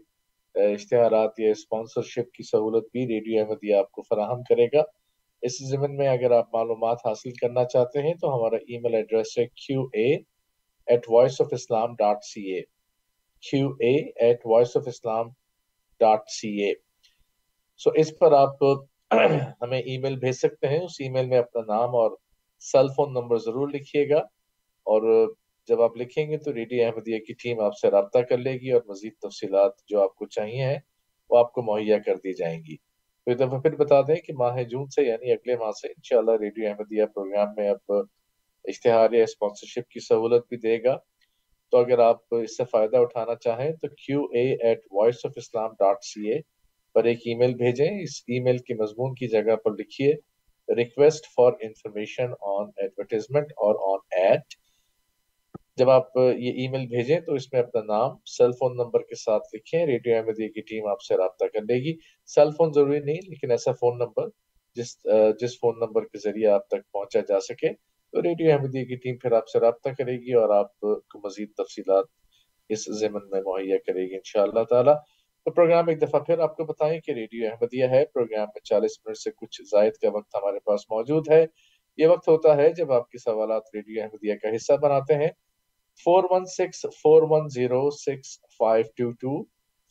اشتہارات 0.55 1.39
یا 1.39 1.49
اسپانسرشپ 1.51 2.31
کی 2.33 2.43
سہولت 2.43 2.85
بھی 2.91 3.07
ریڈیو 3.07 3.41
احمدیہ 3.41 3.75
آپ 3.75 3.91
کو 3.91 4.01
فراہم 4.01 4.43
کرے 4.43 4.65
گا۔ 4.73 4.83
اس 5.43 5.57
زمن 5.69 5.95
میں 5.97 6.07
اگر 6.07 6.31
آپ 6.31 6.53
معلومات 6.53 7.05
حاصل 7.05 7.31
کرنا 7.41 7.63
چاہتے 7.65 8.01
ہیں 8.01 8.13
تو 8.13 8.33
ہمارا 8.35 8.57
ای 8.57 8.79
میل 8.79 8.95
ایڈریس 8.95 9.37
ہے 9.37 9.45
Q 9.55 9.81
A 9.93 10.07
at 10.87 11.09
voice 11.09 11.41
of 11.41 11.53
Islam 11.53 11.95
dot 11.95 12.23
C 12.23 12.43
A 12.53 12.61
Q 13.43 13.69
A 13.79 13.93
at 14.19 14.45
voice 14.45 14.77
of 14.77 14.87
Islam 14.87 15.29
dot 16.01 16.29
C 16.29 16.49
A 16.63 16.73
so 17.81 17.91
اس 17.95 18.17
پر 18.19 18.31
آپ 18.33 18.63
ہمیں 19.61 19.79
ای 19.79 19.97
میل 19.97 20.17
بھیج 20.19 20.33
سکتے 20.33 20.67
ہیں۔ 20.67 20.79
اس 20.79 20.95
ای 20.99 21.09
میل 21.09 21.25
میں 21.25 21.37
اپنا 21.37 21.61
نام 21.67 21.95
اور 21.95 22.11
سیل 22.59 22.87
فون 22.87 23.13
نمبر 23.13 23.37
ضرور 23.37 23.69
لکھیے 23.69 24.09
گا۔ 24.09 24.17
اور 24.87 25.01
جب 25.67 25.81
آپ 25.81 25.97
لکھیں 25.97 26.29
گے 26.29 26.37
تو 26.37 26.53
ریڈیو 26.53 26.85
احمدیہ 26.85 27.19
کی 27.19 27.33
ٹیم 27.33 27.59
آپ 27.59 27.77
سے 27.77 27.91
رابطہ 27.91 28.19
کر 28.19 28.37
لے 28.37 28.53
گی 28.53 28.71
اور 28.71 28.81
مزید 28.87 29.13
تفصیلات 29.21 29.71
جو 29.87 30.01
آپ 30.01 30.15
کو 30.15 30.25
چاہیے 30.25 30.63
ہیں 30.63 30.79
وہ 31.29 31.37
آپ 31.37 31.51
کو 31.53 31.61
مہیا 31.61 31.97
کر 31.99 32.15
دی 32.15 32.33
جائیں 32.33 32.59
گی۔ 32.59 32.75
تو 32.75 33.31
ایک 33.31 33.39
دفعہ 33.39 33.59
پھر 33.59 33.75
بتا 33.75 34.01
دیں 34.01 34.15
کہ 34.15 34.33
ماہ 34.33 34.63
جون 34.63 34.85
سے 34.85 35.03
یعنی 35.03 35.31
اگلے 35.31 35.57
ماہ 35.57 35.71
سے 35.71 35.87
انشاءاللہ 35.87 36.31
ریڈیو 36.31 36.69
احمدیہ 36.69 37.05
پروگرام 37.05 37.47
میں 37.57 37.69
اب 37.69 37.93
اشتہار 38.65 39.11
یا 39.11 39.23
اسپانسرشپ 39.23 39.89
کی 39.89 39.99
سہولت 39.99 40.47
بھی 40.49 40.57
دے 40.57 40.83
گا۔ 40.83 40.97
تو 41.71 41.77
اگر 41.77 41.99
آپ 41.99 42.17
اس 42.31 42.57
سے 42.57 42.63
فائدہ 42.65 42.97
اٹھانا 42.97 43.35
چاہیں 43.35 43.71
تو 43.71 43.87
Q 43.87 44.21
A 44.21 44.67
at 44.67 44.79
voice 44.91 45.25
of 45.25 45.31
Islam 45.35 45.71
dot 45.71 46.03
C 46.03 46.31
A 46.31 46.39
پر 46.95 47.03
ایک 47.03 47.19
ای 47.25 47.35
میل 47.35 47.53
بھیجیں، 47.55 47.89
اس 48.01 48.21
ای 48.27 48.39
میل 48.39 48.57
کے 48.57 48.73
مضمون 48.73 49.13
کی 49.15 49.27
جگہ 49.27 49.55
پر 49.55 49.71
لکھیے 49.71 50.13
request 50.69 51.25
for 51.35 51.51
information 51.61 52.31
on 52.41 52.69
advertisement 52.77 53.51
اور 53.57 53.75
آن 53.89 54.21
ایڈ 54.21 54.55
جب 55.77 55.89
آپ 55.89 56.17
یہ 56.17 56.51
ای 56.51 56.67
میل 56.67 56.85
بھیجیں 56.87 57.19
تو 57.19 57.33
اس 57.33 57.51
میں 57.53 57.61
اپنا 57.61 57.81
نام 57.85 58.15
سیل 58.27 58.51
فون 58.59 58.75
نمبر 58.77 59.01
کے 59.01 59.15
ساتھ 59.15 59.55
لکھیں۔ 59.55 59.85
ریڈیو 59.85 60.15
احمدیہ 60.15 60.47
کی 60.47 60.61
ٹیم 60.61 60.87
آپ 60.87 61.01
سے 61.01 61.17
رابطہ 61.17 61.45
کر 61.53 61.61
لے 61.61 61.75
گی۔ 61.83 61.93
سیل 62.29 62.51
فون 62.57 62.71
ضروری 62.75 62.99
نہیں، 62.99 63.29
لیکن 63.29 63.51
ایسا 63.51 63.71
فون 63.71 63.97
نمبر 63.97 64.29
جس 64.75 64.95
جس 65.39 65.59
فون 65.59 65.79
نمبر 65.79 66.05
کے 66.05 66.17
ذریعے 66.19 66.47
آپ 66.49 66.67
تک 66.67 66.91
پہنچا 66.91 67.19
جا 67.29 67.39
سکے۔ 67.39 67.73
تو 68.13 68.21
ریڈیو 68.21 68.51
احمدیہ 68.51 68.85
کی 68.85 68.95
ٹیم 68.95 69.17
پھر 69.17 69.31
آپ 69.31 69.47
سے 69.49 69.59
رابطہ 69.59 69.89
کرے 69.97 70.17
گی 70.19 70.33
اور 70.33 70.49
آپ 70.49 70.79
کو 70.79 71.19
مزید 71.23 71.49
تفصیلات 71.57 72.05
اس 72.69 72.85
ضمن 72.99 73.29
میں 73.29 73.41
مہیا 73.45 73.77
کرے 73.87 74.09
گی 74.09 74.15
ان 74.15 74.25
شاء 74.25 74.41
اللہ 74.41 74.63
تعالیٰ۔ 74.69 74.95
تو 75.45 75.51
پروگرام 75.51 75.87
ایک 75.87 76.01
دفعہ 76.01 76.19
پھر 76.19 76.39
آپ 76.39 76.55
کو 76.57 76.63
بتائیں 76.63 76.99
کہ 77.01 77.11
ریڈیو 77.11 77.49
احمدیہ 77.51 77.85
ہے، 77.85 78.05
پروگرام 78.05 78.47
میں 78.47 78.61
چالیس 78.63 78.91
منٹ 79.05 79.17
سے 79.17 79.31
کچھ 79.31 79.61
زائد 79.61 79.93
کا 79.93 80.09
وقت 80.13 80.35
ہمارے 80.35 80.59
پاس 80.59 80.79
موجود 80.89 81.29
ہے۔ 81.31 81.45
یہ 81.97 82.07
وقت 82.07 82.27
ہوتا 82.27 82.55
ہے 82.57 82.69
جب 82.69 82.91
آپ 82.91 83.09
کے 83.09 83.17
سوالات 83.17 83.63
ریڈیو 83.73 84.03
احمدیہ 84.03 84.33
کا 84.35 84.55
حصہ 84.55 84.73
بناتے 84.73 85.13
ہیں۔ 85.13 85.27
Four 86.03 86.23
one 86.29 86.45
six 86.45 86.85
four 87.01 87.23
one 87.29 87.47
zero 87.49 87.89
six 87.89 88.39
five 88.59 88.85
two 88.95 89.11
two 89.11 89.43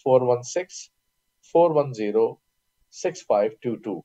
four 0.05 0.21
one 0.21 0.43
six 0.43 0.83
four 1.53 1.71
one 1.71 1.93
zero 1.93 2.35
six 2.93 3.27
five 3.27 3.51
two 3.61 3.75
two 3.77 4.01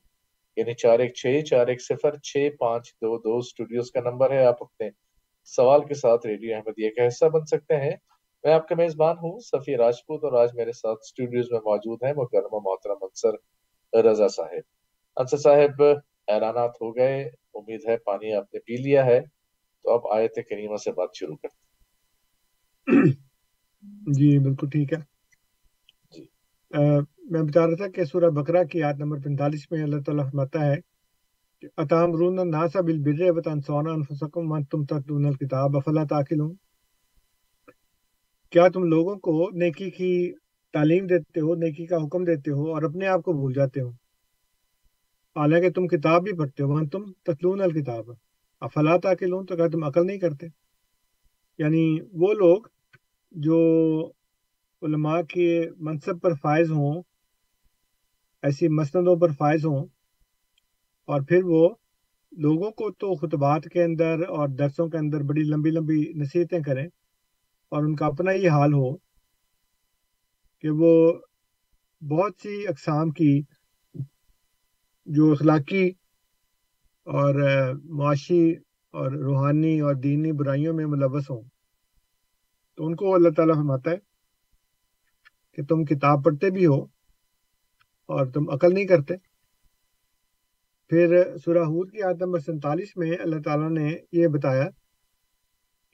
یعنی 0.56 0.74
چار 0.74 0.98
ایک 0.98 1.14
چھ، 1.14 1.40
چار 1.50 1.66
ایک 1.66 1.82
صفر، 1.82 2.16
چھ 2.18 2.48
پانچ 2.58 2.92
دو 2.92 3.18
دو 3.18 3.36
اسٹوڈیوز 3.38 3.90
کا 3.90 4.00
نمبر 4.00 4.30
ہے۔ 4.30 4.44
آپ 4.44 4.62
اپنے 4.62 4.90
سوال 5.44 5.80
کے 5.86 5.94
ساتھ 5.94 6.26
ریڈیو 6.26 6.56
احمدیہ 6.56 6.90
کا 6.96 7.06
حصہ 7.06 7.24
بن 7.24 7.46
سکتے 7.46 7.76
ہیں۔ 7.76 7.96
میں 8.44 8.52
آپ 8.52 8.68
کا 8.68 8.74
میزبان 8.74 9.16
ہوں 9.16 9.38
صفی 9.40 9.76
راجپوت 9.76 10.24
اور 10.24 10.32
آج 10.32 10.50
میرے 10.54 10.72
ساتھ 10.72 10.98
اسٹوڈیوز 11.02 11.50
میں 11.52 11.60
موجود 11.60 12.02
ہیں 12.02 12.12
مکرمہ 12.16 12.58
محترم 12.64 13.02
انصر 13.02 13.34
رضا 14.04 14.28
صاحب۔ 14.28 14.62
انصر 15.16 15.36
صاحب 15.36 15.82
اعلانات 16.28 16.80
ہو 16.80 16.96
گئے 16.96 17.20
امید 17.54 17.88
ہے 17.88 17.96
پانی 17.96 18.32
آپ 18.34 18.54
نے 18.54 18.60
پی 18.60 18.76
لیا 18.76 19.04
ہے۔ 19.06 19.20
تو 19.84 19.90
اب 19.90 20.12
آیت 20.12 20.34
کریمہ 20.48 20.76
سے 20.76 20.92
بات 20.92 21.14
شروع 21.14 21.36
کرتے 21.36 21.58
جی 24.12 24.38
بالکل 24.38 24.68
ٹھیک 24.68 24.92
ہے۔ 24.92 24.98
جی۔ 26.10 26.24
میں 27.30 27.42
بتا 27.42 27.66
رہا 27.66 27.76
تھا 27.76 27.88
کہ 27.88 28.04
سورہ 28.04 28.30
بکرا 28.30 28.62
کی 28.64 28.78
یاد 28.78 28.94
نمبر 28.98 29.18
پینتالیس 29.18 29.70
میں 29.70 29.82
اللہ 29.82 30.00
تعالیٰ 30.06 30.24
فرماتا 30.24 30.64
ہے 30.66 30.76
اتام 31.76 32.12
رون 32.12 32.50
ناسا 32.50 32.80
بل 32.80 32.98
بر 32.98 33.30
وطن 33.36 33.60
سونا 33.60 33.92
انفسکم 33.92 34.48
من 34.48 34.64
تم 34.64 34.84
تتلون 34.84 35.26
الکتاب 35.26 35.76
افلا 35.76 36.04
تاکلون 36.04 36.54
کیا 38.52 38.68
تم 38.68 38.82
لوگوں 38.84 39.16
کو 39.16 39.50
نیکی 39.50 39.90
کی 39.90 40.32
تعلیم 40.72 41.06
دیتے 41.06 41.40
ہو، 41.40 41.54
نیکی 41.54 41.86
کا 41.86 41.96
حکم 41.96 42.24
دیتے 42.24 42.50
ہو 42.50 42.72
اور 42.74 42.82
اپنے 42.82 43.06
آپ 43.06 43.22
کو 43.22 43.32
بھول 43.32 43.52
جاتے 43.52 43.80
ہو؟ 43.80 43.90
حالانکہ 45.36 45.70
تم 45.70 45.86
کتاب 45.86 46.22
بھی 46.22 46.32
پڑھتے 46.38 46.62
ہو 46.62 46.76
من 46.76 46.88
تم 46.88 47.12
تتلون 47.22 47.60
الکتاب 47.60 48.10
افلا 48.60 48.96
تاکلون 48.96 49.46
تو 49.46 49.56
کیا 49.56 49.66
تم 49.66 49.84
عقل 49.84 50.06
نہیں 50.06 50.18
کرتے۔ 50.18 50.46
یعنی 51.58 51.98
وہ 52.12 52.32
لوگ 52.32 52.62
جو 53.32 53.58
علماء 54.82 55.20
کے 55.22 55.70
منصب 55.78 56.20
پر 56.22 56.34
فائز 56.34 56.70
ہوں، 56.70 57.02
ایسی 58.42 58.68
مسندوں 58.68 59.16
پر 59.16 59.32
فائز 59.32 59.64
ہوں، 59.64 59.86
اور 61.08 61.20
پھر 61.20 61.44
وہ 61.44 61.68
لوگوں 62.32 62.70
کو 62.70 62.90
تو 62.90 63.14
خطبات 63.14 63.64
کے 63.64 63.82
اندر 63.82 64.22
اور 64.28 64.48
درسوں 64.48 64.88
کے 64.88 64.98
اندر 64.98 65.22
بڑی 65.22 65.42
لمبی 65.42 65.70
لمبی 65.70 66.12
نصیحتیں 66.14 66.60
کریں۔ 66.60 66.86
اور 67.70 67.84
ان 67.84 67.96
کا 67.96 68.06
اپنا 68.06 68.32
یہ 68.32 68.50
حال 68.50 68.72
ہو 68.72 68.96
کہ 70.60 70.70
وہ 70.70 71.12
بہت 72.10 72.32
سی 72.42 72.66
اقسام 72.68 73.10
کی 73.10 73.42
جو 75.06 75.32
اخلاقی 75.32 75.88
اور 77.04 77.34
معاشی 77.84 78.52
اور 78.92 79.12
روحانی 79.12 79.80
اور 79.80 79.94
دینی 79.94 80.32
برائیوں 80.32 80.74
میں 80.74 80.86
ملوث 80.86 81.30
ہوں۔ 81.30 81.42
تو 82.76 82.86
ان 82.86 82.96
کو 82.96 83.14
اللہ 83.14 83.28
تعالیٰ 83.36 83.54
فرماتا 83.54 83.90
ہے 83.90 83.96
کہ 85.52 85.62
تم 85.64 85.84
کتاب 85.84 86.24
پڑھتے 86.24 86.50
بھی 86.50 86.66
ہو 86.66 86.82
اور 88.08 88.32
تم 88.32 88.50
عقل 88.50 88.74
نہیں 88.74 88.86
کرتے۔ 88.86 89.14
پھر 90.88 91.36
سورہ 91.36 91.58
حود 91.58 91.92
کی 91.92 92.02
آیت 92.02 92.22
نمبر 92.22 92.38
سینتالیس 92.38 92.96
میں 92.96 93.12
اللہ 93.20 93.36
تعالیٰ 93.44 93.70
نے 93.70 93.96
یہ 94.12 94.26
بتایا 94.28 94.68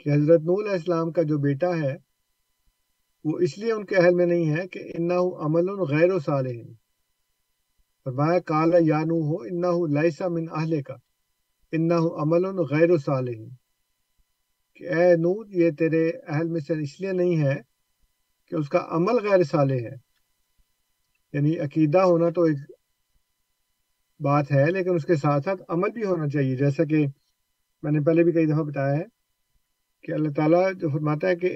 کہ 0.06 0.10
حضرت 0.10 0.40
نور 0.40 0.62
علیہ 0.62 0.72
السلام 0.72 1.10
کا 1.12 1.22
جو 1.22 1.38
بیٹا 1.38 1.68
ہے، 1.76 1.96
وہ 3.24 3.38
اس 3.38 3.58
لیے 3.58 3.72
ان 3.72 3.84
کے 3.84 3.96
اہل 3.96 4.14
میں 4.14 4.26
نہیں 4.26 4.56
ہے 4.56 4.66
کہ 4.68 4.78
انا 4.94 5.14
عمل 5.14 5.70
غیر 5.90 6.12
و 6.12 6.18
صالح 6.18 6.60
فرمایا 8.04 8.38
کالا 8.40 8.78
یا 8.80 9.00
نو 9.00 9.16
ہو 9.28 9.36
انا 9.42 9.70
لائسا 9.94 10.28
من 10.28 10.44
اہل 10.52 10.82
کا 10.82 10.94
انا 11.72 11.96
عمل 11.96 12.46
غیر 12.70 12.90
و 12.90 12.98
صالح 12.98 13.40
کہ 14.74 14.84
اے 14.88 15.16
نور 15.16 15.46
یہ 15.48 15.70
تیرے 15.70 16.10
اہل 16.28 16.48
میں 16.48 16.60
سے 16.60 16.72
اس 16.72 17.00
لیے 17.00 17.12
نہیں 17.12 17.44
ہے 17.44 17.56
کہ 18.46 18.54
اس 18.54 18.68
کا 18.68 18.86
عمل 18.88 19.20
غیر 19.26 19.42
صالح 19.42 19.74
ہے۔ 19.74 19.94
یعنی 21.32 21.58
عقیدہ 21.58 21.98
ہونا 21.98 22.30
تو 22.30 22.42
ایک 22.42 22.58
بات 24.20 24.52
ہے، 24.52 24.70
لیکن 24.70 24.94
اس 24.94 25.04
کے 25.04 25.16
ساتھ 25.16 25.44
ساتھ 25.44 25.62
عمل 25.68 25.90
بھی 25.90 26.04
ہونا 26.04 26.28
چاہیے۔ 26.28 26.56
جیسا 26.56 26.84
کہ 26.84 27.06
میں 27.82 27.92
نے 27.92 28.00
پہلے 28.00 28.24
بھی 28.24 28.32
کئی 28.32 28.46
دفعہ 28.46 28.62
بتایا 28.62 28.96
ہے 28.96 29.15
کہ 30.06 30.12
اللہ 30.12 30.32
تعالیٰ 30.36 30.62
جو 30.72 30.88
فرماتا 30.88 31.28
ہے 31.28 31.36
کہ 31.36 31.50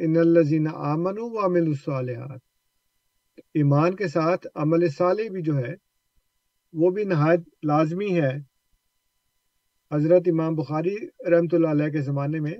ان 0.00 0.16
الزین 0.16 0.66
آمن 0.68 1.18
و 1.18 1.38
عامل 1.40 1.66
الصالحات، 1.66 2.40
ایمان 3.54 3.94
کے 3.96 4.08
ساتھ 4.08 4.46
عمل 4.54 4.88
صالح 4.88 5.30
بھی 5.32 5.42
جو 5.42 5.56
ہے، 5.58 5.74
وہ 6.74 6.90
بھی 6.90 7.04
نہایت 7.04 7.48
لازمی 7.64 8.10
ہے۔ 8.20 8.32
حضرت 9.92 10.28
امام 10.32 10.54
بخاری 10.54 10.96
رحمۃ 11.30 11.52
اللہ 11.52 11.68
علیہ 11.68 11.90
کے 11.92 12.02
زمانے 12.02 12.40
میں 12.40 12.56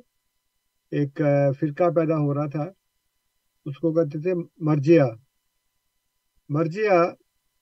ایک 0.92 1.20
فرقہ 1.60 1.90
پیدا 1.96 2.18
ہو 2.18 2.34
رہا 2.34 2.48
تھا، 2.48 2.66
اس 3.66 3.78
کو 3.78 3.92
کہتے 3.94 4.20
تھے 4.22 4.34
مرجیا 4.68 5.06
مرجیا 6.50 7.00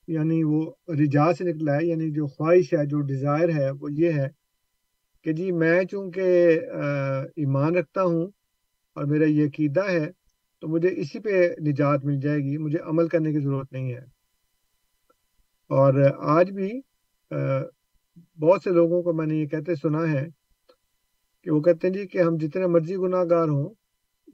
یعنی 0.09 0.43
وہ 0.45 0.61
رجا 1.01 1.33
سے 1.33 1.45
نکلا 1.45 1.75
ہے 1.77 1.87
یعنی 1.87 2.11
جو 2.11 2.27
خواہش 2.27 2.73
ہے، 2.75 2.85
جو 2.87 3.01
ڈیزائر 3.07 3.49
ہے، 3.59 3.71
وہ 3.71 3.93
یہ 3.93 4.13
ہے 4.13 4.29
کہ 5.25 5.33
جی 5.33 5.51
میں 5.53 5.83
چونکہ 5.85 6.23
ایمان 7.37 7.77
رکھتا 7.77 8.03
ہوں 8.03 8.25
اور 8.97 9.05
میرا 9.05 9.25
یہ 9.25 9.47
عقیدہ 9.47 9.85
ہے، 9.91 10.07
تو 10.63 10.69
مجھے 10.69 10.89
اسی 10.97 11.19
پہ 11.21 11.35
نجات 11.69 12.05
مل 12.05 12.19
جائے 12.21 12.39
گی، 12.39 12.57
مجھے 12.59 12.79
عمل 12.91 13.09
کرنے 13.09 13.33
کی 13.33 13.41
ضرورت 13.41 13.73
نہیں 13.73 13.93
ہے۔ 13.95 14.05
اور 15.71 15.95
آج 16.37 16.51
بھی 16.51 16.71
بہت 18.41 18.63
سے 18.65 18.71
لوگوں 18.71 19.03
کو 19.03 19.13
میں 19.13 19.27
نے 19.27 19.37
یہ 19.37 19.47
کہتے 19.47 19.75
سنا 19.75 20.03
ہے 20.13 20.27
کہ 21.47 21.51
وہ 21.51 21.61
کہتے 21.61 21.87
ہیں 21.87 21.95
جی 21.95 22.07
کہ 22.07 22.19
ہم 22.19 22.37
جتنے 22.37 22.67
مرضی 22.67 22.97
گناہ 22.97 23.25
گار 23.31 23.49
ہوں، 23.49 23.69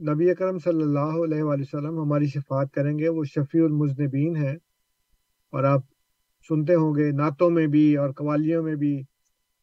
نبی 0.09 0.31
اکرم 0.31 0.59
صلی 0.59 0.83
اللہ 0.83 1.13
علیہ 1.25 1.43
وآلہ 1.43 1.63
وسلم 1.63 1.99
ہماری 2.01 2.27
شفاعت 2.27 2.73
کریں 2.73 2.99
گے، 2.99 3.09
وہ 3.09 3.25
شفیع 3.25 3.65
المذنبین 3.65 4.37
ہیں۔ 4.37 4.57
اور 5.53 5.65
آپ 5.65 5.83
سنتے 6.49 6.75
ہوں 6.75 6.95
گے، 6.95 7.11
نعتوں 7.13 7.51
میں 7.51 7.67
بھی 7.67 7.87
اور 7.97 8.11
قوالیوں 8.13 8.63
میں 8.63 8.75
بھی 8.75 8.95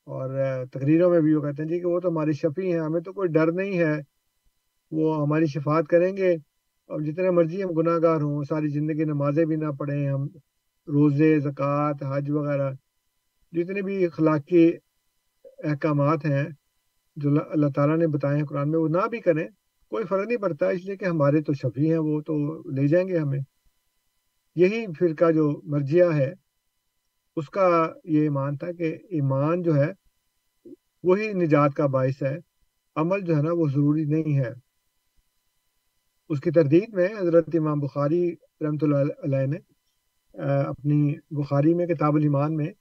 اور 0.08 0.30
تقریروں 0.72 1.10
میں 1.10 1.20
بھی 1.22 1.34
وہ 1.36 1.42
کہتے 1.42 1.64
ہیں 1.64 1.70
جی 1.70 1.80
کہ 1.80 1.86
وہ 1.86 2.00
تو 2.00 2.10
ہماری 2.10 2.32
شفیع 2.32 2.74
ہیں، 2.74 2.80
ہمیں 2.80 3.02
تو 3.02 3.14
کوئی 3.14 3.30
ڈر 3.30 3.52
نہیں 3.52 3.80
ہے، 3.80 3.96
وہ 4.92 5.22
ہماری 5.22 5.46
شفاعت 5.46 5.88
کریں 5.88 6.18
گے۔ 6.18 6.32
اور 6.90 7.02
جتنے 7.02 7.30
مرضی 7.30 7.64
ہم 7.64 7.70
گناہ 7.70 7.98
گار 8.04 8.22
ہوں، 8.22 8.44
ساری 8.44 8.68
زندگی 8.68 9.04
نمازیں 9.04 9.46
بھی 9.46 9.56
نہ 9.56 9.72
پڑھیں، 9.80 10.10
ہم 10.10 10.28
روزے، 10.88 11.40
زکوٰۃ، 11.40 11.94
حج 12.10 12.32
وغیرہ، 12.32 12.72
جتنے 13.54 13.82
بھی 13.82 14.06
اخلاقی 14.06 14.72
احکامات 15.64 16.26
ہیں 16.26 16.46
جو 17.16 17.30
اللہ 17.50 17.68
تعالیٰ 17.76 17.98
نے 17.98 18.08
بتائے 18.08 18.38
ہیں 18.38 18.46
قرآن 18.46 18.72
میں، 18.72 18.80
وہ 18.80 18.88
نہ 18.88 19.08
بھی 19.08 19.20
کریں، 19.20 19.48
کوئی 19.92 20.06
فرق 20.06 20.28
نہیں 20.28 20.38
پڑتا، 20.38 20.70
اس 20.70 20.86
لیے 20.86 20.98
کہ 20.98 21.06
ہمارے 21.06 21.42
تو 21.42 21.54
شفیع 21.54 21.92
ہیں، 21.92 21.98
وہ 21.98 22.22
تو 22.22 22.34
لے 22.72 22.88
جائیں 22.88 23.08
گے 23.08 23.18
ہمیں۔ 23.18 23.40
یہی 24.56 24.86
فرقہ 25.00 25.32
جو 25.32 25.62
مرجیہ 25.64 26.04
ہے 26.04 26.34
اس 27.36 27.50
کا 27.50 27.94
یہ 28.04 28.22
ایمان 28.22 28.58
تھا 28.58 28.72
کہ 28.72 28.98
ایمان 29.10 29.62
جو 29.62 29.76
ہے، 29.76 29.92
وہی 31.04 31.34
نجات 31.34 31.74
کا 31.74 31.86
باعث 31.86 32.24
ہے، 32.24 32.38
عمل 32.96 33.22
جو 33.22 33.38
ہے 33.38 33.42
نا 33.42 33.50
وہ 33.54 33.68
ضروری 33.68 34.06
نہیں 34.06 34.38
ہے۔ 34.40 34.52
اس 36.30 36.40
کی 36.40 36.52
تردید 36.52 36.94
میں 36.94 37.08
حضرت 37.22 37.46
امام 37.54 37.80
بخاری 37.80 38.36
رحمۃ 38.62 38.82
اللہ 38.82 38.96
علیہ 38.96 39.46
نے 39.46 39.58
اپنی 40.68 41.16
بخاری 41.32 41.74
میں، 41.74 41.86
کتاب 41.88 42.16
الایمان 42.16 42.56
میں 42.56 42.72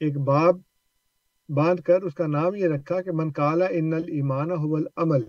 ایک 0.00 0.16
باب 0.18 0.56
باندھ 1.48 1.82
کر 1.82 2.02
اس 2.02 2.14
کا 2.14 2.26
نام 2.26 2.54
یہ 2.54 2.66
رکھا 2.66 3.00
کہ 3.02 3.12
من 3.12 3.32
کالا 3.32 3.66
ان 3.70 3.92
المان 3.92 4.50
العمل۔ 4.50 5.22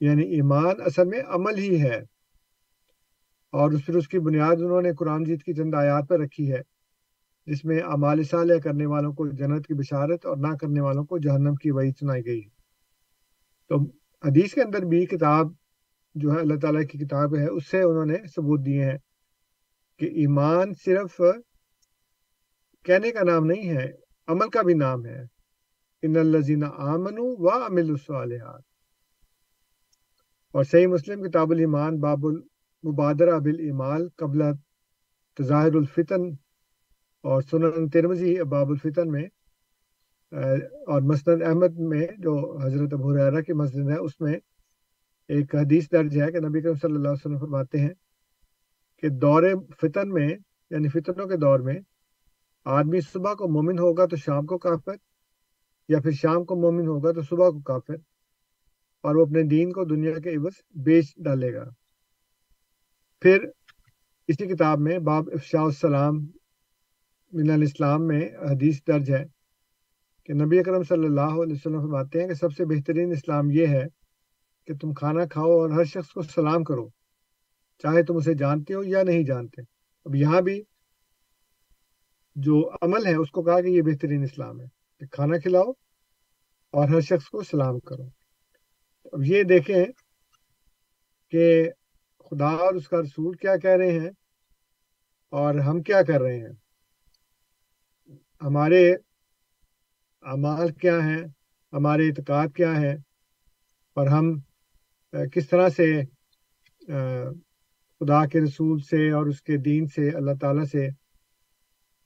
یعنی 0.00 0.22
ایمان 0.22 0.80
اصل 0.84 1.04
میں 1.04 1.22
عمل 1.26 1.58
ہی 1.58 1.82
ہے۔ 1.82 2.00
اور 3.52 3.72
پھر 3.86 3.96
اس 3.96 4.08
کی 4.08 4.18
بنیاد 4.18 4.56
انہوں 4.56 4.82
نے 4.82 4.92
قرآن 4.92 5.24
جیت 5.24 5.42
کی 5.42 5.54
چند 5.54 5.74
آیات 5.74 6.08
پر 6.08 6.20
رکھی 6.20 6.52
ہے، 6.52 6.60
جس 7.46 7.64
میں 7.64 7.80
امال 7.80 8.22
صالح 8.22 8.54
کرنے 8.64 8.86
والوں 8.86 9.12
کو 9.12 9.28
جنت 9.28 9.66
کی 9.66 9.74
بشارت 9.74 10.26
اور 10.26 10.36
نہ 10.36 10.56
کرنے 10.56 10.80
والوں 10.80 11.04
کو 11.04 11.18
جہنم 11.18 11.54
کی 11.54 11.70
وعید 11.70 11.94
سنائی 12.00 12.26
گئی۔ 12.26 12.42
تو 13.68 13.80
حدیث 14.28 14.54
کے 14.54 14.62
اندر 14.62 14.84
بھی 14.84 15.06
کتاب 15.06 15.46
جو 16.14 16.32
ہے 16.32 16.40
اللہ 16.40 16.58
تعالیٰ 16.62 16.82
کی 16.86 16.98
کتاب 16.98 17.36
ہے، 17.36 17.46
اس 17.46 17.70
سے 17.70 17.82
انہوں 17.82 18.06
نے 18.06 18.14
ثبوت 18.14 18.66
دیے 18.66 18.84
ہیں 18.84 18.98
کہ 19.98 20.04
ایمان 20.04 20.72
صرف 20.84 21.20
کہنے 22.84 23.10
کا 23.10 23.24
نام 23.24 23.46
نہیں 23.46 23.68
ہے، 23.70 23.90
عمل 24.26 24.48
کا 24.48 24.62
بھی 24.62 24.74
نام 24.74 25.06
ہے۔ 25.06 25.20
ان 26.02 26.16
الزین 26.16 26.64
آمن 26.64 27.14
و 27.18 27.48
امل 27.50 27.90
الصالحات۔ 27.90 28.62
اور 30.52 30.64
صحیح 30.64 30.86
مسلم 30.86 31.22
کتاب 31.22 31.50
الایمان 31.50 31.98
باب 31.98 32.18
المبادرہ 32.84 33.38
بالایمال 33.38 34.08
قبل 34.16 34.42
تظاہر 35.38 35.74
الفتن 35.74 36.28
اور 37.24 37.42
سنن 37.42 37.88
ترمزی 37.90 38.34
باب 38.50 38.68
الفتن 38.68 39.10
میں 39.12 39.26
اور 40.86 41.02
مسند 41.02 41.42
احمد 41.42 41.78
میں 41.90 42.06
جو 42.18 42.34
حضرت 42.62 42.92
ابو 42.92 43.16
ریرا 43.16 43.40
کی 43.40 43.52
مسجد 43.52 43.88
ہے، 43.90 43.96
اس 43.96 44.20
میں 44.20 44.34
ایک 45.30 45.54
حدیث 45.54 45.90
درج 45.92 46.20
ہے 46.22 46.30
کہ 46.32 46.40
نبی 46.40 46.60
کرم 46.62 46.74
صلی 46.74 46.94
اللہ 46.94 47.08
علیہ 47.08 47.26
وسلم 47.26 47.38
فرماتے 47.38 47.78
ہیں 47.78 47.94
کہ 49.02 49.08
دور 49.22 49.42
فتن 49.80 50.12
میں 50.12 50.28
یعنی 50.28 50.88
فتنوں 50.88 51.26
کے 51.28 51.36
دور 51.36 51.60
میں، 51.60 51.78
آدمی 52.66 53.00
صبح 53.00 53.34
کو 53.34 53.48
مومن 53.48 53.78
ہوگا 53.78 54.06
تو 54.06 54.16
شام 54.16 54.46
کو 54.46 54.58
کافر 54.58 54.96
یا 55.88 56.00
پھر 56.00 56.12
شام 56.12 56.44
کو 56.44 56.56
مومن 56.56 56.86
ہوگا 56.86 57.12
تو 57.12 57.22
صبح 57.22 57.50
کو 57.50 57.60
کافر 57.62 57.96
اور 59.04 59.14
وہ 59.16 59.26
اپنے 59.26 59.42
دین 59.50 59.72
کو 59.72 59.84
دنیا 59.84 60.18
کے 60.18 60.36
عوض 60.36 60.56
بیچ 60.84 61.14
ڈالے 61.24 61.52
گا۔ 61.54 61.64
پھر 63.22 63.44
اسی 64.28 64.46
کتاب 64.46 64.80
میں 64.80 64.98
باب 64.98 65.28
افشاء 65.32 65.62
السلام 65.62 66.16
من 67.32 67.50
الاسلام 67.50 68.06
میں 68.06 68.20
حدیث 68.50 68.80
درج 68.86 69.10
ہے 69.10 69.24
کہ 70.24 70.32
نبی 70.32 70.58
اکرم 70.58 70.82
صلی 70.82 71.06
اللہ 71.06 71.40
علیہ 71.42 71.54
وسلم 71.54 71.80
فرماتے 71.80 72.20
ہیں 72.20 72.28
کہ 72.28 72.34
سب 72.34 72.52
سے 72.52 72.64
بہترین 72.64 73.12
اسلام 73.12 73.50
یہ 73.50 73.66
ہے 73.66 73.84
کہ 74.68 74.74
تم 74.74 74.92
کھانا 74.94 75.24
کھاؤ 75.26 75.50
اور 75.50 75.70
ہر 75.70 75.84
شخص 75.84 76.10
کو 76.10 76.22
سلام 76.22 76.64
کرو، 76.64 76.88
چاہے 77.78 78.02
تم 78.02 78.16
اسے 78.16 78.34
جانتے 78.34 78.74
ہو 78.74 78.84
یا 78.84 79.02
نہیں 79.02 79.22
جانتے۔ 79.22 79.62
اب 80.06 80.14
یہاں 80.14 80.40
بھی 80.40 80.62
جو 82.36 82.70
عمل 82.82 83.06
ہے، 83.06 83.14
اس 83.14 83.30
کو 83.30 83.42
کہا 83.42 83.60
کہ 83.60 83.66
یہ 83.66 83.82
بہترین 83.82 84.22
اسلام 84.22 84.60
ہے 84.60 84.66
کہ 85.00 85.06
کھانا 85.06 85.38
کھلاؤ 85.38 85.70
اور 86.74 86.88
ہر 86.88 87.00
شخص 87.00 87.28
کو 87.28 87.42
سلام 87.42 87.78
کرو۔ 87.80 88.08
اب 89.12 89.24
یہ 89.24 89.42
دیکھیں 89.42 89.84
کہ 91.32 91.70
خدا 92.30 92.48
اور 92.64 92.74
اس 92.74 92.88
کا 92.88 93.00
رسول 93.02 93.36
کیا 93.36 93.56
کہہ 93.56 93.76
رہے 93.78 93.98
ہیں 93.98 94.10
اور 95.32 95.54
ہم 95.66 95.80
کیا 95.82 96.02
کر 96.02 96.20
رہے 96.20 96.38
ہیں؟ 96.38 96.54
ہمارے 98.42 98.82
اعمال 100.24 100.72
کیا 100.72 100.96
ہیں؟ 101.04 101.22
ہمارے 101.72 102.08
اعتقاد 102.08 102.48
کیا 102.56 102.72
ہے 102.80 102.92
اور 103.96 104.06
ہم 104.06 104.26
کس 105.32 105.48
طرح 105.48 105.68
سے 105.68 105.86
خدا 108.00 108.24
کے 108.26 108.40
رسول 108.44 108.78
سے 108.80 109.10
اور 109.10 109.26
اس 109.26 109.40
کے 109.42 109.56
دین 109.64 109.86
سے، 109.86 110.08
اللہ 110.16 110.34
تعالیٰ 110.40 110.64
سے 110.64 110.88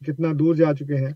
کتنا 0.03 0.29
دور 0.39 0.55
جا 0.55 0.73
چکے 0.75 0.97
ہیں؟ 0.97 1.13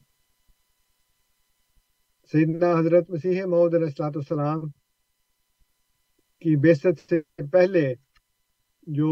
سیدنا 2.33 2.73
حضرت 2.79 3.11
مسیح 3.11 3.45
محمد 3.45 3.75
علیہ 3.75 3.87
السلاۃ 3.87 4.17
السلام 4.17 4.61
کی 6.43 6.57
بیست 6.61 7.01
سے 7.09 7.21
پہلے 7.53 7.85
جو 8.87 9.11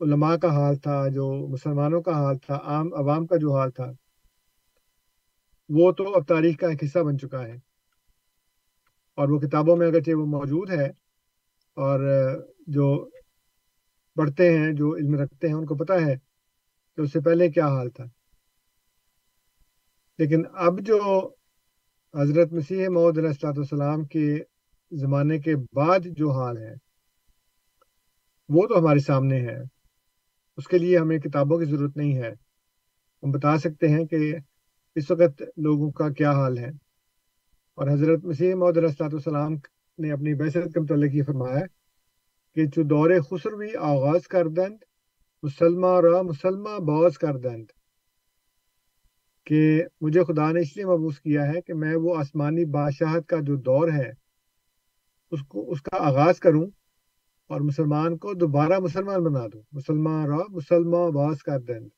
علماء 0.00 0.36
کا 0.36 0.48
حال 0.48 0.76
تھا، 0.76 1.08
جو 1.08 1.46
مسلمانوں 1.48 2.02
کا 2.02 2.12
حال 2.12 2.38
تھا، 2.38 2.58
عام 2.64 2.94
عوام 2.94 3.26
کا 3.26 3.36
جو 3.36 3.56
حال 3.56 3.70
تھا، 3.70 3.90
وہ 5.68 5.92
تو 5.92 6.14
اب 6.14 6.28
تاریخ 6.28 6.58
کا 6.58 6.68
ایک 6.68 6.84
حصہ 6.84 6.98
بن 6.98 7.18
چکا 7.18 7.46
ہے۔ 7.46 7.56
اور 9.18 9.28
وہ 9.28 9.38
کتابوں 9.38 9.76
میں 9.76 9.86
اگرچہ 9.86 10.10
وہ 10.10 10.26
موجود 10.26 10.70
ہے، 10.70 10.86
اور 11.76 12.00
جو 12.66 13.10
پڑھتے 14.16 14.58
ہیں، 14.58 14.72
جو 14.72 14.96
علم 14.96 15.14
رکھتے 15.14 15.46
ہیں، 15.46 15.54
ان 15.54 15.66
کو 15.66 15.74
پتہ 15.74 15.92
ہے 15.92 16.16
کہ 16.94 17.00
اس 17.00 17.12
سے 17.12 17.20
پہلے 17.20 17.48
کیا 17.50 17.66
حال 17.68 17.90
تھا۔ 17.90 18.04
لیکن 20.18 20.42
اب 20.54 20.80
جو 20.80 20.98
حضرت 22.14 22.52
مسیح 22.52 22.88
محدود 22.88 23.18
علیہ 23.18 23.28
السلاۃ 23.28 23.56
والسلام 23.56 24.04
کے 24.04 24.38
زمانے 24.92 25.38
کے 25.38 25.56
بعد 25.72 26.00
جو 26.16 26.30
حال 26.30 26.56
ہے 26.58 26.83
وہ 28.48 28.66
تو 28.66 28.78
ہمارے 28.78 28.98
سامنے 28.98 29.40
ہے 29.40 29.56
اس 30.56 30.68
کے 30.68 30.78
لیے 30.78 30.98
ہمیں 30.98 31.18
کتابوں 31.18 31.58
کی 31.58 31.64
ضرورت 31.64 31.96
نہیں 31.96 32.16
ہے۔ 32.16 32.30
ہم 33.22 33.30
بتا 33.30 33.58
سکتے 33.58 33.88
ہیں 33.88 34.04
کہ 34.04 34.36
اس 34.94 35.10
وقت 35.10 35.42
لوگوں 35.56 35.90
کا 35.90 36.08
کیا 36.08 36.32
حال 36.32 36.58
ہے۔ 36.58 36.68
اور 37.74 37.88
حضرت 37.88 38.24
مسیح 38.24 38.54
محدود 38.54 39.00
السلام 39.00 39.52
نے 39.98 40.12
اپنی 40.12 40.34
بحثت 40.34 40.74
کے 40.74 40.80
متعلق 40.80 41.14
یہ 41.14 41.22
فرمایا 41.22 41.66
کہ 42.54 42.64
جو 42.66 42.82
دور 42.82 43.10
خسروی 43.30 43.68
آغاز 43.80 44.28
کر 44.28 44.48
دند، 44.48 44.76
مسلمہ 45.42 46.00
را 46.00 46.22
مسلمہ 46.22 46.78
باز 46.78 47.18
کر 47.18 47.36
دند۔ 47.36 47.64
کہ 49.46 49.82
مجھے 50.00 50.24
خدا 50.24 50.52
نے 50.52 50.60
اس 50.60 50.76
لیے 50.76 50.86
مبوس 50.86 51.20
کیا 51.20 51.46
ہے 51.46 51.60
کہ 51.60 51.74
میں 51.74 51.96
وہ 51.96 52.16
آسمانی 52.16 52.64
بادشاہت 52.64 53.26
کا 53.26 53.36
جو 53.42 53.56
دور 53.56 53.88
ہے، 53.88 54.12
اس 55.30 55.40
کو، 55.48 55.70
اس 55.70 55.82
کا 55.82 55.96
آغاز 56.00 56.38
کروں 56.38 56.66
اور 57.50 57.60
مسلمان 57.60 58.16
کو 58.18 58.32
دوبارہ 58.34 58.78
مسلمان 58.78 59.22
بنا 59.24 59.46
دوں 59.52 59.62
مسلمان 59.72 60.26
را 60.26 60.38
مسلمان 60.50 61.10
باز 61.10 61.42
کر 61.42 61.60
دند 61.60 61.88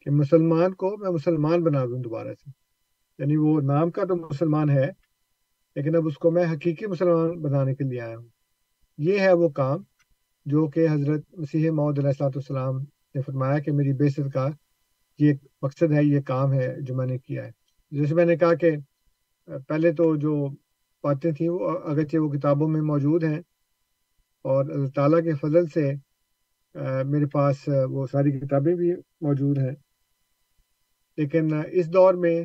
کہ 0.00 0.10
مسلمان 0.10 0.74
کو 0.74 0.96
میں 0.96 1.10
مسلمان 1.10 1.62
بنا 1.62 1.84
دوں 1.84 2.02
دوبارہ 2.02 2.34
سے۔ 2.34 2.50
یعنی 3.18 3.36
وہ 3.36 3.60
نام 3.60 3.90
کا 3.90 4.04
تو 4.04 4.16
مسلمان 4.16 4.70
ہے، 4.70 4.88
لیکن 5.76 5.96
اب 5.96 6.06
اس 6.06 6.14
کو 6.14 6.30
میں 6.30 6.44
حقیقی 6.44 6.86
مسلمان 6.86 7.40
بنانے 7.42 7.74
کے 7.74 7.84
لیے 7.84 8.00
آیا 8.00 8.16
ہوں۔ 8.16 8.28
یہ 8.98 9.20
ہے 9.20 9.32
وہ 9.32 9.48
کام 9.48 9.82
جو 10.46 10.66
کہ 10.66 10.86
حضرت 10.90 11.24
مسیح 11.36 11.70
محدود 11.70 11.98
علیہ 11.98 12.08
السلاۃ 12.08 12.36
السلام 12.36 12.78
نے 13.14 13.22
فرمایا 13.22 13.58
کہ 13.58 13.72
میری 13.72 13.92
بیست 13.92 14.20
کا 14.34 14.48
یہ 15.18 15.32
مقصد 15.62 15.92
ہے، 15.92 16.04
یہ 16.04 16.20
کام 16.20 16.52
ہے 16.52 16.74
جو 16.80 16.94
میں 16.94 17.06
نے 17.06 17.18
کیا 17.18 17.44
ہے۔ 17.46 17.50
جیسے 17.90 18.14
میں 18.14 18.24
نے 18.24 18.36
کہا 18.36 18.54
کہ 18.54 18.70
پہلے 19.68 19.92
تو 19.92 20.16
جو 20.16 20.48
باتیں 21.04 21.32
تھیں 21.32 21.48
وہ، 21.48 21.70
اگرچہ 21.84 22.16
وہ 22.16 22.28
کتابوں 22.28 22.68
میں 22.68 22.80
موجود 22.80 23.24
ہیں 23.24 23.40
اور 24.44 24.64
اللہ 24.64 24.88
تعالیٰ 24.94 25.22
کے 25.24 25.34
فضل 25.34 25.66
سے 25.66 25.92
میرے 27.04 27.26
پاس 27.26 27.68
وہ 27.90 28.06
ساری 28.06 28.38
کتابیں 28.38 28.74
بھی 28.74 28.92
موجود 29.20 29.58
ہیں۔ 29.58 29.74
لیکن 31.18 31.48
اس 31.72 31.92
دور 31.92 32.14
میں 32.14 32.44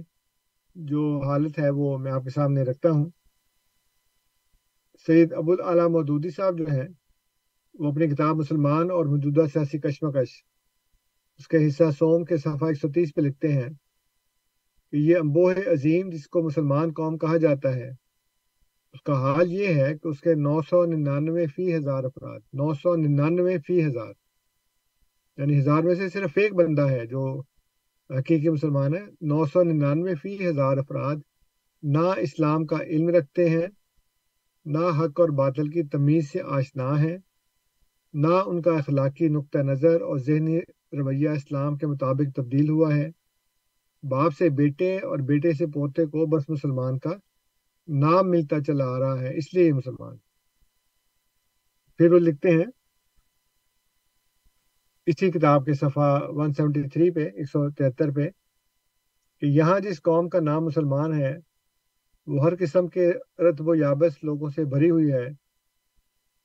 جو 0.76 1.22
حالت 1.26 1.60
ہے، 1.60 1.70
وہ 1.70 1.98
میں 1.98 2.12
آپ 2.12 2.24
کے 2.24 2.30
سامنے 2.30 2.62
رکھتا 2.62 2.90
ہوں۔ 2.90 3.10
سید 5.08 5.34
ابوالعلیٰ 5.34 5.88
مودودی 5.90 6.30
صاحب 6.30 6.58
جو 6.58 6.66
ہیں، 6.72 6.88
وہ 7.80 7.92
اپنی 7.92 8.08
کتاب 8.08 8.36
مسلمان 8.36 8.92
اور 8.92 9.06
موجودہ 9.06 9.48
سیاسی 9.54 9.80
کشمکش، 9.80 10.32
اس 11.40 11.48
کے 11.48 11.68
حصہ 11.68 11.92
سوم 11.92 12.24
کے 12.26 12.38
صفحہ 12.38 12.68
ایک 12.68 12.78
سو 12.78 12.92
تیس 12.92 13.14
پہ 13.16 13.22
لکھتے 13.22 13.54
ہیں 13.54 13.70
کہ 14.92 14.98
یہ 14.98 15.18
امبوہ 15.18 15.54
عظیم 15.74 16.10
جس 16.10 16.28
کو 16.28 16.42
مسلمان 16.42 16.92
قوم 16.94 17.18
کہا 17.18 17.38
جاتا 17.38 17.76
ہے 17.76 18.03
اس 18.94 19.02
کا 19.02 19.14
حال 19.14 19.52
یہ 19.52 19.68
ہے 19.76 19.94
کہ 19.98 20.08
اس 20.08 20.20
کے 20.22 20.34
نو 20.36 20.62
سو 20.62 20.86
ننانوے 20.86 21.46
فی 21.46 21.76
ہزار 21.76 22.04
افراد، 22.04 22.40
نو 22.54 22.74
سو 22.74 22.96
ننانوے 22.96 23.58
فی 23.58 23.86
ہزار 23.86 24.14
یعنی 25.38 25.60
ہزار 25.60 25.84
میں 25.84 25.96
سے 25.96 26.10
صرف 26.10 26.38
ایک 26.38 26.54
بندہ 26.54 26.90
ہے 26.90 27.06
جو 27.06 27.24
حقیقی 28.10 28.50
مسلمان 28.50 28.94
ہے، 28.94 29.04
نو 29.22 29.46
سو 29.46 29.64
ننانوے 29.64 30.16
فی 30.16 30.34
ہزار 30.48 30.78
افراد 30.78 31.18
نہ 31.84 32.06
اسلام 32.18 32.66
کا 32.66 32.78
علم 32.84 33.10
رکھتے 33.10 33.50
ہیں، 33.50 33.68
نہ 34.66 34.84
حق 35.00 35.20
اور 35.20 35.30
باطل 35.30 35.70
کی 35.70 35.84
تمیز 35.84 36.32
سے 36.32 36.42
آشنا 36.50 37.02
ہے 37.02 37.16
نہ 38.14 38.34
ان 38.46 38.62
کا 38.62 38.72
اخلاقی 38.72 39.28
نقطہ 39.28 39.58
نظر 39.64 40.02
اور 40.02 40.18
ذہنی 40.18 40.60
رویہ 40.94 41.30
اسلام 41.30 41.78
کے 41.78 41.88
مطابق 41.88 42.36
تبدیل 42.36 42.70
ہوا 42.70 42.96
ہے۔ 42.96 43.10
باپ 44.04 44.38
سے 44.38 44.50
بیٹے 44.50 44.98
اور 45.00 45.20
بیٹے 45.20 45.54
سے 45.54 45.66
پوتے 45.66 46.06
کو 46.06 46.26
بس 46.26 46.50
مسلمان 46.50 47.00
کا 47.00 47.14
نام 47.88 48.30
ملتا 48.30 48.62
چلا 48.68 48.86
آ 48.86 49.00
رہا 49.00 49.22
ہے، 49.22 49.38
اس 49.38 49.54
لیے 49.54 49.68
یہ 49.68 49.74
مسلمان۔ 49.74 50.18
پھر 51.98 52.14
وہ 52.14 52.20
لکھتے 52.20 52.50
ہیں، 52.50 52.66
اسی 55.06 55.32
کتاب 55.32 55.66
کے 55.66 55.74
صفحہ 55.74 56.20
173 56.32 57.12
پہ 57.12 57.30
173 57.36 58.16
پہ، 58.16 58.30
کہ 59.40 59.46
یہاں 59.46 59.80
جس 59.80 60.02
قوم 60.02 60.30
کا 60.30 60.40
نام 60.40 60.66
مسلمان 60.66 61.14
ہے، 61.14 61.38
وہ 62.28 62.44
ہر 62.44 62.54
قسم 62.56 62.88
کے 62.88 63.12
رتب 63.40 63.68
و 63.68 63.76
یابس 63.76 64.24
لوگوں 64.24 64.50
سے 64.50 64.66
بھری 64.66 64.90
ہوئی 64.90 65.12
ہے۔ 65.12 65.28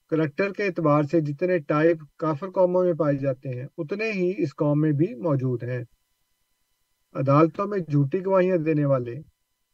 کریکٹر 0.08 0.52
کے 0.52 0.64
اعتبار 0.64 1.02
سے 1.02 1.20
جتنے 1.20 1.58
ٹائپ 1.58 1.96
کافر 2.16 2.50
قوموں 2.50 2.84
میں 2.84 2.92
پائے 2.92 3.16
جاتے 3.16 3.48
ہیں، 3.48 3.66
اتنے 3.78 4.12
ہی 4.12 4.34
اس 4.38 4.54
قوم 4.56 4.80
میں 4.80 4.92
بھی 4.92 5.14
موجود 5.14 5.62
ہیں۔ 5.62 5.84
عدالتوں 7.12 7.66
میں 7.66 7.78
جھوٹی 7.78 8.24
گواہیاں 8.24 8.56
دینے 8.56 8.84
والے 8.84 9.14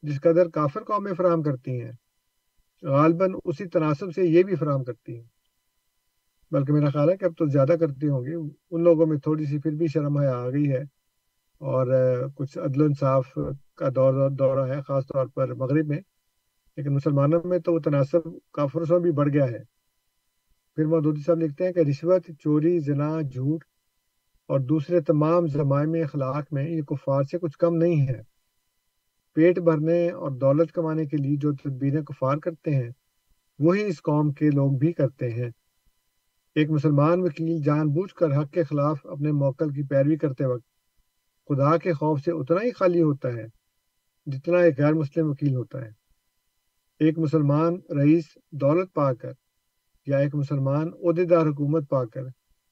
جس 0.05 0.21
قدر 0.21 0.49
کافر 0.49 0.85
قومیں 0.85 1.13
فراہم 1.13 1.43
کرتی 1.43 1.83
ہیں، 1.83 1.93
غالباً 2.83 3.33
اسی 3.45 3.69
تناسب 3.69 4.07
سے 4.15 4.23
یہ 4.23 4.43
بھی 4.43 4.57
فراہم 4.57 4.85
کرتی 4.85 5.17
ہیں۔ 5.17 5.29
بلکہ 6.51 6.73
میرا 6.73 6.91
خیال 6.91 7.11
ہے 7.11 7.17
کہ 7.17 7.25
اب 7.25 7.33
تو 7.39 7.47
زیادہ 7.47 7.75
کرتی 7.81 8.09
ہوں 8.09 8.25
گی۔ 8.25 8.35
ان 8.71 8.85
لوگوں 8.85 9.07
میں 9.07 9.19
تھوڑی 9.19 9.45
سی 9.45 9.59
پھر 9.59 9.71
بھی 9.71 9.87
شرم 9.87 10.19
حیا 10.19 10.37
آ 10.39 10.51
گئی 10.51 10.73
ہے 10.73 10.83
اور 11.59 11.87
کچھ 12.35 12.59
عدل 12.59 12.83
و 12.83 12.85
انصاف 12.85 13.39
کا 13.77 13.89
دور، 13.95 14.31
دورہ 14.31 14.69
ہے، 14.69 14.83
خاص 14.83 15.05
طور 15.07 15.27
پر 15.27 15.55
مغرب 15.55 15.87
میں۔ 15.87 15.99
لیکن 16.77 16.95
مسلمانوں 16.95 17.41
میں 17.45 17.59
تو 17.59 17.73
وہ 17.73 17.79
تناسب 17.79 18.29
کافروں 18.53 18.85
سے 18.85 19.01
بھی 19.01 19.13
بڑھ 19.13 19.33
گیا 19.33 19.45
ہے۔ 19.45 19.59
پھر 20.75 20.87
مودودی 20.87 21.21
صاحب 21.21 21.39
لکھتے 21.39 21.65
ہیں 21.65 21.73
کہ 21.73 21.81
رشوت، 21.81 22.31
چوری، 22.41 22.79
زنا، 22.79 23.21
جھوٹ 23.21 23.65
اور 24.49 24.61
دوسرے 24.61 25.01
تمام 25.01 25.47
زمائم 25.47 25.93
اخلاق 25.93 26.53
میں 26.53 26.69
یہ 26.69 26.83
کفار 26.83 27.23
سے 27.23 27.39
کچھ 27.39 27.59
کم 27.59 27.75
نہیں 27.75 28.09
ہے۔ 28.09 28.34
پیٹ 29.35 29.59
بھرنے 29.59 30.11
اور 30.11 30.31
دولت 30.31 30.73
کمانے 30.73 31.07
کے 31.07 31.17
لیے 31.17 31.37
جو 31.37 31.53
تدبیریں 31.53 32.03
کفار 32.03 32.37
کرتے 32.37 32.75
ہیں، 32.75 32.91
وہی 33.59 33.85
اس 33.85 34.03
قوم 34.03 34.33
کے 34.33 34.51
لوگ 34.51 34.79
بھی 34.79 34.93
کرتے 34.93 35.31
ہیں۔ 35.31 35.51
ایک 36.55 36.71
مسلمان 36.71 37.21
وکیل 37.21 37.63
جان 37.63 37.89
بوجھ 37.89 38.15
کر 38.15 38.37
حق 38.37 38.51
کے 38.51 38.65
خلاف 38.65 39.07
اپنے 39.07 39.33
موکل 39.33 39.71
کی 39.71 39.83
پیروی 39.83 40.17
کرتے 40.17 40.45
وقت 40.45 40.65
خدا 41.49 41.77
کے 41.77 41.93
خوف 41.93 42.21
سے 42.21 42.31
اتنا 42.31 42.61
ہی 42.63 42.71
خالی 42.71 43.03
ہوتا 43.03 43.29
ہے 43.29 43.47
جتنا 44.27 44.59
ایک 44.59 44.79
غیر 44.79 44.93
مسلم 44.93 45.31
وکیل 45.31 45.55
ہوتا 45.55 45.85
ہے۔ 45.85 45.91
ایک 46.99 47.19
مسلمان 47.19 47.75
رئیس 47.97 48.25
دولت 48.53 48.95
پا 48.95 49.15
کر 49.15 49.33
یا 50.07 50.19
ایک 50.19 50.35
مسلمان 50.35 50.89
عہدے 50.89 51.25
دار 51.25 51.47
حکومت 51.47 51.89
پا 51.89 52.05
کر 52.05 52.23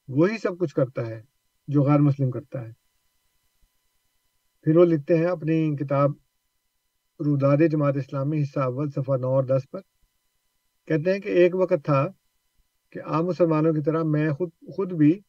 وہی 0.08 0.38
سب 0.38 0.58
کچھ 0.58 0.74
کرتا 0.74 1.06
ہے 1.06 1.22
جو 1.68 1.82
غیر 1.82 1.98
مسلم 1.98 2.30
کرتا 2.30 2.62
ہے۔ 2.62 2.72
پھر 4.62 4.76
وہ 4.76 4.84
لکھتے 4.84 5.18
ہیں 5.18 5.26
اپنی 5.26 5.76
کتاب 5.76 6.10
روداد 7.20 7.56
جماعت 7.70 7.96
اسلامی 7.96 8.42
حصہ 8.42 8.60
اول 8.60 8.90
صفحہ 8.90 9.16
نو 9.16 9.28
اور 9.28 9.44
دس 9.44 9.70
پر 9.70 9.80
کہتے 10.86 11.12
ہیں 11.12 11.20
کہ 11.20 11.28
ایک 11.28 11.54
وقت 11.54 11.84
تھا 11.84 12.06
کہ 12.92 13.02
عام 13.02 13.26
مسلمانوں 13.26 13.72
کی 13.72 13.82
طرح 13.82 14.02
میں 14.02 14.30
خود 14.30 14.50
خود 14.76 14.92
بھی 14.92 15.20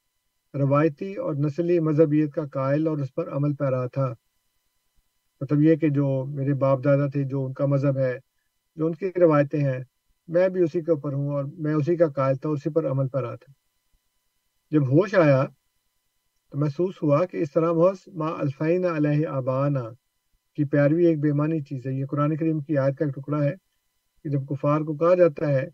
روایتی 0.53 1.13
اور 1.15 1.35
نسلی 1.35 1.79
مذہبیت 1.79 2.33
کا 2.33 2.45
قائل 2.47 2.87
اور 2.87 2.97
اس 2.97 3.13
پر 3.13 3.31
عمل 3.31 3.55
پیرا 3.55 3.85
تھا۔ 3.87 4.13
مطلب 5.41 5.61
یہ 5.61 5.75
کہ 5.75 5.89
جو 5.89 6.25
میرے 6.25 6.53
باپ 6.53 6.83
دادا 6.83 7.07
تھے، 7.07 7.23
جو 7.23 7.45
ان 7.45 7.53
کا 7.53 7.65
مذہب 7.65 7.97
ہے، 7.97 8.19
جو 8.75 8.85
ان 8.85 8.95
کی 8.95 9.11
روایتیں 9.19 9.59
ہیں، 9.59 9.83
میں 10.27 10.49
بھی 10.49 10.63
اسی 10.63 10.81
کے 10.81 10.91
اوپر 10.91 11.13
ہوں 11.13 11.29
اور 11.29 11.45
میں 11.57 11.73
اسی 11.73 11.95
کا 11.95 12.07
قائل 12.07 12.35
تھا، 12.35 12.49
اسی 12.49 12.69
پر 12.69 12.91
عمل 12.91 13.07
پیرا 13.07 13.35
تھا۔ 13.35 13.53
جب 14.71 14.83
ہوش 14.83 15.15
آیا 15.15 15.45
تو 16.51 16.57
محسوس 16.57 17.03
ہوا 17.03 17.25
کہ 17.25 17.37
اس 17.37 17.51
طرح 17.51 17.71
محس 17.71 18.07
ما 18.07 18.27
الفین 18.27 18.85
علیہ 18.85 19.27
آبانہ 19.27 19.83
کی 20.55 20.65
پیروی 20.65 21.05
ایک 21.05 21.19
بےمانی 21.19 21.61
چیز 21.61 21.85
ہے۔ 21.87 21.91
یہ 21.91 22.05
قرآن 22.05 22.37
کریم 22.37 22.59
کی 22.59 22.77
آیت 22.77 22.97
کا 22.97 23.05
ایک 23.05 23.15
ٹکڑا 23.15 23.43
ہے 23.43 23.55
کہ 24.23 24.29
جب 24.29 24.45
کفار 24.47 24.81
کو 24.81 24.95
کہا 24.97 25.15
جاتا 25.15 25.47
ہے 25.47 25.67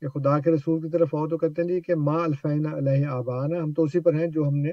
کہ 0.00 0.08
خدا 0.08 0.38
کے 0.40 0.50
رسول 0.50 0.82
کی 0.82 0.88
طرف 0.88 1.14
آؤ 1.14 1.28
تو 1.28 1.38
کہتے 1.38 1.62
ہیں 1.62 1.68
جی 1.68 1.80
کہ 1.80 1.94
ماں 1.94 2.24
الفین 2.24 2.66
علیہ 2.66 3.06
آبان 3.06 3.54
ہم 3.54 3.72
تو 3.72 3.82
اسی 3.82 4.00
پر 4.00 4.14
ہیں 4.14 4.26
جو 4.26 4.48
ہم 4.48 4.56
نے، 4.56 4.70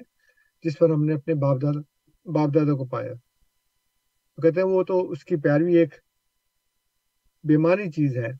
جس 0.63 0.77
پر 0.79 0.89
ہم 0.89 1.05
نے 1.05 1.13
اپنے 1.13 1.33
باپ 1.33 1.61
دادا 1.61 1.79
باپ 2.25 2.55
دادا 2.55 2.73
کو 2.73 2.85
پایا۔ 2.85 3.13
تو 4.35 4.41
کہتے 4.41 4.61
ہیں 4.61 4.67
وہ 4.67 4.83
تو 4.83 5.11
اس 5.11 5.25
کی 5.25 5.35
پیروی 5.35 5.75
ایک 5.77 5.95
بیماری 7.43 7.91
چیز 7.91 8.17
ہے۔ 8.17 8.31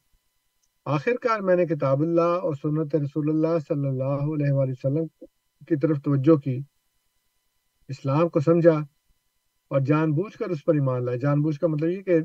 آخر 0.86 1.12
کار 1.22 1.40
میں 1.40 1.56
نے 1.56 1.66
کتاب 1.66 2.02
اللہ 2.02 2.22
اور 2.22 2.54
سنت 2.54 2.96
رسول 2.96 3.30
اللہ 3.30 3.60
صلی 3.68 3.88
اللہ 3.88 4.24
علیہ 4.34 4.52
وآلہ 4.52 4.72
وسلم 4.72 5.08
کی 5.68 5.76
طرف 5.80 5.98
توجہ 6.04 6.36
کی۔ 6.36 6.60
اسلام 7.90 8.30
کو 8.30 8.40
سمجھا۔ 8.40 8.80
اور 9.74 9.82
جان 9.82 10.12
بوجھ 10.12 10.38
کر 10.38 10.50
اس 10.50 10.64
پر 10.66 10.74
ایمان 10.74 11.06
لایا 11.06 11.18
جان 11.18 11.42
بوجھ 11.42 11.60
کا 11.60 11.68
مطلب 11.68 11.90
یہ 11.90 12.02
کہ 12.02 12.20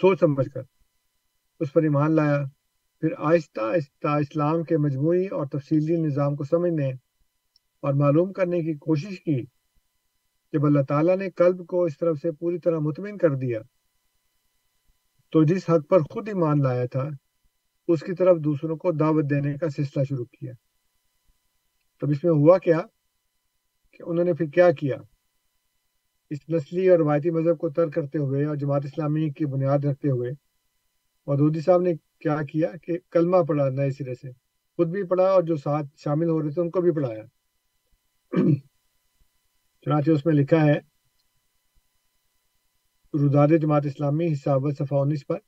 سوچ 0.00 0.20
سمجھ 0.20 0.48
کر 0.48 0.62
اس 1.60 1.72
پر 1.72 1.82
ایمان 1.82 2.14
لایا۔ 2.16 2.42
پھر 3.02 3.12
آہستہ 3.18 3.60
آہستہ 3.60 4.08
اسلام 4.18 4.62
کے 4.64 4.76
مجموعی 4.76 5.26
اور 5.26 5.46
تفصیلی 5.46 5.96
نظام 5.96 6.36
کو 6.36 6.44
سمجھنے 6.44 6.88
اور 7.82 7.94
معلوم 7.94 8.32
کرنے 8.32 8.60
کی 8.60 8.74
کوشش 8.78 9.18
کی 9.20 9.40
جب 10.52 10.66
اللہ 10.66 10.82
تعالیٰ 10.88 11.16
نے 11.16 11.30
قلب 11.30 11.66
کو 11.66 11.84
اس 11.84 11.98
طرف 11.98 12.18
سے 12.18 12.30
پوری 12.32 12.58
طرح 12.58 12.78
مطمئن 12.78 13.18
کر 13.18 13.34
دیا 13.36 13.60
تو 15.32 15.42
جس 15.44 15.68
حق 15.70 15.88
پر 15.88 16.00
خود 16.12 16.28
ایمان 16.28 16.62
لایا 16.62 16.86
تھا، 16.86 17.08
اس 17.88 18.00
کی 18.00 18.14
طرف 18.14 18.36
دوسروں 18.44 18.76
کو 18.76 18.92
دعوت 18.92 19.30
دینے 19.30 19.56
کا 19.58 19.68
سلسلہ 19.68 20.04
شروع 20.04 20.24
کیا۔ 20.32 20.52
تب 22.02 22.10
اس 22.10 22.24
میں 22.24 22.32
ہوا 22.32 22.58
کیا 22.58 22.80
کہ 23.92 24.02
انہوں 24.06 24.24
نے 24.24 24.34
پھر 24.34 24.46
کیا 24.46 24.70
کیا؟ 24.72 24.96
اس 26.32 26.48
نسلی 26.48 26.88
اور 26.88 26.98
روایتی 26.98 27.30
مذہب 27.30 27.58
کو 27.58 27.68
ترک 27.68 27.94
کرتے 27.94 28.18
ہوئے 28.18 28.44
اور 28.44 28.56
جماعت 28.56 28.84
اسلامی 28.84 29.30
کی 29.30 29.46
بنیاد 29.46 29.84
رکھتے 29.84 30.10
ہوئے 30.10 30.30
مودودی 31.26 31.60
صاحب 31.60 31.80
نے 31.80 31.94
کیا 32.20 32.42
کیا 32.42 32.68
کہ 32.82 32.98
کلمہ 33.10 33.42
پڑھا 33.48 33.68
نئے 33.68 33.90
سرے 33.90 34.14
سے، 34.14 34.30
خود 34.78 34.88
بھی 34.88 35.02
پڑھا 35.02 35.24
اور 35.24 35.42
جو 35.42 35.56
ساتھ 35.56 35.86
شامل 35.96 36.28
ہو 36.28 36.42
رہے 36.42 36.50
تھے 36.50 36.60
ان 36.60 36.70
کو 36.70 36.80
بھی 36.80 36.92
پڑھایا۔ 36.92 37.22
چنانچہ 39.86 40.10
اس 40.10 40.26
میں 40.26 40.34
لکھا 40.34 40.64
ہے، 40.64 40.78
روداد 43.14 43.48
جماعت 43.62 43.86
اسلامی 43.86 44.32
حساب 44.32 44.70
صفحہ 44.78 44.98
انیس 44.98 45.26
پر، 45.26 45.38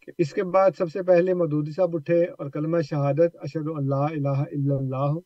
کہ 0.00 0.12
اس 0.18 0.32
کے 0.32 0.44
بعد 0.44 0.70
سب 0.78 0.92
سے 0.92 1.02
پہلے 1.02 1.34
مدودی 1.34 1.72
صاحب 1.72 1.94
اٹھے 1.94 2.22
اور 2.24 2.50
کلمہ 2.50 2.80
شہادت 2.80 3.36
اشد 3.40 3.68
اللہ 3.76 3.94
الہ 3.94 4.38
الا 4.52 4.76
اللہ 4.76 5.18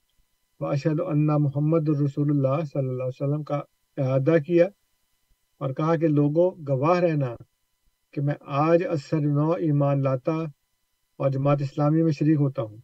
و 0.60 0.66
اشد 0.66 1.01
اللہ 1.06 1.36
محمد 1.39 1.89
الرسول 1.89 2.31
اللہ 2.31 2.64
صلی 2.64 2.89
اللہ 2.89 3.02
علیہ 3.02 3.22
وسلم 3.22 3.43
کا 3.43 3.60
اعادہ 3.96 4.36
کیا 4.46 4.68
اور 5.58 5.74
کہا 5.74 5.96
کہ 5.96 6.08
لوگوں، 6.08 6.50
گواہ 6.68 6.98
رہنا 6.98 7.34
کہ 8.12 8.20
میں 8.20 8.34
آج 8.40 8.82
اثر 8.90 9.20
نو 9.20 9.50
ایمان 9.50 10.02
لاتا 10.02 10.32
اور 11.18 11.30
جماعت 11.30 11.62
اسلامی 11.62 12.02
میں 12.02 12.12
شریک 12.12 12.36
ہوتا 12.40 12.62
ہوں۔ 12.62 12.76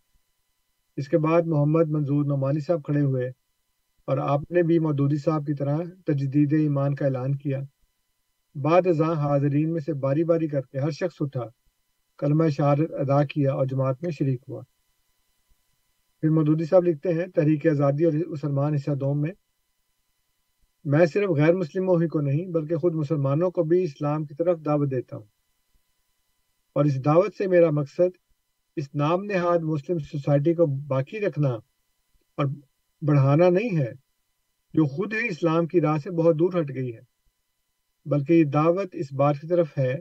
اس 0.97 1.09
کے 1.09 1.19
بعد 1.19 1.43
محمد 1.43 1.91
منظور 1.91 2.25
نعمانی 2.25 2.61
صاحب 2.61 2.85
کھڑے 2.85 3.01
ہوئے 3.01 3.31
اور 4.05 4.19
آپ 4.19 4.51
نے 4.51 4.63
بھی 4.63 4.79
مودودی 4.79 5.17
صاحب 5.17 5.47
کی 5.47 5.55
طرح 5.55 5.79
تجدید 6.07 6.53
ایمان 6.53 6.95
کا 6.95 7.05
اعلان 7.05 7.35
کیا۔ 7.35 7.61
بعد 8.55 8.87
ازاں 8.87 9.15
حاضرین 9.15 9.73
میں 9.73 9.81
سے 9.81 9.93
باری 9.93 10.25
باری 10.25 10.49
کر 10.49 10.61
کے 10.61 10.79
ہر 10.79 10.91
شخص 10.91 11.17
اٹھا، 11.21 11.45
کلمہ 12.19 12.49
شہادت 12.49 12.93
ادا 12.99 13.25
کیا 13.25 13.53
اور 13.53 13.67
جماعت 13.67 14.03
میں 14.03 14.11
شریک 14.11 14.41
ہوا۔ 14.49 14.63
پھر 16.21 16.31
مودودی 16.31 16.65
صاحب 16.65 16.83
لکھتے 16.83 17.13
ہیں، 17.15 17.27
تحریک 17.27 17.67
آزادی 17.67 18.05
اور 18.05 18.13
مسلمان 18.27 18.75
حصہ 18.75 18.91
دوم 18.91 19.21
میں 19.21 19.31
میں 20.87 21.07
صرف 21.07 21.31
غیر 21.31 21.53
مسلموں 21.53 22.03
ہی 22.03 22.09
کو 22.09 22.21
نہیں 22.21 22.47
بلکہ 22.47 22.77
خود 22.77 22.95
مسلمانوں 22.95 23.51
کو 23.51 23.63
بھی 23.63 23.85
اسلام 23.85 24.25
کی 24.25 24.35
طرف 24.35 24.59
دعوت 24.65 24.91
دیتا 24.91 25.17
ہوں۔ 25.17 25.25
اور 26.75 26.85
اس 26.85 27.05
دعوت 27.05 27.35
سے 27.35 27.47
میرا 27.47 27.71
مقصد 27.71 28.17
اس 28.77 28.95
نام 28.95 29.25
نہاد 29.25 29.59
مسلم 29.59 29.99
سوسائٹی 29.99 30.55
کو 30.55 30.67
باقی 30.67 31.21
رکھنا 31.21 31.49
اور 32.37 32.47
بڑھانا 33.03 33.49
نہیں 33.49 33.79
ہے، 33.79 33.93
جو 34.75 34.85
خود 34.85 35.13
ہی 35.13 35.29
اسلام 35.29 35.67
کی 35.67 35.81
راہ 35.81 35.99
سے 35.99 36.11
بہت 36.11 36.39
دور 36.39 36.61
ہٹ 36.61 36.75
گئی 36.75 36.95
ہے۔ 36.95 37.01
بلکہ 38.05 38.33
یہ 38.33 38.45
دعوت 38.45 38.89
اس 38.93 39.13
بات 39.13 39.35
کی 39.41 39.47
طرف 39.47 39.79
ہے 39.79 39.95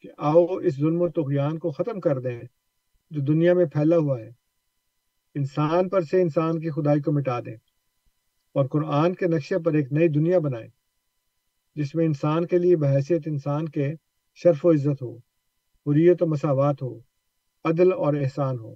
کہ 0.00 0.08
آؤ 0.18 0.46
اس 0.46 0.76
ظلم 0.76 1.02
و 1.02 1.08
تغیان 1.08 1.58
کو 1.58 1.70
ختم 1.70 2.00
کر 2.00 2.18
دیں 2.18 2.42
جو 3.10 3.20
دنیا 3.20 3.54
میں 3.54 3.64
پھیلا 3.64 3.96
ہوا 3.96 4.20
ہے۔ 4.20 4.30
انسان 5.34 5.88
پر 5.88 6.00
سے 6.00 6.22
انسان 6.22 6.60
کی 6.60 6.70
خدائی 6.70 7.00
کو 7.00 7.12
مٹا 7.12 7.40
دیں۔ 7.40 7.56
اور 8.54 8.66
قرآن 8.66 9.14
کے 9.14 9.26
نقشے 9.26 9.58
پر 9.58 9.72
ایک 9.72 9.92
نئی 9.92 10.08
دنیا 10.08 10.38
بنائیں 10.38 10.68
جس 11.74 11.94
میں 11.94 12.06
انسان 12.06 12.46
کے 12.46 12.58
لیے 12.58 12.76
بحیثیت 12.76 13.22
انسان 13.26 13.68
کے 13.68 13.94
شرف 14.34 14.66
و 14.66 14.70
عزت 14.70 15.02
ہو، 15.02 15.16
حریت 15.86 16.22
و 16.22 16.26
مساوات 16.26 16.82
ہو، 16.82 16.98
عدل 17.64 17.92
اور 17.92 18.14
احسان 18.14 18.58
ہو۔ 18.58 18.74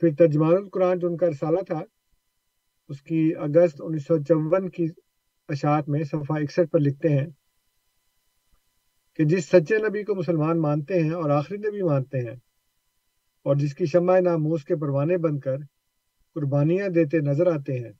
پھر 0.00 0.08
ترجمان 0.18 0.52
القرآن 0.52 0.98
جو 0.98 1.06
ان 1.06 1.16
کا 1.16 1.30
رسالہ 1.30 1.62
تھا، 1.62 1.80
اس 2.88 3.02
کی 3.02 3.32
اگست 3.38 3.80
انیس 3.80 4.06
سو 4.06 4.22
چون 4.22 4.68
کی 4.68 4.86
اشاعت 5.48 5.88
میں 5.88 6.04
صفحہ 6.04 6.36
اکسٹھ 6.36 6.70
پر 6.70 6.78
لکھتے 6.78 7.08
ہیں 7.08 7.26
کہ 9.16 9.24
جس 9.24 9.48
سچے 9.48 9.78
نبی 9.78 10.04
کو 10.04 10.14
مسلمان 10.14 10.60
مانتے 10.60 11.02
ہیں 11.02 11.10
اور 11.10 11.30
آخری 11.30 11.56
نبی 11.56 11.82
مانتے 11.82 12.18
ہیں 12.18 12.36
اور 13.42 13.56
جس 13.56 13.74
کی 13.74 13.86
شمع 13.86 14.20
ناموس 14.20 14.64
کے 14.64 14.76
پروانے 14.76 15.18
بن 15.18 15.40
کر 15.40 15.56
قربانیاں 16.34 16.88
دیتے 16.88 17.20
نظر 17.20 17.46
آتے 17.46 17.78
ہیں۔ 17.78 17.92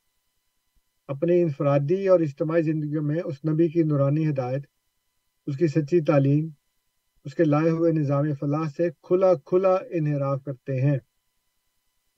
اپنی 1.09 1.43
انفرادی 1.43 2.09
اور 2.09 2.20
اجتماعی 2.20 2.62
زندگیوں 2.62 3.02
میں 3.02 3.20
اس 3.24 3.44
نبی 3.44 3.69
کی 3.69 3.82
نورانی 3.82 4.28
ہدایت، 4.28 4.62
اس 5.47 5.56
کی 5.56 5.66
سچی 5.66 6.01
تعلیم، 6.01 6.48
اس 7.24 7.35
کے 7.35 7.44
لائے 7.44 7.70
ہوئے 7.70 7.93
نظام 7.93 8.35
فلاح 8.40 8.69
سے 8.77 8.90
کھلا 9.02 9.35
کھلا 9.35 9.77
انحراف 9.90 10.44
کرتے 10.44 10.81
ہیں۔ 10.81 10.98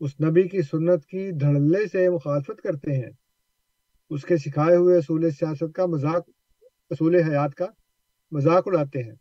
اس 0.01 0.21
نبی 0.21 0.49
کی 0.49 0.63
سنت 0.63 1.07
کی 1.07 1.31
دھڑلے 1.31 1.89
سے 1.89 2.09
مخالفت 2.09 2.63
کرتے 2.63 2.93
ہیں۔ 2.93 3.11
اس 4.11 4.23
کے 4.23 4.37
سکھائے 4.37 4.77
ہوئے 4.77 4.99
اصول 4.99 5.31
سیاست 5.31 5.75
کا 5.75 5.87
مذاق، 5.87 6.31
اصول 6.91 7.15
حیات 7.15 7.55
کا 7.55 7.67
مذاق 8.31 8.63
اڑاتے 8.67 9.03
ہیں۔ 9.03 9.15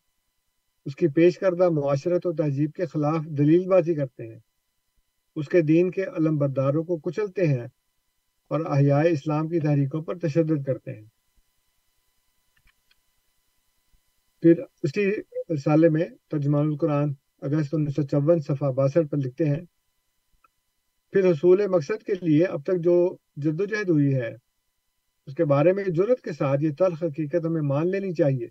اس 0.85 0.95
کی 0.95 1.07
پیش 1.07 1.39
کردہ 1.39 1.69
معاشرت 1.69 2.25
و 2.25 2.33
تہذیب 2.33 2.71
کے 2.71 2.85
خلاف 2.85 3.25
دلیل 3.25 3.67
بازی 3.67 3.95
کرتے 3.95 4.27
ہیں۔ 4.27 4.39
اس 5.35 5.49
کے 5.49 5.61
دین 5.61 5.91
کے 5.91 6.03
علم 6.03 6.37
برداروں 6.37 6.83
کو 6.83 6.97
کچلتے 6.97 7.47
ہیں 7.47 7.67
اور 8.47 8.59
احیاء 8.65 9.03
اسلام 9.03 9.47
کی 9.47 9.59
تحریکوں 9.59 10.01
پر 10.01 10.17
تشدد 10.17 10.65
کرتے 10.65 10.93
ہیں۔ 10.93 11.05
پھر 14.43 14.61
اسی 14.83 15.11
رسالے 15.53 15.89
میں 15.89 16.05
ترجمان 16.31 16.65
القرآن 16.65 17.13
اگست 17.41 17.73
انیس 17.73 17.95
سو 17.95 18.03
چون 18.03 18.39
صفحہ 18.39 18.71
باسٹھ 18.71 19.07
پر 19.11 19.17
لکھتے 19.17 19.45
ہیں، 19.45 19.61
پھر 21.13 21.31
حصول 21.31 21.67
مقصد 21.67 22.03
کے 22.03 22.13
لیے 22.13 22.45
اب 22.45 22.63
تک 22.63 22.83
جو 22.83 23.17
جدوجہد 23.35 23.89
ہوئی 23.89 24.13
ہے، 24.15 24.29
اس 25.25 25.35
کے 25.35 25.45
بارے 25.45 25.73
میں 25.73 25.83
ضرورت 25.97 26.21
کے 26.21 26.31
ساتھ 26.31 26.63
یہ 26.63 26.71
تلخ 26.79 27.03
حقیقت 27.03 27.45
ہمیں 27.45 27.61
مان 27.61 27.91
لینی 27.91 28.13
چاہیے 28.13 28.47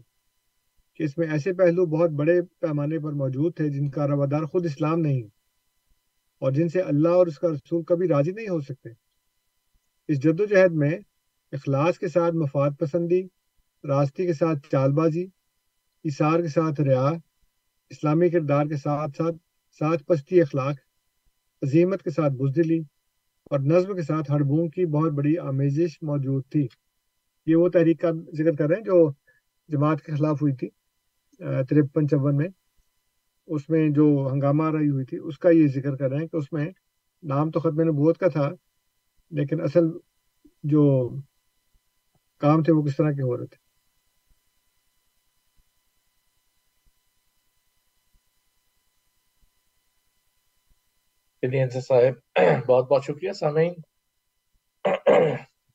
کہ 0.95 1.03
اس 1.03 1.19
میں 1.19 1.27
ایسے 1.29 1.53
پہلو 1.53 1.87
بہت 1.87 2.11
بڑے 2.11 2.43
پیمانے 2.43 2.99
پر 2.99 3.13
موجود 3.13 3.57
تھے 3.57 3.69
جن 3.69 3.91
کا 3.91 4.07
روادار 4.07 4.43
خود 4.43 4.67
اسلام 4.67 5.01
نہیں۔ 5.01 5.23
اور 6.45 6.53
جن 6.53 6.69
سے 6.69 6.81
اللہ 6.81 7.09
اور 7.09 7.27
اس 7.27 7.39
کا 7.39 7.49
رسول 7.49 7.83
کبھی 7.83 8.09
راضی 8.09 8.33
نہیں 8.33 8.49
ہو 8.49 8.61
سکتے۔ 8.61 8.89
اس 10.09 10.23
جد 10.23 10.41
و 10.41 10.45
جہد 10.45 10.73
میں 10.73 10.99
اخلاص 11.53 11.99
کے 11.99 12.09
ساتھ 12.09 12.35
مفاد 12.35 12.71
پسندی 12.79 13.23
راستی 13.85 14.27
کے 14.27 14.33
ساتھ 14.33 14.59
چال 14.73 14.93
بازی 14.93 15.27
اثار 16.05 16.41
کے 16.41 16.49
ساتھ 16.49 16.81
ریا، 16.81 17.07
اسلامی 17.91 18.29
کردار 18.31 18.67
کے 18.67 18.77
ساتھ 18.77 19.17
ساتھ 19.17 19.37
ساتھ 19.79 20.05
پستی 20.05 20.41
اخلاق، 20.41 20.77
عظیمت 21.63 22.03
کے 22.03 22.11
ساتھ 22.11 22.33
بزدلی 22.33 22.81
اور 23.51 23.61
نظم 23.61 23.95
کے 23.97 24.03
ساتھ 24.03 24.31
ہڑبوں 24.31 24.69
کی 24.69 24.87
بہت 24.87 25.13
بڑی 25.13 25.37
آمیزش 25.39 26.03
موجود 26.03 26.43
تھی۔ 26.51 26.67
یہ 27.47 27.57
وہ 27.57 27.69
تحریک 27.69 28.01
کا 28.01 28.11
ذکر 28.39 28.57
کر 28.57 28.67
رہے 28.69 28.77
ہیں 28.77 28.85
جو 28.85 28.99
جماعت 29.69 30.03
کے 30.03 30.13
خلاف 30.13 30.43
ہوئی 30.43 30.55
تھی 30.55 30.69
ترپن 31.69 32.09
چون 32.09 32.37
میں۔ 32.37 32.49
اس 33.47 33.71
میں 33.71 33.89
جو 33.91 34.29
ہنگامہ 34.33 34.65
رہی 34.65 34.91
ہوئی 34.91 35.05
تھی، 35.05 35.19
اس 35.23 35.39
کا 35.39 35.51
یہ 35.51 35.67
ذکر 35.67 35.97
کر 35.97 36.09
رہے 36.11 36.19
ہیں 36.19 36.29
کہ 36.29 36.37
اس 36.37 36.53
میں 36.53 36.67
نام 37.23 37.51
تو 37.51 37.61
ختم 37.61 37.81
نبوت 37.81 38.19
کا 38.19 38.29
تھا، 38.29 38.51
لیکن 39.31 39.61
اصل 39.61 39.85
جو 40.63 40.85
کام 42.41 42.63
تھے 42.63 42.73
وہ 42.73 42.83
کس 42.83 42.97
طرح 42.97 43.11
کے 43.11 43.23
ہو 43.23 43.37
رہے 43.39 43.47
تھے؟ 43.47 43.57
جی 51.43 51.81
صاحب، 51.81 52.15
بہت 52.67 52.89
بہت 52.89 53.05
شکریہ۔ 53.05 53.33
سامعین، 53.33 53.75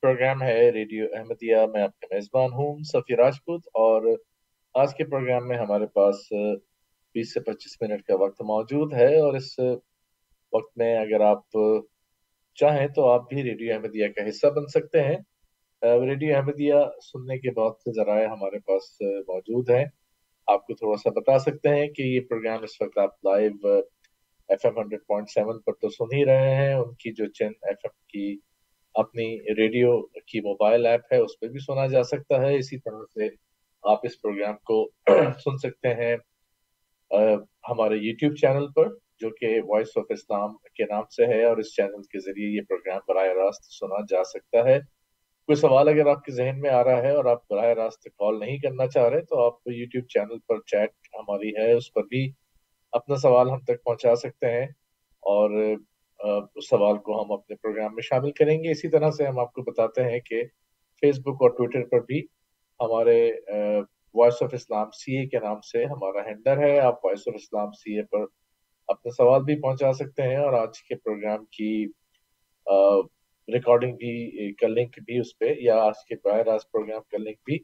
پروگرام 0.02 0.42
ہے 0.44 0.72
ریڈیو 0.72 1.06
احمدیہ۔ 1.14 1.56
میں 1.74 1.84
آپ 1.84 2.00
کا 2.00 2.08
میزبان 2.12 2.50
ہوں 2.54 2.84
سفی 2.84 3.16
راجپوت۔ 3.16 3.68
اور 3.68 4.02
آج 4.74 4.96
کے 4.96 5.04
پروگرام 5.06 5.48
میں 5.48 5.58
ہمارے 5.58 5.88
پاس 5.88 6.16
بیس 7.16 7.34
سے 7.34 7.40
پچیس 7.40 7.76
منٹ 7.82 8.04
کا 8.04 8.16
وقت 8.16 8.42
موجود 8.42 8.94
ہے 8.94 9.20
اور 9.20 9.34
اس 9.34 9.48
وقت 10.54 10.78
میں 10.78 10.96
اگر 10.98 11.22
آپ 11.22 11.58
چاہیں 12.56 12.88
تو 12.88 13.08
آپ 13.10 13.30
بھی 13.30 13.44
ریڈیو 13.44 13.74
احمدیہ 13.74 14.08
کا 14.16 14.28
حصہ 14.30 14.48
بن 14.48 14.68
سکتے 14.68 15.02
ہیں۔ 15.04 15.16
ریڈیو 15.82 16.36
احمدیہ 16.36 16.76
سننے 17.04 17.38
کے 17.38 17.52
بہت 17.52 17.78
سے 17.80 17.92
ذرائع 17.94 18.28
ہمارے 18.28 18.60
پاس 18.60 19.02
موجود 19.28 19.70
ہیں۔ 19.70 19.86
آپ 20.48 20.66
کو 20.68 20.74
تھوڑا 20.74 20.98
سا 20.98 21.10
بتا 21.20 21.38
سکتے 21.40 21.70
ہیں 21.70 21.88
کہ 21.88 22.02
یہ 22.02 22.20
پروگرام 22.30 22.64
اس 22.64 22.82
وقت 22.82 22.98
آپ 22.98 23.26
live 23.26 23.68
F 24.50 24.66
M 24.66 24.78
hundred 24.78 25.02
point 25.08 25.30
seven 25.30 25.62
پر 25.66 25.74
تو 25.82 25.90
سن 25.90 26.16
ہی 26.16 26.26
رہے 26.26 26.56
ہیں۔ 26.56 26.74
ان 26.74 26.94
کی 26.94 27.12
جو 27.14 27.26
چین 27.32 27.52
ایف 27.62 27.78
ایم 27.84 27.98
کی 28.14 28.28
اپنی 28.94 29.28
ریڈیو 29.58 30.02
کی 30.28 30.40
موبائل 30.42 30.86
ایپ 30.86 31.14
ہے، 31.14 31.18
اس 31.18 31.40
پہ 31.40 31.48
بھی 31.48 31.60
سنا 31.60 31.86
جا 31.88 32.04
سکتا 32.04 32.42
ہے۔ 32.42 32.56
اسی 32.58 32.78
طرح 32.80 33.04
سے 33.14 33.28
آپ 33.84 34.00
اس 34.04 34.22
پروگرام 34.22 34.56
کو 34.70 34.78
سن 35.44 35.58
سکتے 35.64 35.94
ہیں۔ 35.96 36.16
ہمارے 37.70 37.96
یوٹیوب 37.98 38.36
چینل 38.36 38.68
پر، 38.76 38.88
جو 39.22 39.30
کہ 39.30 39.60
وائس 39.68 39.98
آف 39.98 40.06
اسلام 40.10 40.56
کے 40.76 40.86
نام 40.86 41.04
سے 41.16 41.26
ہے، 41.26 41.44
اور 41.46 41.58
اس 41.58 41.74
چینل 41.76 42.02
کے 42.04 42.20
ذریعے 42.20 42.50
یہ 42.50 42.62
پروگرام 42.70 43.00
براہ 43.08 43.28
راست 43.38 43.72
سنا 43.74 44.00
جا 44.10 44.24
سکتا 44.24 44.64
ہے۔ 44.66 44.80
کوئی 44.80 45.56
سوال 45.56 45.88
اگر 45.88 46.08
آپ 46.08 46.24
کے 46.26 46.32
ذہن 46.32 46.60
میں 46.62 46.70
آ 46.70 46.84
رہا 46.84 47.02
ہے 47.04 47.12
اور 47.12 47.26
آپ 47.26 47.48
براہ 47.50 47.74
راست 47.76 48.04
کال 48.04 48.40
نہیں 48.40 48.58
کرنا 48.58 48.88
چاہ 48.88 49.08
رہے، 49.10 49.22
تو 49.22 49.46
آپ 49.46 49.68
یوٹیوب 49.68 50.08
چینل 50.08 50.40
پر 50.48 50.62
چیٹ 50.62 50.92
ہماری 51.14 51.56
ہے، 51.58 51.72
اس 51.74 51.92
پر 51.94 52.04
بھی 52.04 52.32
اپنا 52.94 53.16
سوال 53.16 53.50
ہم 53.50 53.60
تک 53.60 53.84
پہنچا 53.84 54.16
سکتے 54.16 54.52
ہیں۔ 54.52 54.66
اور 55.24 55.52
اس 56.56 56.70
سوال 56.70 56.98
کو 56.98 57.22
ہم 57.22 57.32
اپنے 57.32 57.56
پروگرام 57.56 57.94
میں 57.96 58.02
شامل 58.02 58.32
کریں 58.32 58.58
گے۔ 58.64 58.72
اسی 58.72 58.90
طرح 58.90 59.12
سے 59.12 59.26
ہم 59.26 59.40
آپ 59.40 59.54
کو 59.54 59.62
بتاتے 59.62 60.04
ہیں 60.04 60.20
کہ 60.20 60.42
فیس 61.02 61.20
بک 61.20 61.42
اور 61.42 61.50
ٹویٹر 61.50 61.88
پر 61.90 62.02
بھی 62.06 62.20
ہمارے 62.80 63.20
voice 64.16 64.42
of 64.44 64.54
Islam 64.54 64.90
C 64.94 65.18
A 65.18 65.26
کے 65.30 65.40
نام 65.40 65.60
سے 65.62 65.84
ہمارا 65.86 66.26
ہینڈر 66.28 66.58
ہے، 66.60 66.78
آپ 66.80 67.06
voice 67.06 67.28
of 67.28 67.36
Islam 67.36 67.72
C 67.74 67.98
A 67.98 68.04
پر 68.12 68.26
اپنے 68.90 69.12
سوال 69.12 69.44
بھی 69.44 69.56
پہنچا 69.62 69.92
سکتے 69.94 70.24
ہیں 70.24 70.38
اور 70.38 70.54
آج 70.54 70.82
کے 70.84 70.96
پروگرام 70.98 71.46
کی 71.58 71.72
ریکارڈنگ 73.48 73.96
بھی 73.98 74.14
کا 74.54 74.68
لنک 74.68 75.00
بھی 75.06 75.20
اس 75.20 75.38
پہ، 75.40 75.54
یا 75.60 75.78
آج 75.84 76.06
کے 76.08 76.16
براہ 76.24 76.42
راست 76.44 76.72
پروگرام 76.72 77.02
کا 77.12 77.18
لنک 77.18 77.38
بھی 77.46 77.58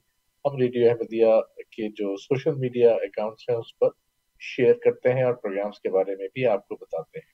ہم 0.46 0.58
ریڈیو 0.58 0.90
احمدیہ 0.90 1.34
کے 1.72 1.90
جو 1.98 2.16
سوشل 2.20 2.56
میڈیا 2.60 2.92
اکاؤنٹس 3.04 3.50
ہیں 3.50 3.58
اس 3.58 3.78
پر 3.80 3.90
شیئر 4.42 4.74
کرتے 4.84 5.14
ہیں 5.14 5.24
اور 5.24 5.34
پروگرامز 5.44 5.80
کے 5.80 5.90
بارے 5.92 6.16
میں 6.16 6.28
بھی 6.34 6.46
آپ 6.48 6.68
کو 6.68 6.76
بتاتے 6.76 7.20
ہیں۔ 7.20 7.34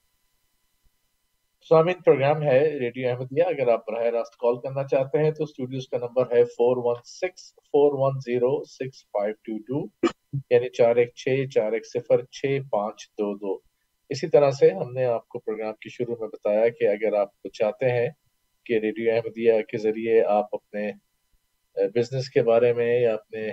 سوامین 1.65 2.01
پروگرام 2.01 2.41
ہے 2.43 2.59
ریڈیو 2.79 3.09
احمدیہ 3.09 3.43
اگر 3.43 3.67
آپ 3.67 3.85
براہ 3.87 4.05
راست 4.11 4.37
کال 4.37 4.55
کرنا 4.59 4.83
چاہتے 4.83 5.17
ہیں 5.17 5.31
تو 5.31 5.43
اسٹوڈیوز 5.43 5.87
کا 5.87 5.97
نمبر 5.97 6.31
ہے 6.31 6.43
four 6.51 6.77
one 6.77 7.01
six 7.05 7.43
four 7.65 7.97
one 7.97 8.19
zero 8.19 8.49
six 8.63 9.03
five 9.11 9.33
two 9.41 9.57
two 9.67 9.81
یعنی 10.51 10.69
چار 10.69 10.95
ایک 10.95 11.13
چھ 11.15 11.43
چار 11.49 11.71
ایک 11.71 11.85
صفر 11.85 12.23
چھ 12.31 12.57
پانچ 12.71 13.07
دو 13.19 13.33
دو 13.37 13.53
اسی 14.09 14.27
طرح 14.27 14.51
سے 14.51 14.69
ہم 14.71 14.91
نے 14.93 15.05
آپ 15.05 15.27
کو 15.27 15.39
پروگرام 15.39 15.73
کی 15.73 15.89
شروع 15.89 16.15
میں 16.19 16.27
بتایا 16.27 16.67
کہ 16.69 16.87
اگر 16.87 17.17
آپ 17.17 17.47
چاہتے 17.53 17.91
ہیں 17.91 18.09
کہ 18.65 18.79
ریڈیو 18.79 19.13
احمدیہ 19.13 19.61
کے 19.61 19.77
ذریعے 19.77 20.21
آپ 20.29 20.55
اپنے 20.55 20.91
بزنس 21.95 22.29
کے 22.29 22.43
بارے 22.43 22.73
میں 22.73 22.89
یا 22.99 23.13
اپنے 23.13 23.49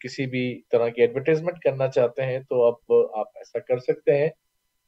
کسی 0.00 0.26
بھی 0.26 0.44
طرح 0.70 0.88
کی 0.88 1.02
ایڈورٹیزمنٹ 1.02 1.58
کرنا 1.58 1.88
چاہتے 1.88 2.26
ہیں 2.26 2.38
تو 2.40 2.62
اب 2.64 2.94
آپ 3.16 3.36
ایسا 3.36 3.58
کر 3.58 3.78
سکتے 3.82 4.18
ہیں 4.18 4.28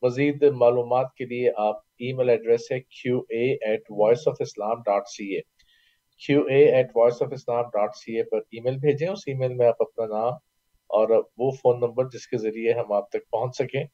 مزید 0.05 0.43
معلومات 0.57 1.13
کے 1.19 1.25
لیے 1.25 1.51
آپ 1.57 1.77
ای 1.99 2.13
میل 2.13 2.29
ایڈریس 2.29 2.71
ہے 2.73 2.81
Q 2.81 3.19
A 3.31 3.45
at 3.67 3.91
voice 3.99 4.27
of 4.29 4.37
Islam 4.41 4.83
dot 4.87 5.09
C 5.09 5.27
A 5.35 5.41
Q 6.23 6.43
A 6.45 6.65
at 6.75 6.91
voice 6.97 7.23
of 7.23 7.33
Islam 7.33 7.65
dot 7.75 7.97
C 7.97 8.17
A 8.17 8.23
پر 8.23 8.39
ای 8.39 8.61
میل 8.61 8.77
بھیجیں، 8.79 9.09
اس 9.09 9.23
ای 9.27 9.35
میل 9.35 9.55
میں 9.55 9.67
آپ 9.67 9.83
اپنا 9.83 10.07
نام 10.07 10.33
اور 10.91 11.09
وہ 11.39 11.51
فون 11.63 11.81
نمبر 11.81 12.09
جس 12.09 12.27
کے 12.27 12.39
ذریعے 12.39 12.73
ہم 12.73 12.93
آپ 12.93 13.09
تک 13.11 13.31
پہنچ 13.31 13.57
سکیں۔ 13.57 13.85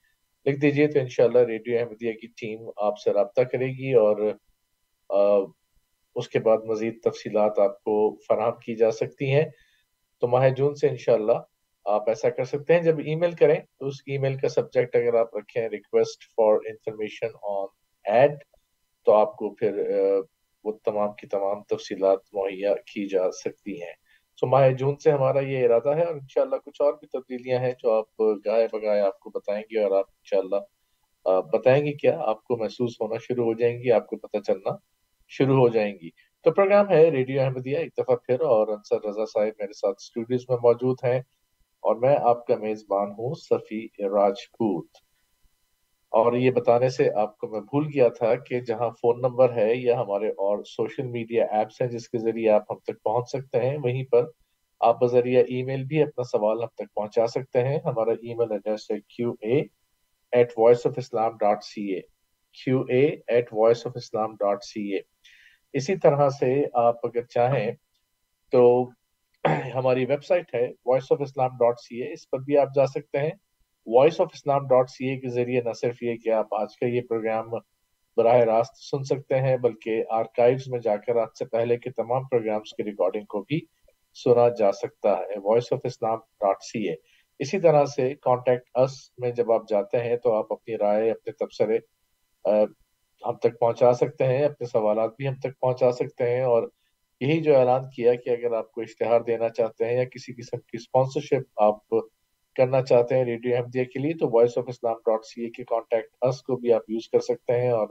لکھ 0.46 0.60
دیجیے 0.60 0.86
تو 0.86 0.98
انشاءاللہ 0.98 1.38
ریڈیو 1.46 1.78
احمدیہ 1.78 2.12
کی 2.12 2.26
ٹیم 2.40 2.68
آپ 2.76 2.98
سے 2.98 3.12
رابطہ 3.12 3.42
کرے 3.52 3.66
گی 3.78 3.92
اور 3.94 4.16
اس 6.16 6.28
کے 6.28 6.38
بعد 6.38 6.64
مزید 6.64 7.02
تفصیلات 7.04 7.58
آپ 7.58 7.82
کو 7.84 7.94
فراہم 8.28 8.58
کی 8.64 8.74
جا 8.76 8.90
سکتی 8.90 9.30
ہیں۔ 9.32 9.44
تو 10.22 10.28
ماہ 10.28 10.48
جون 10.48 10.74
سے 10.74 10.88
انشاءاللہ 10.88 11.38
آپ 11.86 12.08
ایسا 12.08 12.30
کر 12.30 12.44
سکتے 12.44 12.74
ہیں، 12.74 12.82
جب 12.82 12.98
ای 12.98 13.14
میل 13.14 13.32
کریں 13.32 13.58
تو 13.78 13.86
اس 13.86 14.00
ای 14.06 14.18
میل 14.18 14.36
کا 14.38 14.48
سبجیکٹ 14.48 14.96
اگر 14.96 15.14
آپ 15.14 15.36
رکھیں 15.36 15.68
request 15.68 16.24
for 16.36 16.54
information 16.66 17.36
on 17.50 17.66
ad 18.04 18.38
تو 19.06 19.12
آپ 19.12 19.36
کو 19.36 19.54
پھر 19.54 19.80
وہ 20.64 20.72
تمام 20.84 21.12
کی 21.12 21.26
تمام 21.26 21.62
تفصیلات 21.68 22.18
مہیا 22.32 22.74
کی 22.86 23.06
جا 23.08 23.30
سکتی 23.34 23.80
ہیں۔ 23.82 23.92
سو 24.42 24.46
ماہ 24.46 24.68
جون 24.70 24.96
سے 24.96 25.10
ہمارا 25.10 25.40
یہ 25.40 25.64
ارادہ 25.64 25.96
ہے 25.96 26.04
اور 26.04 26.14
انشاءاللہ 26.14 26.56
کچھ 26.56 26.80
اور 26.82 26.92
بھی 26.92 27.06
تبدیلیاں 27.08 27.60
ہیں 27.60 27.72
جو 27.82 27.92
آپ 27.92 28.20
گائے 28.46 28.66
بگائے 28.72 29.00
آپ 29.00 29.18
کو 29.20 29.30
بتائیں 29.30 29.62
گے 29.70 29.82
اور 29.82 29.98
آپ 29.98 30.04
انشاءاللہ 30.08 30.56
بتائیں 31.52 31.84
گے 31.86 31.92
کیا 31.92 32.16
آپ 32.26 32.42
کو 32.44 32.56
محسوس 32.56 32.96
ہونا 33.00 33.18
شروع 33.22 33.44
ہو 33.44 33.54
جائیں 33.54 33.74
گی، 33.78 33.90
آپ 33.92 34.06
کو 34.06 34.16
پتہ 34.16 34.38
چلنا 34.46 34.76
شروع 35.32 35.56
ہو 35.56 35.68
جائیں 35.68 35.92
گی۔ 35.94 36.10
تو 36.44 36.50
پروگرام 36.50 36.90
ہے 36.90 37.02
ریڈیو 37.10 37.40
احمدیہ 37.42 37.78
ایک 37.78 37.92
دفعہ 37.98 38.16
پھر 38.16 38.40
اور 38.50 38.68
انصر 38.68 39.06
رضا 39.08 39.24
صاحب 39.24 39.60
میرے 39.60 39.72
ساتھ 39.72 39.96
اسٹوڈیوز 40.00 40.44
میں 40.48 40.56
موجود 40.62 41.04
ہیں۔ 41.04 41.20
اور 41.82 41.96
میں 41.96 42.16
آپ 42.22 42.46
کا 42.46 42.56
میزبان 42.56 43.10
ہوں، 43.10 43.34
صفی 43.34 43.86
راجپوت۔ 44.08 44.86
اور 46.12 46.32
یہ 46.32 46.50
بتانے 46.50 46.88
سے 46.88 47.08
آپ 47.14 47.38
کو 47.38 47.48
میں 47.48 47.60
بھول 47.60 47.86
گیا 47.94 48.08
تھا 48.08 48.34
کہ 48.34 48.60
جہاں 48.60 48.90
فون 48.90 49.20
نمبر 49.20 49.52
ہے 49.52 49.74
یا 49.74 50.00
ہمارے 50.00 50.28
اور 50.28 50.64
سوشل 50.64 51.06
میڈیا 51.06 51.44
ایپس 51.50 51.80
ہیں 51.80 51.88
جس 51.88 52.08
کے 52.08 52.18
ذریعے 52.18 52.50
آپ 52.50 52.72
ہم 52.72 52.78
تک 52.78 53.02
پہنچ 53.02 53.28
سکتے 53.28 53.60
ہیں، 53.60 53.76
وہیں 53.78 54.04
پر 54.04 54.24
آپ 54.80 55.00
بذریعہ 55.00 55.42
ای 55.48 55.62
میل 55.62 55.84
بھی 55.84 56.02
اپنا 56.02 56.24
سوال 56.24 56.62
ہم 56.62 56.68
تک 56.74 56.94
پہنچا 56.94 57.26
سکتے 57.26 57.64
ہیں۔ 57.64 57.78
ہمارا 57.84 58.12
ای 58.12 58.34
میل 58.34 58.52
ایڈریس 58.52 58.90
ہے 58.90 59.00
Q 59.08 59.32
A 59.40 59.60
at 60.32 60.52
voice 60.58 60.86
of 60.86 60.92
Islam 60.96 61.36
dot 61.36 61.64
C 61.64 61.82
A 61.94 62.00
Q 62.58 62.80
A 62.88 63.00
at 63.26 63.52
voice 63.52 63.86
of 63.86 63.92
Islam 63.94 64.34
dot 64.34 64.64
C 64.64 64.88
A 64.92 65.00
اسی 65.72 65.96
طرح 65.96 66.28
سے 66.28 66.52
آپ 66.72 67.06
اگر 67.06 67.24
چاہیں 67.24 67.70
تو 68.52 68.62
ہماری 69.74 70.04
ویب 70.04 70.24
سائٹ 70.24 70.54
ہے 70.54 70.66
voice 70.84 71.10
of 71.12 71.20
Islam 71.20 71.50
dot 71.50 71.78
C 71.80 72.02
A 72.02 72.12
اس 72.12 72.28
پر 72.30 72.38
بھی 72.38 72.56
آپ 72.58 72.68
جا 72.74 72.86
سکتے 72.86 73.18
ہیں۔ 73.18 73.30
Voice 73.86 74.20
of 74.20 74.28
Islam 74.34 74.66
dot 74.66 74.90
C 74.90 75.08
A 75.08 75.16
کے 75.16 75.28
ذریعے 75.28 75.60
نہ 75.60 75.72
صرف 75.80 76.02
یہ 76.02 76.16
کہ 76.16 76.30
آپ 76.30 76.54
آج 76.54 76.76
کا 76.80 76.86
یہ 76.86 77.00
پروگرام 77.08 77.48
براہ 78.16 78.38
راست 78.44 78.76
سن 78.80 79.02
سکتے 79.04 79.38
ہیں، 79.40 79.56
بلکہ 79.56 80.02
آرکائیوز 80.10 80.68
میں 80.68 80.78
جا 80.80 80.96
کر 80.96 81.16
آج 81.16 81.36
سے 81.38 81.44
پہلے 81.44 81.76
کے 81.76 81.90
تمام 81.90 82.24
پروگرامز 82.24 82.74
کی 82.76 82.84
ریکارڈنگ 82.84 83.24
کو 83.24 83.42
بھی 83.42 83.60
سنا 84.24 84.48
جا 84.58 84.72
سکتا 84.72 85.16
ہے۔ 85.18 85.38
Voice 85.44 85.72
of 85.72 85.80
Islam 85.84 86.18
dot 86.40 86.62
C 86.62 86.88
A 86.88 86.94
اسی 87.40 87.60
طرح 87.60 87.84
سے 87.86 88.14
کانٹیکٹ 88.22 88.68
اس 88.74 88.96
میں 89.18 89.30
جب 89.30 89.52
آپ 89.52 89.68
جاتے 89.68 90.00
ہیں 90.00 90.16
تو 90.16 90.32
آپ 90.32 90.52
اپنی 90.52 90.76
رائے، 90.76 91.10
اپنے 91.10 91.32
تبصرے 91.32 91.78
ہم 93.22 93.36
تک 93.36 93.58
پہنچا 93.60 93.92
سکتے 93.92 94.24
ہیں۔ 94.24 94.44
اپنے 94.44 94.66
سوالات 94.66 95.10
بھی 95.18 95.28
ہم 95.28 95.34
تک 95.34 95.58
پہنچا 95.60 95.90
سکتے 95.92 96.30
ہیں 96.30 96.42
اور 96.42 96.62
یہی 97.20 97.40
جو 97.42 97.58
اعلان 97.58 97.88
کیا 97.90 98.14
کہ 98.14 98.30
اگر 98.30 98.52
آپ 98.52 98.70
کو 98.72 98.80
اشتہار 98.80 99.20
دینا 99.20 99.48
چاہتے 99.48 99.84
ہیں 99.84 99.96
یا 99.96 100.04
کسی 100.04 100.32
قسم 100.32 100.58
کی 100.58 100.76
اسپانسرشپ 100.76 101.60
آپ 101.60 101.88
کرنا 102.56 102.82
چاہتے 102.82 103.16
ہیں 103.16 103.24
ریڈیو 103.24 103.56
احمدیہ 103.56 103.84
کے 103.84 103.98
لیے، 103.98 104.12
تو 104.12 104.28
voice 104.28 104.58
of 104.58 104.64
Islam 104.68 104.96
dot 105.06 105.24
C 105.24 105.42
A 105.42 105.50
کے 105.50 105.64
کانٹیکٹ 105.64 106.16
اس 106.22 106.42
کو 106.42 106.56
بھی 106.56 106.72
آپ 106.72 106.90
یوز 106.90 107.08
کر 107.08 107.20
سکتے 107.20 107.60
ہیں 107.60 107.70
اور 107.70 107.88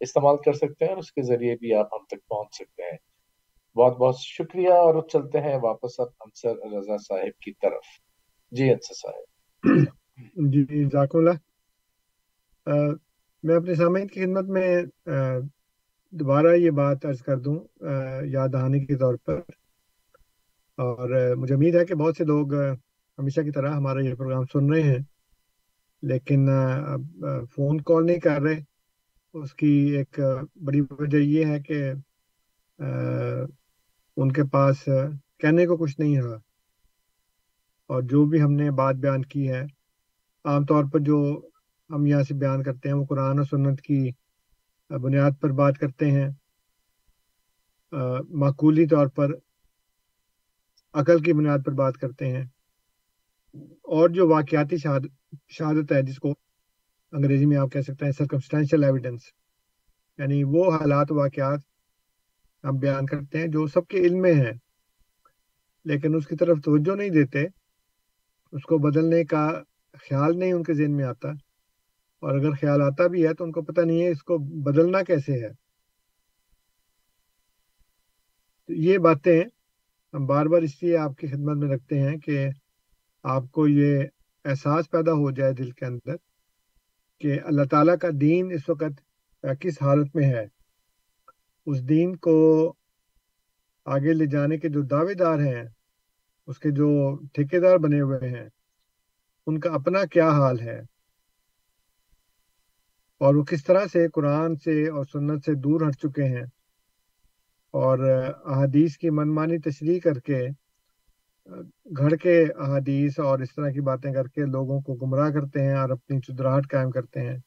استعمال 0.00 0.36
کر 0.44 0.52
سکتے 0.52 0.84
ہیں 0.84 0.92
اور 0.92 0.98
اس 0.98 1.12
کے 1.12 1.22
ذریعے 1.22 1.56
بھی 1.56 1.74
آپ 1.74 1.94
ہم 1.94 2.04
تک 2.04 2.26
پہنچ 2.28 2.54
سکتے 2.54 2.82
ہیں۔ 2.82 2.98
بہت 3.76 3.96
بہت 3.96 4.16
شکریہ 4.18 4.70
اور 4.70 5.02
چلتے 5.08 5.40
ہیں 5.40 5.56
واپس 5.62 6.00
اب 6.00 6.06
انصر 6.20 6.56
رضا 6.72 6.96
صاحب 6.98 7.40
کی 7.40 7.52
طرف۔ 7.52 7.84
جی 8.52 8.70
انصر 8.70 8.94
صاحب۔ 8.94 9.84
جی 10.52 10.84
جزاک 10.84 11.16
اللہ۔ 11.16 11.36
میں 13.42 13.56
اپنے 13.56 13.74
سامعین 13.74 14.06
کی 14.06 14.24
خدمت 14.24 14.44
میں 14.44 14.68
دوبارہ 16.10 16.54
یہ 16.54 16.70
بات 16.70 17.04
عرض 17.04 17.22
کر 17.22 17.38
دوں 17.38 17.84
یاد 18.24 18.48
دہانی 18.52 18.86
کے 18.86 18.96
طور 18.96 19.14
پر۔ 19.24 19.40
اور 20.76 21.34
مجھے 21.36 21.54
امید 21.54 21.74
ہے 21.74 21.84
کہ 21.84 21.94
بہت 21.94 22.16
سے 22.16 22.24
لوگ 22.24 22.54
ہمیشہ 23.18 23.40
کی 23.40 23.50
طرح 23.50 23.70
ہمارا 23.70 24.04
یہ 24.04 24.14
پروگرام 24.14 24.44
سن 24.44 24.72
رہے 24.72 24.82
ہیں۔ 24.82 24.98
لیکن 26.02 26.48
فون 27.54 27.80
کال 27.80 28.06
نہیں 28.06 28.20
کر 28.20 28.40
رہے۔ 28.42 28.60
اس 29.32 29.54
کی 29.54 29.96
ایک 29.96 30.20
بڑی 30.54 30.80
وجہ 30.80 31.16
یہ 31.16 31.44
ہے 31.44 31.62
کہ 31.62 31.92
ان 34.16 34.32
کے 34.32 34.42
پاس 34.52 34.88
کہنے 35.38 35.66
کو 35.66 35.76
کچھ 35.76 36.00
نہیں 36.00 36.22
رہا۔ 36.22 36.36
اور 37.86 38.02
جو 38.02 38.24
بھی 38.24 38.42
ہم 38.42 38.52
نے 38.52 38.70
بات 38.70 38.94
بیان 38.94 39.22
کی 39.22 39.48
ہے، 39.48 39.62
عام 40.44 40.64
طور 40.64 40.84
پر 40.92 40.98
جو 40.98 41.40
ہم 41.90 42.06
یہاں 42.06 42.22
سے 42.22 42.34
بیان 42.34 42.62
کرتے 42.62 42.88
ہیں، 42.88 42.96
وہ 42.96 43.04
قرآن 43.04 43.38
و 43.38 43.44
سنت 43.44 43.80
کی 43.80 44.10
بنیاد 44.90 45.30
پر 45.40 45.52
بات 45.52 45.78
کرتے 45.78 46.10
ہیں 46.10 46.28
معقولی 48.30 48.86
طور 48.86 49.06
پر 49.06 49.30
عقل 50.92 51.22
کی 51.22 51.32
بنیاد 51.32 51.58
پر 51.66 51.72
بات 51.72 51.96
کرتے 51.96 52.26
ہیں۔ 52.26 52.44
اور 53.82 54.08
جو 54.08 54.28
واقعاتی 54.28 54.76
شہادت 55.48 55.92
ہے، 55.92 56.02
جس 56.02 56.18
کو 56.18 56.34
انگریزی 57.12 57.46
میں 57.46 57.56
آپ 57.56 57.72
کہہ 57.72 57.80
سکتے 57.80 58.04
ہیں 58.04 58.12
سرکمسٹینشل 58.12 58.84
ایویڈنس 58.84 59.20
یعنی 60.18 60.44
وہ 60.44 60.72
حالات، 60.72 61.12
واقعات 61.12 61.60
ہم 62.64 62.76
بیان 62.76 63.06
کرتے 63.06 63.38
ہیں 63.38 63.46
جو 63.46 63.66
سب 63.66 63.86
کے 63.86 63.98
علم 63.98 64.20
میں 64.20 64.34
ہیں، 64.34 64.52
لیکن 65.84 66.14
اس 66.14 66.26
کی 66.26 66.36
طرف 66.36 66.58
توجہ 66.64 66.96
نہیں 66.96 67.10
دیتے، 67.10 67.44
اس 68.52 68.62
کو 68.62 68.78
بدلنے 68.78 69.24
کا 69.24 69.62
خیال 70.08 70.38
نہیں 70.38 70.52
ان 70.52 70.62
کے 70.62 70.74
ذہن 70.74 70.96
میں 70.96 71.04
آتا۔ 71.04 71.28
اور 72.20 72.38
اگر 72.38 72.50
خیال 72.50 72.82
آتا 72.82 73.06
بھی 73.06 73.26
ہے 73.26 73.34
تو 73.34 73.44
ان 73.44 73.52
کو 73.52 73.62
پتہ 73.62 73.80
نہیں 73.80 74.02
ہے 74.02 74.10
اس 74.10 74.22
کو 74.22 74.38
بدلنا 74.38 75.02
کیسے 75.02 75.32
ہے۔ 75.32 75.52
تو 78.66 78.72
یہ 78.72 78.98
باتیں 78.98 79.42
ہم 80.14 80.26
بار 80.26 80.46
بار 80.46 80.62
اس 80.62 80.82
لیے 80.82 80.96
آپ 80.96 81.16
کی 81.16 81.26
خدمت 81.26 81.56
میں 81.56 81.76
رکھتے 81.76 82.00
ہیں 82.00 82.16
کہ 82.16 82.48
آپ 83.22 83.42
کو 83.50 83.68
یہ 83.68 84.04
احساس 84.44 84.90
پیدا 84.90 85.12
ہو 85.12 85.30
جائے 85.30 85.52
دل 85.52 85.70
کے 85.70 85.86
اندر 85.86 86.16
کہ 87.20 87.40
اللہ 87.44 87.62
تعالیٰ 87.70 87.98
کا 87.98 88.08
دین 88.20 88.50
اس 88.52 88.68
وقت 88.68 89.00
کس 89.60 89.82
حالت 89.82 90.16
میں 90.16 90.24
ہے۔ 90.24 90.46
اس 91.66 91.88
دین 91.88 92.16
کو 92.16 92.74
آگے 93.84 94.12
لے 94.12 94.26
جانے 94.26 94.58
کے 94.58 94.68
جو 94.68 94.82
دعوے 94.82 95.14
دار 95.14 95.38
ہیں، 95.38 95.64
اس 96.46 96.58
کے 96.58 96.70
جو 96.70 97.18
ٹھیکے 97.34 97.60
دار 97.60 97.76
بنے 97.76 98.00
ہوئے 98.00 98.28
ہیں، 98.28 98.48
ان 99.46 99.60
کا 99.60 99.70
اپنا 99.70 100.04
کیا 100.04 100.28
حال 100.28 100.60
ہے؟ 100.60 100.80
اور 103.18 103.34
وہ 103.34 103.44
کس 103.44 103.64
طرح 103.64 103.86
سے 103.92 104.08
قرآن 104.08 104.56
سے 104.56 104.88
اور 104.88 105.04
سنت 105.04 105.44
سے 105.44 105.54
دور 105.54 105.80
ہٹ 105.88 105.96
چکے 105.96 106.24
ہیں 106.24 106.44
اور 107.72 107.98
احادیث 108.44 108.96
کی 108.96 109.10
منمانی 109.10 109.58
تشریح 109.58 110.00
کر 110.00 110.20
کے 110.20 110.46
گھر 111.96 112.16
کے 112.16 112.42
احادیث 112.42 113.18
اور 113.18 113.38
اس 113.38 113.54
طرح 113.54 113.70
کی 113.70 113.80
باتیں 113.80 114.12
کر 114.12 114.28
کے 114.28 114.40
لوگوں 114.40 114.80
کو 114.80 114.94
گمراہ 114.94 115.30
کرتے 115.30 115.62
ہیں 115.62 115.74
اور 115.74 115.90
اپنی 115.90 116.20
چدراہٹ 116.20 116.70
قائم 116.70 116.90
کرتے 116.90 117.20
ہیں۔ 117.20 117.38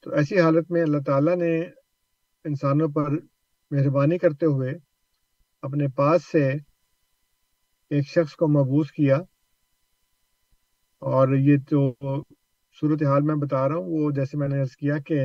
تو 0.00 0.10
ایسی 0.10 0.40
حالت 0.40 0.70
میں 0.70 0.82
اللہ 0.82 0.98
تعالیٰ 1.06 1.36
نے 1.36 1.60
انسانوں 2.44 2.88
پر 2.88 3.10
مہربانی 3.70 4.18
کرتے 4.18 4.46
ہوئے 4.46 4.70
اپنے 5.62 5.88
پاس 5.88 6.24
سے 6.32 6.48
ایک 7.90 8.06
شخص 8.06 8.32
کو 8.32 8.48
مبوس 8.48 8.92
کیا 8.92 9.16
اور 11.00 11.28
یہ 11.36 11.56
جو 11.70 11.94
صورت 12.80 13.02
حال 13.02 13.22
میں 13.22 13.34
بتا 13.34 13.68
رہا 13.68 13.76
ہوں، 13.76 13.88
وہ 13.88 14.10
جیسے 14.10 14.36
میں 14.38 14.48
نے 14.48 14.60
عرض 14.60 14.76
کیا 14.76 14.98
کہ 14.98 15.18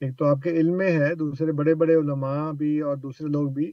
ایک 0.00 0.18
تو 0.18 0.24
آپ 0.24 0.42
کے 0.42 0.50
علم 0.50 0.76
میں 0.76 0.90
ہے، 0.92 1.14
دوسرے 1.14 1.52
بڑے 1.52 1.74
بڑے 1.74 1.94
علماء 1.94 2.50
بھی 2.52 2.80
اور 2.80 2.96
دوسرے 2.96 3.28
لوگ 3.28 3.48
بھی 3.52 3.70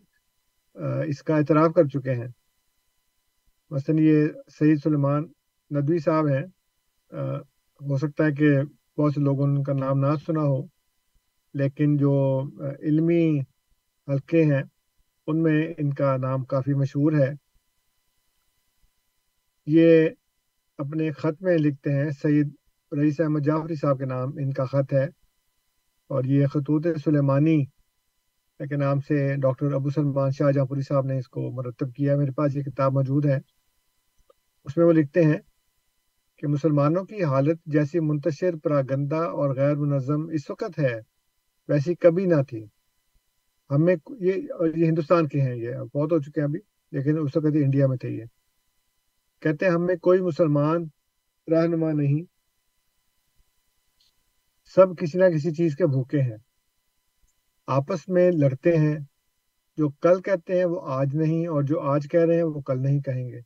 اس 1.10 1.22
کا 1.24 1.36
اعتراف 1.38 1.74
کر 1.74 1.88
چکے 1.94 2.14
ہیں۔ 2.14 2.28
مثلا 3.72 4.02
یہ 4.02 4.28
سعید 4.60 4.80
سلیمان 4.84 5.24
ندوی 5.72 6.00
صاحب 6.00 6.28
ہیں۔ 6.28 6.46
ہو 7.82 7.98
سکتا 7.98 8.26
ہے 8.26 8.32
کہ 8.32 8.50
بہت 8.98 9.14
سے 9.14 9.22
لوگوں 9.22 9.48
نے 9.48 9.54
ان 9.56 9.64
کا 9.64 9.74
نام 9.74 10.00
نہ 10.00 10.16
سنا 10.26 10.42
ہو، 10.42 10.60
لیکن 11.54 11.96
جو 11.98 12.14
علمی 12.80 13.40
حلقے 14.08 14.44
ہیں، 14.46 14.64
ان 15.28 15.42
میں 15.44 15.60
ان 15.78 15.94
کا 15.94 16.16
نام 16.18 16.44
کافی 16.46 16.74
مشہور 16.74 17.14
ہے۔ 17.14 17.32
یہ 19.68 20.10
اپنے 20.80 21.12
خط 21.12 21.42
میں 21.42 21.58
لکھتے 21.58 21.94
ہیں 21.94 22.10
سعید 22.22 22.48
رئیس 22.92 23.20
احمد 23.20 23.40
جعفری 23.40 23.76
صاحب 23.76 24.00
کے 24.00 24.06
نام 24.06 24.30
ان 24.38 24.54
کا 24.54 24.66
خط 24.66 24.94
ہے 24.94 25.08
اور 26.08 26.24
یہ 26.24 26.48
خطوط 26.48 26.88
سلیمانی 27.04 27.66
کے 28.60 28.76
نام 28.76 29.00
سے 29.00 29.36
ڈاکٹر 29.36 29.74
ابو 29.74 29.90
سلمان 29.90 30.32
شاہ 30.32 30.52
جہاں 30.52 30.66
پوری 30.66 30.82
صاحب 30.82 31.06
نے 31.06 31.18
اس 31.18 31.28
کو 31.28 31.52
مرتب 31.52 31.94
کیا 31.94 32.16
میرے 32.16 32.32
پاس 32.32 32.56
یہ 32.56 32.62
کتاب 32.62 32.94
موجود 32.94 33.26
ہے۔ 33.26 33.40
اس 34.64 34.78
میں 34.78 34.86
وہ 34.86 34.92
لکھتے 34.92 35.24
ہیں 35.24 35.38
کہ 36.38 36.48
مسلمانوں 36.48 37.04
کی 37.04 37.24
حالت 37.24 37.62
جیسی 37.66 38.00
منتشر، 38.00 38.56
پراگندہ 38.64 39.16
اور 39.16 39.56
غیر 39.56 39.76
منظم 39.76 40.30
اس 40.30 40.50
وقت 40.50 40.80
ہے، 40.80 41.00
ویسی 41.68 41.96
کبھی 41.96 42.26
نہ 42.26 42.42
تھی۔ 42.50 42.66
ہمیں 43.70 43.96
یہ 44.20 44.34
یہ 44.76 44.86
ہندوستان 44.86 45.28
کے 45.28 45.42
ہیں، 45.42 45.56
یہ 45.56 45.76
بہت 45.94 46.12
ہو 46.12 46.20
چکے 46.20 46.42
ہیں 46.42 46.48
ابھی، 46.48 46.60
لیکن 46.92 47.18
اس 47.18 47.38
وقت 47.38 47.56
یہ 47.56 47.64
انڈیا 47.64 47.88
میں 47.88 47.98
تھے 47.98 48.10
یہ۔ 48.10 48.24
کہتے 49.42 49.66
ہیں 49.66 49.74
ہمیں 49.74 49.96
کوئی 49.96 50.22
مسلمان 50.22 50.86
رہنما 51.52 51.92
نہیں 51.92 52.35
سب 54.66 54.98
کسی 54.98 55.18
نہ 55.18 55.26
کسی 55.26 55.52
چیز 55.52 55.76
کے 55.76 55.86
بھوکے 55.86 56.22
ہیں۔ 56.22 56.38
آپس 57.68 58.08
میں 58.08 58.32
لڑتے 58.32 58.78
ہیں۔ 58.78 58.98
جو 59.78 59.90
کل 59.90 60.22
کہتے 60.22 60.58
ہیں 60.58 60.66
وہ 60.66 60.82
آج 60.84 61.16
نہیں، 61.16 61.48
اور 61.48 61.64
جو 61.64 61.80
آج 61.80 62.08
کہہ 62.12 62.26
رہے 62.26 62.36
ہیں 62.36 62.44
وہ 62.44 62.62
کل 62.62 62.82
نہیں 62.82 63.00
کہیں 63.00 63.30
گے۔ 63.30 63.40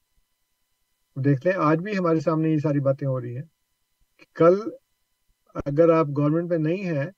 دیکھ 1.16 1.48
لیں، 1.48 1.54
آج 1.58 1.78
بھی 1.78 1.98
ہمارے 1.98 2.20
سامنے 2.20 2.50
یہ 2.50 2.58
ساری 2.58 2.80
باتیں 2.80 3.08
ہو 3.08 3.22
رہی 3.22 3.36
ہیں 3.36 3.44
کل 4.36 4.56
اگر 5.56 5.90
آپ 5.90 6.08
گورنمنٹ 6.18 6.50
میں 6.50 6.58
نہیں 6.58 6.84
ہیں 6.86 7.12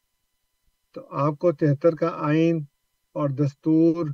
تو 0.93 1.01
آپ 1.11 1.37
کو 1.37 1.51
تہتر 1.51 1.95
کا 1.95 2.11
آئین 2.19 2.57
اور 3.15 3.29
دستور 3.29 4.09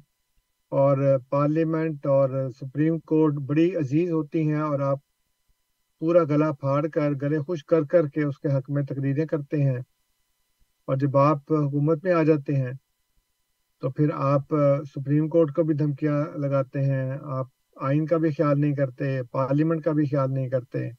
اور 0.72 1.20
پارلیمنٹ 1.30 2.06
اور 2.06 2.50
سپریم 2.60 3.00
کورٹ 3.00 3.34
بڑی 3.34 3.76
عزیز 3.76 4.12
ہوتی 4.12 4.48
ہیں 4.48 4.62
اور 4.62 4.80
آپ 4.80 5.00
پورا 6.00 6.24
گلا 6.24 6.52
پھاڑ 6.52 6.88
کر، 6.88 7.12
گلے 7.22 7.40
خوش 7.40 7.66
کر 7.66 7.84
کر 7.84 8.08
کے 8.08 8.24
اس 8.24 8.40
کے 8.40 8.48
حق 8.48 8.70
میں 8.70 8.84
تقریریں 8.84 9.26
کرتے 9.26 9.64
ہیں۔ 9.64 9.80
اور 10.88 10.96
جب 10.96 11.18
آپ 11.18 11.40
حکومت 11.52 12.04
میں 12.04 12.14
آ 12.14 12.24
جاتے 12.24 12.56
ہیں، 12.56 12.72
تو 13.82 13.90
پھر 13.92 14.10
آپ 14.14 14.56
سپریم 14.86 15.28
کورٹ 15.30 15.54
کو 15.56 15.64
بھی 15.64 15.76
دھمکیاں 15.76 16.38
لگاتے 16.38 16.82
ہیں۔ 16.82 17.18
آپ 17.24 17.48
آئین 17.76 18.06
کا 18.06 18.18
بھی 18.18 18.30
خیال 18.30 18.62
نہیں 18.62 18.76
کرتے، 18.76 19.24
پارلیمنٹ 19.24 19.84
کا 19.84 19.92
بھی 19.92 20.06
خیال 20.06 20.34
نہیں 20.34 20.50
کرتے۔ 20.50 20.90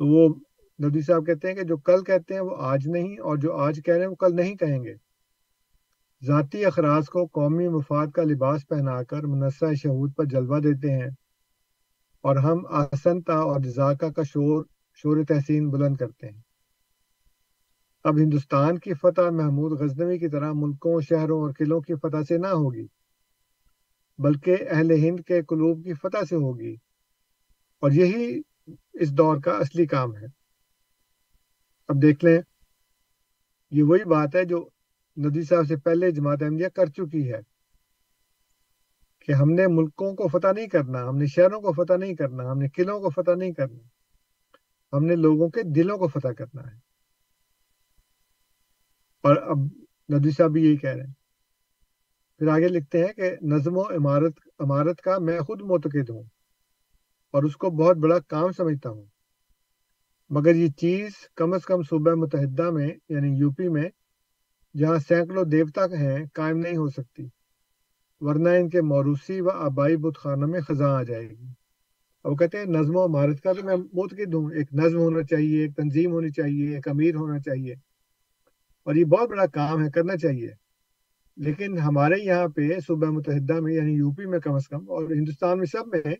تو 0.00 0.06
وہ 0.06 0.34
ندی 0.78 1.00
صاحب 1.00 1.26
کہتے 1.26 1.48
ہیں 1.48 1.54
کہ 1.54 1.62
جو 1.62 1.76
کل 1.76 2.04
کہتے 2.04 2.34
ہیں 2.34 2.40
وہ 2.40 2.56
آج 2.58 2.88
نہیں، 2.88 3.18
اور 3.18 3.36
جو 3.36 3.56
آج 3.56 3.80
کہہ 3.84 3.94
رہے 3.94 4.02
ہیں 4.02 4.10
وہ 4.10 4.14
کل 4.14 4.36
نہیں 4.36 4.56
کہیں 4.56 4.82
گے۔ 4.84 4.94
ذاتی 6.26 6.64
اخراج 6.64 7.06
کو 7.06 7.26
قومی 7.26 7.68
مفاد 7.68 8.06
کا 8.06 8.22
لباس 8.22 8.68
پہنا 8.68 9.02
کر 9.02 9.22
منصع 9.22 9.72
شہود 9.82 10.14
پر 10.16 10.24
جلوہ 10.24 10.58
دیتے 10.60 10.90
ہیں۔ 10.90 11.10
اور 12.28 12.36
ہم 12.36 12.66
آسنتا 12.68 13.32
اور 13.32 13.60
جزاکہ 13.60 14.10
کا 14.10 14.22
شور 14.22 14.64
شور 14.94 15.16
تحسین 15.28 15.70
بلند 15.70 15.96
کرتے 15.96 16.28
ہیں۔ 16.28 16.40
اب 18.04 18.16
ہندوستان 18.16 18.78
کی 18.78 18.94
فتح 18.94 19.30
محمود 19.30 19.72
غزنوی 19.80 20.18
کی 20.18 20.28
طرح 20.28 20.52
ملکوں، 20.54 21.00
شہروں 21.00 21.40
اور 21.40 21.50
قلعوں 21.58 21.80
کی 21.80 21.94
فتح 21.94 22.22
سے 22.28 22.38
نہ 22.38 22.46
ہوگی، 22.46 22.86
بلکہ 24.18 24.56
اہل 24.70 24.90
ہند 24.90 25.20
کے 25.20 25.42
قلوب 25.42 25.84
کی 25.84 25.92
فتح 25.94 26.24
سے 26.28 26.36
ہوگی۔ 26.36 26.76
اور 27.80 27.90
یہی 27.90 28.40
اس 28.92 29.12
دور 29.12 29.36
کا 29.44 29.50
اصلی 29.50 29.86
کام 29.86 30.16
ہے۔ 30.16 30.26
اب 31.88 32.02
دیکھ 32.02 32.24
لیں، 32.24 32.38
یہ 33.70 33.82
وہی 33.82 34.04
بات 34.04 34.34
ہے 34.34 34.44
جو 34.44 34.68
ندی 35.16 35.42
صاحب 35.42 35.66
سے 35.68 35.76
پہلے 35.76 36.10
جماعت 36.10 36.42
احمدیہ 36.42 36.68
کر 36.68 36.86
چکی 36.86 37.32
ہے۔ 37.32 37.57
کہ 39.28 39.32
ہم 39.32 39.50
نے 39.50 39.66
ملکوں 39.66 40.14
کو 40.14 40.28
فتح 40.28 40.52
نہیں 40.52 40.66
کرنا، 40.66 41.08
ہم 41.08 41.16
نے 41.16 41.26
شہروں 41.26 41.60
کو 41.60 41.72
فتح 41.72 41.92
نہیں 41.92 42.14
کرنا، 42.14 42.50
ہم 42.50 42.58
نے 42.58 42.68
قلعوں 42.68 43.00
کو 43.00 43.10
فتح 43.10 43.30
نہیں 43.30 43.52
کرنا۔ 43.52 43.88
ہم 44.96 45.04
نے 45.04 45.16
لوگوں 45.16 45.48
کے 45.48 45.62
دلوں 45.62 45.98
کو 45.98 46.08
فتح 46.08 46.28
کرنا 46.28 46.62
ہے۔ 46.62 46.76
اور 49.22 49.36
اب 49.36 49.56
ندی 50.08 50.30
صاحب 50.30 50.50
بھی 50.50 50.64
یہی 50.64 50.76
کہہ 50.76 50.90
رہے 50.90 51.04
ہیں۔ 51.04 51.12
پھر 52.38 52.48
آگے 52.48 52.68
لکھتے 52.68 53.04
ہیں 53.04 53.12
کہ 53.12 53.36
نظم 53.42 53.78
و 53.78 53.82
عمارت 53.82 54.32
عمارت 54.58 55.00
کا 55.00 55.18
میں 55.18 55.40
خود 55.40 55.60
معتقد 55.60 56.10
ہوں 56.10 56.22
اور 57.30 57.42
اس 57.42 57.56
کو 57.56 57.70
بہت 57.70 57.96
بڑا 57.96 58.18
کام 58.18 58.52
سمجھتا 58.52 58.90
ہوں۔ 58.90 59.04
مگر 60.28 60.54
یہ 60.54 60.68
چیز 60.68 61.10
کم 61.34 61.52
از 61.52 61.64
کم 61.64 61.82
صوبہ 61.82 62.14
متحدہ 62.14 62.70
میں 62.70 62.88
یعنی 63.08 63.28
یو 63.38 63.50
پی 63.50 63.68
میں، 63.68 63.88
جہاں 64.74 64.98
سینکڑوں 64.98 65.44
دیوتا 65.44 65.84
ہیں، 65.84 66.24
قائم 66.34 66.58
نہیں 66.58 66.76
ہو 66.76 66.88
سکتی۔ 66.88 67.37
ورنہ 68.20 68.48
ان 68.48 68.68
کے 68.68 68.80
موروثی 68.82 69.40
و 69.40 69.50
آبائی 69.50 69.96
بت 69.96 70.18
خانوں 70.18 70.48
میں 70.48 70.60
خزاں 70.60 70.90
آ 70.90 71.02
جائے 71.02 71.30
گی۔ 71.30 71.46
اور 72.22 72.32
وہ 72.32 72.36
کہتے 72.36 72.58
ہیں 72.58 72.64
نظم 72.64 72.96
و 72.96 73.04
عمارت 73.04 73.40
کا 73.40 73.52
تو 73.52 73.64
میں 73.64 73.76
متقد 73.76 74.34
ہوں 74.34 74.50
ایک 74.52 74.74
نظم 74.74 74.98
ہونا 74.98 75.22
چاہیے، 75.22 75.60
ایک 75.60 75.76
تنظیم 75.76 76.12
ہونی 76.12 76.30
چاہیے، 76.30 76.74
ایک 76.74 76.88
امیر 76.88 77.14
ہونا 77.14 77.38
چاہیے۔ 77.38 77.74
اور 78.84 78.94
یہ 78.94 79.04
بہت 79.04 79.28
بڑا 79.28 79.46
کام 79.46 79.84
ہے، 79.84 79.90
کرنا 79.90 80.16
چاہیے۔ 80.16 80.50
لیکن 81.36 81.78
ہمارے 81.78 82.14
یہاں 82.24 82.48
پہ 82.48 82.80
صوبہ 82.86 83.10
متحدہ 83.10 83.60
میں 83.60 83.74
یعنی 83.74 83.92
یو 83.92 84.10
پی 84.12 84.26
میں 84.26 84.38
کم 84.38 84.52
از 84.52 84.68
کم، 84.68 84.90
اور 84.90 85.04
ہندوستان 85.10 85.58
میں 85.58 85.66
سب 85.66 85.86
میں، 85.86 86.14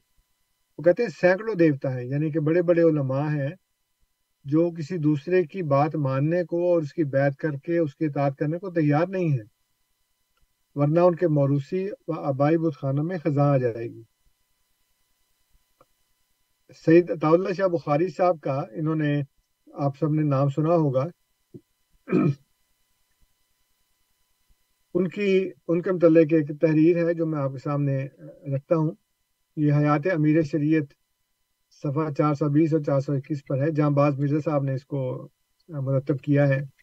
وہ 0.79 0.83
کہتے 0.83 1.03
ہیں 1.03 1.11
سینکڑوں 1.21 1.55
دیوتا 1.55 1.95
ہیں 1.95 2.05
یعنی 2.05 2.31
کہ 2.31 2.41
بڑے 2.41 2.63
بڑے 2.63 2.83
علماء 2.83 3.29
ہیں، 3.29 3.51
جو 4.45 4.71
کسی 4.71 4.99
دوسرے 4.99 5.45
کی 5.45 5.63
بات 5.63 5.97
ماننے 5.97 6.45
کو 6.45 6.73
اور 6.73 6.83
اس 6.83 6.93
کی 6.93 7.05
بیعت 7.05 7.37
کر 7.37 7.53
کے، 7.65 7.79
اس 7.79 7.95
کی 7.95 8.05
اطاعت 8.05 8.37
کرنے 8.37 8.59
کو 8.59 8.71
تیار 8.71 9.07
نہیں 9.09 9.33
ہے 9.33 9.58
ورنہ 10.79 11.01
ان 11.01 11.15
کے 11.15 11.29
موروثی 11.29 11.89
و 12.09 12.13
آبائی 12.21 12.59
بت 12.59 12.77
خانوں 12.77 13.05
میں 13.05 13.19
خزاں 13.25 13.49
آ 13.53 13.57
جائے 13.57 13.87
گی۔ 13.89 14.03
سعید 16.85 17.25
اللہ 17.25 17.53
شاہ 17.53 17.67
بخاری 17.67 18.09
صاحب 18.09 18.41
کا 18.41 18.63
انہوں 18.73 18.95
نے 18.95 19.23
آپ 19.75 19.99
سب 19.99 20.11
نے 20.15 20.23
نام 20.23 20.49
سنا 20.49 20.75
ہوگا۔ 20.75 21.05
ان 24.95 25.09
کی، 25.09 25.51
ان 25.69 25.83
کے 25.83 25.93
متعلق 25.93 26.33
ایک 26.33 26.61
تحریر 26.61 27.09
ہے 27.09 27.15
جو 27.15 27.27
میں 27.27 27.39
آپ 27.39 27.53
کے 27.53 27.59
سامنے 27.59 28.07
رکھتا 28.57 28.77
ہوں۔ 28.77 28.91
یہ 29.57 29.73
حیات 29.73 30.07
امیر 30.15 30.43
شریعت 30.43 30.85
صفحہ 31.71 32.13
چار 32.19 32.35
سو 32.35 32.49
بیس 32.49 32.75
اور 32.75 32.83
چار 32.83 33.01
سو 33.01 33.13
اکیس 33.13 33.45
پر 33.49 33.63
ہے۔ 33.63 33.71
جہاں 33.71 33.91
باز 33.91 34.19
مرزا 34.19 34.41
صاحب 34.45 34.63
نے 34.63 34.75
اس 34.75 34.87
کو 34.87 35.29
مرتب 35.69 36.21
کیا 36.21 36.49
ہے۔ 36.49 36.78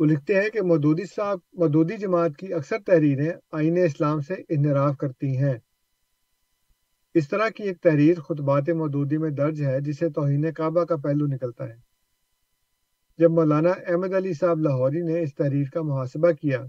وہ 0.00 0.06
لکھتے 0.06 0.40
ہیں 0.40 0.50
کہ 0.50 0.62
مودودی 0.62 1.04
صاحب، 1.04 1.38
مودودی 1.52 1.96
جماعت 1.96 2.36
کی 2.36 2.54
اکثر 2.54 2.76
تحریریں 2.86 3.32
آئین 3.52 3.78
اسلام 3.84 4.20
سے 4.20 4.34
انحراف 4.48 4.96
کرتی 4.96 5.36
ہیں۔ 5.36 5.58
اس 7.14 7.28
طرح 7.28 7.48
کی 7.48 7.62
ایک 7.62 7.80
تحریر 7.80 8.20
خطبات 8.20 8.68
مودودی 8.68 9.18
میں 9.18 9.30
درج 9.30 9.62
ہے، 9.62 9.80
جسے 9.80 10.08
توہین 10.08 10.52
کعبہ 10.52 10.84
کا 10.84 10.96
پہلو 10.96 11.26
نکلتا 11.26 11.68
ہے۔ 11.68 11.76
جب 13.18 13.30
مولانا 13.30 13.70
احمد 13.70 14.14
علی 14.14 14.32
صاحب 14.32 14.58
لاہوری 14.58 15.02
نے 15.02 15.20
اس 15.20 15.34
تحریر 15.34 15.68
کا 15.74 15.82
محاسبہ 15.82 16.30
کیا، 16.30 16.64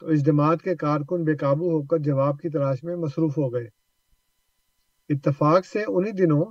تو 0.00 0.06
اس 0.06 0.26
جماعت 0.26 0.62
کے 0.62 0.76
کارکن 0.76 1.24
بے 1.24 1.36
قابو 1.36 1.70
ہو 1.70 1.82
کر 1.82 1.98
جواب 1.98 2.40
کی 2.40 2.48
تلاش 2.48 2.82
میں 2.82 2.96
مصروف 2.96 3.38
ہو 3.38 3.52
گئے۔ 3.52 3.68
اتفاق 5.08 5.66
سے 5.66 5.84
انہی 5.88 6.10
دنوں 6.10 6.44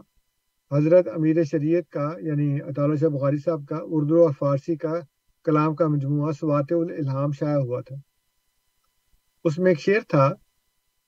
حضرت 0.72 1.07
امیر 1.07 1.44
شریعت 1.44 1.90
کا 1.90 2.11
یعنی 2.22 2.61
اطالع 2.61 2.95
شاہ 2.95 3.10
بخاری 3.10 3.38
صاحب 3.38 3.61
کا، 3.69 3.77
اردو 3.82 4.23
اور 4.23 4.34
فارسی 4.40 4.76
کا 4.76 4.99
کلام 5.45 5.76
کا 5.76 5.88
مجموعہ 5.88 6.31
سوات 6.31 6.72
الالہام 6.72 7.31
شائع 7.31 7.57
ہوا 7.57 7.81
تھا۔ 7.81 7.95
اس 9.43 9.59
میں 9.59 9.72
ایک 9.72 9.80
شعر 9.80 10.01
تھا 10.07 10.30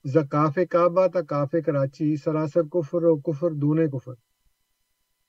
زکاف 0.04 0.58
کعبہ 0.70 1.06
تا 1.06 1.20
کاف 1.22 1.54
کراچی، 1.66 2.16
سراسر 2.16 2.62
کفر 2.62 3.04
و 3.04 3.16
کفر 3.16 3.50
دونے 3.50 3.86
کفر 3.86 4.14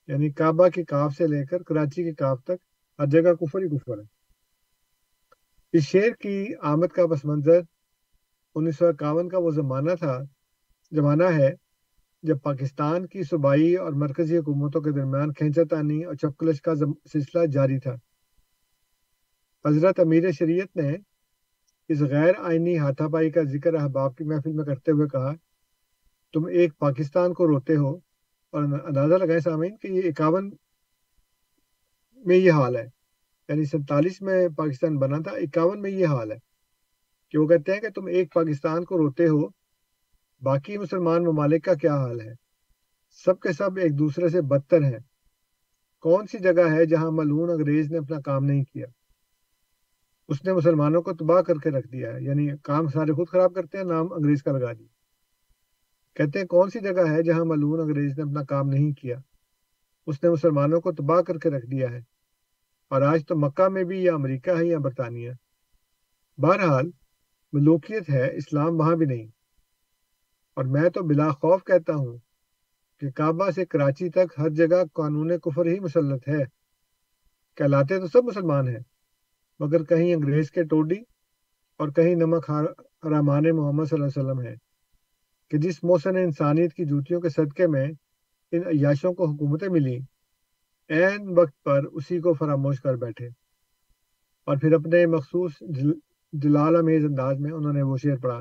یعنی 0.08 0.30
کعبہ 0.30 0.68
کی 0.68 0.84
کاف 0.84 1.14
سے 1.16 1.26
لے 1.26 1.44
کر 1.46 1.62
کراچی 1.62 2.04
کے 2.04 2.14
کاف 2.14 2.42
تک 2.44 2.58
ہر 2.98 3.06
جگہ 3.06 3.32
کفر 3.34 3.62
ہی 3.62 3.68
کفر 3.68 3.98
ہے۔ 3.98 4.04
اس 5.72 5.84
شعر 5.84 6.10
کی 6.20 6.54
آمد 6.62 6.86
کا 6.86 7.06
پس 7.06 7.24
منظر 7.24 7.60
انیس 8.54 8.78
سو 8.78 8.86
اکاون 8.86 9.28
کا 9.28 9.38
وہ 9.38 9.50
زمانہ 9.50 9.94
تھا، 9.98 10.18
زمانہ 10.92 11.24
ہے 11.38 11.50
جب 12.22 12.40
پاکستان 12.42 13.06
کی 13.06 13.22
صوبائی 13.22 13.74
اور 13.74 13.92
مرکزی 13.92 14.38
حکومتوں 14.38 14.80
کے 14.80 14.90
درمیان 14.90 15.32
کھینچا 15.32 15.62
تانی 15.70 16.04
اور 16.04 16.14
چپکلش 16.14 16.60
کا 16.62 16.74
سلسلہ 17.12 17.46
جاری 17.46 17.78
تھا۔ 17.78 17.94
حضرت 19.66 20.00
امیر 20.00 20.32
شریعت 20.32 20.76
نے 20.76 20.96
اس 21.88 22.00
غیر 22.00 22.32
آئینی 22.38 22.78
ہاتھا 22.78 23.08
پائی 23.08 23.30
کا 23.30 23.42
ذکر 23.42 23.74
احباب 23.74 24.16
کی 24.16 24.24
محفل 24.24 24.52
میں 24.52 24.64
کرتے 24.64 24.90
ہوئے 24.90 25.08
کہا، 25.08 25.34
تم 26.32 26.46
ایک 26.46 26.78
پاکستان 26.78 27.34
کو 27.34 27.46
روتے 27.46 27.76
ہو 27.76 27.96
اور 28.50 28.62
اندازہ 28.62 29.14
لگائیں 29.14 29.40
سامعین 29.40 29.76
کہ 29.76 29.88
یہ 29.88 30.00
اکاون 30.04 30.50
میں 32.12 32.36
یہ 32.36 32.52
حال 32.52 32.76
ہے۔ 32.76 32.86
یعنی 33.48 33.64
سینتالیس 33.64 34.22
میں 34.22 34.48
پاکستان 34.48 34.98
بنا 34.98 35.18
تھا، 35.18 35.30
اکاون 35.30 35.80
میں 35.80 35.90
یہ 35.90 36.06
حال 36.06 36.32
ہے۔ 36.32 36.38
کہ 37.30 37.38
وہ 37.38 37.48
کہتے 37.48 37.72
ہیں 37.72 37.80
کہ 37.80 37.88
تم 37.88 38.06
ایک 38.06 38.32
پاکستان 38.32 38.84
کو 38.84 38.98
روتے 38.98 39.28
ہو، 39.28 39.48
باقی 40.42 40.78
مسلمان 40.78 41.24
ممالک 41.24 41.64
کا 41.64 41.74
کیا 41.74 41.94
حال 41.94 42.20
ہے؟ 42.20 42.32
سب 43.24 43.40
کے 43.40 43.52
سب 43.52 43.78
ایک 43.78 43.98
دوسرے 43.98 44.28
سے 44.28 44.40
بدتر 44.40 44.82
ہیں۔ 44.82 44.98
کون 46.00 46.26
سی 46.26 46.38
جگہ 46.38 46.72
ہے 46.72 46.86
جہاں 46.86 47.10
ملعون 47.10 47.50
انگریز 47.50 47.92
نے 47.92 47.98
اپنا 47.98 48.20
کام 48.20 48.44
نہیں 48.44 48.64
کیا؟ 48.64 48.86
اس 50.30 50.44
نے 50.44 50.52
مسلمانوں 50.52 51.02
کو 51.02 51.12
تباہ 51.12 51.42
کر 51.42 51.54
کے 51.54 51.70
رکھ 51.70 51.88
دیا 51.88 52.12
ہے۔ 52.12 52.22
یعنی 52.22 52.48
کام 52.62 52.88
سارے 52.88 53.12
خود 53.12 53.28
خراب 53.28 53.54
کرتے 53.54 53.78
ہیں، 53.78 53.84
نام 53.84 54.12
انگریز 54.12 54.42
کا 54.42 54.52
لگا 54.52 54.72
دیا۔ 54.72 54.86
کہتے 56.14 56.38
ہیں 56.38 56.46
کون 56.46 56.70
سی 56.70 56.80
جگہ 56.80 57.10
ہے 57.10 57.22
جہاں 57.22 57.44
ملعون 57.44 57.80
انگریز 57.80 58.18
نے 58.18 58.22
اپنا 58.22 58.44
کام 58.44 58.68
نہیں 58.68 58.92
کیا؟ 58.92 59.18
اس 60.06 60.22
نے 60.22 60.30
مسلمانوں 60.30 60.80
کو 60.80 60.92
تباہ 60.92 61.22
کر 61.22 61.38
کے 61.38 61.50
رکھ 61.50 61.66
دیا 61.66 61.90
ہے۔ 61.90 62.00
اور 62.90 63.02
آج 63.02 63.22
تو 63.28 63.36
مکہ 63.36 63.68
میں 63.68 63.84
بھی 63.84 64.04
یا 64.04 64.14
امریکہ 64.14 64.50
ہے 64.50 64.66
یا 64.66 64.78
برطانیہ۔ 64.78 65.30
بہرحال، 66.38 66.90
ملوکیت 67.52 68.10
ہے، 68.10 68.36
اسلام 68.36 68.80
وہاں 68.80 68.96
بھی 68.96 69.06
نہیں۔ 69.06 69.26
اور 70.56 70.64
میں 70.64 70.90
تو 70.90 71.02
بلا 71.02 71.30
خوف 71.30 71.64
کہتا 71.64 71.94
ہوں 71.94 72.18
کہ 72.98 73.10
کعبہ 73.10 73.50
سے 73.50 73.64
کراچی 73.64 74.08
تک 74.08 74.32
ہر 74.38 74.48
جگہ 74.48 74.84
قانون 74.92 75.38
کفر 75.38 75.66
ہی 75.66 75.80
مسلط 75.80 76.28
ہے۔ 76.28 76.44
کہلاتے 77.56 77.98
تو 77.98 78.06
سب 78.06 78.24
مسلمان 78.24 78.68
ہیں۔ 78.68 78.89
مگر 79.60 79.84
کہیں 79.84 80.14
انگریز 80.14 80.50
کے 80.50 80.62
ٹوڈی 80.64 80.98
اور 81.80 81.88
کہیں 81.88 82.14
نمک 82.14 82.50
حرامان 82.50 83.44
محمد 83.56 83.84
صلی 83.84 84.00
اللہ 84.00 84.06
علیہ 84.06 84.20
وسلم 84.20 84.40
ہے 84.40 84.54
کہ 85.50 85.58
جس 85.58 85.82
موسن 85.84 86.16
انسانیت 86.16 86.74
کی 86.74 86.84
جوتیوں 86.84 87.20
کے 87.20 87.28
صدقے 87.28 87.66
میں 87.66 87.86
ان 88.52 88.66
عیاشوں 88.66 89.12
کو 89.12 89.26
حکومتیں 89.26 89.68
ملی 89.68 89.96
عین 90.90 91.38
وقت 91.38 91.62
پر 91.64 91.84
اسی 91.84 92.20
کو 92.20 92.32
فراموش 92.32 92.80
کر 92.80 92.96
بیٹھے 92.96 93.26
اور 94.48 94.56
پھر 94.56 94.72
اپنے 94.72 95.06
مخصوص 95.06 95.62
جلال 96.32 96.76
امیز 96.76 97.04
انداز 97.04 97.38
میں 97.38 97.52
انہوں 97.52 97.72
نے 97.72 97.82
وہ 97.82 97.96
شعر 97.96 98.16
پڑھا 98.16 98.40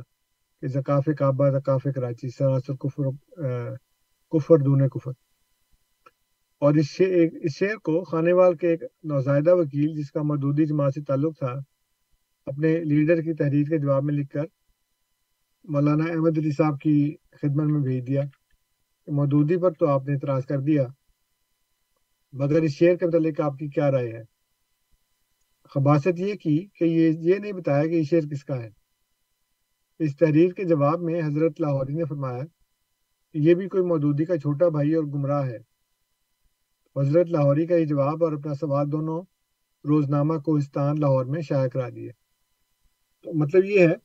کہ 0.63 0.67
زکاف 0.67 1.09
کعبہ، 1.19 1.49
زکاف 1.49 1.83
کراچی، 1.95 2.29
سراسر 2.29 2.73
کفر 2.73 3.09
کفر 4.31 4.57
دون 4.57 4.87
کفر۔ 4.87 5.11
اور 6.61 6.73
اس 6.73 6.85
شعر 6.85 7.35
اس 7.41 7.57
شعر 7.59 7.75
کو 7.75 8.03
خانے 8.03 8.33
وال 8.33 8.55
کے 8.55 8.67
ایک 8.67 8.83
نوزائیدہ 9.03 9.55
وکیل 9.55 9.93
جس 9.95 10.11
کا 10.11 10.21
مدودی 10.23 10.65
جماعت 10.65 10.93
سے 10.93 11.01
تعلق 11.01 11.37
تھا، 11.39 11.53
اپنے 12.47 12.77
لیڈر 12.83 13.21
کی 13.21 13.33
تحریر 13.33 13.69
کے 13.69 13.77
جواب 13.77 14.03
میں 14.03 14.13
لکھ 14.13 14.29
کر 14.29 14.45
مولانا 15.65 16.03
احمد 16.03 16.37
علی 16.37 16.51
صاحب 16.51 16.79
کی 16.79 16.95
خدمت 17.41 17.65
میں 17.65 17.81
بھیج 17.81 18.07
دیا 18.07 18.21
کہ 19.07 19.11
مودودی 19.11 19.57
پر 19.57 19.71
تو 19.71 19.87
آپ 19.87 20.05
نے 20.05 20.13
اعتراض 20.13 20.45
کر 20.45 20.59
دیا، 20.59 20.85
مگر 22.33 22.61
اس 22.61 22.71
شعر 22.71 22.95
کے 22.95 23.05
متعلق 23.05 23.41
آپ 23.41 23.57
کی 23.59 23.67
کیا 23.69 23.91
رائے 23.91 24.11
ہے؟ 24.13 24.23
خباست 25.71 26.19
یہ 26.19 26.35
کی 26.35 26.57
کہ 26.75 26.83
یہ 26.83 27.09
یہ 27.19 27.39
نہیں 27.39 27.51
بتایا 27.51 27.85
کہ 27.85 27.95
یہ 27.95 28.03
شعر 28.03 28.27
کس 28.27 28.43
کا 28.43 28.61
ہے۔ 28.63 28.69
اس 29.99 30.17
تحریر 30.17 30.51
کے 30.53 30.63
جواب 30.63 31.01
میں 31.01 31.21
حضرت 31.21 31.61
لاہوری 31.61 31.93
نے 31.93 32.05
فرمایا 32.05 32.43
کہ 33.35 33.37
یہ 33.37 33.53
بھی 33.53 33.67
کوئی 33.67 33.83
مودودی 33.83 34.25
کا 34.25 34.37
چھوٹا 34.37 34.69
بھائی 34.69 34.93
اور 34.93 35.03
گمراہ 35.03 35.45
ہے۔ 35.47 35.57
حضرت 36.97 37.27
لاہوری 37.27 37.67
کا 37.67 37.75
یہ 37.75 37.85
جواب 37.85 38.23
اور 38.23 38.33
اپنا 38.33 38.53
سوال 38.53 38.91
دونوں 38.91 39.21
روزنامہ 39.87 40.33
کوہستان 40.33 40.99
لاہور 40.99 41.25
میں 41.25 41.41
شائع 41.41 41.67
کرا 41.67 41.89
دیے۔ 41.89 42.11
تو 43.23 43.33
مطلب 43.33 43.65
یہ 43.65 43.87
ہے 43.87 43.95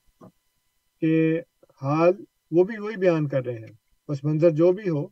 کہ 1.01 1.41
حال 1.83 2.13
وہ 2.51 2.65
بھی 2.65 2.79
وہی 2.79 2.97
بیان 2.97 3.29
کر 3.29 3.45
رہے 3.45 3.59
ہیں۔ 3.59 3.73
بس 4.09 4.25
منظر 4.25 4.51
جو 4.51 4.73
بھی 4.73 4.89
ہو، 4.89 5.07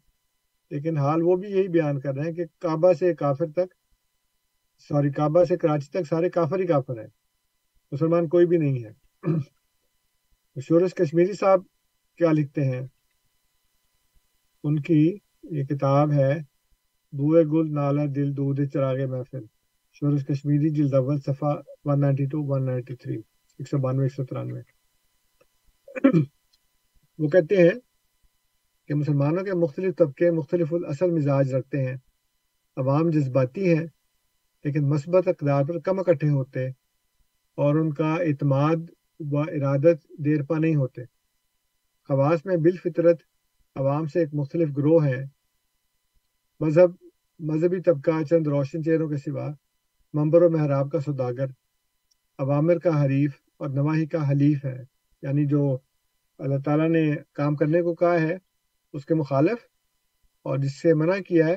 لیکن 0.70 0.98
حال 0.98 1.22
وہ 1.22 1.36
بھی 1.36 1.48
یہی 1.48 1.68
بیان 1.68 2.00
کر 2.00 2.14
رہے 2.14 2.24
ہیں 2.24 2.32
کہ 2.32 2.44
کعبہ 2.58 2.92
سے 2.92 3.14
کافر 3.14 3.52
تک، 3.52 3.74
سوری، 4.78 5.10
کعبہ 5.10 5.44
سے 5.44 5.56
کراچی 5.56 5.90
تک 5.90 6.08
سارے 6.08 6.30
کافر 6.30 6.58
ہی 6.58 6.66
کافر 6.66 7.00
ہیں۔ 7.00 7.08
مسلمان 7.92 8.28
کوئی 8.28 8.46
بھی 8.46 8.56
نہیں 8.56 8.84
ہے۔ 8.84 8.92
شورش 10.60 10.94
کشمیری 10.94 11.32
صاحب 11.32 11.62
کیا 12.16 12.32
لکھتے 12.32 12.64
ہیں؟ 12.64 12.80
ان 14.64 14.82
کی 14.82 15.18
یہ 15.42 15.64
کتاب 15.64 16.12
ہے 16.12 16.51
بوئے 17.12 17.42
گل 17.44 17.74
نالا 17.74 18.04
دل 18.16 18.36
دودھ 18.36 18.60
چراغ 18.72 18.98
محفل۔ 19.10 19.44
شورش 19.92 20.26
کشمیری 20.26 20.70
جلد 20.70 20.94
اول، 20.94 21.18
صفحہ 21.20 21.52
192 21.84 22.42
193 22.42 23.20
192 23.58 24.08
193 24.08 24.62
وہ 27.18 27.28
کہتے 27.28 27.56
ہیں 27.56 27.74
کہ 28.88 28.94
مسلمانوں 28.94 29.44
کے 29.44 29.54
مختلف 29.54 29.96
طبقے 29.96 30.30
مختلف 30.30 30.72
الاصل 30.72 31.10
مزاج 31.10 31.54
رکھتے 31.54 31.86
ہیں، 31.86 31.96
عوام 32.76 33.10
جذباتی 33.10 33.74
ہیں، 33.74 33.86
لیکن 34.64 34.88
مثبت 34.88 35.28
اقدار 35.28 35.64
پر 35.64 35.78
کم 35.78 35.98
اکٹھے 35.98 36.28
ہوتے 36.28 36.66
اور 37.58 37.74
ان 37.74 37.92
کا 37.92 38.14
اعتماد 38.14 38.90
و 39.20 39.38
ارادت 39.38 40.08
دیر 40.24 40.42
پا 40.42 40.58
نہیں 40.58 40.76
ہوتے۔ 40.76 41.04
خواص 42.08 42.46
میں 42.46 42.56
بالفطرت 42.56 43.20
عوام 43.76 44.06
سے 44.06 44.18
ایک 44.20 44.28
مختلف 44.32 44.68
گروہ 44.76 45.04
ہے 45.04 45.41
مذہب، 46.64 46.90
مذہبی 47.40 47.80
طبقہ 47.80 48.22
چند 48.22 48.46
روشن 48.46 48.82
چہروں 48.82 49.08
کے 49.08 49.16
سوا 49.16 49.48
ممبر 50.12 50.42
و 50.42 50.50
محراب 50.50 50.90
کا 50.90 51.00
سوداگر، 51.00 51.46
عوامر 52.38 52.78
کا 52.78 53.04
حریف 53.04 53.32
اور 53.56 53.68
نواحی 53.68 54.06
کا 54.06 54.30
حلیف 54.30 54.64
ہے 54.64 54.84
یعنی 55.22 55.46
جو 55.46 55.78
اللہ 56.38 56.58
تعالیٰ 56.64 56.88
نے 56.88 57.14
کام 57.32 57.56
کرنے 57.56 57.82
کو 57.82 57.94
کہا 57.94 58.20
ہے، 58.20 58.36
اس 58.92 59.06
کے 59.06 59.14
مخالف 59.14 59.66
اور 60.42 60.58
جس 60.58 60.80
سے 60.80 60.94
منع 60.94 61.12
کیا 61.28 61.46
ہے، 61.46 61.56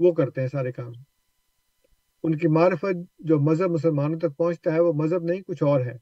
وہ 0.00 0.12
کرتے 0.12 0.40
ہیں 0.40 0.48
سارے 0.48 0.72
کام۔ 0.72 0.92
ان 2.22 2.38
کی 2.38 2.48
معرفت 2.48 3.18
جو 3.18 3.38
مذہب 3.38 3.70
مسلمانوں 3.70 4.18
تک 4.18 4.36
پہنچتا 4.36 4.74
ہے، 4.74 4.80
وہ 4.80 4.92
مذہب 4.92 5.22
نہیں، 5.22 5.40
کچھ 5.40 5.62
اور 5.62 5.80
ہے۔ 5.80 5.96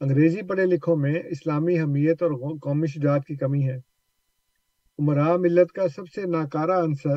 انگریزی 0.00 0.42
پڑھے 0.42 0.66
لکھوں 0.66 0.96
میں 0.96 1.22
اسلامی 1.26 1.80
حمیت 1.80 2.22
اور 2.22 2.58
قومی 2.58 2.86
شجاعت 2.86 3.26
کی 3.26 3.36
کمی 3.36 3.68
ہے۔ 3.68 3.95
عمرہ 4.98 5.36
ملت 5.36 5.72
کا 5.72 5.88
سب 5.88 6.02
سے 6.14 6.22
ناکارہ 6.22 6.70
عنصر 6.70 7.16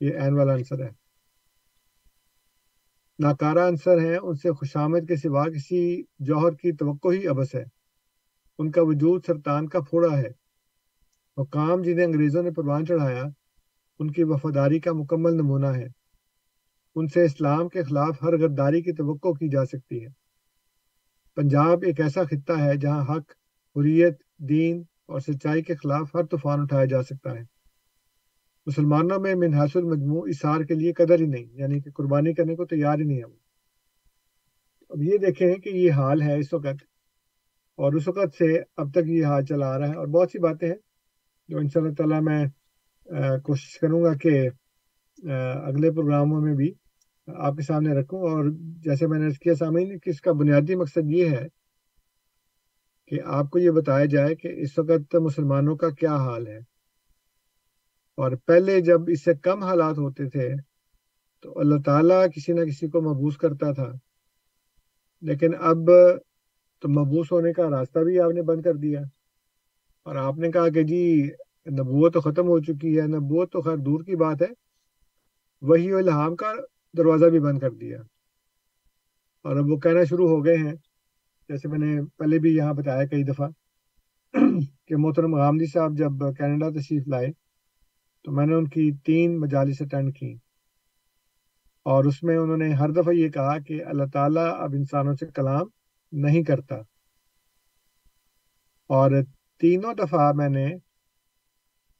یہ 0.00 0.18
عین 0.18 0.34
والا 0.34 0.54
عنصر 0.54 0.84
ہے۔ 0.84 0.90
ناکارہ 3.18 3.58
عنصر 3.58 3.98
ہیں، 3.98 4.18
ان 4.22 4.34
سے 4.34 4.52
خوشامد 4.52 5.08
کے 5.08 5.16
سوا 5.16 5.44
کسی 5.44 6.02
جوہر 6.18 6.52
کی 6.52 6.72
توقع 6.72 7.08
ہی 7.08 7.28
ابس 7.28 7.54
ہے۔ 7.54 7.64
ان 8.58 8.70
کا 8.70 8.80
وجود 8.82 9.24
سرطان 9.26 9.68
کا 9.68 9.80
پھوڑا 9.80 10.18
ہے۔ 10.18 10.28
حکام 11.42 11.82
جنہیں 11.82 12.06
انگریزوں 12.06 12.42
نے 12.42 12.50
پروان 12.50 12.86
چڑھایا، 12.86 13.24
ان 13.98 14.10
کی 14.10 14.24
وفاداری 14.24 14.80
کا 14.80 14.92
مکمل 14.92 15.34
نمونہ 15.34 15.66
ہے۔ 15.66 15.86
ان 16.94 17.06
سے 17.06 17.24
اسلام 17.24 17.68
کے 17.68 17.82
خلاف 17.82 18.22
ہر 18.22 18.36
غداری 18.38 18.82
کی 18.82 18.92
توقع 18.92 19.28
کی 19.28 19.48
جا 19.48 19.64
سکتی 19.64 20.04
ہے۔ 20.04 20.08
پنجاب 21.36 21.82
ایک 21.86 22.00
ایسا 22.00 22.24
خطہ 22.24 22.52
ہے 22.52 22.76
جہاں 22.76 23.02
حق، 23.02 23.32
حریت، 23.76 24.22
دین 24.38 24.82
اور 25.08 25.20
سچائی 25.20 25.62
کے 25.62 25.74
خلاف 25.74 26.14
ہر 26.14 26.24
طوفان 26.26 26.60
اٹھایا 26.60 26.84
جا 26.84 27.02
سکتا 27.02 27.30
ہے۔ 27.30 27.42
مسلمانوں 28.66 29.18
میں 29.20 29.34
منحص 29.34 29.76
المجموع 29.76 30.22
اشار 30.28 30.60
کے 30.60 30.74
لیے 30.74 30.92
قدر 30.92 31.20
ہی 31.20 31.26
نہیں 31.26 31.46
یعنی 31.52 31.80
کہ 31.80 31.90
قربانی 31.90 32.32
کرنے 32.34 32.54
کو 32.56 32.64
تیار 32.66 32.98
ہی 32.98 33.04
نہیں 33.04 33.18
ہے 33.18 33.24
وہ۔ 33.24 33.36
اب 34.90 35.02
یہ 35.02 35.18
دیکھیں 35.18 35.54
کہ 35.54 35.68
یہ 35.68 35.92
حال 35.92 36.22
ہے 36.22 36.38
اس 36.38 36.52
وقت، 36.52 36.82
اور 37.78 37.92
اس 37.92 38.08
وقت 38.08 38.34
سے 38.38 38.58
اب 38.76 38.92
تک 38.92 39.08
یہ 39.08 39.24
حال 39.26 39.44
چلا 39.44 39.66
آ 39.66 39.78
رہا 39.78 39.88
ہے۔ 39.88 39.94
اور 39.94 40.06
بہت 40.06 40.30
سی 40.30 40.38
باتیں 40.38 40.68
ہیں 40.68 40.76
جو 41.48 41.58
ان 41.58 41.68
شاء 41.68 41.80
اللہ 41.80 41.94
تعالیٰ 41.94 42.20
میں 42.22 42.44
کوشش 43.44 43.78
کروں 43.80 44.02
گا 44.02 44.14
کہ 44.14 44.48
اگلے 45.68 45.90
پروگراموں 45.90 46.40
میں 46.40 46.54
بھی 46.54 46.72
آپ 47.26 47.54
کے 47.56 47.62
سامنے 47.62 47.94
رکھوں۔ 47.94 48.20
اور 48.20 48.44
جیسے 48.84 49.06
میں 49.06 49.18
نے 49.18 49.28
کیا، 49.42 49.54
سامعین، 49.54 49.98
کہ 49.98 50.10
اس 50.10 50.20
کا 50.20 50.32
بنیادی 50.32 50.74
مقصد 50.74 51.10
یہ 51.10 51.30
ہے 51.30 51.46
کہ 53.06 53.20
آپ 53.24 53.50
کو 53.50 53.58
یہ 53.58 53.70
بتایا 53.70 54.04
جائے 54.04 54.34
کہ 54.34 54.48
اس 54.48 54.78
وقت 54.78 55.14
مسلمانوں 55.14 55.76
کا 55.76 55.90
کیا 55.90 56.16
حال 56.16 56.46
ہے۔ 56.46 56.58
اور 58.16 58.32
پہلے 58.46 58.80
جب 58.80 59.00
اس 59.08 59.24
سے 59.24 59.34
کم 59.34 59.62
حالات 59.62 59.98
ہوتے 59.98 60.30
تھے، 60.30 60.54
تو 61.40 61.58
اللہ 61.58 61.74
تعالیٰ 61.84 62.26
کسی 62.36 62.52
نہ 62.52 62.60
کسی 62.60 62.88
کو 62.88 63.00
محبوس 63.00 63.36
کرتا 63.36 63.72
تھا۔ 63.72 63.92
لیکن 65.20 65.50
اب 65.60 65.76
تو 66.80 66.88
محبوس 66.88 67.32
ہونے 67.32 67.52
کا 67.52 67.70
راستہ 67.70 67.98
بھی 67.98 68.20
آپ 68.20 68.30
نے 68.30 68.42
بند 68.42 68.62
کر 68.62 68.74
دیا۔ 68.74 69.00
اور 70.04 70.16
آپ 70.16 70.38
نے 70.38 70.50
کہا 70.50 70.68
کہ 70.68 70.82
جی 70.82 71.30
نبوت 71.70 72.14
تو 72.14 72.20
ختم 72.20 72.48
ہو 72.48 72.58
چکی 72.58 73.00
ہے، 73.00 73.06
نبوت 73.06 73.52
تو 73.52 73.60
خیر 73.60 73.76
دور 73.76 74.04
کی 74.04 74.16
بات 74.16 74.42
ہے۔ 74.42 74.46
وہی 75.62 75.92
الہام 75.92 76.36
کا 76.36 76.52
دروازہ 76.98 77.24
بھی 77.24 77.40
بند 77.40 77.58
کر 77.58 77.70
دیا۔ 77.70 78.00
اور 79.42 79.56
اب 79.56 79.64
وہ 79.68 79.76
کہنا 79.76 80.04
شروع 80.04 80.28
ہو 80.28 80.44
گئے 80.44 80.56
ہیں 80.56 80.74
جیسے 81.48 81.68
میں 81.68 81.78
نے 81.78 82.02
پہلے 82.16 82.38
بھی 82.38 82.56
یہاں 82.56 82.74
بتایا 82.74 83.06
کئی 83.06 83.24
دفعہ 83.24 83.48
کہ 84.86 84.96
محترم 84.96 85.34
غامدی 85.34 85.66
صاحب 85.66 85.92
جب 85.98 86.36
کینیڈا 86.38 86.68
تشریف 86.70 87.08
لائے 87.08 87.26
تو 88.24 88.32
میں 88.32 88.46
نے 88.46 88.54
ان 88.54 88.68
کی 88.68 88.92
تین 89.04 89.40
مجالس 89.40 89.82
اٹینڈ 89.82 90.16
کی 90.16 90.34
اور 91.82 92.04
اس 92.04 92.22
میں 92.22 92.36
انہوں 92.36 92.56
نے 92.56 92.72
ہر 92.72 92.90
دفعہ 92.90 93.12
یہ 93.12 93.28
کہا 93.28 93.58
کہ 93.58 93.84
اللہ 93.84 94.04
تعالیٰ 94.12 94.48
اب 94.60 94.72
انسانوں 94.72 95.14
سے 95.14 95.26
کلام 95.26 95.66
نہیں 96.12 96.42
کرتا۔ 96.42 96.76
اور 98.90 99.10
تینوں 99.60 99.94
دفعہ 99.94 100.32
میں 100.32 100.48
نے 100.48 100.66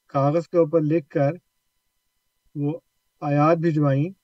کاغذ 0.06 0.48
کے 0.48 0.58
اوپر 0.58 0.80
لکھ 0.80 1.08
کر 1.08 1.32
وہ 2.54 2.78
آیات 3.20 3.56
بھجوائیں 3.56 4.23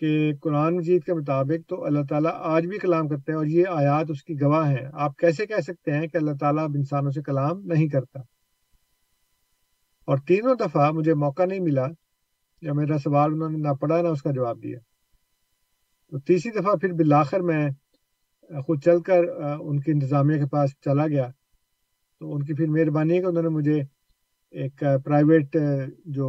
کہ 0.00 0.32
قرآن 0.42 0.76
مجید 0.76 1.04
کے 1.04 1.14
مطابق 1.14 1.68
تو 1.68 1.84
اللہ 1.84 2.00
تعالیٰ 2.08 2.32
آج 2.34 2.66
بھی 2.66 2.78
کلام 2.78 3.08
کرتے 3.08 3.32
ہیں 3.32 3.36
اور 3.36 3.46
یہ 3.46 3.64
آیات 3.68 4.10
اس 4.10 4.22
کی 4.24 4.34
گواہ 4.40 4.70
ہیں۔ 4.70 4.86
آپ 4.92 5.16
کیسے 5.16 5.46
کہہ 5.46 5.60
سکتے 5.60 5.92
ہیں 5.92 6.06
کہ 6.06 6.16
اللہ 6.16 6.30
تعالیٰ 6.40 6.64
اب 6.64 6.70
انسانوں 6.74 7.10
سے 7.10 7.22
کلام 7.22 7.60
نہیں 7.64 7.88
کرتا؟ 7.88 8.20
اور 10.04 10.18
تینوں 10.18 10.54
دفعہ 10.54 10.90
مجھے 10.90 11.14
موقع 11.14 11.44
نہیں 11.44 11.60
ملا 11.60 11.86
یا 12.62 12.72
میرا 12.72 12.98
سوال 12.98 13.32
انہوں 13.32 13.50
نے 13.50 13.58
نہ 13.58 13.72
پڑھا 13.74 14.02
نہ 14.02 14.08
اس 14.08 14.22
کا 14.22 14.30
جواب 14.30 14.62
دیا۔ 14.62 14.78
تو 16.10 16.18
تیسری 16.18 16.60
دفعہ 16.60 16.74
پھر 16.76 16.92
بالآخر 16.92 17.40
میں 17.40 17.68
خود 18.66 18.82
چل 18.84 19.02
کر 19.02 19.24
ان 19.60 19.80
کی 19.80 19.90
انتظامیہ 19.90 20.38
کے 20.38 20.46
پاس 20.46 20.70
چلا 20.80 21.06
گیا۔ 21.06 21.28
تو 22.20 22.34
ان 22.34 22.44
کی 22.44 22.54
پھر 22.54 22.66
مہربانی 22.68 23.16
ہے 23.16 23.20
کہ 23.20 23.26
انہوں 23.26 23.42
نے 23.42 23.48
مجھے 23.48 23.80
ایک 24.50 24.84
پرائیویٹ 25.04 25.56
جو 26.04 26.28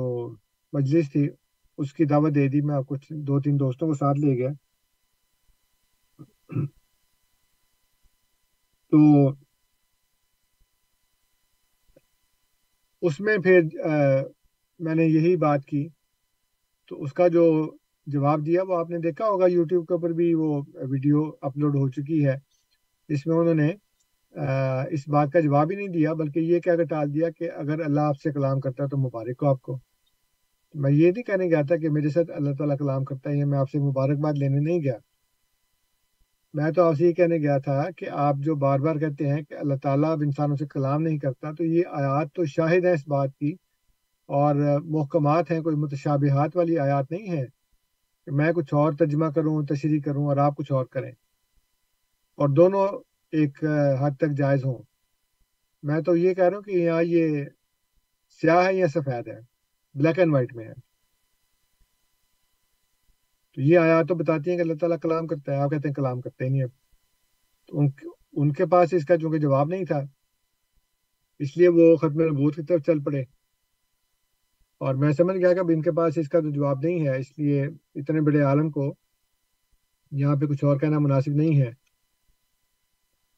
مجلس 0.73 1.11
تھی 1.11 1.29
اس 1.81 1.93
کی 1.93 2.05
دعوت 2.05 2.35
دے 2.35 2.47
دی، 2.47 2.61
میں 2.61 2.81
کچھ 2.87 3.07
دو 3.27 3.39
تین 3.41 3.59
دوستوں 3.59 3.87
کو 3.87 3.93
ساتھ 3.93 4.19
لے 4.19 4.35
گیا۔ 4.37 4.49
تو 8.91 8.99
اس 13.01 13.19
میں 13.19 13.37
پھر 13.37 13.59
میں 14.79 14.95
نے 14.95 15.05
یہی 15.05 15.35
بات 15.37 15.65
کی۔ 15.65 15.87
تو 16.87 17.01
اس 17.03 17.13
کا 17.13 17.27
جو 17.27 17.43
جواب 18.07 18.45
دیا، 18.45 18.63
وہ 18.67 18.77
آپ 18.77 18.89
نے 18.89 18.97
دیکھا 18.99 19.25
ہوگا 19.25 19.47
یوٹیوب 19.47 19.85
کے 19.87 19.93
اوپر 19.93 20.09
بھی 20.09 20.33
وہ 20.33 20.49
ویڈیو 20.91 21.23
اپلوڈ 21.41 21.75
ہو 21.75 21.89
چکی 21.89 22.25
ہے۔ 22.25 22.35
اس 23.09 23.25
میں 23.27 23.37
انہوں 23.37 23.55
نے 23.55 23.69
اس 24.91 25.07
بات 25.07 25.31
کا 25.33 25.39
جواب 25.39 25.71
ہی 25.71 25.75
نہیں 25.75 25.87
دیا، 25.87 26.13
بلکہ 26.13 26.39
یہ 26.39 26.59
کیا 26.59 26.75
کہ 26.75 26.85
ٹال 26.85 27.13
دیا 27.13 27.29
کہ 27.37 27.51
اگر 27.51 27.85
اللہ 27.85 28.01
آپ 28.01 28.19
سے 28.23 28.31
کلام 28.31 28.59
کرتا 28.59 28.83
ہے 28.83 28.89
تو 28.89 28.97
مبارک 28.97 29.43
ہو 29.43 29.47
آپ 29.47 29.61
کو۔ 29.61 29.79
میں 30.73 30.91
یہ 30.91 31.11
نہیں 31.11 31.23
کہنے 31.23 31.45
گیا 31.45 31.61
تھا 31.61 31.77
کہ 31.77 31.89
میرے 31.89 32.09
ساتھ 32.09 32.31
اللہ 32.31 32.53
تعالیٰ 32.57 32.77
کلام 32.77 33.03
کرتا 33.03 33.29
ہے 33.29 33.45
میں 33.45 33.59
آپ 33.59 33.69
سے 33.69 33.79
مبارکباد 33.79 34.33
لینے 34.33 34.59
نہیں 34.59 34.81
گیا۔ 34.81 34.97
میں 36.53 36.71
تو 36.71 36.83
آپ 36.83 36.95
سے 36.95 37.05
یہ 37.07 37.11
کہنے 37.11 37.37
گیا 37.37 37.57
تھا 37.57 37.85
کہ 37.97 38.09
آپ 38.09 38.35
جو 38.37 38.55
بار 38.55 38.79
بار 38.79 38.95
کہتے 38.95 39.27
ہیں 39.27 39.41
کہ 39.41 39.53
اللہ 39.53 39.73
تعالیٰ 39.83 40.11
اب 40.11 40.21
انسانوں 40.25 40.55
سے 40.55 40.65
کلام 40.67 41.01
نہیں 41.01 41.17
کرتا، 41.17 41.51
تو 41.51 41.63
یہ 41.63 41.83
آیات 41.91 42.33
تو 42.33 42.45
شاہد 42.45 42.85
ہے 42.85 42.91
اس 42.91 43.07
بات 43.07 43.29
کی۔ 43.39 43.53
اور 44.27 44.55
محکمات 44.83 45.51
ہیں، 45.51 45.61
کوئی 45.61 45.75
متشابہات 45.75 46.57
والی 46.57 46.77
آیات 46.77 47.11
نہیں 47.11 47.31
ہے 47.31 47.45
کہ 48.25 48.31
میں 48.31 48.53
کچھ 48.53 48.73
اور 48.73 48.93
ترجمہ 48.99 49.25
کروں، 49.25 49.65
تشریح 49.65 50.01
کروں 50.05 50.25
اور 50.25 50.37
آپ 50.37 50.55
کچھ 50.57 50.71
اور 50.71 50.85
کریں۔ 50.85 51.11
اور 52.35 52.49
دونوں 52.49 52.87
ایک 53.31 53.63
حد 53.99 54.11
تک 54.17 54.37
جائز 54.37 54.65
ہوں۔ 54.65 54.77
میں 55.83 56.01
تو 56.01 56.15
یہ 56.15 56.33
کہہ 56.33 56.43
رہا 56.43 56.55
ہوں 56.55 56.63
کہ 56.63 56.71
یہاں 56.71 57.03
یہ 57.03 57.45
سیاہ 58.41 58.65
ہے 58.65 58.73
یا 58.73 58.87
سفید 58.87 59.27
ہے۔ 59.27 59.50
بلیک 59.93 60.19
اینڈ 60.19 60.33
وائٹ 60.33 60.55
میں 60.55 60.67
ہے۔ 60.67 60.73
تو 63.55 63.61
یہ 63.61 63.79
آیا 63.79 64.01
تو 64.03 64.15
بتاتی 64.15 64.49
ہیں 64.49 64.57
کہ 64.57 64.61
اللہ 64.61 64.73
تعالیٰ 64.73 64.97
کلام 65.01 65.27
کرتا 65.27 65.51
ہے، 65.51 65.57
آپ 65.57 65.69
کہتے 65.69 65.87
ہیں 65.87 65.95
کلام 65.95 66.21
کرتے 66.21 66.45
ہی 66.45 66.49
نہیں 66.49 66.63
اب۔ 66.63 66.69
ان 68.33 68.53
کے 68.53 68.65
پاس 68.65 68.93
اس 68.93 69.05
کا 69.05 69.17
چونکہ 69.17 69.37
جواب 69.37 69.67
نہیں 69.67 69.85
تھا، 69.85 70.01
اس 71.39 71.57
لیے 71.57 71.67
وہ 71.67 71.95
ختم 71.95 72.21
نبوت 72.21 72.55
کی 72.55 72.63
طرف 72.63 72.81
چل 72.85 73.03
پڑے۔ 73.03 73.21
اور 74.77 74.95
میں 74.95 75.11
سمجھ 75.11 75.37
گیا 75.37 75.53
کہ 75.53 75.59
اب 75.59 75.71
ان 75.73 75.81
کے 75.81 75.91
پاس 75.91 76.17
اس 76.17 76.29
کا 76.29 76.39
تو 76.39 76.51
جواب 76.51 76.77
نہیں 76.83 77.07
ہے، 77.07 77.17
اس 77.17 77.39
لیے 77.39 77.65
اتنے 77.95 78.21
بڑے 78.21 78.41
عالم 78.41 78.71
کو 78.71 78.95
یہاں 80.11 80.35
پہ 80.35 80.45
کچھ 80.45 80.65
اور 80.65 80.79
کہنا 80.79 80.99
مناسب 80.99 81.31
نہیں 81.31 81.61
ہے۔ 81.61 81.71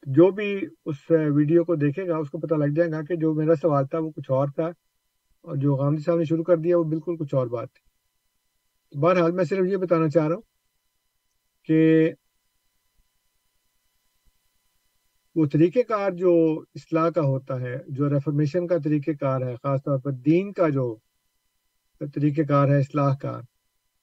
جو 0.03 0.31
بھی 0.31 0.67
اس 0.85 0.95
ویڈیو 1.09 1.63
کو 1.63 1.75
دیکھے 1.75 2.07
گا، 2.07 2.17
اس 2.17 2.29
کو 2.29 2.39
پتہ 2.39 2.53
لگ 2.53 2.73
جائے 2.75 2.91
گا 2.91 3.01
کہ 3.01 3.15
جو 3.15 3.33
میرا 3.33 3.55
سوال 3.55 3.87
تھا 3.87 3.97
وہ 3.99 4.11
کچھ 4.11 4.31
اور 4.31 4.47
تھا۔ 4.47 4.69
اور 5.45 5.55
جو 5.55 5.75
غامدی 5.75 6.01
صاحب 6.01 6.17
نے 6.17 6.23
شروع 6.23 6.43
کر 6.43 6.57
دیا 6.57 6.77
وہ 6.77 6.83
بالکل 6.83 7.15
کچھ 7.17 7.35
اور 7.35 7.47
بات 7.47 7.73
تھی۔ 7.73 8.99
بہرحال 8.99 9.31
میں 9.31 9.43
صرف 9.43 9.65
یہ 9.71 9.77
بتانا 9.77 10.09
چاہ 10.09 10.27
رہا 10.27 10.35
ہوں 10.35 10.41
کہ 11.63 12.11
وہ 15.35 15.45
طریقہ 15.53 15.79
کار 15.87 16.11
جو 16.11 16.31
اصلاح 16.75 17.09
کا 17.09 17.21
ہوتا 17.21 17.59
ہے، 17.61 17.77
جو 17.87 18.09
ریفرمیشن 18.09 18.67
کا 18.67 18.77
طریقہ 18.77 19.11
کار 19.19 19.41
ہے، 19.41 19.55
خاص 19.55 19.79
طور 19.79 19.99
پر 19.99 20.11
دین 20.11 20.51
کا 20.53 20.69
جو 20.69 20.95
طریقہ 21.99 22.41
کار 22.41 22.67
ہے، 22.67 22.77
اصلاح 22.77 23.15
کا 23.15 23.39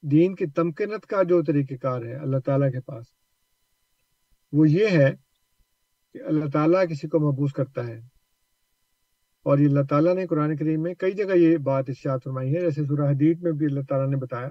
دین 0.02 0.34
کی 0.34 0.46
تمکنت 0.46 1.06
کا 1.06 1.22
جو 1.22 1.42
طریقہ 1.42 1.74
کار 1.74 2.02
ہے 2.02 2.14
اللہ 2.14 2.38
تعالیٰ 2.44 2.70
کے 2.72 2.80
پاس، 2.80 3.06
وہ 4.52 4.68
یہ 4.70 4.86
ہے 4.88 5.12
کہ 6.12 6.22
اللہ 6.22 6.48
تعالیٰ 6.52 6.84
کسی 6.88 7.08
کو 7.08 7.20
محبوس 7.20 7.52
کرتا 7.52 7.86
ہے۔ 7.86 8.00
اور 9.46 9.58
یہ 9.58 9.68
اللہ 9.68 9.84
تعالیٰ 9.88 10.14
نے 10.14 10.26
قرآن 10.26 10.56
کریم 10.56 10.82
میں 10.82 10.94
کئی 10.94 11.12
جگہ 11.12 11.36
یہ 11.36 11.56
بات 11.58 11.88
ارشاد 11.88 12.18
فرمائی 12.24 12.54
ہے، 12.54 12.60
جیسے 12.60 12.84
سورہ 12.84 13.10
حدید 13.10 13.42
میں 13.42 13.52
بھی 13.52 13.66
اللہ 13.66 13.80
تعالیٰ 13.88 14.08
نے 14.08 14.16
بتایا 14.16 14.48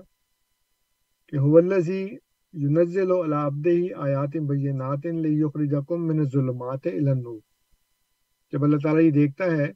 کہ 1.34 1.38
حوالزی 1.38 2.04
ينزل 2.54 3.12
على 3.12 3.40
عبده 3.40 4.02
آیات 4.04 4.36
بینات 4.48 5.06
لیخرجکم 5.06 6.08
من 6.08 6.20
الظلمات 6.20 6.88
النور۔ 6.88 7.40
جب 8.54 8.64
اللہ 8.64 8.78
تعالیٰ 8.84 9.04
یہ 9.04 9.12
دیکھتا 9.12 9.46
ہے 9.46 9.68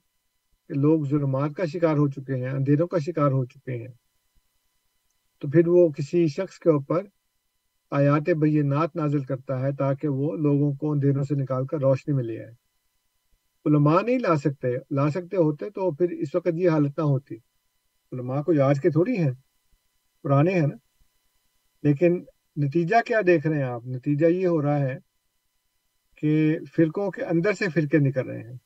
کہ 0.70 0.80
لوگ 0.80 1.04
ظلمات 1.10 1.52
کا 1.58 1.66
شکار 1.66 1.98
ہو 1.98 2.08
چکے 2.10 2.36
ہیں، 2.36 2.50
اندھیروں 2.50 2.88
کا 2.88 2.98
شکار 2.98 3.32
ہو 3.32 3.44
چکے 3.46 3.76
ہیں، 3.78 3.94
تو 5.42 5.50
پھر 5.50 5.68
وہ 5.68 5.88
کسی 5.90 6.26
شخص 6.28 6.60
کے 6.60 6.70
اوپر 6.70 7.04
آیات 7.92 8.30
بینات 8.40 8.96
نازل 8.96 9.24
کرتا 9.24 9.60
ہے 9.60 9.72
تاکہ 9.72 10.08
وہ 10.08 10.36
لوگوں 10.38 10.74
کو 10.74 10.92
اندھیروں 10.92 11.24
سے 11.24 11.36
نکال 11.36 11.66
کر 11.66 11.78
روشنی 11.78 12.16
میں 12.16 12.24
لے 12.24 12.44
آئے۔ 12.44 12.52
علماء 13.66 14.02
نہیں 14.02 14.20
لا 14.20 14.36
سکتے 14.36 14.68
لا 14.92 15.10
سکتے 15.10 15.38
ہوتے 15.38 15.70
تو 15.70 15.92
پھر 15.92 16.10
اس 16.10 16.36
وقت 16.36 16.48
یہ 16.54 16.70
حالت 16.70 17.00
نہ 17.00 17.04
ہوتی۔ 17.04 17.36
علماء 18.12 18.42
کو 18.42 18.64
آج 18.64 18.82
کے 18.82 18.90
تھوڑی 18.90 19.18
ہیں، 19.18 19.32
پرانے 20.24 20.52
ہیں 20.52 20.68
نا۔ 20.68 20.76
لیکن 21.84 22.26
نتیجہ 22.56 22.96
کیا 23.06 23.22
دیکھ 23.28 23.48
رہے 23.48 23.56
ہیں 23.56 23.64
آپ؟ 23.64 23.86
نتیجہ 23.86 24.26
یہ 24.26 24.48
ہو 24.48 24.62
رہا 24.62 24.80
ہے 24.80 24.98
کہ 26.18 26.58
فرقوں 26.76 27.12
کے 27.12 27.24
اندر 27.24 27.54
سے 27.54 27.70
فرقے 27.70 27.98
نکل 27.98 28.28
رہے 28.28 28.44
ہیں۔ 28.44 28.58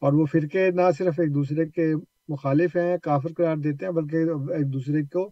اور 0.00 0.12
وہ 0.12 0.26
فرقے 0.26 0.70
نہ 0.70 0.82
صرف 0.98 1.20
ایک 1.20 1.34
دوسرے 1.34 1.66
کے 1.66 1.94
مخالف 2.28 2.76
ہیں، 2.76 2.98
کافر 2.98 3.28
قرار 3.36 3.56
دیتے 3.56 3.84
ہیں، 3.84 3.92
بلکہ 3.92 4.16
ایک 4.52 4.72
دوسرے 4.72 5.02
کو 5.02 5.30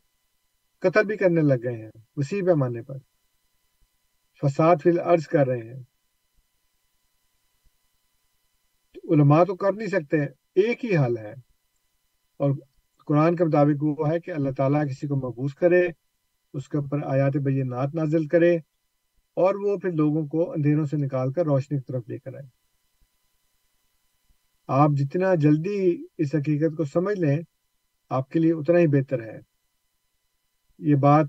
قتل 0.79 1.07
بھی 1.07 1.17
کرنے 1.17 1.41
لگ 1.41 1.63
گئے 1.63 1.77
ہیں، 1.77 1.91
وسیع 2.17 2.43
پیمانے 2.43 2.83
پر۔ 2.83 2.97
فساد 4.43 4.77
فی 4.83 4.91
الارض 4.91 5.27
کر 5.27 5.47
رہے 5.47 5.59
ہیں۔ 5.59 5.83
علماء 9.13 9.45
تو 9.45 9.57
کر 9.57 9.73
نہیں 9.73 9.89
سکتے، 9.89 10.23
ایک 10.55 10.85
ہی 10.85 10.97
حل 10.97 11.19
ہے۔ 11.19 11.33
اور 12.37 12.51
قرآن 13.07 13.37
کے 13.37 13.45
مطابق 13.45 13.83
وہ 13.83 14.11
ہے 14.11 14.21
کہ 14.21 14.31
اللہ 14.31 14.51
تعالیٰ 14.57 14.89
کسی 14.89 15.07
کو 15.07 15.17
محبوس 15.17 15.55
کرے، 15.55 15.89
اس 16.55 16.69
کے 16.69 16.79
اوپر 16.79 16.99
آیات 17.05 17.37
بینات 17.37 17.95
نازل 17.95 18.27
کرے 18.27 18.57
اور 19.37 19.55
وہ 19.55 19.77
پھر 19.77 19.93
لوگوں 19.93 20.27
کو 20.27 20.53
اندھیروں 20.53 20.85
سے 20.85 20.97
نکال 20.97 21.33
کر 21.33 21.45
روشنی 21.45 21.79
کی 21.79 21.93
طرف 21.93 22.03
لے 22.09 22.19
کر 22.19 22.35
آئے۔ 22.35 22.49
آپ 24.67 24.91
جتنا 24.97 25.35
جلدی 25.35 26.05
اس 26.19 26.35
حقیقت 26.35 26.77
کو 26.77 26.85
سمجھ 26.85 27.21
لیں، 27.21 27.43
آپ 28.11 28.29
کے 28.29 28.39
لیے 28.39 28.53
اتنا 28.53 28.79
ہی 28.79 28.87
بہتر 28.87 29.23
ہے۔ 29.23 29.41
یہ 30.79 30.95
بات 30.95 31.27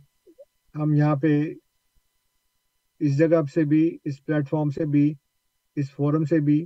ہم 0.75 0.93
یہاں 0.93 1.15
پہ 1.15 1.43
اس 2.99 3.17
جگہ 3.17 3.45
سے 3.53 3.65
بھی، 3.65 3.97
اس 4.03 4.25
پلیٹ 4.25 4.49
فارم 4.49 4.69
سے 4.69 4.85
بھی، 4.85 5.13
اس 5.75 5.91
فورم 5.91 6.23
سے 6.23 6.39
بھی 6.39 6.65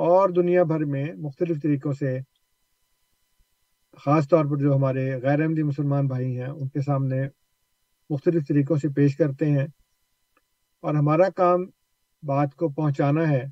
اور 0.00 0.28
دنیا 0.28 0.62
بھر 0.62 0.84
میں 0.84 1.12
مختلف 1.12 1.62
طریقوں 1.62 1.92
سے 1.92 2.18
خاص 3.96 4.28
طور 4.28 4.44
پر 4.44 4.56
جو 4.56 4.76
ہمارے 4.76 5.22
غیر 5.22 5.42
احمدی 5.42 5.62
مسلمان 5.62 6.06
بھائی 6.06 6.40
ہیں، 6.40 6.46
ان 6.46 6.68
کے 6.68 6.80
سامنے 6.80 7.28
مختلف 8.10 8.48
طریقوں 8.48 8.76
سے 8.76 8.88
پیش 8.88 9.16
کرتے 9.16 9.50
ہیں۔ 9.50 9.66
اور 10.80 10.94
ہمارا 10.94 11.30
کام 11.36 11.64
بات 12.22 12.54
کو 12.54 12.68
پہنچانا 12.68 13.28
ہے، 13.28 13.44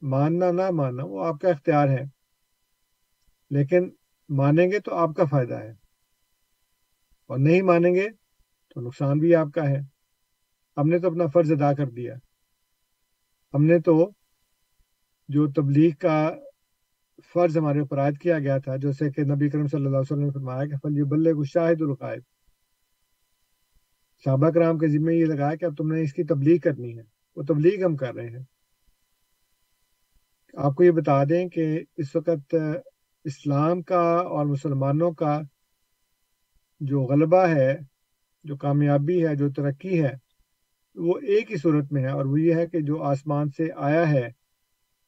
ماننا 0.00 0.52
نہ 0.52 0.70
ماننا، 0.70 1.04
وہ 1.04 1.24
آپ 1.24 1.40
کا 1.40 1.48
اختیار 1.48 1.88
ہے۔ 1.88 2.04
لیکن 3.50 3.90
مانیں 4.28 4.66
گے 4.66 4.80
تو 4.80 4.94
آپ 4.94 5.08
کا 5.16 5.24
فائدہ 5.24 5.54
ہے۔ 5.54 5.70
اور 7.26 7.38
نہیں 7.38 7.62
مانیں 7.62 7.94
گے 7.94 8.08
تو 8.68 8.80
نقصان 8.80 9.18
بھی 9.18 9.34
آپ 9.34 9.46
کا 9.54 9.68
ہے۔ 9.68 9.78
ہم 10.76 10.88
نے 10.88 10.98
تو 10.98 11.08
اپنا 11.08 11.26
فرض 11.26 11.52
ادا 11.52 11.72
کر 11.72 11.86
دیا۔ 11.86 12.14
ہم 13.54 13.64
نے 13.64 13.80
تو 13.80 14.19
جو 15.30 15.46
تبلیغ 15.52 15.90
کا 15.98 16.30
فرض 17.34 17.56
ہمارے 17.58 17.78
اوپر 17.78 17.98
عائد 17.98 18.18
کیا 18.18 18.38
گیا 18.38 18.58
تھا، 18.58 18.76
جیسے 18.76 19.10
کہ 19.10 19.22
نبی 19.22 19.48
کرم 19.50 19.66
صلی 19.66 19.86
اللہ 19.86 19.88
علیہ 19.88 20.12
وسلم 20.12 20.24
نے 20.24 20.30
فرمایا 20.30 20.64
کہ 20.64 20.76
فلی 20.82 21.02
بلے 21.04 21.32
کو 21.32 21.44
شاہد 21.44 21.82
القائب 21.82 22.22
صحابہ 24.24 24.50
کرام 24.50 24.78
کے 24.78 24.88
ذمہ 24.88 25.12
یہ 25.12 25.26
لگایا 25.26 25.54
کہ 25.54 25.64
اب 25.64 25.76
تم 25.76 25.92
نے 25.92 26.02
اس 26.02 26.12
کی 26.12 26.24
تبلیغ 26.24 26.58
کرنی 26.58 26.96
ہے، 26.98 27.02
وہ 27.36 27.42
تبلیغ 27.42 27.84
ہم 27.84 27.96
کر 27.96 28.14
رہے 28.14 28.28
ہیں۔ 28.28 28.42
آپ 30.54 30.74
کو 30.74 30.84
یہ 30.84 30.90
بتا 30.90 31.22
دیں 31.24 31.48
کہ 31.48 31.84
اس 31.96 32.16
وقت 32.16 32.54
اسلام 33.24 33.82
کا 33.82 34.02
اور 34.34 34.46
مسلمانوں 34.46 35.12
کا 35.12 35.40
جو 36.80 37.02
غلبہ 37.02 37.46
ہے، 37.48 37.72
جو 38.44 38.56
کامیابی 38.56 39.26
ہے، 39.26 39.34
جو 39.36 39.50
ترقی 39.50 40.02
ہے، 40.04 40.12
وہ 40.96 41.18
ایک 41.22 41.50
ہی 41.52 41.56
صورت 41.56 41.92
میں 41.92 42.02
ہے 42.02 42.10
اور 42.10 42.24
وہ 42.24 42.40
یہ 42.40 42.54
ہے 42.54 42.66
کہ 42.66 42.80
جو 42.80 43.02
آسمان 43.02 43.50
سے 43.50 43.68
آیا 43.76 44.08
ہے 44.10 44.28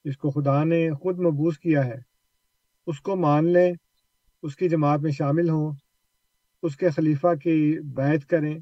جس 0.05 0.17
کو 0.17 0.31
خدا 0.31 0.63
نے 0.65 0.89
خود 0.93 1.19
مبوس 1.21 1.59
کیا 1.59 1.85
ہے، 1.87 1.99
اس 2.87 3.01
کو 3.01 3.17
مان 3.17 3.53
لیں، 3.53 3.73
اس 4.43 4.57
کی 4.57 4.69
جماعت 4.69 5.01
میں 5.01 5.11
شامل 5.11 5.49
ہوں، 5.49 5.73
اس 6.63 6.77
کے 6.77 6.91
خلیفہ 6.91 7.35
کی 7.43 7.57
بیعت 7.97 8.27
کریں 8.31 8.55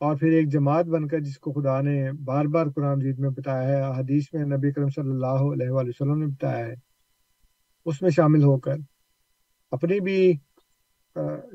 اور 0.00 0.16
پھر 0.16 0.32
ایک 0.32 0.48
جماعت 0.52 0.86
بن 0.86 1.06
کر 1.08 1.20
جس 1.20 1.38
کو 1.38 1.52
خدا 1.52 1.80
نے 1.80 1.96
بار 2.24 2.44
بار 2.44 2.66
قرآن 2.74 2.98
مجید 2.98 3.18
میں 3.18 3.30
بتایا 3.30 3.68
ہے، 3.68 3.80
حدیث 3.98 4.32
میں 4.32 4.44
نبی 4.46 4.72
کرم 4.72 4.88
صلی 4.88 5.10
اللہ 5.10 5.40
علیہ 5.52 5.70
وآلہ 5.70 5.88
وسلم 5.88 6.18
نے 6.18 6.26
بتایا 6.26 6.66
ہے، 6.66 6.74
اس 7.86 8.02
میں 8.02 8.10
شامل 8.10 8.42
ہو 8.42 8.58
کر 8.60 8.76
اپنی 9.72 9.98
بھی 10.00 10.20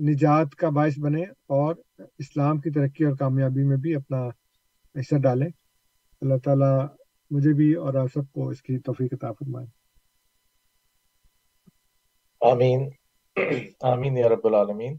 نجات 0.01 0.55
کا 0.55 0.69
باعث 0.69 0.97
بنے 0.99 1.23
اور 1.57 1.75
اسلام 2.19 2.59
کی 2.61 2.69
ترقی 2.69 3.03
اور 3.05 3.15
کامیابی 3.15 3.63
میں 3.63 3.77
بھی 3.77 3.95
اپنا 3.95 4.19
حصہ 4.95 5.17
ڈالیں۔ 5.17 5.47
اللہ 5.47 6.37
تعالیٰ 6.43 6.75
مجھے 7.29 7.53
بھی 7.53 7.73
اور 7.73 7.93
آپ 7.93 8.07
سب 8.13 8.31
کو 8.31 8.49
اس 8.49 8.61
کی 8.61 8.79
توفیق 8.79 9.13
عطا 9.13 9.31
فرمائے۔ 9.31 9.67
آمین۔ 12.41 12.89
آمین 13.81 14.17
یا 14.17 14.29
رب 14.29 14.47
العالمین۔ 14.47 14.97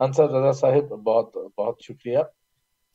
انصر 0.00 0.24
رضا 0.24 0.52
صاحب، 0.52 0.88
بہت 0.88 1.36
بہت 1.58 1.76
شکریہ۔ 1.82 2.18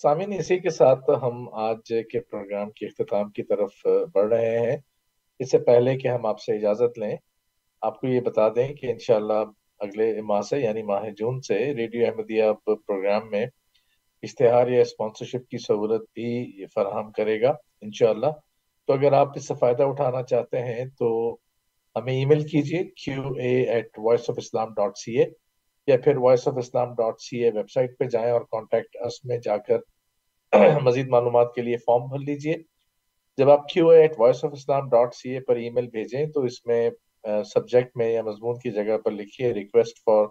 سامعین، 0.02 0.34
اسی 0.34 0.60
کے 0.60 0.69
ساتھ 0.69 1.10
ہم 1.22 1.53
آج 1.53 1.77
کے 1.88 2.19
پروگرام 2.19 2.69
کی 2.69 2.85
اختتام 2.85 3.31
کی 3.31 3.43
طرف 3.43 3.72
بڑھ 4.14 4.34
رہے 4.34 4.60
ہیں۔ 4.60 4.77
اس 5.39 5.52
سے 5.52 5.57
پہلے 5.57 5.97
کہ 5.97 6.07
ہم 6.07 6.26
آپ 6.26 6.39
سے 6.39 6.56
اجازت 6.56 6.99
لیں، 6.99 7.18
آپ 7.81 7.99
کو 7.99 8.07
یہ 8.07 8.22
بتا 8.22 8.49
دیں 8.49 8.73
کہ 8.73 8.91
انشاءاللہ 8.91 9.43
اگلے 9.80 10.22
ماہ 10.22 10.41
سے 10.41 10.60
یعنی 10.60 10.84
ماہ 10.84 11.10
جون 11.18 11.41
سے، 11.41 11.73
ریڈیو 11.73 12.06
احمدیہ 12.06 12.43
پروگرام 12.65 13.30
میں 13.30 13.45
اشتہار 14.23 14.68
یا 14.68 14.81
اسپانسرشپ 14.81 15.49
کی 15.49 15.57
سہولت 15.57 16.02
بھی 16.02 16.65
فراہم 16.65 17.11
کرے 17.11 17.41
گا۔ 17.41 17.53
انشاءاللہ 17.81 18.27
تو 18.90 18.94
اگر 18.94 19.14
آپ 19.14 19.28
اس 19.36 19.48
سے 19.48 19.53
فائدہ 19.60 19.84
اٹھانا 19.84 20.22
چاہتے 20.24 20.62
ہیں 20.64 20.86
تو 20.99 21.10
ہمیں 21.95 22.14
ای 22.14 22.26
میل 22.26 22.44
کیجیے 22.48 22.84
Q 22.95 23.34
A 23.40 23.53
at 23.72 23.99
voice 23.99 24.30
of 24.30 24.36
Islam 24.38 24.74
dot 24.74 24.98
C 24.98 25.18
A 25.20 25.26
یا 25.88 25.98
پھر 26.03 26.18
voice 26.18 26.48
of 26.48 26.57
Islam 26.57 26.94
dot 26.94 27.22
C 27.22 27.44
A 27.44 27.52
website 27.70 27.98
پہ 27.99 28.06
جائیں 28.06 28.32
اور 28.32 28.41
کانٹیکٹ 28.41 28.98
اس 29.06 29.24
میں 29.26 29.38
جا 29.38 29.57
کر 29.57 29.80
مزید 30.84 31.07
معلومات 31.07 31.53
کے 31.56 31.62
لیے 31.62 31.78
فارم 31.78 32.07
بھر 32.07 32.20
لیجیے۔ 32.20 32.56
جب 33.38 33.49
آپ 33.49 33.68
Q 33.70 33.90
A 33.90 34.02
at 34.02 34.20
voice 34.20 34.44
of 34.45 34.52
Islam 34.53 34.90
dot 34.90 35.16
C 35.16 35.30
A 35.30 35.40
پر 35.40 35.56
ای 35.56 35.70
میل 35.70 35.88
بھیجیں 35.88 36.26
تو 36.26 36.41
اس 36.41 36.66
میں 36.66 36.90
سبجیکٹ 37.45 37.98
میں 37.98 38.12
یا 38.12 38.22
مضمون 38.22 38.60
کی 38.60 38.72
جگہ 38.72 38.98
پر 38.98 39.12
لکھیے 39.12 39.53
request 39.53 39.99
for 40.06 40.26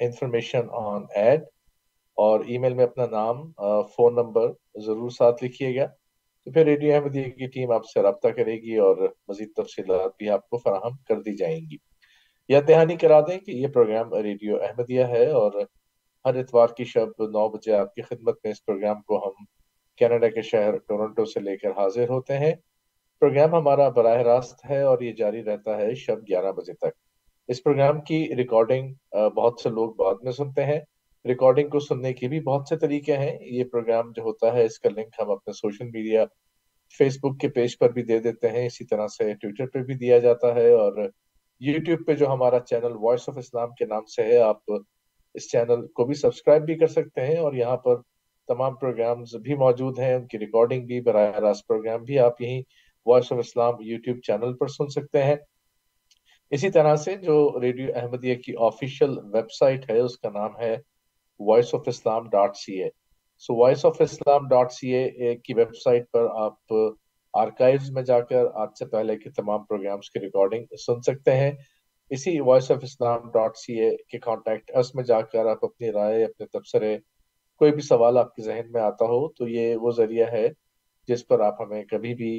information 0.00 0.70
on 0.72 1.04
ad 1.14 1.42
اور 2.18 2.40
ای 2.40 2.58
میل 2.58 2.74
میں 2.74 2.84
اپنا 2.84 3.06
نام 3.06 3.42
فون 3.96 4.14
نمبر 4.14 4.52
ضرور 4.80 5.10
ساتھ 5.10 5.44
لکھیے 5.44 5.76
گا۔ 5.76 5.86
تو 6.46 6.52
پھر 6.52 6.64
ریڈیو 6.64 6.94
احمدیہ 6.94 7.24
کی 7.24 7.46
ٹیم 7.46 7.70
آپ 7.70 7.84
سے 7.84 8.02
رابطہ 8.02 8.28
کرے 8.28 8.52
گی 8.52 8.76
اور 8.76 8.96
مزید 9.28 9.52
تفصیلات 9.56 10.10
بھی 10.18 10.28
آپ 10.28 10.48
کو 10.48 10.56
فراہم 10.56 10.96
کر 11.08 11.20
دی 11.20 11.36
جائیں 11.36 11.60
گی۔ 11.70 11.76
یا 12.48 12.60
دہانی 12.68 12.96
کرا 12.96 13.20
دیں 13.20 13.38
کہ 13.38 13.50
یہ 13.50 13.66
پروگرام 13.68 14.14
ریڈیو 14.14 14.56
احمدیہ 14.62 15.04
ہے 15.04 15.30
اور 15.30 15.52
ہر 16.24 16.34
اتوار 16.34 16.68
کی 16.76 16.84
شب 16.84 17.08
نو 17.18 17.48
بجے 17.48 17.72
آپ 17.72 17.94
کی 17.94 18.02
خدمت 18.02 18.38
میں 18.44 18.50
اس 18.50 18.64
پروگرام 18.64 19.02
کو 19.02 19.28
ہم 19.28 19.44
کینیڈا 19.98 20.28
کے 20.28 20.42
شہر 20.42 20.76
ٹورنٹو 20.78 21.24
سے 21.24 21.40
لے 21.40 21.56
کر 21.56 21.70
حاضر 21.70 22.08
ہوتے 22.08 22.38
ہیں۔ 22.38 22.52
پروگرام 23.20 23.54
ہمارا 23.54 23.88
براہ 23.88 24.22
راست 24.22 24.70
ہے 24.70 24.80
اور 24.82 25.00
یہ 25.00 25.12
جاری 25.12 25.44
رہتا 25.44 25.76
ہے 25.76 25.94
شب 25.94 26.16
گیارہ 26.28 26.52
بجے 26.52 26.72
تک۔ 26.72 26.96
اس 27.48 27.62
پروگرام 27.62 28.00
کی 28.00 28.36
ریکارڈنگ 28.36 28.94
بہت 29.36 29.60
سے 29.60 29.68
لوگ 29.68 29.94
بعد 29.94 30.14
میں 30.22 30.32
سنتے 30.32 30.64
ہیں۔ 30.64 30.80
ریکارڈنگ 31.28 31.68
کو 31.68 31.78
سننے 31.80 32.12
کے 32.12 32.28
بھی 32.28 32.40
بہت 32.40 32.68
سے 32.68 32.76
طریقے 32.76 33.16
ہیں۔ 33.16 33.38
یہ 33.40 33.64
پروگرام 33.64 34.10
جو 34.10 34.22
ہوتا 34.22 34.52
ہے، 34.52 34.64
اس 34.64 34.78
کا 34.80 34.88
لنک 34.88 35.08
ہم 35.18 35.30
اپنے 35.30 35.52
سوشل 35.52 35.84
میڈیا 35.84 36.24
فیس 36.98 37.18
بک 37.22 37.40
کے 37.40 37.48
پیج 37.48 37.78
پر 37.78 37.92
بھی 37.92 38.02
دے 38.02 38.18
دیتے 38.18 38.48
ہیں۔ 38.48 38.66
اسی 38.66 38.84
طرح 38.84 39.06
سے 39.06 39.34
ٹویٹر 39.34 39.66
پہ 39.66 39.78
بھی 39.78 39.94
دیا 39.94 40.18
جاتا 40.18 40.54
ہے 40.54 40.70
اور 40.70 41.08
یوٹیوب 41.60 42.06
پہ 42.06 42.14
جو 42.14 42.28
ہمارا 42.28 42.60
چینل 42.60 42.92
وائس 43.00 43.28
آف 43.28 43.38
اسلام 43.38 43.68
کے 43.70 43.84
نام 43.84 44.04
سے 44.04 44.22
ہے، 44.22 44.38
آپ 44.38 44.56
اس 45.34 45.50
چینل 45.50 45.86
کو 45.86 46.04
بھی 46.04 46.14
سبسکرائب 46.14 46.62
بھی 46.62 46.74
کر 46.74 46.86
سکتے 46.86 47.20
ہیں۔ 47.20 47.36
اور 47.36 47.52
یہاں 47.52 47.76
پر 47.76 47.96
تمام 48.48 48.74
پروگرامز 48.74 49.34
بھی 49.36 49.54
موجود 49.54 49.98
ہیں۔ 49.98 50.14
ان 50.14 50.26
کی 50.26 50.38
ریکارڈنگ 50.38 50.86
بھی، 50.86 51.00
براہ 51.00 51.38
راست 51.38 51.66
پروگرام 51.66 52.04
بھی 52.04 52.18
آپ 52.18 52.40
یہیں 52.40 52.62
voice 53.06 53.32
of 53.32 53.38
Islam 53.38 53.74
YouTube 53.80 54.18
channel 54.26 54.54
پر 54.54 54.66
سن 54.66 54.88
سکتے 54.88 55.22
ہیں۔ 55.22 55.36
اسی 56.50 56.70
طرح 56.70 56.96
سے 56.96 57.16
جو 57.16 57.60
ریڈیو 57.60 57.88
احمدیہ 57.94 58.34
کی 58.34 58.52
آفیشیل 58.58 59.10
ویب 59.10 59.52
سائٹ 59.58 59.90
ہے، 59.90 59.98
اس 59.98 60.18
کا 60.18 60.28
نام 60.28 60.50
ہے 60.60 60.76
voice 61.40 61.74
of 61.74 61.88
Islam 61.88 62.28
dot 62.28 62.56
C 62.56 62.82
A 62.82 62.88
so 63.42 63.56
voice 63.56 63.84
of 63.84 64.00
Islam 64.00 64.48
dot 64.48 64.72
C 64.72 64.92
A 64.94 65.34
کی 65.36 65.54
ویب 65.54 65.74
سائٹ 65.74 66.10
پر 66.12 66.26
آپ 66.36 66.72
آرکائیوز 67.34 67.90
میں 67.90 68.02
جا 68.02 68.20
کر 68.20 68.46
آج 68.54 68.68
سے 68.78 68.84
پہلے 68.84 69.16
کے 69.16 69.30
تمام 69.30 69.64
پروگرامز 69.64 70.10
کی 70.10 70.20
ریکارڈنگ 70.20 70.76
سن 70.76 71.00
سکتے 71.02 71.34
ہیں 71.36 71.50
اسی 72.10 72.38
voice 72.40 72.70
of 72.70 72.78
Islam 72.82 73.30
dot 73.30 73.56
C 73.56 73.80
A 73.80 73.90
کے 74.08 74.18
کانٹیکٹ 74.18 74.70
اس 74.74 74.94
میں 74.94 75.04
جا 75.04 75.20
کر 75.22 75.46
آپ 75.46 75.64
اپنی 75.64 75.90
رائے 75.92 76.24
اپنے 76.24 76.46
تبصرے 76.48 76.96
کوئی 77.60 77.72
بھی 77.72 77.82
سوال 77.82 78.18
آپ 78.18 78.34
کے 78.34 78.42
ذہن 78.42 78.70
میں 78.72 78.80
آتا 78.82 79.04
ہو 79.04 79.26
تو 79.28 79.48
یہ 79.48 79.76
وہ 79.76 79.90
ذریعہ 79.90 80.26
ہے 80.32 80.46
جس 81.08 81.26
پر 81.28 81.40
آپ 81.40 81.60
ہمیں 81.62 81.82
کبھی 81.84 82.14
بھی 82.14 82.32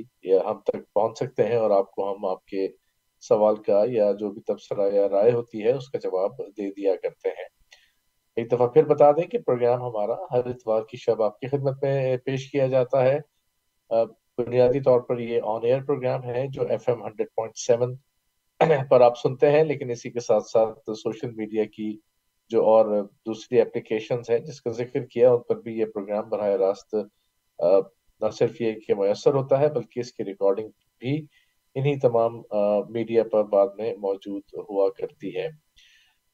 ہم 0.45 0.59
تک 0.61 0.93
پہنچ 0.93 1.17
سکتے 1.17 1.47
ہیں 1.47 1.55
اور 1.55 1.71
آپ 1.71 1.91
کو 1.91 2.11
ہم 2.11 2.25
آپ 2.25 2.45
کے 2.45 2.67
سوال 3.23 3.55
کا 3.63 3.83
یا 3.87 4.11
جو 4.11 4.31
بھی 4.31 4.41
تبصرہ 4.41 4.89
یا 4.93 5.07
رائے 5.09 5.31
ہوتی 5.31 5.63
ہے 5.63 5.71
اس 5.71 5.89
کا 5.89 5.99
جواب 5.99 6.39
دے 6.57 6.69
دیا 6.71 6.95
کرتے 7.03 7.29
ہیں 7.29 7.47
ایک 8.37 8.51
دفعہ 8.51 8.67
پھر 8.67 8.83
بتا 8.85 9.11
دیں 9.11 9.23
کہ 9.23 9.37
پروگرام 9.37 9.81
ہمارا 9.81 10.15
ہر 10.31 10.45
اتوار 10.45 10.81
کی 10.83 10.97
شب 10.97 11.21
آپ 11.23 11.39
کی 11.39 11.47
خدمت 11.47 11.83
میں 11.83 12.17
پیش 12.25 12.49
کیا 12.51 12.67
جاتا 12.67 13.03
ہے۔ 13.03 13.17
بنیادی 14.37 14.79
طور 14.79 14.99
پر 14.99 15.19
یہ 15.19 15.41
آن 15.43 15.65
ایئر 15.65 15.83
پروگرام 15.83 16.23
ہے 16.23 16.45
جو 16.47 16.67
F 16.67 16.89
M 16.89 17.03
hundred 17.05 17.27
point 17.35 17.57
seven 17.57 17.95
پر 18.89 19.01
آپ 19.01 19.17
سنتے 19.17 19.51
ہیں، 19.51 19.63
لیکن 19.63 19.89
اسی 19.91 20.09
کے 20.11 20.19
ساتھ 20.19 20.43
ساتھ 20.43 20.91
سوشل 20.93 21.31
میڈیا 21.31 21.63
کی 21.65 21.95
جو 22.51 22.63
اور 22.65 22.85
دوسری 23.25 23.61
اپلیکیشنز 23.61 24.29
ہیں 24.29 24.39
جس 24.39 24.61
کا 24.61 24.71
ذکر 24.71 25.05
کیا، 25.05 25.31
ان 25.31 25.41
پر 25.47 25.61
بھی 25.61 25.77
یہ 25.77 25.85
پروگرام 25.93 26.29
براہ 26.29 26.55
راست 26.57 26.95
نہ 28.21 28.29
صرف 28.29 28.61
یہ 28.61 28.79
کہ 28.79 28.95
میسر 28.95 29.33
ہوتا 29.33 29.59
ہے 29.59 29.69
بلکہ 29.69 29.99
اس 29.99 30.13
کی 30.13 30.25
ریکارڈنگ 30.25 30.69
بھی 31.01 31.15
انہی 31.75 31.97
تمام 31.99 32.41
میڈیا 32.91 33.23
پر 33.31 33.43
بعد 33.45 33.67
میں 33.77 33.93
موجود 33.99 34.43
ہوا 34.59 34.89
کرتی 34.97 35.35
ہے۔ 35.35 35.47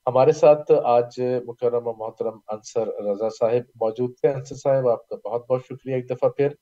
ہمارے 0.08 0.32
ساتھ 0.32 0.72
آج 0.84 1.20
مکرم 1.46 1.88
و 1.88 1.92
محترم 1.98 2.38
انصر 2.48 2.88
رضا 3.04 3.30
صاحب 3.30 3.66
موجود 3.82 4.14
تھے۔ 4.22 4.30
انصر 4.30 4.56
صاحب، 4.56 4.88
آپ 4.90 5.08
کا 5.08 5.16
بہت 5.26 5.46
بہت 5.50 5.62
شکریہ۔ 5.66 5.96
ایک 5.96 6.10
دفعہ 6.10 6.30
پھر 6.30 6.54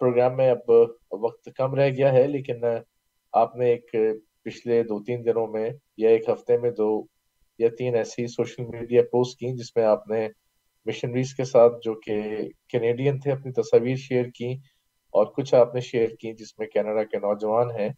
پروگرام 0.00 0.36
میں 0.36 0.50
اب 0.50 0.70
وقت 1.24 1.48
کم 1.56 1.74
رہ 1.74 1.88
گیا 1.88 2.12
ہے، 2.12 2.26
لیکن 2.26 2.64
آپ 3.34 3.56
نے 3.56 3.66
ایک 3.70 3.90
پچھلے 4.44 4.82
دو 4.82 5.02
تین 5.04 5.24
دنوں 5.24 5.46
میں 5.46 5.68
یا 5.96 6.10
ایک 6.10 6.28
ہفتے 6.28 6.56
میں 6.58 6.70
دو 6.70 6.90
یا 7.58 7.68
تین 7.78 7.94
ایسی 7.94 8.26
سوشل 8.26 8.64
میڈیا 8.66 9.02
پوسٹ 9.12 9.38
کی 9.38 9.52
جس 9.56 9.76
میں 9.76 9.84
آپ 9.84 10.08
نے 10.08 10.28
مشنریز 10.86 11.34
کے 11.34 11.44
ساتھ 11.44 11.74
جو 11.82 11.94
کہ 12.00 12.20
کینیڈین 12.68 13.20
تھے، 13.20 13.32
اپنی 13.32 13.52
تصاویر 13.52 13.96
شیئر 13.96 14.24
کی 14.34 14.52
اور 15.14 15.26
کچھ 15.26 15.54
آپ 15.54 15.74
نے 15.74 15.80
شیئر 15.80 16.08
کی 16.20 16.32
جس 16.32 16.58
میں 16.58 16.66
کینیڈا 16.66 17.04
کے 17.04 17.18
نوجوان 17.18 17.70
ہیں 17.70 17.88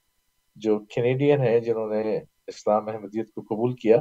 جو 0.57 0.79
کینیڈین 0.95 1.41
ہیں 1.41 1.59
جنہوں 1.61 1.89
نے 1.95 2.19
اسلام 2.47 2.89
احمدیت 2.89 3.31
کو 3.35 3.43
قبول 3.43 3.75
کیا۔ 3.75 3.97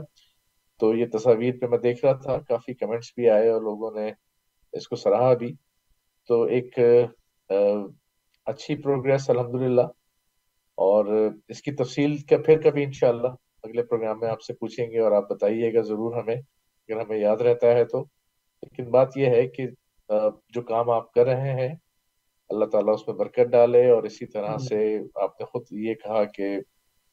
تو 0.79 0.93
یہ 0.95 1.05
تصاویر 1.13 1.53
پہ 1.61 1.67
میں 1.67 1.77
دیکھ 1.77 2.05
رہا 2.05 2.13
تھا 2.13 2.37
کافی 2.39 2.73
کمنٹس 2.73 3.11
بھی 3.15 3.29
آئے 3.29 3.49
اور 3.49 3.61
لوگوں 3.61 3.91
نے 3.99 4.11
اس 4.73 4.87
کو 4.87 4.95
سراہا 4.95 5.33
بھی۔ 5.33 5.53
تو 6.27 6.43
ایک 6.43 6.79
اچھی 8.45 8.81
پروگریس 8.81 9.29
الحمدللہ۔ 9.29 9.81
اور 10.77 11.05
اس 11.47 11.61
کی 11.61 11.71
تفصیل 11.71 12.17
کا 12.17 12.37
پھر 12.45 12.61
کبھی 12.61 12.83
انشاءاللہ 12.83 13.27
اگلے 13.63 13.83
پروگرام 13.83 14.19
میں 14.19 14.29
آپ 14.29 14.41
سے 14.41 14.53
پوچھیں 14.53 14.91
گے 14.91 14.99
اور 14.99 15.11
آپ 15.11 15.29
بتائیے 15.29 15.73
گا 15.73 15.81
ضرور 15.81 16.21
ہمیں 16.21 16.35
اگر 16.35 16.99
ہمیں 17.01 17.17
یاد 17.17 17.37
رہتا 17.37 17.67
ہے 17.67 17.85
تو۔ 17.85 18.01
لیکن 18.63 18.89
بات 18.91 19.17
یہ 19.17 19.25
ہے 19.25 19.47
کہ 19.47 19.63
جو 20.49 20.61
کام 20.61 20.89
آپ 20.89 21.11
کر 21.11 21.25
رہے 21.25 21.51
ہیں 21.53 21.75
اللہ 22.49 22.65
تعالیٰ 22.65 22.93
اس 22.93 23.07
میں 23.07 23.15
برکت 23.15 23.51
ڈالے 23.51 23.89
اور 23.91 24.03
اسی 24.03 24.25
طرح 24.25 24.57
سے 24.57 24.99
آپ 25.15 25.39
نے 25.39 25.45
خود 25.45 25.63
یہ 25.71 25.93
کہا 25.93 26.23
کہ 26.23 26.57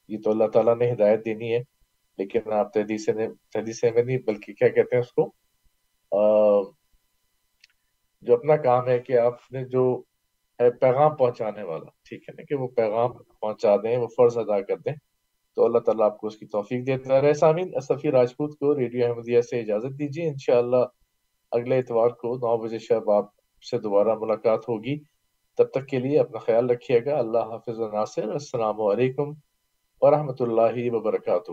یہ 0.08 0.18
تو 0.24 0.30
اللہ 0.30 0.44
تعالیٰ 0.52 0.76
نے 0.76 0.92
ہدایت 0.92 1.24
دینی 1.24 1.52
ہے۔ 1.52 1.71
لیکن 2.18 2.52
آپ 2.52 2.72
تحدیث 2.72 3.06
تحدیث 3.52 3.84
میں 3.84 4.04
نہیں، 4.04 4.18
بلکہ 4.18 4.52
کیا 4.52 4.68
کہتے 4.68 4.96
ہیں 4.96 5.02
اس 5.02 5.12
کو؟ 5.12 5.32
جو 8.22 8.34
اپنا 8.34 8.56
کام 8.56 8.88
ہے 8.88 8.98
کہ 8.98 9.18
آپ 9.18 9.52
نے 9.52 9.64
جو 9.64 10.02
ہے 10.60 10.70
پیغام 10.70 11.16
پہنچانے 11.16 11.62
والا، 11.62 11.90
ٹھیک 12.08 12.28
ہے 12.28 12.34
نا 12.34 12.42
کہ 12.42 12.54
وہ 12.54 12.68
پیغام 12.68 13.10
پہنچا 13.40 13.76
دیں، 13.76 13.96
وہ 13.96 14.06
فرض 14.16 14.38
ادا 14.38 14.60
کر 14.60 14.76
دیں، 14.76 14.92
تو 15.56 15.64
اللہ 15.64 15.78
تعالیٰ 15.78 16.06
آپ 16.06 16.18
کو 16.18 16.26
اس 16.26 16.36
کی 16.36 16.46
توفیق 16.46 16.86
دیتا 16.86 17.20
رہے 17.20 17.34
سامین 17.34 17.80
صفی 17.80 18.10
راجپوت 18.10 18.58
کو 18.58 18.78
ریڈیو 18.78 19.06
احمدیہ 19.06 19.40
سے 19.40 19.60
اجازت 19.60 19.98
دیجیے 19.98 20.28
انشاءاللہ 20.28 20.84
اگلے 21.50 21.78
اتوار 21.78 22.08
کو 22.08 22.34
نو 22.34 22.56
بجے 22.56 22.78
شب 22.78 23.10
آپ 23.10 23.24
سے 23.70 23.78
دوبارہ 23.78 24.14
ملاقات 24.20 24.68
ہوگی۔ 24.68 24.98
تب 25.56 25.70
تک 25.70 25.88
کے 25.88 25.98
لیے 25.98 26.20
اپنا 26.20 26.38
خیال 26.38 26.70
رکھیے 26.70 27.04
گا۔ 27.04 27.18
اللہ 27.18 27.38
حافظ 27.38 27.80
ناصر۔ 27.80 28.32
السلام 28.32 28.80
علیکم 28.80 29.32
ورحمۃ 30.00 30.40
اللہ 30.40 30.94
وبرکاتہ۔ 30.94 31.52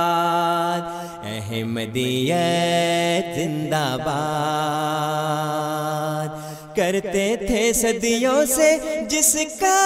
احمدیت 1.84 3.36
زندہ 3.36 3.96
باد۔ 4.04 6.28
کرتے 6.76 7.36
تھے 7.46 7.72
صدیوں 7.72 8.46
سے 8.46 8.76
جس 9.08 9.36
کا 9.60 9.80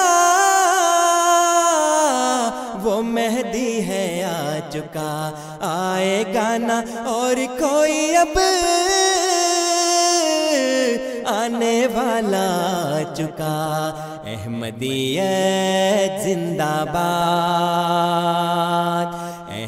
وہ 2.82 3.02
مہدی 3.02 3.86
ہے 3.86 4.24
آ 4.24 4.58
چکا۔ 4.70 5.30
آئے 5.60 6.24
گانا 6.34 6.82
اور 7.04 7.36
کوئی 7.58 8.16
اب 8.16 8.38
آنے 11.26 11.86
والا 11.94 12.48
آ 12.98 13.14
چکا۔ 13.14 13.56
احمدیت 14.26 16.24
زندہ 16.24 16.84
باد۔ 16.92 19.17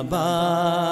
آباد 0.00 0.89